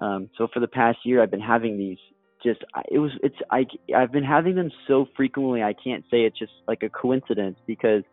um, 0.00 0.30
so 0.38 0.48
for 0.52 0.60
the 0.60 0.68
past 0.68 0.98
year, 1.04 1.22
I've 1.22 1.30
been 1.30 1.40
having 1.40 1.78
these. 1.78 1.98
Just 2.44 2.60
it 2.88 2.98
was 2.98 3.10
it's 3.22 3.34
I 3.50 3.66
I've 3.96 4.12
been 4.12 4.24
having 4.24 4.54
them 4.54 4.70
so 4.86 5.06
frequently 5.16 5.62
I 5.62 5.72
can't 5.72 6.04
say 6.08 6.18
it's 6.18 6.38
just 6.38 6.52
like 6.68 6.84
a 6.84 6.88
coincidence 6.88 7.58
because 7.66 8.04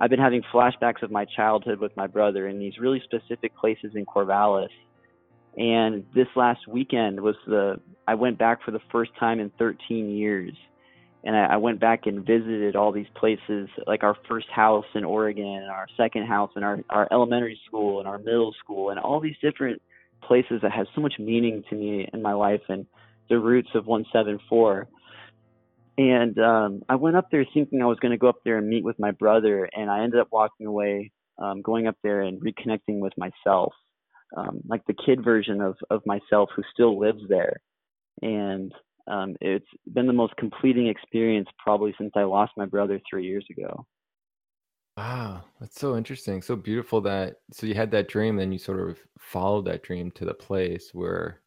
I've 0.00 0.10
been 0.10 0.20
having 0.20 0.42
flashbacks 0.52 1.02
of 1.02 1.10
my 1.10 1.26
childhood 1.36 1.78
with 1.78 1.96
my 1.96 2.06
brother 2.06 2.48
in 2.48 2.58
these 2.58 2.78
really 2.78 3.02
specific 3.04 3.54
places 3.56 3.92
in 3.94 4.06
Corvallis. 4.06 4.70
And 5.56 6.06
this 6.14 6.28
last 6.36 6.66
weekend 6.66 7.20
was 7.20 7.34
the 7.46 7.80
I 8.08 8.14
went 8.14 8.38
back 8.38 8.64
for 8.64 8.70
the 8.70 8.80
first 8.90 9.10
time 9.18 9.40
in 9.40 9.50
13 9.58 10.10
years 10.10 10.52
and 11.24 11.36
I, 11.36 11.54
I 11.54 11.56
went 11.56 11.80
back 11.80 12.06
and 12.06 12.24
visited 12.24 12.76
all 12.76 12.92
these 12.92 13.06
places, 13.14 13.68
like 13.86 14.02
our 14.02 14.16
first 14.28 14.48
house 14.48 14.86
in 14.94 15.04
Oregon, 15.04 15.44
and 15.44 15.70
our 15.70 15.86
second 15.96 16.26
house, 16.26 16.50
and 16.56 16.64
our 16.64 16.80
our 16.88 17.08
elementary 17.12 17.60
school, 17.66 17.98
and 17.98 18.08
our 18.08 18.18
middle 18.18 18.54
school, 18.62 18.90
and 18.90 18.98
all 18.98 19.20
these 19.20 19.36
different 19.42 19.80
places 20.22 20.60
that 20.62 20.72
has 20.72 20.86
so 20.94 21.00
much 21.00 21.14
meaning 21.18 21.62
to 21.68 21.76
me 21.76 22.08
in 22.12 22.22
my 22.22 22.32
life, 22.32 22.62
and 22.68 22.86
the 23.28 23.38
roots 23.38 23.68
of 23.74 23.86
174. 23.86 24.88
And 26.00 26.38
um, 26.38 26.80
I 26.88 26.94
went 26.94 27.16
up 27.16 27.28
there 27.30 27.44
thinking 27.52 27.82
I 27.82 27.86
was 27.86 27.98
going 28.00 28.12
to 28.12 28.18
go 28.18 28.28
up 28.28 28.38
there 28.42 28.56
and 28.56 28.66
meet 28.66 28.84
with 28.84 28.98
my 28.98 29.10
brother, 29.10 29.68
and 29.70 29.90
I 29.90 30.02
ended 30.02 30.18
up 30.18 30.28
walking 30.32 30.66
away, 30.66 31.12
um, 31.38 31.60
going 31.60 31.86
up 31.86 31.96
there 32.02 32.22
and 32.22 32.40
reconnecting 32.40 33.00
with 33.00 33.12
myself, 33.18 33.74
um, 34.34 34.62
like 34.66 34.82
the 34.86 34.94
kid 34.94 35.22
version 35.22 35.60
of 35.60 35.76
of 35.90 36.00
myself 36.06 36.48
who 36.56 36.62
still 36.72 36.98
lives 36.98 37.22
there. 37.28 37.58
And 38.22 38.72
um, 39.08 39.36
it's 39.42 39.66
been 39.92 40.06
the 40.06 40.14
most 40.14 40.36
completing 40.36 40.88
experience 40.88 41.48
probably 41.58 41.94
since 41.98 42.12
I 42.16 42.24
lost 42.24 42.52
my 42.56 42.66
brother 42.66 43.00
three 43.10 43.26
years 43.26 43.46
ago. 43.50 43.86
Wow, 44.96 45.44
that's 45.60 45.80
so 45.80 45.96
interesting. 45.96 46.42
So 46.42 46.56
beautiful 46.56 47.00
that 47.02 47.40
so 47.52 47.66
you 47.66 47.74
had 47.74 47.90
that 47.92 48.08
dream, 48.08 48.36
then 48.36 48.52
you 48.52 48.58
sort 48.58 48.80
of 48.80 48.98
followed 49.18 49.64
that 49.66 49.82
dream 49.82 50.10
to 50.12 50.24
the 50.24 50.34
place 50.34 50.90
where 50.92 51.42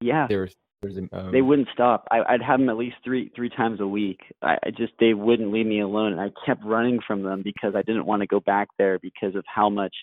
Yeah, 0.00 0.28
there's 0.28 0.56
there's 0.56 0.56
a 0.84 1.30
they 1.32 1.40
um, 1.40 1.46
wouldn't 1.46 1.68
stop. 1.72 2.06
I, 2.10 2.20
I'd 2.28 2.42
have 2.42 2.60
them 2.60 2.68
at 2.68 2.76
least 2.76 2.96
three 3.04 3.32
three 3.34 3.50
times 3.50 3.80
a 3.80 3.86
week. 3.86 4.20
I, 4.42 4.56
I 4.64 4.70
just 4.70 4.92
they 5.00 5.14
wouldn't 5.14 5.52
leave 5.52 5.66
me 5.66 5.80
alone, 5.80 6.12
and 6.12 6.20
I 6.20 6.30
kept 6.46 6.64
running 6.64 7.00
from 7.04 7.22
them 7.22 7.42
because 7.42 7.74
I 7.74 7.82
didn't 7.82 8.06
want 8.06 8.22
to 8.22 8.26
go 8.26 8.40
back 8.40 8.68
there 8.78 8.98
because 9.00 9.34
of 9.34 9.44
how 9.52 9.68
much 9.68 9.94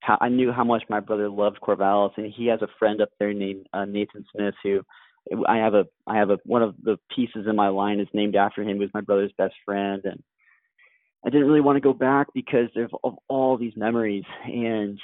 how 0.00 0.18
I 0.20 0.28
knew 0.28 0.52
how 0.52 0.64
much 0.64 0.82
my 0.90 1.00
brother 1.00 1.30
loved 1.30 1.60
Corvallis, 1.62 2.12
and 2.16 2.32
he 2.32 2.46
has 2.48 2.60
a 2.62 2.68
friend 2.78 3.00
up 3.00 3.08
there 3.18 3.32
named 3.32 3.66
uh, 3.72 3.86
Nathan 3.86 4.24
Smith 4.32 4.54
who 4.62 4.82
I 5.46 5.56
have 5.56 5.74
a 5.74 5.86
I 6.06 6.16
have 6.16 6.30
a 6.30 6.38
one 6.44 6.62
of 6.62 6.74
the 6.82 6.98
pieces 7.14 7.46
in 7.48 7.56
my 7.56 7.68
line 7.68 8.00
is 8.00 8.08
named 8.12 8.36
after 8.36 8.62
him. 8.62 8.76
He 8.76 8.80
was 8.80 8.90
my 8.94 9.00
brother's 9.00 9.32
best 9.38 9.54
friend, 9.64 10.02
and 10.04 10.22
I 11.24 11.30
didn't 11.30 11.46
really 11.46 11.60
want 11.60 11.76
to 11.76 11.80
go 11.80 11.92
back 11.92 12.28
because 12.34 12.68
of, 12.76 12.94
of 13.02 13.14
all 13.28 13.56
these 13.56 13.76
memories. 13.76 14.24
And 14.44 14.98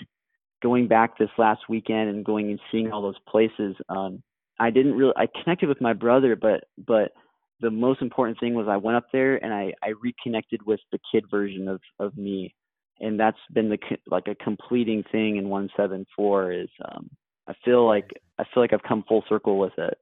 going 0.62 0.86
back 0.86 1.18
this 1.18 1.30
last 1.38 1.62
weekend 1.68 2.10
and 2.10 2.24
going 2.24 2.50
and 2.50 2.60
seeing 2.70 2.92
all 2.92 3.02
those 3.02 3.18
places, 3.28 3.74
um, 3.88 4.22
I 4.58 4.70
didn't 4.70 4.94
really 4.94 5.12
I 5.16 5.26
connected 5.42 5.68
with 5.68 5.80
my 5.80 5.92
brother, 5.92 6.36
but 6.36 6.64
but 6.86 7.12
the 7.60 7.70
most 7.70 8.02
important 8.02 8.38
thing 8.40 8.54
was 8.54 8.66
I 8.68 8.76
went 8.76 8.96
up 8.96 9.06
there 9.12 9.42
and 9.42 9.52
I 9.52 9.72
I 9.82 9.94
reconnected 10.00 10.64
with 10.64 10.80
the 10.92 10.98
kid 11.12 11.24
version 11.30 11.68
of 11.68 11.80
of 11.98 12.16
me, 12.16 12.54
and 13.00 13.18
that's 13.18 13.38
been 13.52 13.68
the 13.68 13.78
like 14.06 14.28
a 14.28 14.34
completing 14.36 15.02
thing 15.10 15.36
in 15.36 15.48
174 15.48 16.52
is 16.52 16.68
um 16.84 17.10
I 17.48 17.54
feel 17.64 17.86
like 17.86 18.10
I 18.38 18.44
feel 18.52 18.62
like 18.62 18.72
I've 18.72 18.82
come 18.82 19.04
full 19.08 19.24
circle 19.28 19.58
with 19.58 19.76
it. 19.78 19.98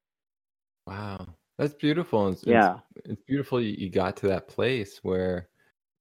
wow, 0.87 1.27
that's 1.59 1.75
beautiful. 1.75 2.29
It's, 2.29 2.45
it's 2.45 2.51
Yeah. 2.51 2.79
it's 3.05 3.23
beautiful 3.27 3.61
you, 3.61 3.75
you 3.79 3.91
got 3.91 4.17
to 4.19 4.29
that 4.29 4.49
place 4.49 5.01
where 5.03 5.49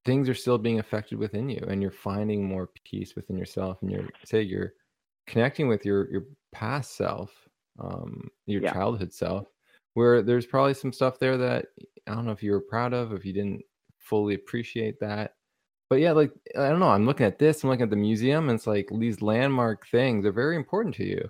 things 0.06 0.28
are 0.30 0.34
still 0.34 0.58
being 0.58 0.80
affected 0.80 1.18
within 1.18 1.50
you 1.50 1.64
and 1.68 1.82
you're 1.82 1.92
finding 1.92 2.44
more 2.44 2.70
peace 2.86 3.16
within 3.16 3.38
yourself 3.38 3.78
and 3.82 3.92
you're 3.92 4.10
say 4.26 4.42
you're 4.42 4.74
connecting 5.28 5.68
with 5.68 5.86
your 5.86 6.10
your 6.12 6.24
past 6.52 6.98
self 6.98 7.32
um 7.80 8.28
your 8.46 8.62
Yeah. 8.62 8.74
childhood 8.74 9.14
self 9.14 9.48
where 9.94 10.22
there's 10.22 10.46
probably 10.46 10.74
some 10.74 10.92
stuff 10.94 11.20
there 11.20 11.38
that 11.38 11.68
i 12.08 12.14
don't 12.14 12.26
know 12.26 12.32
if 12.32 12.44
you 12.44 12.52
were 12.52 12.62
proud 12.62 12.94
of 12.94 13.14
if 13.14 13.26
you 13.26 13.34
didn't 13.34 13.62
fully 13.98 14.34
appreciate 14.36 15.00
that 15.00 15.36
but 15.90 16.00
yeah 16.00 16.12
like 16.12 16.32
i 16.58 16.68
don't 16.70 16.80
know 16.80 16.90
i'm 16.90 17.06
looking 17.06 17.26
at 17.26 17.40
this 17.40 17.64
i'm 17.64 17.70
looking 17.70 17.84
at 17.84 17.90
the 17.90 17.96
museum 17.96 18.50
and 18.50 18.58
it's 18.58 18.68
like 18.68 18.90
these 19.00 19.22
landmark 19.22 19.88
things 19.88 20.26
are 20.26 20.32
very 20.32 20.56
important 20.56 20.94
to 20.96 21.06
you 21.06 21.30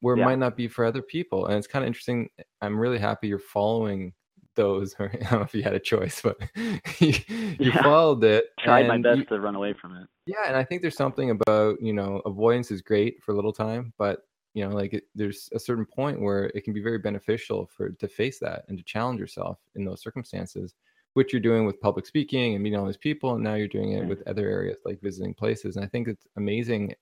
where 0.00 0.14
it 0.14 0.18
Yeah. 0.18 0.26
might 0.26 0.38
not 0.38 0.56
be 0.56 0.68
for 0.68 0.84
other 0.84 1.02
people 1.02 1.46
and 1.46 1.56
it's 1.56 1.66
kind 1.66 1.82
of 1.82 1.86
interesting 1.86 2.28
i'm 2.60 2.78
really 2.78 2.98
happy 2.98 3.28
you're 3.28 3.38
following 3.38 4.12
those 4.56 4.94
or 4.98 5.10
i 5.12 5.16
don't 5.16 5.32
know 5.32 5.40
if 5.42 5.54
you 5.54 5.62
had 5.62 5.74
a 5.74 5.80
choice 5.80 6.20
but 6.22 6.36
you, 7.00 7.14
you 7.58 7.72
Yeah. 7.72 7.82
followed 7.82 8.22
it 8.24 8.44
Tried 8.60 8.86
my 8.86 8.98
best 8.98 9.18
you- 9.20 9.24
to 9.26 9.40
run 9.40 9.54
away 9.56 9.72
from 9.72 9.96
it. 9.96 10.06
yeah 10.26 10.46
and 10.46 10.56
i 10.56 10.62
think 10.64 10.82
there's 10.82 10.96
something 10.96 11.30
about 11.30 11.80
you 11.80 11.92
know 11.92 12.20
avoidance 12.26 12.70
is 12.70 12.82
great 12.82 13.22
for 13.22 13.32
a 13.32 13.34
little 13.34 13.52
time 13.52 13.92
but 13.98 14.20
you 14.54 14.66
know 14.66 14.74
like 14.74 14.94
it, 14.94 15.04
there's 15.14 15.48
a 15.54 15.58
certain 15.58 15.86
point 15.86 16.20
where 16.20 16.46
it 16.54 16.64
can 16.64 16.72
be 16.74 16.82
very 16.82 16.98
beneficial 16.98 17.66
for 17.66 17.90
to 17.90 18.08
face 18.08 18.38
that 18.40 18.64
and 18.68 18.78
to 18.78 18.84
challenge 18.84 19.20
yourself 19.20 19.60
in 19.74 19.84
those 19.84 20.02
circumstances 20.02 20.74
which 21.14 21.32
you're 21.32 21.40
doing 21.40 21.64
with 21.66 21.80
public 21.80 22.06
speaking 22.06 22.54
and 22.54 22.62
meeting 22.64 22.78
all 22.78 22.86
these 22.86 22.96
people 22.96 23.34
and 23.34 23.44
now 23.44 23.54
you're 23.54 23.68
doing 23.68 23.92
it 23.92 24.06
with 24.06 24.26
other 24.26 24.48
areas 24.48 24.78
like 24.84 25.00
visiting 25.02 25.34
places 25.34 25.76
and 25.76 25.84
i 25.84 25.88
think 25.88 26.08
it's 26.08 26.26
amazing 26.36 26.94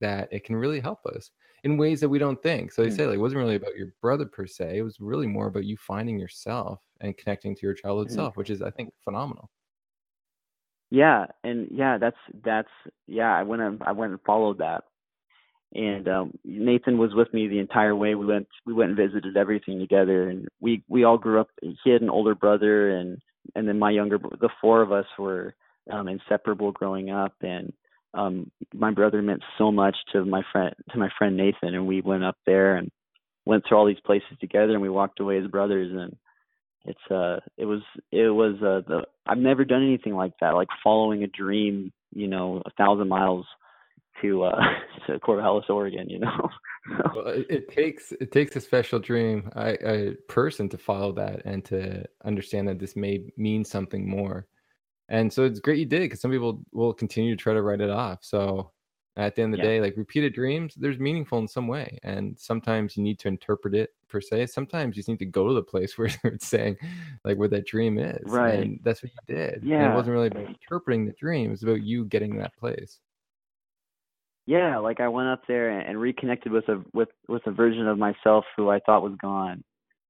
that 0.00 0.28
it 0.32 0.44
can 0.44 0.56
really 0.56 0.80
help 0.80 1.04
us 1.06 1.30
in 1.64 1.76
ways 1.76 2.00
that 2.00 2.08
we 2.08 2.18
don't 2.18 2.42
think 2.42 2.72
so 2.72 2.82
they 2.82 2.90
Mm. 2.90 2.90
say 2.90 3.06
like 3.06 3.16
it 3.16 3.20
wasn't 3.20 3.38
really 3.38 3.54
about 3.56 3.76
your 3.76 3.94
brother 4.00 4.26
per 4.26 4.46
se 4.46 4.78
it 4.78 4.82
was 4.82 5.00
really 5.00 5.26
more 5.26 5.46
about 5.46 5.64
you 5.64 5.76
finding 5.76 6.18
yourself 6.18 6.80
and 7.00 7.16
connecting 7.16 7.54
to 7.54 7.62
your 7.66 7.74
childhood 7.74 8.10
Mm. 8.10 8.26
self 8.26 8.36
which 8.36 8.50
is 8.50 8.62
i 8.62 8.70
think 8.70 8.92
phenomenal 9.04 9.50
Yeah, 10.90 11.26
and 11.42 11.68
yeah, 11.70 11.96
that's 11.98 12.16
that's 12.44 12.68
yeah. 13.06 13.32
I 13.34 13.42
went 13.44 13.62
and 13.62 13.82
I 13.82 13.92
went 13.92 14.12
and 14.12 14.20
followed 14.26 14.58
that, 14.58 14.84
and 15.74 16.06
um, 16.08 16.38
Nathan 16.44 16.98
was 16.98 17.14
with 17.14 17.32
me 17.32 17.48
the 17.48 17.58
entire 17.58 17.96
way. 17.96 18.14
We 18.14 18.26
went 18.26 18.48
we 18.66 18.72
went 18.72 18.90
and 18.90 18.96
visited 18.96 19.36
everything 19.36 19.78
together, 19.78 20.28
and 20.28 20.48
we 20.60 20.82
we 20.88 21.04
all 21.04 21.18
grew 21.18 21.40
up. 21.40 21.48
He 21.60 21.90
had 21.90 22.02
an 22.02 22.10
older 22.10 22.34
brother, 22.34 22.90
and 22.90 23.18
and 23.54 23.66
then 23.66 23.78
my 23.78 23.90
younger. 23.90 24.18
The 24.18 24.50
four 24.60 24.82
of 24.82 24.92
us 24.92 25.06
were 25.18 25.54
um, 25.90 26.08
inseparable 26.08 26.72
growing 26.72 27.10
up, 27.10 27.34
and 27.40 27.72
um, 28.14 28.50
my 28.74 28.90
brother 28.90 29.22
meant 29.22 29.42
so 29.56 29.72
much 29.72 29.96
to 30.12 30.24
my 30.24 30.42
friend 30.52 30.74
to 30.90 30.98
my 30.98 31.08
friend 31.16 31.36
Nathan, 31.36 31.74
and 31.74 31.86
we 31.86 32.02
went 32.02 32.24
up 32.24 32.36
there 32.44 32.76
and 32.76 32.90
went 33.46 33.64
through 33.66 33.78
all 33.78 33.86
these 33.86 33.96
places 34.04 34.36
together, 34.40 34.72
and 34.72 34.82
we 34.82 34.90
walked 34.90 35.20
away 35.20 35.38
as 35.38 35.46
brothers, 35.46 35.90
and 35.90 36.16
it's 36.84 37.10
uh 37.10 37.40
it 37.56 37.64
was 37.64 37.80
it 38.10 38.28
was 38.28 38.56
uh 38.56 38.86
the 38.86 39.06
I've 39.26 39.38
never 39.38 39.64
done 39.64 39.82
anything 39.82 40.14
like 40.14 40.34
that, 40.40 40.54
like 40.54 40.68
following 40.84 41.22
a 41.22 41.28
dream, 41.28 41.92
you 42.14 42.28
know, 42.28 42.62
a 42.66 42.70
thousand 42.72 43.08
miles 43.08 43.46
to 44.20 44.44
uh 44.44 44.60
to 45.06 45.18
Corvallis, 45.20 45.68
Oregon, 45.70 46.08
you 46.08 46.18
know. 46.20 46.48
well, 47.14 47.28
it, 47.28 47.46
it 47.48 47.68
takes 47.68 48.12
it 48.12 48.32
takes 48.32 48.56
a 48.56 48.60
special 48.60 48.98
dream 48.98 49.50
I, 49.54 49.70
a 49.84 50.12
person 50.28 50.68
to 50.70 50.78
follow 50.78 51.12
that 51.12 51.42
and 51.44 51.64
to 51.66 52.04
understand 52.24 52.68
that 52.68 52.78
this 52.78 52.96
may 52.96 53.24
mean 53.36 53.64
something 53.64 54.08
more 54.08 54.46
and 55.08 55.32
so 55.32 55.44
it's 55.44 55.60
great 55.60 55.78
you 55.78 55.86
did 55.86 56.00
because 56.00 56.20
some 56.20 56.30
people 56.30 56.60
will 56.72 56.92
continue 56.92 57.36
to 57.36 57.40
try 57.42 57.54
to 57.54 57.62
write 57.62 57.80
it 57.80 57.90
off 57.90 58.18
so 58.22 58.72
at 59.16 59.36
the 59.36 59.42
end 59.42 59.54
of 59.54 59.60
the 59.60 59.66
Yeah. 59.66 59.74
day 59.74 59.80
like 59.80 59.96
repeated 59.96 60.32
dreams 60.34 60.74
there's 60.74 60.98
meaningful 60.98 61.38
in 61.38 61.46
some 61.46 61.68
way 61.68 61.98
and 62.02 62.36
sometimes 62.38 62.96
you 62.96 63.02
need 63.04 63.18
to 63.20 63.28
interpret 63.28 63.74
it 63.74 63.90
per 64.08 64.20
se 64.20 64.46
sometimes 64.46 64.96
you 64.96 65.00
just 65.00 65.08
need 65.08 65.18
to 65.18 65.26
go 65.26 65.46
to 65.48 65.54
the 65.54 65.62
place 65.62 65.96
where 65.98 66.08
it's 66.24 66.46
saying 66.48 66.76
like 67.24 67.36
where 67.38 67.48
that 67.48 67.66
dream 67.66 67.98
is 67.98 68.22
Right. 68.24 68.54
and 68.60 68.80
that's 68.82 69.02
what 69.02 69.12
you 69.12 69.34
did 69.36 69.54
and 69.62 69.68
Yeah. 69.68 69.92
it 69.92 69.94
wasn't 69.94 70.14
really 70.14 70.28
about 70.28 70.48
interpreting 70.48 71.04
the 71.06 71.12
dream 71.12 71.48
it 71.48 71.50
was 71.50 71.62
about 71.62 71.82
you 71.82 72.06
getting 72.06 72.32
to 72.32 72.38
that 72.40 72.56
place 72.56 72.98
yeah, 74.46 74.78
like 74.78 75.00
I 75.00 75.08
went 75.08 75.28
up 75.28 75.42
there 75.46 75.70
and, 75.70 75.88
and 75.88 76.00
reconnected 76.00 76.52
with 76.52 76.68
a 76.68 76.82
with 76.92 77.08
with 77.28 77.42
a 77.46 77.52
version 77.52 77.86
of 77.86 77.98
myself 77.98 78.44
who 78.56 78.70
I 78.70 78.80
thought 78.80 79.02
was 79.02 79.16
gone. 79.20 79.62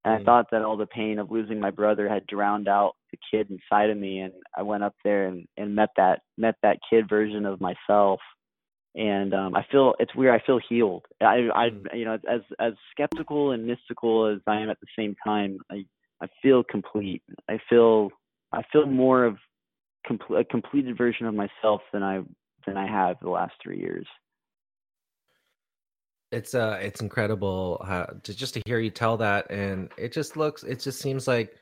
And 0.05 0.17
Mm. 0.17 0.21
I 0.21 0.23
thought 0.25 0.47
that 0.51 0.63
all 0.63 0.75
the 0.75 0.85
pain 0.87 1.19
of 1.19 1.31
losing 1.31 1.59
my 1.59 1.71
brother 1.71 2.09
had 2.09 2.27
drowned 2.27 2.67
out 2.67 2.95
the 3.11 3.17
kid 3.31 3.49
inside 3.49 3.89
of 3.89 3.97
me 3.97 4.19
and 4.19 4.33
I 4.57 4.61
went 4.63 4.83
up 4.83 4.95
there 5.03 5.27
and, 5.27 5.47
and 5.55 5.75
met 5.75 5.89
that 5.97 6.21
met 6.37 6.55
that 6.63 6.79
kid 6.89 7.07
version 7.07 7.45
of 7.45 7.61
myself. 7.61 8.19
And 8.95 9.33
um 9.33 9.55
I 9.55 9.65
feel 9.71 9.95
it's 9.99 10.13
weird, 10.15 10.39
I 10.39 10.45
feel 10.45 10.59
healed. 10.67 11.05
I 11.21 11.49
I 11.53 11.69
Mm. 11.69 11.97
you 11.97 12.05
know, 12.05 12.17
as 12.29 12.41
as 12.59 12.73
skeptical 12.91 13.51
and 13.51 13.65
mystical 13.65 14.27
as 14.27 14.39
I 14.47 14.59
am 14.61 14.69
at 14.69 14.79
the 14.79 14.87
same 14.97 15.15
time, 15.25 15.57
I 15.71 15.85
I 16.21 16.27
feel 16.41 16.63
complete. 16.63 17.21
I 17.47 17.59
feel 17.69 18.09
I 18.51 18.63
feel 18.71 18.85
more 18.87 19.25
of 19.25 19.37
complete 20.05 20.39
a 20.39 20.43
completed 20.43 20.97
version 20.97 21.27
of 21.27 21.33
myself 21.35 21.81
than 21.91 22.03
I 22.03 22.23
than 22.65 22.77
I 22.77 22.87
have 22.87 23.17
the 23.21 23.29
last 23.29 23.53
three 23.61 23.79
years. 23.79 24.07
It's 26.33 26.55
uh 26.55 26.79
it's 26.81 27.01
incredible 27.01 27.81
how, 27.85 28.05
to 28.23 28.33
just 28.33 28.55
to 28.55 28.61
hear 28.65 28.79
you 28.79 28.89
tell 28.89 29.15
that 29.17 29.49
and 29.51 29.89
it 29.97 30.11
just 30.11 30.35
looks 30.35 30.63
it 30.63 30.79
just 30.79 30.99
seems 30.99 31.27
like 31.27 31.55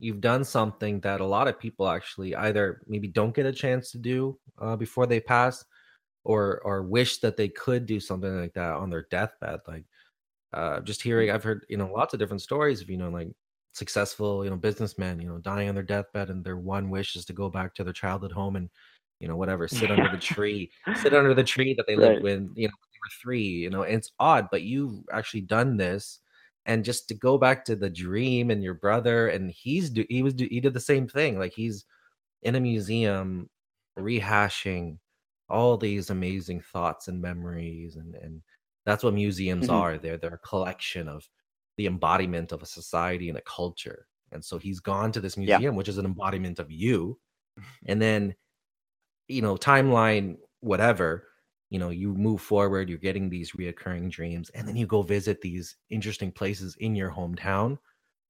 you've 0.00 0.20
done 0.20 0.44
something 0.44 1.00
that 1.00 1.20
a 1.20 1.24
lot 1.24 1.46
of 1.46 1.58
people 1.58 1.88
actually 1.88 2.34
either 2.34 2.82
maybe 2.88 3.06
don't 3.06 3.34
get 3.34 3.46
a 3.46 3.52
chance 3.52 3.92
to 3.92 3.98
do 3.98 4.36
uh, 4.60 4.74
before 4.74 5.06
they 5.06 5.20
pass 5.20 5.64
or 6.24 6.60
or 6.64 6.82
wish 6.82 7.18
that 7.20 7.36
they 7.36 7.48
could 7.48 7.86
do 7.86 8.00
something 8.00 8.40
like 8.40 8.52
that 8.54 8.74
on 8.74 8.90
their 8.90 9.06
deathbed 9.10 9.60
like 9.68 9.84
uh 10.52 10.80
just 10.80 11.00
hearing 11.00 11.30
i've 11.30 11.44
heard 11.44 11.64
you 11.68 11.76
know 11.76 11.90
lots 11.92 12.12
of 12.12 12.18
different 12.18 12.42
stories 12.42 12.80
of 12.80 12.90
you 12.90 12.96
know 12.96 13.08
like 13.08 13.28
successful 13.72 14.44
you 14.44 14.50
know 14.50 14.56
businessmen 14.56 15.20
you 15.20 15.28
know 15.28 15.38
dying 15.38 15.68
on 15.68 15.74
their 15.74 15.84
deathbed 15.84 16.28
and 16.28 16.44
their 16.44 16.58
one 16.58 16.90
wish 16.90 17.16
is 17.16 17.24
to 17.24 17.32
go 17.32 17.48
back 17.48 17.72
to 17.74 17.84
their 17.84 17.92
childhood 17.92 18.32
home 18.32 18.56
and 18.56 18.68
you 19.20 19.28
know 19.28 19.36
whatever 19.36 19.66
sit 19.68 19.90
under 19.90 20.08
the 20.10 20.18
tree 20.34 20.70
sit 20.96 21.14
under 21.14 21.32
the 21.32 21.44
tree 21.44 21.72
that 21.72 21.86
they 21.86 21.96
lived 21.96 22.16
Right. 22.16 22.22
when 22.22 22.50
you 22.54 22.66
know 22.66 22.74
when 22.80 22.90
they 22.91 22.91
were 22.91 22.91
three 23.20 23.42
you 23.42 23.70
know 23.70 23.82
it's 23.82 24.12
odd 24.18 24.48
but 24.50 24.62
you've 24.62 25.00
actually 25.12 25.40
done 25.40 25.76
this 25.76 26.20
and 26.66 26.84
just 26.84 27.08
to 27.08 27.14
go 27.14 27.38
back 27.38 27.64
to 27.64 27.74
the 27.76 27.90
dream 27.90 28.50
and 28.50 28.62
your 28.62 28.74
brother 28.74 29.28
and 29.28 29.50
he's 29.50 29.90
do 29.90 30.04
he 30.08 30.22
was 30.22 30.34
do 30.34 30.46
he 30.50 30.60
did 30.60 30.74
the 30.74 30.80
same 30.80 31.08
thing 31.08 31.38
like 31.38 31.52
he's 31.52 31.84
in 32.42 32.54
a 32.56 32.60
museum 32.60 33.48
rehashing 33.98 34.98
all 35.48 35.76
these 35.76 36.10
amazing 36.10 36.60
thoughts 36.60 37.08
and 37.08 37.20
memories 37.20 37.96
and 37.96 38.14
and 38.16 38.42
that's 38.86 39.04
what 39.04 39.14
museums 39.14 39.68
Mhm. 39.68 39.70
are 39.70 39.98
they're 39.98 40.16
they're 40.18 40.34
a 40.34 40.38
collection 40.48 41.08
of 41.08 41.28
the 41.76 41.86
embodiment 41.86 42.52
of 42.52 42.62
a 42.62 42.66
society 42.66 43.28
and 43.28 43.38
a 43.38 43.42
culture 43.42 44.06
and 44.32 44.44
so 44.44 44.58
he's 44.58 44.80
gone 44.80 45.12
to 45.12 45.20
this 45.20 45.36
Yeah. 45.44 45.58
museum 45.58 45.76
which 45.76 45.88
is 45.88 45.98
an 45.98 46.06
embodiment 46.06 46.58
of 46.58 46.70
you 46.70 47.18
and 47.86 48.00
then 48.02 48.34
you 49.28 49.42
know 49.42 49.56
timeline 49.56 50.36
whatever 50.60 51.28
you 51.72 51.78
know 51.78 51.88
you 51.88 52.12
move 52.14 52.42
forward 52.42 52.90
you're 52.90 52.98
getting 52.98 53.30
these 53.30 53.52
reoccurring 53.52 54.10
dreams 54.10 54.50
and 54.50 54.68
then 54.68 54.76
you 54.76 54.86
go 54.86 55.00
visit 55.00 55.40
these 55.40 55.76
interesting 55.88 56.30
places 56.30 56.76
in 56.80 56.94
your 56.94 57.10
hometown 57.10 57.78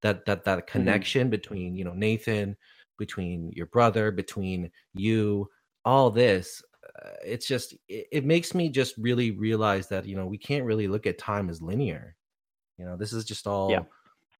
that 0.01 0.25
that 0.27 0.45
that 0.45 0.69
connection 0.69 1.29
between 1.29 1.75
you 1.75 1.85
know 1.85 1.93
nathan 1.93 2.57
between 2.99 3.51
your 3.51 3.67
brother 3.67 4.13
between 4.13 4.71
you 4.95 5.49
all 5.85 6.09
this 6.09 6.63
uh, 7.05 7.09
it's 7.25 7.49
just 7.49 7.75
it, 7.89 8.07
it 8.13 8.25
makes 8.25 8.55
me 8.55 8.69
just 8.69 8.95
really 8.97 9.33
realize 9.33 9.89
that 9.89 10.07
you 10.07 10.15
know 10.15 10.27
we 10.27 10.39
can't 10.39 10.65
really 10.65 10.87
look 10.87 11.07
at 11.07 11.19
time 11.19 11.49
as 11.49 11.63
linear. 11.63 12.15
You 12.79 12.85
know 12.85 12.97
this 12.97 13.13
is 13.13 13.25
just 13.25 13.47
all 13.47 13.71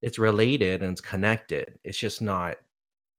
it's 0.01 0.19
related 0.19 0.81
and 0.81 0.91
it's 0.91 1.01
connected. 1.01 1.79
It's 1.83 1.97
just 1.97 2.21
not 2.21 2.57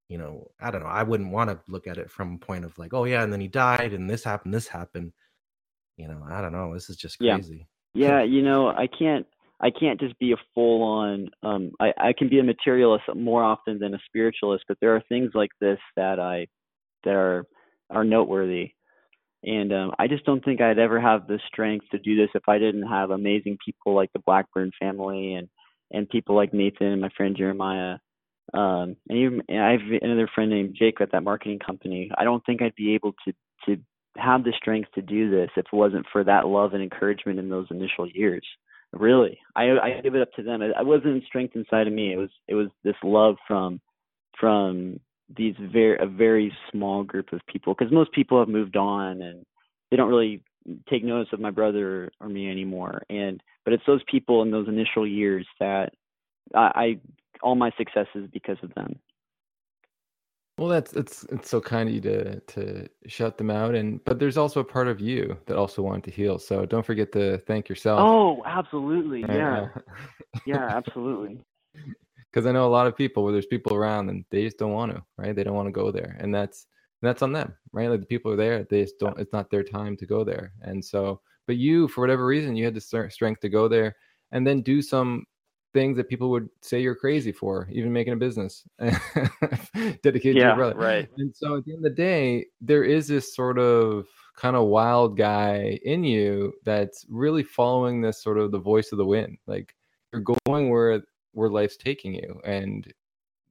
you 0.08 0.18
know 0.18 0.46
i 0.60 0.70
don't 0.70 0.82
know 0.82 0.88
i 0.88 1.02
wouldn't 1.02 1.32
want 1.32 1.48
to 1.48 1.58
look 1.66 1.86
at 1.86 1.96
it 1.96 2.10
from 2.10 2.34
a 2.34 2.38
point 2.38 2.62
of 2.62 2.76
like 2.78 2.92
oh 2.92 3.04
yeah 3.04 3.22
and 3.22 3.32
then 3.32 3.40
he 3.40 3.48
died 3.48 3.94
and 3.94 4.08
this 4.08 4.22
happened 4.22 4.52
this 4.52 4.68
happened 4.68 5.10
you 5.96 6.08
know 6.08 6.22
i 6.30 6.40
don't 6.40 6.52
know 6.52 6.72
this 6.74 6.90
is 6.90 6.96
just 6.96 7.18
Yeah. 7.20 7.38
crazy 7.38 7.66
Yeah, 7.94 8.22
you 8.24 8.42
know, 8.42 8.68
I 8.68 8.88
can't 8.88 9.26
I 9.60 9.70
can't 9.70 10.00
just 10.00 10.18
be 10.18 10.32
a 10.32 10.36
full 10.54 10.82
on 10.82 11.30
um 11.42 11.72
I, 11.80 11.92
I 11.98 12.12
can 12.12 12.28
be 12.28 12.40
a 12.40 12.44
materialist 12.44 13.04
more 13.14 13.42
often 13.42 13.78
than 13.78 13.94
a 13.94 13.98
spiritualist, 14.06 14.64
but 14.68 14.78
there 14.80 14.94
are 14.96 15.02
things 15.08 15.30
like 15.34 15.50
this 15.60 15.78
that 15.96 16.18
I 16.20 16.48
that 17.04 17.14
are 17.14 17.46
are 17.90 18.04
noteworthy. 18.04 18.72
And 19.44 19.72
um 19.72 19.92
I 19.98 20.08
just 20.08 20.24
don't 20.24 20.44
think 20.44 20.60
I'd 20.60 20.78
ever 20.78 21.00
have 21.00 21.26
the 21.26 21.38
strength 21.48 21.86
to 21.92 21.98
do 21.98 22.16
this 22.16 22.30
if 22.34 22.48
I 22.48 22.58
didn't 22.58 22.88
have 22.88 23.10
amazing 23.10 23.58
people 23.64 23.94
like 23.94 24.12
the 24.12 24.20
Blackburn 24.26 24.72
family 24.80 25.34
and 25.34 25.48
and 25.92 26.08
people 26.08 26.34
like 26.34 26.52
Nathan 26.54 26.88
and 26.88 27.00
my 27.00 27.10
friend 27.16 27.36
Jeremiah. 27.36 27.98
Um 28.54 28.96
and 29.08 29.18
even 29.18 29.42
I 29.50 29.72
have 29.72 29.80
another 30.02 30.28
friend 30.34 30.50
named 30.50 30.76
Jake 30.78 31.00
at 31.00 31.12
that 31.12 31.22
marketing 31.22 31.60
company. 31.60 32.10
I 32.18 32.24
don't 32.24 32.44
think 32.46 32.62
I'd 32.62 32.74
be 32.74 32.94
able 32.94 33.14
to 33.26 33.32
to 33.66 33.82
have 34.16 34.44
the 34.44 34.52
strength 34.56 34.90
to 34.94 35.02
do 35.02 35.30
this 35.30 35.50
if 35.56 35.66
it 35.72 35.76
wasn't 35.76 36.06
for 36.12 36.24
that 36.24 36.46
love 36.46 36.74
and 36.74 36.82
encouragement 36.82 37.38
in 37.38 37.48
those 37.48 37.66
initial 37.70 38.08
years. 38.08 38.44
Really, 38.92 39.38
I 39.56 39.70
I 39.70 40.00
give 40.02 40.14
it 40.14 40.22
up 40.22 40.32
to 40.34 40.42
them. 40.42 40.62
It, 40.62 40.72
wasn't 40.80 41.24
strength 41.24 41.56
inside 41.56 41.88
of 41.88 41.92
me. 41.92 42.12
It 42.12 42.16
was 42.16 42.30
it 42.46 42.54
was 42.54 42.68
this 42.84 42.94
love 43.02 43.36
from 43.46 43.80
from 44.38 45.00
these 45.36 45.54
very 45.58 45.98
a 45.98 46.06
very 46.06 46.52
small 46.70 47.02
group 47.02 47.32
of 47.32 47.40
people 47.48 47.74
because 47.74 47.92
most 47.92 48.12
people 48.12 48.38
have 48.38 48.48
moved 48.48 48.76
on 48.76 49.20
and 49.22 49.44
they 49.90 49.96
don't 49.96 50.08
really 50.08 50.42
take 50.88 51.04
notice 51.04 51.28
of 51.32 51.40
my 51.40 51.50
brother 51.50 52.10
or 52.20 52.28
me 52.28 52.48
anymore. 52.48 53.02
And 53.10 53.42
but 53.64 53.72
it's 53.72 53.82
those 53.86 54.02
people 54.08 54.42
in 54.42 54.50
those 54.50 54.68
initial 54.68 55.06
years 55.06 55.46
that 55.58 55.90
I, 56.54 56.60
I 56.60 57.00
all 57.42 57.56
my 57.56 57.72
success 57.76 58.06
is 58.14 58.28
because 58.32 58.58
of 58.62 58.72
them. 58.74 58.98
Well, 60.56 60.68
that's 60.68 60.92
it's 60.92 61.24
it's 61.30 61.50
so 61.50 61.60
kind 61.60 61.88
of 61.88 61.94
you 61.94 62.00
to 62.02 62.40
to 62.40 62.88
shut 63.06 63.38
them 63.38 63.50
out, 63.50 63.74
and 63.74 64.02
but 64.04 64.20
there's 64.20 64.36
also 64.36 64.60
a 64.60 64.64
part 64.64 64.86
of 64.86 65.00
you 65.00 65.36
that 65.46 65.56
also 65.56 65.82
wanted 65.82 66.04
to 66.04 66.10
heal. 66.12 66.38
So 66.38 66.64
don't 66.64 66.86
forget 66.86 67.10
to 67.12 67.38
thank 67.38 67.68
yourself. 67.68 67.98
Oh, 68.00 68.42
absolutely. 68.46 69.24
right? 69.24 69.36
Yeah. 69.36 69.68
Yeah, 70.46 70.66
absolutely. 70.68 71.40
because 72.30 72.46
I 72.46 72.52
know 72.52 72.66
a 72.66 72.70
lot 72.70 72.86
of 72.86 72.96
people 72.96 73.24
where 73.24 73.32
there's 73.32 73.46
people 73.46 73.74
around 73.74 74.10
and 74.10 74.24
they 74.30 74.44
just 74.44 74.58
don't 74.58 74.72
want 74.72 74.92
to, 74.92 75.02
right? 75.18 75.34
They 75.34 75.42
don't 75.42 75.56
want 75.56 75.66
to 75.66 75.72
go 75.72 75.90
there, 75.90 76.16
and 76.20 76.32
that's 76.32 76.66
that's 77.02 77.22
on 77.22 77.32
them, 77.32 77.52
right? 77.72 77.90
Like 77.90 78.00
the 78.00 78.06
people 78.06 78.30
are 78.30 78.36
there, 78.36 78.62
they 78.62 78.82
just 78.82 79.00
don't. 79.00 79.18
It's 79.18 79.32
not 79.32 79.50
their 79.50 79.64
time 79.64 79.96
to 79.96 80.06
go 80.06 80.22
there, 80.22 80.52
and 80.62 80.84
so, 80.84 81.20
but 81.48 81.56
you, 81.56 81.88
for 81.88 82.00
whatever 82.00 82.24
reason, 82.24 82.54
you 82.54 82.64
had 82.64 82.74
the 82.74 83.08
strength 83.10 83.40
to 83.40 83.48
go 83.48 83.66
there, 83.66 83.96
and 84.30 84.46
then 84.46 84.62
do 84.62 84.82
some 84.82 85.26
things 85.74 85.96
that 85.98 86.08
people 86.08 86.30
would 86.30 86.48
say 86.62 86.80
you're 86.80 86.94
crazy 86.94 87.32
for, 87.32 87.68
even 87.70 87.92
making 87.92 88.14
a 88.14 88.16
business 88.16 88.64
dedicated 88.78 90.36
to 90.36 90.40
your 90.40 90.54
brother, 90.54 90.76
right. 90.76 91.08
And 91.18 91.34
so, 91.36 91.56
at 91.56 91.64
the 91.64 91.72
end 91.74 91.84
of 91.84 91.90
the 91.90 91.90
day, 91.90 92.46
there 92.62 92.84
is 92.84 93.06
this 93.08 93.34
sort 93.34 93.58
of 93.58 94.06
kind 94.36 94.56
of 94.56 94.68
wild 94.68 95.16
guy 95.18 95.78
in 95.84 96.02
you 96.04 96.54
that's 96.64 97.04
really 97.08 97.42
following 97.42 98.00
this 98.00 98.22
sort 98.22 98.38
of 98.38 98.50
the 98.52 98.58
voice 98.58 98.90
of 98.92 98.98
the 98.98 99.04
wind, 99.06 99.36
like 99.46 99.74
you're 100.12 100.22
going 100.46 100.70
where 100.70 101.02
where 101.32 101.50
life's 101.50 101.76
taking 101.76 102.14
you. 102.14 102.40
And 102.44 102.92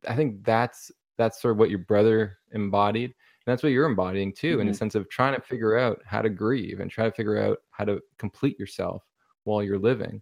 i 0.08 0.16
think 0.16 0.44
that's 0.44 0.92
that's 1.18 1.42
sort 1.42 1.54
of 1.54 1.58
what 1.60 1.70
your 1.70 1.80
brother 1.80 2.40
embodied. 2.54 3.12
And 3.12 3.52
that's 3.52 3.64
what 3.64 3.70
you're 3.74 3.86
embodying 3.86 4.34
too 4.34 4.60
in 4.62 4.68
a 4.68 4.72
Mhm. 4.72 4.76
sense 4.76 4.96
of 4.96 5.10
trying 5.10 5.36
to 5.36 5.42
figure 5.42 5.78
out 5.78 6.02
how 6.06 6.22
to 6.22 6.30
grieve 6.30 6.80
and 6.80 6.90
try 6.90 7.06
to 7.06 7.12
figure 7.12 7.38
out 7.38 7.60
how 7.72 7.86
to 7.86 8.02
complete 8.18 8.58
yourself 8.60 9.04
while 9.44 9.62
you're 9.64 9.78
living 9.80 10.22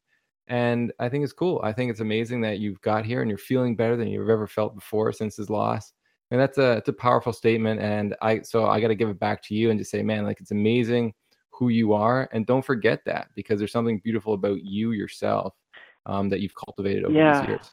and 0.51 0.91
i 0.99 1.07
think 1.09 1.23
it's 1.23 1.33
cool 1.33 1.59
i 1.63 1.71
think 1.71 1.89
it's 1.89 2.01
amazing 2.01 2.41
that 2.41 2.59
you've 2.59 2.81
got 2.81 3.05
here 3.05 3.21
and 3.21 3.29
you're 3.29 3.37
feeling 3.37 3.75
better 3.75 3.95
than 3.95 4.07
you've 4.07 4.29
ever 4.29 4.45
felt 4.47 4.75
before 4.75 5.11
since 5.11 5.35
his 5.37 5.49
loss 5.49 5.93
and 6.29 6.39
that's 6.39 6.57
a 6.57 6.73
it's 6.73 6.89
a 6.89 6.93
powerful 6.93 7.33
statement 7.33 7.81
and 7.81 8.15
i 8.21 8.39
so 8.41 8.67
i 8.67 8.79
got 8.79 8.89
to 8.89 8.95
give 8.95 9.09
it 9.09 9.19
back 9.19 9.41
to 9.41 9.55
you 9.55 9.69
and 9.71 9.79
just 9.79 9.89
say 9.89 10.03
man 10.03 10.25
like 10.25 10.39
it's 10.41 10.51
amazing 10.51 11.13
who 11.51 11.69
you 11.69 11.93
are 11.93 12.29
and 12.33 12.45
don't 12.45 12.65
forget 12.65 12.99
that 13.05 13.27
because 13.35 13.59
there's 13.59 13.71
something 13.71 13.99
beautiful 14.03 14.33
about 14.33 14.63
you 14.63 14.91
yourself 14.91 15.53
um, 16.05 16.29
that 16.29 16.39
you've 16.41 16.55
cultivated 16.55 17.03
over 17.05 17.13
Yeah. 17.13 17.39
these 17.39 17.49
years. 17.49 17.71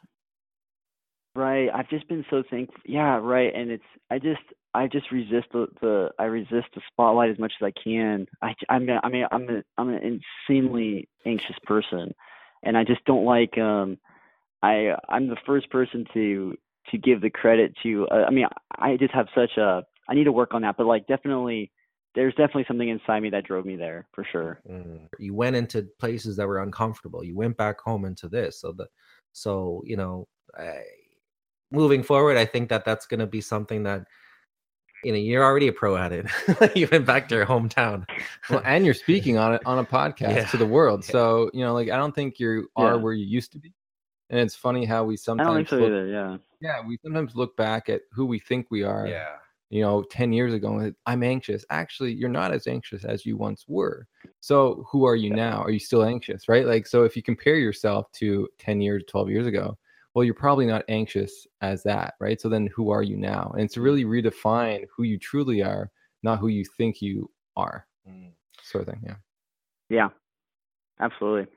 Right. 1.35 1.69
I've 1.73 1.89
just 1.89 2.07
been 2.07 2.25
so 2.29 2.43
thankful. 2.49 2.81
Yeah, 2.85 3.17
right. 3.21 3.53
And 3.55 3.71
it's 3.71 3.83
I 4.11 4.19
just 4.19 4.41
I 4.73 4.87
just 4.87 5.11
resist 5.11 5.47
the, 5.53 5.67
the 5.81 6.09
I 6.19 6.25
resist 6.25 6.67
the 6.75 6.81
spotlight 6.91 7.29
as 7.31 7.39
much 7.39 7.53
as 7.61 7.65
I 7.65 7.71
can. 7.81 8.27
I 8.41 8.53
I'm 8.67 8.89
a- 8.89 8.99
I 9.03 9.09
mean 9.09 9.25
I'm 9.31 9.49
a, 9.49 9.63
I'm 9.77 9.89
an 9.89 10.19
insanely 10.47 11.07
anxious 11.25 11.55
person, 11.63 12.13
and 12.63 12.77
I 12.77 12.83
just 12.83 13.03
don't 13.05 13.25
like 13.25 13.57
um 13.57 13.97
I 14.61 14.95
I'm 15.07 15.27
the 15.27 15.37
first 15.45 15.69
person 15.69 16.05
to 16.13 16.55
to 16.91 16.97
give 16.97 17.21
the 17.21 17.29
credit 17.29 17.73
to. 17.83 18.07
Uh, 18.11 18.25
I 18.27 18.31
mean 18.31 18.45
I 18.77 18.97
just 18.97 19.13
have 19.13 19.27
such 19.35 19.57
a 19.57 19.83
I 20.07 20.15
need 20.15 20.25
to 20.25 20.31
work 20.31 20.53
on 20.53 20.63
that, 20.63 20.75
but 20.77 20.87
like 20.87 21.07
definitely 21.07 21.71
there's 22.15 22.33
definitely 22.33 22.65
something 22.67 22.89
inside 22.89 23.21
me 23.21 23.29
that 23.29 23.45
drove 23.45 23.65
me 23.65 23.75
there 23.75 24.07
for 24.13 24.25
sure. 24.31 24.59
Mm. 24.69 25.07
You 25.19 25.33
went 25.35 25.55
into 25.55 25.87
places 25.99 26.35
that 26.37 26.47
were 26.47 26.63
uncomfortable. 26.63 27.23
You 27.23 27.35
went 27.35 27.55
back 27.55 27.79
home 27.79 28.03
into 28.05 28.27
this. 28.27 28.59
So 28.61 28.71
the, 28.71 28.87
so 29.31 29.83
you 29.85 29.95
know, 29.95 30.27
I, 30.57 30.81
moving 31.71 32.03
forward, 32.03 32.37
I 32.37 32.45
think 32.45 32.69
that 32.69 32.83
that's 32.83 33.05
going 33.05 33.19
to 33.19 33.27
be 33.27 33.41
something 33.41 33.83
that, 33.83 34.05
you 35.03 35.11
know, 35.11 35.17
you're 35.17 35.43
already 35.43 35.67
a 35.67 35.73
pro 35.73 35.95
at 35.95 36.11
it. 36.11 36.25
you 36.75 36.87
went 36.91 37.05
back 37.05 37.27
to 37.29 37.35
your 37.35 37.45
hometown. 37.45 38.05
Well, 38.49 38.61
and 38.65 38.85
you're 38.85 38.93
speaking 38.93 39.37
on 39.37 39.53
it 39.55 39.61
on 39.65 39.79
a 39.79 39.85
podcast 39.85 40.35
Yeah. 40.35 40.45
to 40.45 40.57
the 40.57 40.65
world. 40.65 41.03
Yeah. 41.05 41.11
So, 41.11 41.51
you 41.53 41.63
know, 41.63 41.73
like 41.73 41.89
I 41.89 41.97
don't 41.97 42.13
think 42.13 42.39
you 42.39 42.69
are 42.75 42.95
Yeah. 42.95 43.01
where 43.01 43.13
you 43.13 43.25
used 43.25 43.51
to 43.53 43.59
be. 43.59 43.73
And 44.29 44.39
it's 44.39 44.55
funny 44.55 44.85
how 44.85 45.03
we 45.05 45.13
I 45.13 45.17
sometimes 45.17 45.47
don't 45.47 45.55
think 45.57 45.69
so 45.69 45.75
look, 45.77 45.87
either. 45.87 46.07
Yeah. 46.07 46.37
yeah, 46.61 46.85
we 46.85 46.97
sometimes 47.03 47.35
look 47.35 47.55
back 47.57 47.89
at 47.89 48.01
who 48.11 48.25
we 48.25 48.37
think 48.39 48.67
we 48.69 48.83
are 48.83 49.07
yeah. 49.07 49.35
you 49.71 49.81
know 49.81 50.03
10 50.03 50.33
years 50.33 50.53
ago 50.53 50.91
i'm 51.05 51.23
anxious 51.23 51.63
actually 51.69 52.11
you're 52.11 52.27
not 52.29 52.51
as 52.51 52.65
anxious 52.67 53.05
as 53.05 53.25
you 53.25 53.37
once 53.37 53.65
were 53.67 54.07
so 54.39 54.85
who 54.91 55.05
are 55.05 55.15
you 55.15 55.29
now 55.31 55.61
are 55.61 55.69
you 55.71 55.79
still 55.79 56.03
anxious 56.03 56.47
right 56.49 56.65
like 56.65 56.87
so 56.87 57.03
if 57.03 57.15
you 57.15 57.21
compare 57.23 57.55
yourself 57.55 58.11
to 58.11 58.47
10 58.59 58.81
years 58.81 59.03
12 59.07 59.29
years 59.29 59.47
ago 59.47 59.77
well 60.13 60.23
you're 60.23 60.33
probably 60.33 60.65
not 60.65 60.83
anxious 60.89 61.47
as 61.61 61.83
that 61.83 62.15
right? 62.19 62.39
So 62.39 62.49
then 62.49 62.69
who 62.75 62.89
are 62.89 63.03
you 63.03 63.17
now? 63.17 63.51
And 63.53 63.63
it's 63.63 63.75
to 63.75 63.81
really 63.81 64.05
redefine 64.05 64.85
who 64.95 65.03
you 65.03 65.17
truly 65.17 65.61
are 65.61 65.91
not 66.23 66.39
who 66.39 66.47
you 66.47 66.65
think 66.77 67.01
you 67.01 67.29
are 67.55 67.85
mm. 68.07 68.31
sort 68.61 68.87
of 68.87 68.93
thing 68.93 69.01
yeah. 69.05 69.15
Yeah. 69.89 70.09
Absolutely. 70.99 71.47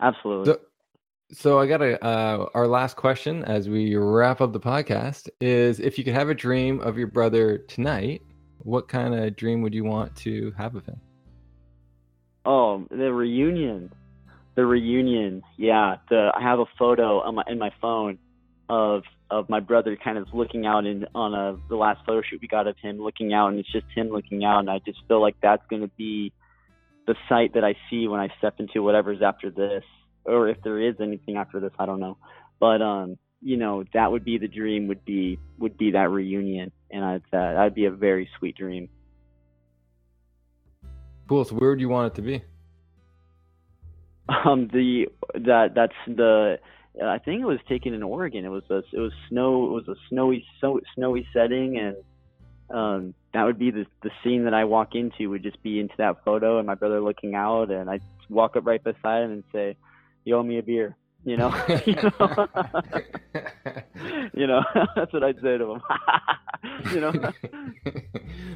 Absolutely. 0.00 0.52
So, 0.52 0.60
so 1.32 1.58
I 1.58 1.66
got 1.66 1.82
a 1.82 2.02
uh, 2.04 2.46
our 2.54 2.66
last 2.66 2.96
question 2.96 3.44
as 3.44 3.68
we 3.68 3.96
wrap 3.96 4.40
up 4.40 4.52
the 4.52 4.60
podcast 4.60 5.28
is 5.40 5.80
if 5.80 5.98
you 5.98 6.04
could 6.04 6.14
have 6.14 6.28
a 6.28 6.34
dream 6.34 6.80
of 6.80 6.98
your 6.98 7.06
brother 7.06 7.58
tonight, 7.58 8.22
what 8.58 8.88
kind 8.88 9.14
of 9.14 9.36
dream 9.36 9.62
would 9.62 9.74
you 9.74 9.84
want 9.84 10.14
to 10.16 10.52
have 10.56 10.74
of 10.74 10.84
him? 10.86 11.00
Oh, 12.44 12.84
the 12.90 13.12
reunion, 13.12 13.90
the 14.54 14.64
reunion. 14.64 15.42
Yeah, 15.56 15.96
the 16.08 16.30
I 16.34 16.42
have 16.42 16.58
a 16.58 16.66
photo 16.78 17.20
on 17.20 17.36
my 17.36 17.44
in 17.46 17.58
my 17.58 17.70
phone 17.80 18.18
of 18.68 19.02
of 19.30 19.48
my 19.48 19.60
brother 19.60 19.96
kind 20.02 20.18
of 20.18 20.28
looking 20.32 20.66
out 20.66 20.86
in 20.86 21.06
on 21.14 21.34
a 21.34 21.56
the 21.68 21.76
last 21.76 22.00
photo 22.06 22.22
shoot 22.22 22.40
we 22.40 22.48
got 22.48 22.66
of 22.66 22.76
him 22.78 22.98
looking 22.98 23.32
out, 23.32 23.48
and 23.48 23.58
it's 23.58 23.72
just 23.72 23.86
him 23.94 24.08
looking 24.08 24.44
out, 24.44 24.60
and 24.60 24.70
I 24.70 24.78
just 24.84 24.98
feel 25.08 25.20
like 25.20 25.36
that's 25.42 25.62
going 25.68 25.82
to 25.82 25.90
be 25.96 26.32
the 27.06 27.14
sight 27.28 27.54
that 27.54 27.64
I 27.64 27.74
see 27.90 28.06
when 28.06 28.20
I 28.20 28.28
step 28.38 28.60
into 28.60 28.82
whatever's 28.82 29.22
after 29.22 29.50
this 29.50 29.82
or 30.24 30.48
if 30.48 30.58
there 30.62 30.80
is 30.80 30.96
anything 31.00 31.36
after 31.36 31.60
this, 31.60 31.72
I 31.78 31.86
don't 31.86 32.00
know. 32.00 32.16
But 32.60 32.82
um, 32.82 33.18
you 33.40 33.56
know, 33.56 33.84
that 33.92 34.10
would 34.10 34.24
be 34.24 34.38
the 34.38 34.48
dream. 34.48 34.88
Would 34.88 35.04
be 35.04 35.38
would 35.58 35.76
be 35.76 35.92
that 35.92 36.10
reunion, 36.10 36.72
and 36.90 37.04
I'd 37.04 37.22
uh, 37.32 37.54
that'd 37.54 37.74
be 37.74 37.86
a 37.86 37.90
very 37.90 38.28
sweet 38.38 38.56
dream. 38.56 38.88
Cool. 41.28 41.44
So 41.44 41.54
where 41.56 41.70
would 41.70 41.80
you 41.80 41.88
want 41.88 42.12
it 42.12 42.16
to 42.16 42.22
be? 42.22 42.42
Um, 44.28 44.68
the 44.72 45.08
that 45.34 45.74
that's 45.74 45.94
the 46.06 46.58
I 47.02 47.18
think 47.18 47.40
it 47.40 47.46
was 47.46 47.58
taken 47.68 47.94
in 47.94 48.02
Oregon. 48.02 48.44
It 48.44 48.48
was 48.50 48.64
a 48.70 48.78
it 48.92 49.00
was 49.00 49.12
snow. 49.28 49.66
It 49.66 49.70
was 49.70 49.88
a 49.88 49.96
snowy 50.08 50.44
so, 50.60 50.80
snowy 50.94 51.26
setting, 51.32 51.78
and 51.78 51.96
um, 52.70 53.14
that 53.34 53.44
would 53.44 53.58
be 53.58 53.70
the 53.70 53.86
the 54.02 54.10
scene 54.22 54.44
that 54.44 54.54
I 54.54 54.64
walk 54.64 54.94
into. 54.94 55.30
Would 55.30 55.42
just 55.42 55.62
be 55.62 55.80
into 55.80 55.94
that 55.98 56.24
photo, 56.24 56.58
and 56.58 56.66
my 56.66 56.74
brother 56.74 57.00
looking 57.00 57.34
out, 57.34 57.70
and 57.70 57.90
I 57.90 58.00
walk 58.28 58.56
up 58.56 58.66
right 58.66 58.82
beside 58.82 59.24
him 59.24 59.32
and 59.32 59.44
say, 59.52 59.76
you 60.24 60.36
owe 60.36 60.42
me 60.42 60.58
a 60.58 60.62
beer. 60.62 60.96
You 61.24 61.36
know, 61.36 61.54
you 61.86 61.94
know, 61.94 62.10
you 64.34 64.46
know 64.46 64.62
that's 64.96 65.12
what 65.12 65.22
I'd 65.22 65.36
say 65.36 65.58
to 65.58 65.72
him. 65.72 65.82
you 66.92 67.00
know, 67.00 67.12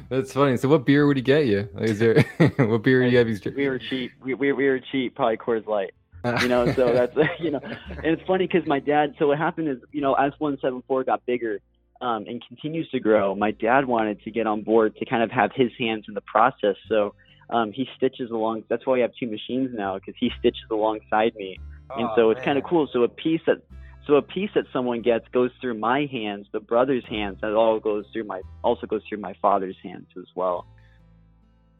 that's 0.09 0.33
funny. 0.33 0.57
So, 0.57 0.67
what 0.67 0.85
beer 0.85 1.07
would 1.07 1.17
he 1.17 1.23
get 1.23 1.45
you? 1.45 1.69
Is 1.79 1.99
there 1.99 2.23
what 2.57 2.83
beer 2.83 3.03
do 3.03 3.09
you 3.09 3.17
have? 3.17 3.55
We 3.55 3.69
were 3.69 3.79
cheap. 3.79 4.11
We, 4.21 4.33
we 4.33 4.51
we 4.51 4.67
were 4.67 4.81
cheap. 4.91 5.15
Probably 5.15 5.37
Coors 5.37 5.65
Light. 5.65 5.93
you 6.41 6.49
know, 6.49 6.69
so 6.73 6.91
that's 6.91 7.15
you 7.39 7.51
know, 7.51 7.61
and 7.63 8.05
it's 8.05 8.23
funny 8.27 8.47
because 8.47 8.67
my 8.67 8.79
dad. 8.79 9.15
So 9.17 9.27
what 9.27 9.37
happened 9.37 9.69
is, 9.69 9.77
you 9.91 10.01
know, 10.01 10.13
as 10.15 10.33
174 10.39 11.05
got 11.05 11.25
bigger, 11.25 11.61
um, 12.01 12.25
and 12.27 12.43
continues 12.45 12.89
to 12.89 12.99
grow, 12.99 13.35
my 13.35 13.51
dad 13.51 13.85
wanted 13.85 14.21
to 14.23 14.31
get 14.31 14.47
on 14.47 14.61
board 14.61 14.95
to 14.97 15.05
kind 15.05 15.23
of 15.23 15.31
have 15.31 15.51
his 15.55 15.71
hands 15.79 16.05
in 16.07 16.13
the 16.13 16.21
process. 16.21 16.75
So 16.87 17.15
um, 17.49 17.71
he 17.71 17.87
stitches 17.95 18.29
along. 18.29 18.63
That's 18.69 18.85
why 18.85 18.93
we 18.93 19.01
have 19.01 19.11
two 19.19 19.27
machines 19.27 19.71
now 19.73 19.95
because 19.95 20.15
he 20.19 20.31
stitches 20.39 20.65
alongside 20.69 21.33
me, 21.35 21.57
oh, 21.89 21.99
and 21.99 22.09
so 22.15 22.29
it's 22.31 22.41
kind 22.41 22.57
of 22.57 22.63
cool. 22.63 22.87
So 22.91 23.03
a 23.03 23.07
piece 23.07 23.41
that 23.45 23.61
so 24.05 24.15
a 24.15 24.21
piece 24.21 24.49
that 24.55 24.65
someone 24.71 25.01
gets 25.01 25.27
goes 25.29 25.51
through 25.59 25.73
my 25.75 26.05
hands, 26.05 26.47
the 26.51 26.61
brother's 26.61 27.05
hands. 27.05 27.39
That 27.41 27.53
all 27.53 27.79
goes 27.79 28.05
through 28.13 28.23
my 28.23 28.41
also 28.63 28.87
goes 28.87 29.01
through 29.07 29.19
my 29.19 29.33
father's 29.41 29.75
hands 29.83 30.07
as 30.17 30.27
well. 30.35 30.65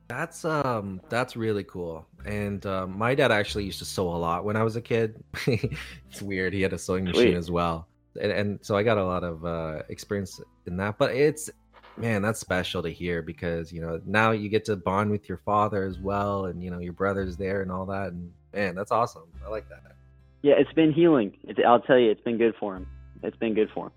That's 0.07 0.45
um 0.45 1.01
that's 1.09 1.35
really 1.35 1.63
cool. 1.63 2.05
And 2.25 2.65
uh, 2.65 2.87
my 2.87 3.15
dad 3.15 3.31
actually 3.31 3.63
used 3.63 3.79
to 3.79 3.85
sew 3.85 4.09
a 4.09 4.17
lot 4.17 4.43
when 4.43 4.55
I 4.55 4.63
was 4.63 4.75
a 4.75 4.81
kid. 4.81 5.23
it's 5.47 6.21
weird. 6.21 6.53
He 6.53 6.61
had 6.61 6.73
a 6.73 6.77
sewing 6.77 7.05
machine 7.05 7.21
Sweet. 7.21 7.35
as 7.35 7.49
well. 7.49 7.87
And, 8.19 8.31
and, 8.31 8.59
so 8.63 8.75
I 8.75 8.81
got 8.81 8.97
a 8.97 9.05
lot 9.05 9.23
of 9.23 9.45
uh, 9.45 9.83
experience 9.89 10.41
in 10.65 10.75
that. 10.77 10.97
But 10.97 11.11
it's 11.11 11.51
man, 11.97 12.21
that's 12.21 12.39
special 12.39 12.81
to 12.83 12.89
hear 12.89 13.21
because 13.21 13.71
you 13.71 13.81
know 13.81 14.01
now 14.05 14.31
you 14.31 14.49
get 14.49 14.65
to 14.65 14.75
bond 14.75 15.11
with 15.11 15.27
your 15.27 15.39
father 15.39 15.83
as 15.83 15.99
well, 15.99 16.45
and 16.45 16.63
you 16.63 16.71
know 16.71 16.79
your 16.79 16.93
brother's 16.93 17.37
there 17.37 17.61
and 17.61 17.71
all 17.71 17.85
that, 17.87 18.11
and 18.11 18.31
man, 18.53 18.75
that's 18.75 18.91
awesome. 18.91 19.23
I 19.45 19.49
like 19.49 19.67
that. 19.69 19.96
Yeah, 20.41 20.53
it's 20.57 20.71
been 20.73 20.93
healing. 20.93 21.35
It, 21.43 21.59
I'll 21.65 21.79
tell 21.79 21.97
you, 21.97 22.11
it's 22.11 22.21
been 22.21 22.37
good 22.37 22.55
for 22.59 22.75
him. 22.75 22.87
It's 23.23 23.37
been 23.37 23.53
good 23.53 23.69
for 23.73 23.87
him. 23.87 23.91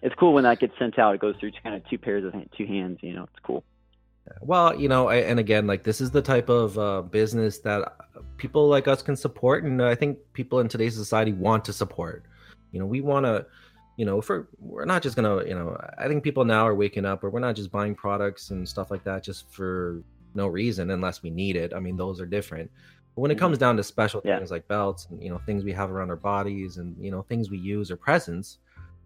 It's 0.00 0.14
cool 0.16 0.32
when 0.32 0.44
that 0.44 0.58
gets 0.58 0.76
sent 0.78 0.98
out. 0.98 1.14
It 1.14 1.20
goes 1.20 1.36
through 1.38 1.52
kind 1.62 1.76
of 1.76 1.88
two 1.88 1.98
pairs 1.98 2.24
of 2.24 2.32
hand, 2.32 2.50
two 2.56 2.66
hands. 2.66 2.98
You 3.02 3.14
know, 3.14 3.24
it's 3.24 3.38
cool. 3.42 3.62
Well, 4.40 4.78
you 4.78 4.88
know, 4.88 5.10
and 5.10 5.38
again, 5.38 5.66
like 5.66 5.84
this 5.84 6.00
is 6.00 6.10
the 6.10 6.22
type 6.22 6.48
of 6.48 6.78
uh, 6.78 7.02
business 7.02 7.58
that 7.60 7.96
people 8.36 8.68
like 8.68 8.88
us 8.88 9.02
can 9.02 9.16
support, 9.16 9.64
and 9.64 9.82
I 9.82 9.94
think 9.94 10.18
people 10.32 10.60
in 10.60 10.68
today's 10.68 10.96
society 10.96 11.32
want 11.32 11.64
to 11.66 11.72
support. 11.72 12.24
You 12.72 12.80
know, 12.80 12.86
we 12.86 13.00
want 13.00 13.26
to 13.26 13.46
you 13.96 14.06
know, 14.06 14.20
for 14.20 14.48
we're 14.58 14.84
not 14.84 15.02
just 15.02 15.16
gonna, 15.16 15.44
you 15.44 15.54
know, 15.54 15.76
I 15.98 16.08
think 16.08 16.24
people 16.24 16.44
now 16.44 16.66
are 16.66 16.74
waking 16.74 17.04
up, 17.04 17.22
or 17.22 17.30
we're 17.30 17.40
not 17.40 17.56
just 17.56 17.70
buying 17.70 17.94
products 17.94 18.50
and 18.50 18.68
stuff 18.68 18.90
like 18.90 19.04
that 19.04 19.22
just 19.22 19.50
for 19.50 20.02
no 20.34 20.46
reason 20.46 20.90
unless 20.90 21.22
we 21.22 21.30
need 21.30 21.56
it. 21.56 21.74
I 21.74 21.80
mean, 21.80 21.96
those 21.96 22.20
are 22.20 22.26
different. 22.26 22.70
But 23.14 23.22
when 23.22 23.30
it 23.30 23.38
comes 23.38 23.56
mm-hmm. 23.56 23.60
down 23.60 23.76
to 23.76 23.82
special 23.82 24.22
yeah. 24.24 24.38
things 24.38 24.50
like 24.50 24.66
belts 24.68 25.06
and 25.10 25.22
you 25.22 25.30
know 25.30 25.38
things 25.44 25.64
we 25.64 25.72
have 25.72 25.90
around 25.90 26.10
our 26.10 26.16
bodies 26.16 26.78
and 26.78 26.96
you 27.02 27.10
know 27.10 27.22
things 27.22 27.50
we 27.50 27.58
use 27.58 27.90
or 27.90 27.96
presents, 27.96 28.58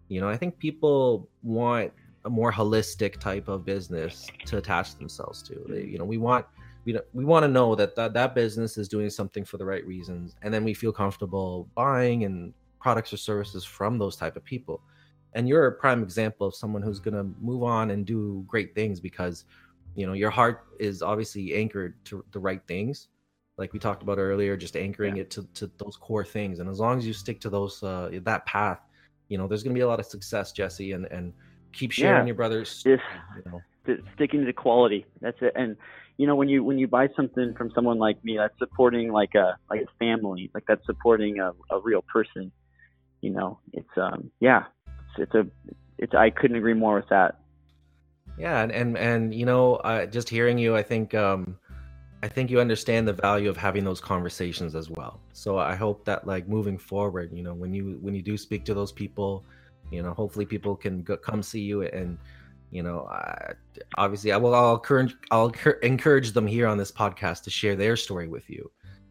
you 0.07 0.21
know, 0.21 0.29
I 0.29 0.37
think 0.37 0.57
people 0.59 1.27
want 1.43 1.91
a 2.25 2.29
more 2.29 2.51
holistic 2.51 3.19
type 3.19 3.47
of 3.47 3.65
business 3.65 4.27
to 4.45 4.57
attach 4.57 4.95
themselves 4.95 5.41
to. 5.43 5.65
They, 5.67 5.83
you 5.83 5.97
know, 5.97 6.05
we 6.05 6.17
want 6.17 6.45
we 6.85 6.97
we 7.13 7.25
want 7.25 7.43
to 7.43 7.47
know 7.47 7.75
that, 7.75 7.95
that 7.95 8.13
that 8.13 8.35
business 8.35 8.77
is 8.77 8.87
doing 8.87 9.09
something 9.09 9.43
for 9.43 9.57
the 9.57 9.65
right 9.65 9.85
reasons, 9.85 10.35
and 10.41 10.53
then 10.53 10.63
we 10.63 10.73
feel 10.73 10.91
comfortable 10.91 11.67
buying 11.75 12.23
and 12.23 12.53
products 12.79 13.11
or 13.11 13.17
services 13.17 13.65
from 13.65 13.97
those 13.97 14.15
type 14.15 14.35
of 14.35 14.43
people 14.43 14.81
and 15.37 15.47
you're 15.47 15.67
a 15.67 15.71
prime 15.71 16.01
example 16.01 16.47
of 16.47 16.55
someone 16.55 16.81
who's 16.81 16.99
going 16.99 17.13
to 17.13 17.23
move 17.39 17.63
on 17.63 17.91
and 17.91 18.05
do 18.05 18.43
great 18.47 18.73
things 18.73 18.99
because 18.99 19.45
you 19.95 20.07
know 20.07 20.13
your 20.13 20.29
heart 20.29 20.65
is 20.79 21.01
obviously 21.01 21.53
anchored 21.53 21.93
to 22.05 22.25
the 22.31 22.39
right 22.39 22.61
things 22.67 23.09
like 23.57 23.73
we 23.73 23.79
talked 23.79 24.03
about 24.03 24.17
earlier 24.17 24.55
just 24.55 24.75
anchoring 24.75 25.15
yeah. 25.15 25.21
it 25.21 25.31
to, 25.31 25.43
to 25.53 25.69
those 25.77 25.97
core 25.97 26.25
things 26.25 26.59
and 26.59 26.69
as 26.69 26.79
long 26.79 26.97
as 26.97 27.05
you 27.05 27.13
stick 27.13 27.39
to 27.41 27.49
those 27.49 27.81
uh, 27.83 28.09
that 28.23 28.45
path 28.45 28.79
you 29.29 29.37
know 29.37 29.47
there's 29.47 29.63
going 29.63 29.73
to 29.73 29.77
be 29.77 29.83
a 29.83 29.87
lot 29.87 29.99
of 29.99 30.05
success 30.05 30.51
jesse 30.51 30.91
and 30.91 31.05
and 31.05 31.33
keep 31.73 31.91
sharing 31.91 32.21
yeah. 32.21 32.25
your 32.25 32.35
brothers 32.35 32.83
just 32.83 33.03
you 33.35 33.51
know. 33.51 33.97
sticking 34.15 34.45
to 34.45 34.53
quality 34.53 35.05
that's 35.21 35.37
it 35.41 35.53
and 35.55 35.75
you 36.17 36.25
know 36.25 36.35
when 36.35 36.49
you 36.49 36.63
when 36.63 36.77
you 36.79 36.87
buy 36.87 37.07
something 37.15 37.53
from 37.55 37.71
someone 37.75 37.97
like 37.97 38.23
me 38.23 38.37
that's 38.37 38.57
supporting 38.57 39.11
like 39.11 39.35
a 39.35 39.57
like 39.69 39.81
a 39.81 39.97
family 39.99 40.49
like 40.53 40.63
that's 40.67 40.85
supporting 40.85 41.39
a, 41.39 41.51
a 41.71 41.79
real 41.79 42.01
person 42.01 42.51
you 43.21 43.31
know, 43.31 43.59
it's 43.73 43.89
um 43.97 44.31
yeah, 44.39 44.65
it's, 44.87 45.33
it's 45.33 45.35
a 45.35 45.47
it's 45.97 46.13
I 46.13 46.29
couldn't 46.29 46.57
agree 46.57 46.73
more 46.73 46.95
with 46.95 47.09
that. 47.09 47.39
Yeah, 48.37 48.61
and 48.61 48.71
and, 48.71 48.97
and 48.97 49.33
you 49.33 49.45
know, 49.45 49.75
uh, 49.75 50.05
just 50.05 50.29
hearing 50.29 50.57
you, 50.57 50.75
I 50.75 50.83
think 50.83 51.13
um 51.15 51.57
I 52.23 52.27
think 52.27 52.49
you 52.49 52.59
understand 52.59 53.07
the 53.07 53.13
value 53.13 53.49
of 53.49 53.57
having 53.57 53.83
those 53.83 54.01
conversations 54.01 54.73
as 54.75 54.89
well. 54.89 55.19
So 55.33 55.59
I 55.59 55.75
hope 55.75 56.03
that 56.05 56.25
like 56.25 56.47
moving 56.47 56.77
forward, 56.77 57.31
you 57.31 57.43
know, 57.43 57.53
when 57.53 57.73
you 57.73 57.99
when 58.01 58.15
you 58.15 58.23
do 58.23 58.37
speak 58.37 58.65
to 58.65 58.73
those 58.73 58.91
people, 58.91 59.43
you 59.91 60.01
know, 60.01 60.13
hopefully 60.13 60.45
people 60.45 60.75
can 60.75 61.03
go, 61.03 61.15
come 61.15 61.43
see 61.43 61.61
you 61.61 61.83
and 61.83 62.17
you 62.71 62.83
know, 62.83 63.01
uh, 63.01 63.53
obviously 63.97 64.31
I 64.31 64.37
will 64.37 64.53
I'll 64.53 64.75
encourage 64.75 65.15
I'll 65.31 65.53
encourage 65.83 66.31
them 66.31 66.47
here 66.47 66.67
on 66.67 66.77
this 66.77 66.91
podcast 66.91 67.43
to 67.43 67.49
share 67.49 67.75
their 67.75 67.95
story 67.95 68.27
with 68.27 68.49
you 68.49 68.69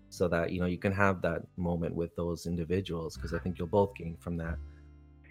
so 0.08 0.28
that 0.28 0.52
you 0.52 0.60
know 0.60 0.66
you 0.66 0.78
can 0.78 0.92
have 0.92 1.22
that 1.22 1.42
moment 1.56 1.94
with 1.94 2.14
those 2.16 2.46
individuals 2.46 3.16
because 3.16 3.32
I 3.32 3.38
think 3.38 3.58
you'll 3.58 3.68
both 3.68 3.94
gain 3.94 4.16
from 4.18 4.36
that. 4.38 4.56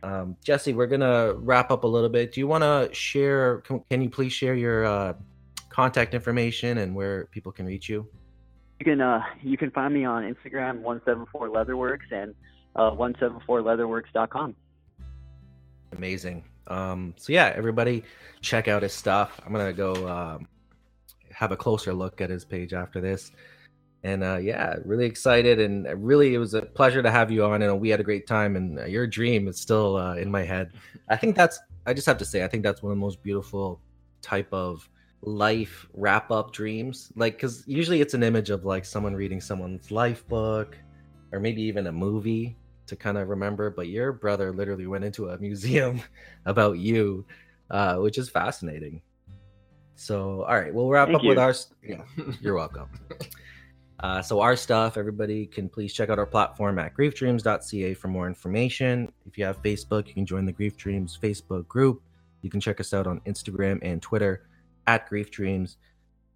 Um, 0.02 0.38
Jesse, 0.44 0.74
we're 0.74 0.88
gonna 0.88 1.34
wrap 1.34 1.72
up 1.72 1.84
a 1.84 1.88
little 1.88 2.10
bit. 2.10 2.32
Do 2.32 2.40
you 2.40 2.48
want 2.48 2.64
to 2.64 2.94
share? 2.94 3.62
Can, 3.62 3.82
can, 3.90 4.02
you 4.02 4.10
please 4.10 4.32
share 4.32 4.56
your 4.56 4.86
uh, 4.86 5.14
contact 5.76 6.14
information 6.14 6.78
and 6.78 6.96
where 6.96 7.26
people 7.26 7.52
can 7.52 7.66
reach 7.66 7.90
you? 7.90 8.08
You 8.80 8.86
can 8.86 9.02
uh, 9.02 9.22
you 9.44 9.58
can 9.58 9.72
find 9.72 9.94
me 9.94 10.06
on 10.06 10.24
Instagram 10.24 10.80
one 10.80 11.02
seven 11.04 11.26
four 11.32 11.50
Leatherworks 11.50 12.12
and 12.12 12.34
uh, 12.78 12.92
one 12.92 13.14
seven 13.20 13.40
four 13.46 13.62
Leatherworks.com. 13.62 14.56
Amazing. 15.92 16.46
Um, 16.68 17.14
so 17.18 17.34
yeah, 17.34 17.52
everybody 17.56 18.04
check 18.42 18.68
out 18.70 18.84
his 18.84 18.94
stuff. 18.94 19.40
I'm 19.46 19.52
gonna 19.52 19.74
go 19.74 20.08
um, 20.08 20.48
have 21.32 21.52
a 21.52 21.58
closer 21.58 21.94
look 21.94 22.22
at 22.22 22.30
his 22.30 22.46
page 22.46 22.74
after 22.74 23.02
this 23.02 23.32
and 24.06 24.24
uh, 24.24 24.38
yeah, 24.38 24.76
really 24.86 25.06
excited 25.06 25.60
and 25.60 25.88
really 26.06 26.36
it 26.36 26.38
was 26.38 26.54
a 26.54 26.62
pleasure 26.62 27.02
to 27.02 27.10
have 27.10 27.32
you 27.32 27.44
on. 27.44 27.64
And 27.64 27.82
we 27.82 27.90
had 27.90 28.00
a 28.00 28.04
great 28.04 28.28
time. 28.28 28.56
And 28.56 28.78
uh, 28.78 28.86
your 28.86 29.08
dream 29.08 29.48
is 29.48 29.60
still 29.60 29.98
uh, 29.98 30.16
in 30.16 30.30
my 30.30 30.44
head. 30.44 30.74
I 31.10 31.18
think 31.18 31.36
that's 31.36 31.60
I 31.88 31.94
just 31.94 32.06
have 32.06 32.20
to 32.20 32.26
say 32.26 32.44
I 32.44 32.48
think 32.48 32.64
that's 32.64 32.84
one 32.84 32.92
of 32.92 32.98
the 32.98 33.02
most 33.02 33.24
beautiful 33.24 33.82
type 34.22 34.48
of 34.54 34.88
life 35.22 35.88
wrap 35.94 36.32
up 36.32 36.52
dreams. 36.52 37.12
Like 37.16 37.34
because 37.34 37.64
usually 37.68 38.02
it's 38.02 38.14
an 38.14 38.24
image 38.24 38.50
of 38.50 38.66
like 38.66 38.86
someone 38.86 39.16
reading 39.16 39.42
someone's 39.42 39.92
life 39.92 40.28
book 40.28 40.78
or 41.32 41.40
maybe 41.40 41.62
even 41.64 41.88
a 41.88 41.92
movie 41.92 42.56
to 42.88 42.96
kind 42.96 43.18
of 43.18 43.30
remember. 43.30 43.70
But 43.70 43.88
your 43.88 44.12
brother 44.12 44.52
literally 44.52 44.88
went 44.88 45.04
into 45.04 45.30
a 45.30 45.38
museum 45.40 46.02
about 46.46 46.78
you 46.78 47.26
uh, 47.70 47.98
which 47.98 48.18
is 48.18 48.30
fascinating. 48.30 49.02
So, 49.96 50.44
all 50.44 50.60
right, 50.60 50.74
we'll 50.74 50.90
wrap 50.90 51.08
Thank 51.08 51.20
up 51.20 51.26
with 51.26 51.38
you. 51.38 51.44
our. 51.44 51.54
Yeah, 51.84 52.34
you're 52.42 52.56
welcome. 52.56 52.90
Uh, 54.02 54.22
so 54.22 54.42
our 54.42 54.56
stuff, 54.56 54.98
everybody 54.98 55.46
can 55.46 55.70
please 55.70 55.94
check 55.94 56.10
out 56.10 56.20
our 56.20 56.26
platform 56.26 56.78
at 56.80 56.94
griefdreams.ca 56.94 57.94
for 57.94 58.08
more 58.10 58.28
information. 58.28 59.12
If 59.26 59.38
you 59.38 59.46
have 59.46 59.62
Facebook, 59.64 60.08
you 60.08 60.14
can 60.14 60.26
join 60.26 60.46
the 60.46 60.52
Grief 60.52 60.76
Dreams 60.76 61.18
Facebook 61.22 61.68
group. 61.68 62.02
You 62.42 62.50
can 62.50 62.60
check 62.60 62.80
us 62.80 62.94
out 62.94 63.08
on 63.08 63.22
Instagram 63.22 63.80
and 63.82 64.02
Twitter 64.02 64.48
at 64.88 65.08
Grief 65.08 65.32
Dreams. 65.32 65.78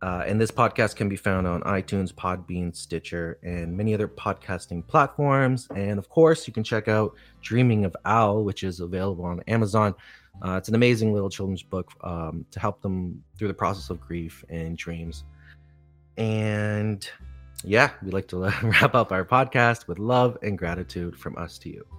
Uh, 0.01 0.23
and 0.25 0.39
this 0.39 0.51
podcast 0.51 0.95
can 0.95 1.09
be 1.09 1.17
found 1.17 1.45
on 1.45 1.61
iTunes, 1.63 2.13
Podbean, 2.13 2.73
Stitcher, 2.73 3.37
and 3.43 3.75
many 3.75 3.93
other 3.93 4.07
podcasting 4.07 4.87
platforms. 4.87 5.67
And 5.75 5.99
of 5.99 6.07
course, 6.07 6.47
you 6.47 6.53
can 6.53 6.63
check 6.63 6.87
out 6.87 7.15
Dreaming 7.41 7.83
of 7.83 7.95
Owl, 8.05 8.45
which 8.45 8.63
is 8.63 8.79
available 8.79 9.25
on 9.25 9.41
Amazon. 9.47 9.93
Uh, 10.41 10.53
it's 10.53 10.69
an 10.69 10.75
amazing 10.75 11.13
little 11.13 11.29
children's 11.29 11.63
book 11.63 11.91
um, 12.01 12.45
to 12.51 12.61
help 12.61 12.81
them 12.81 13.21
through 13.37 13.49
the 13.49 13.53
process 13.53 13.89
of 13.89 13.99
grief 13.99 14.45
and 14.49 14.77
dreams. 14.77 15.25
And 16.17 17.07
yeah, 17.65 17.91
we'd 18.01 18.13
like 18.13 18.29
to 18.29 18.37
wrap 18.63 18.95
up 18.95 19.11
our 19.11 19.25
podcast 19.25 19.87
with 19.87 19.99
love 19.99 20.37
and 20.41 20.57
gratitude 20.57 21.17
from 21.17 21.37
us 21.37 21.57
to 21.59 21.69
you. 21.69 21.98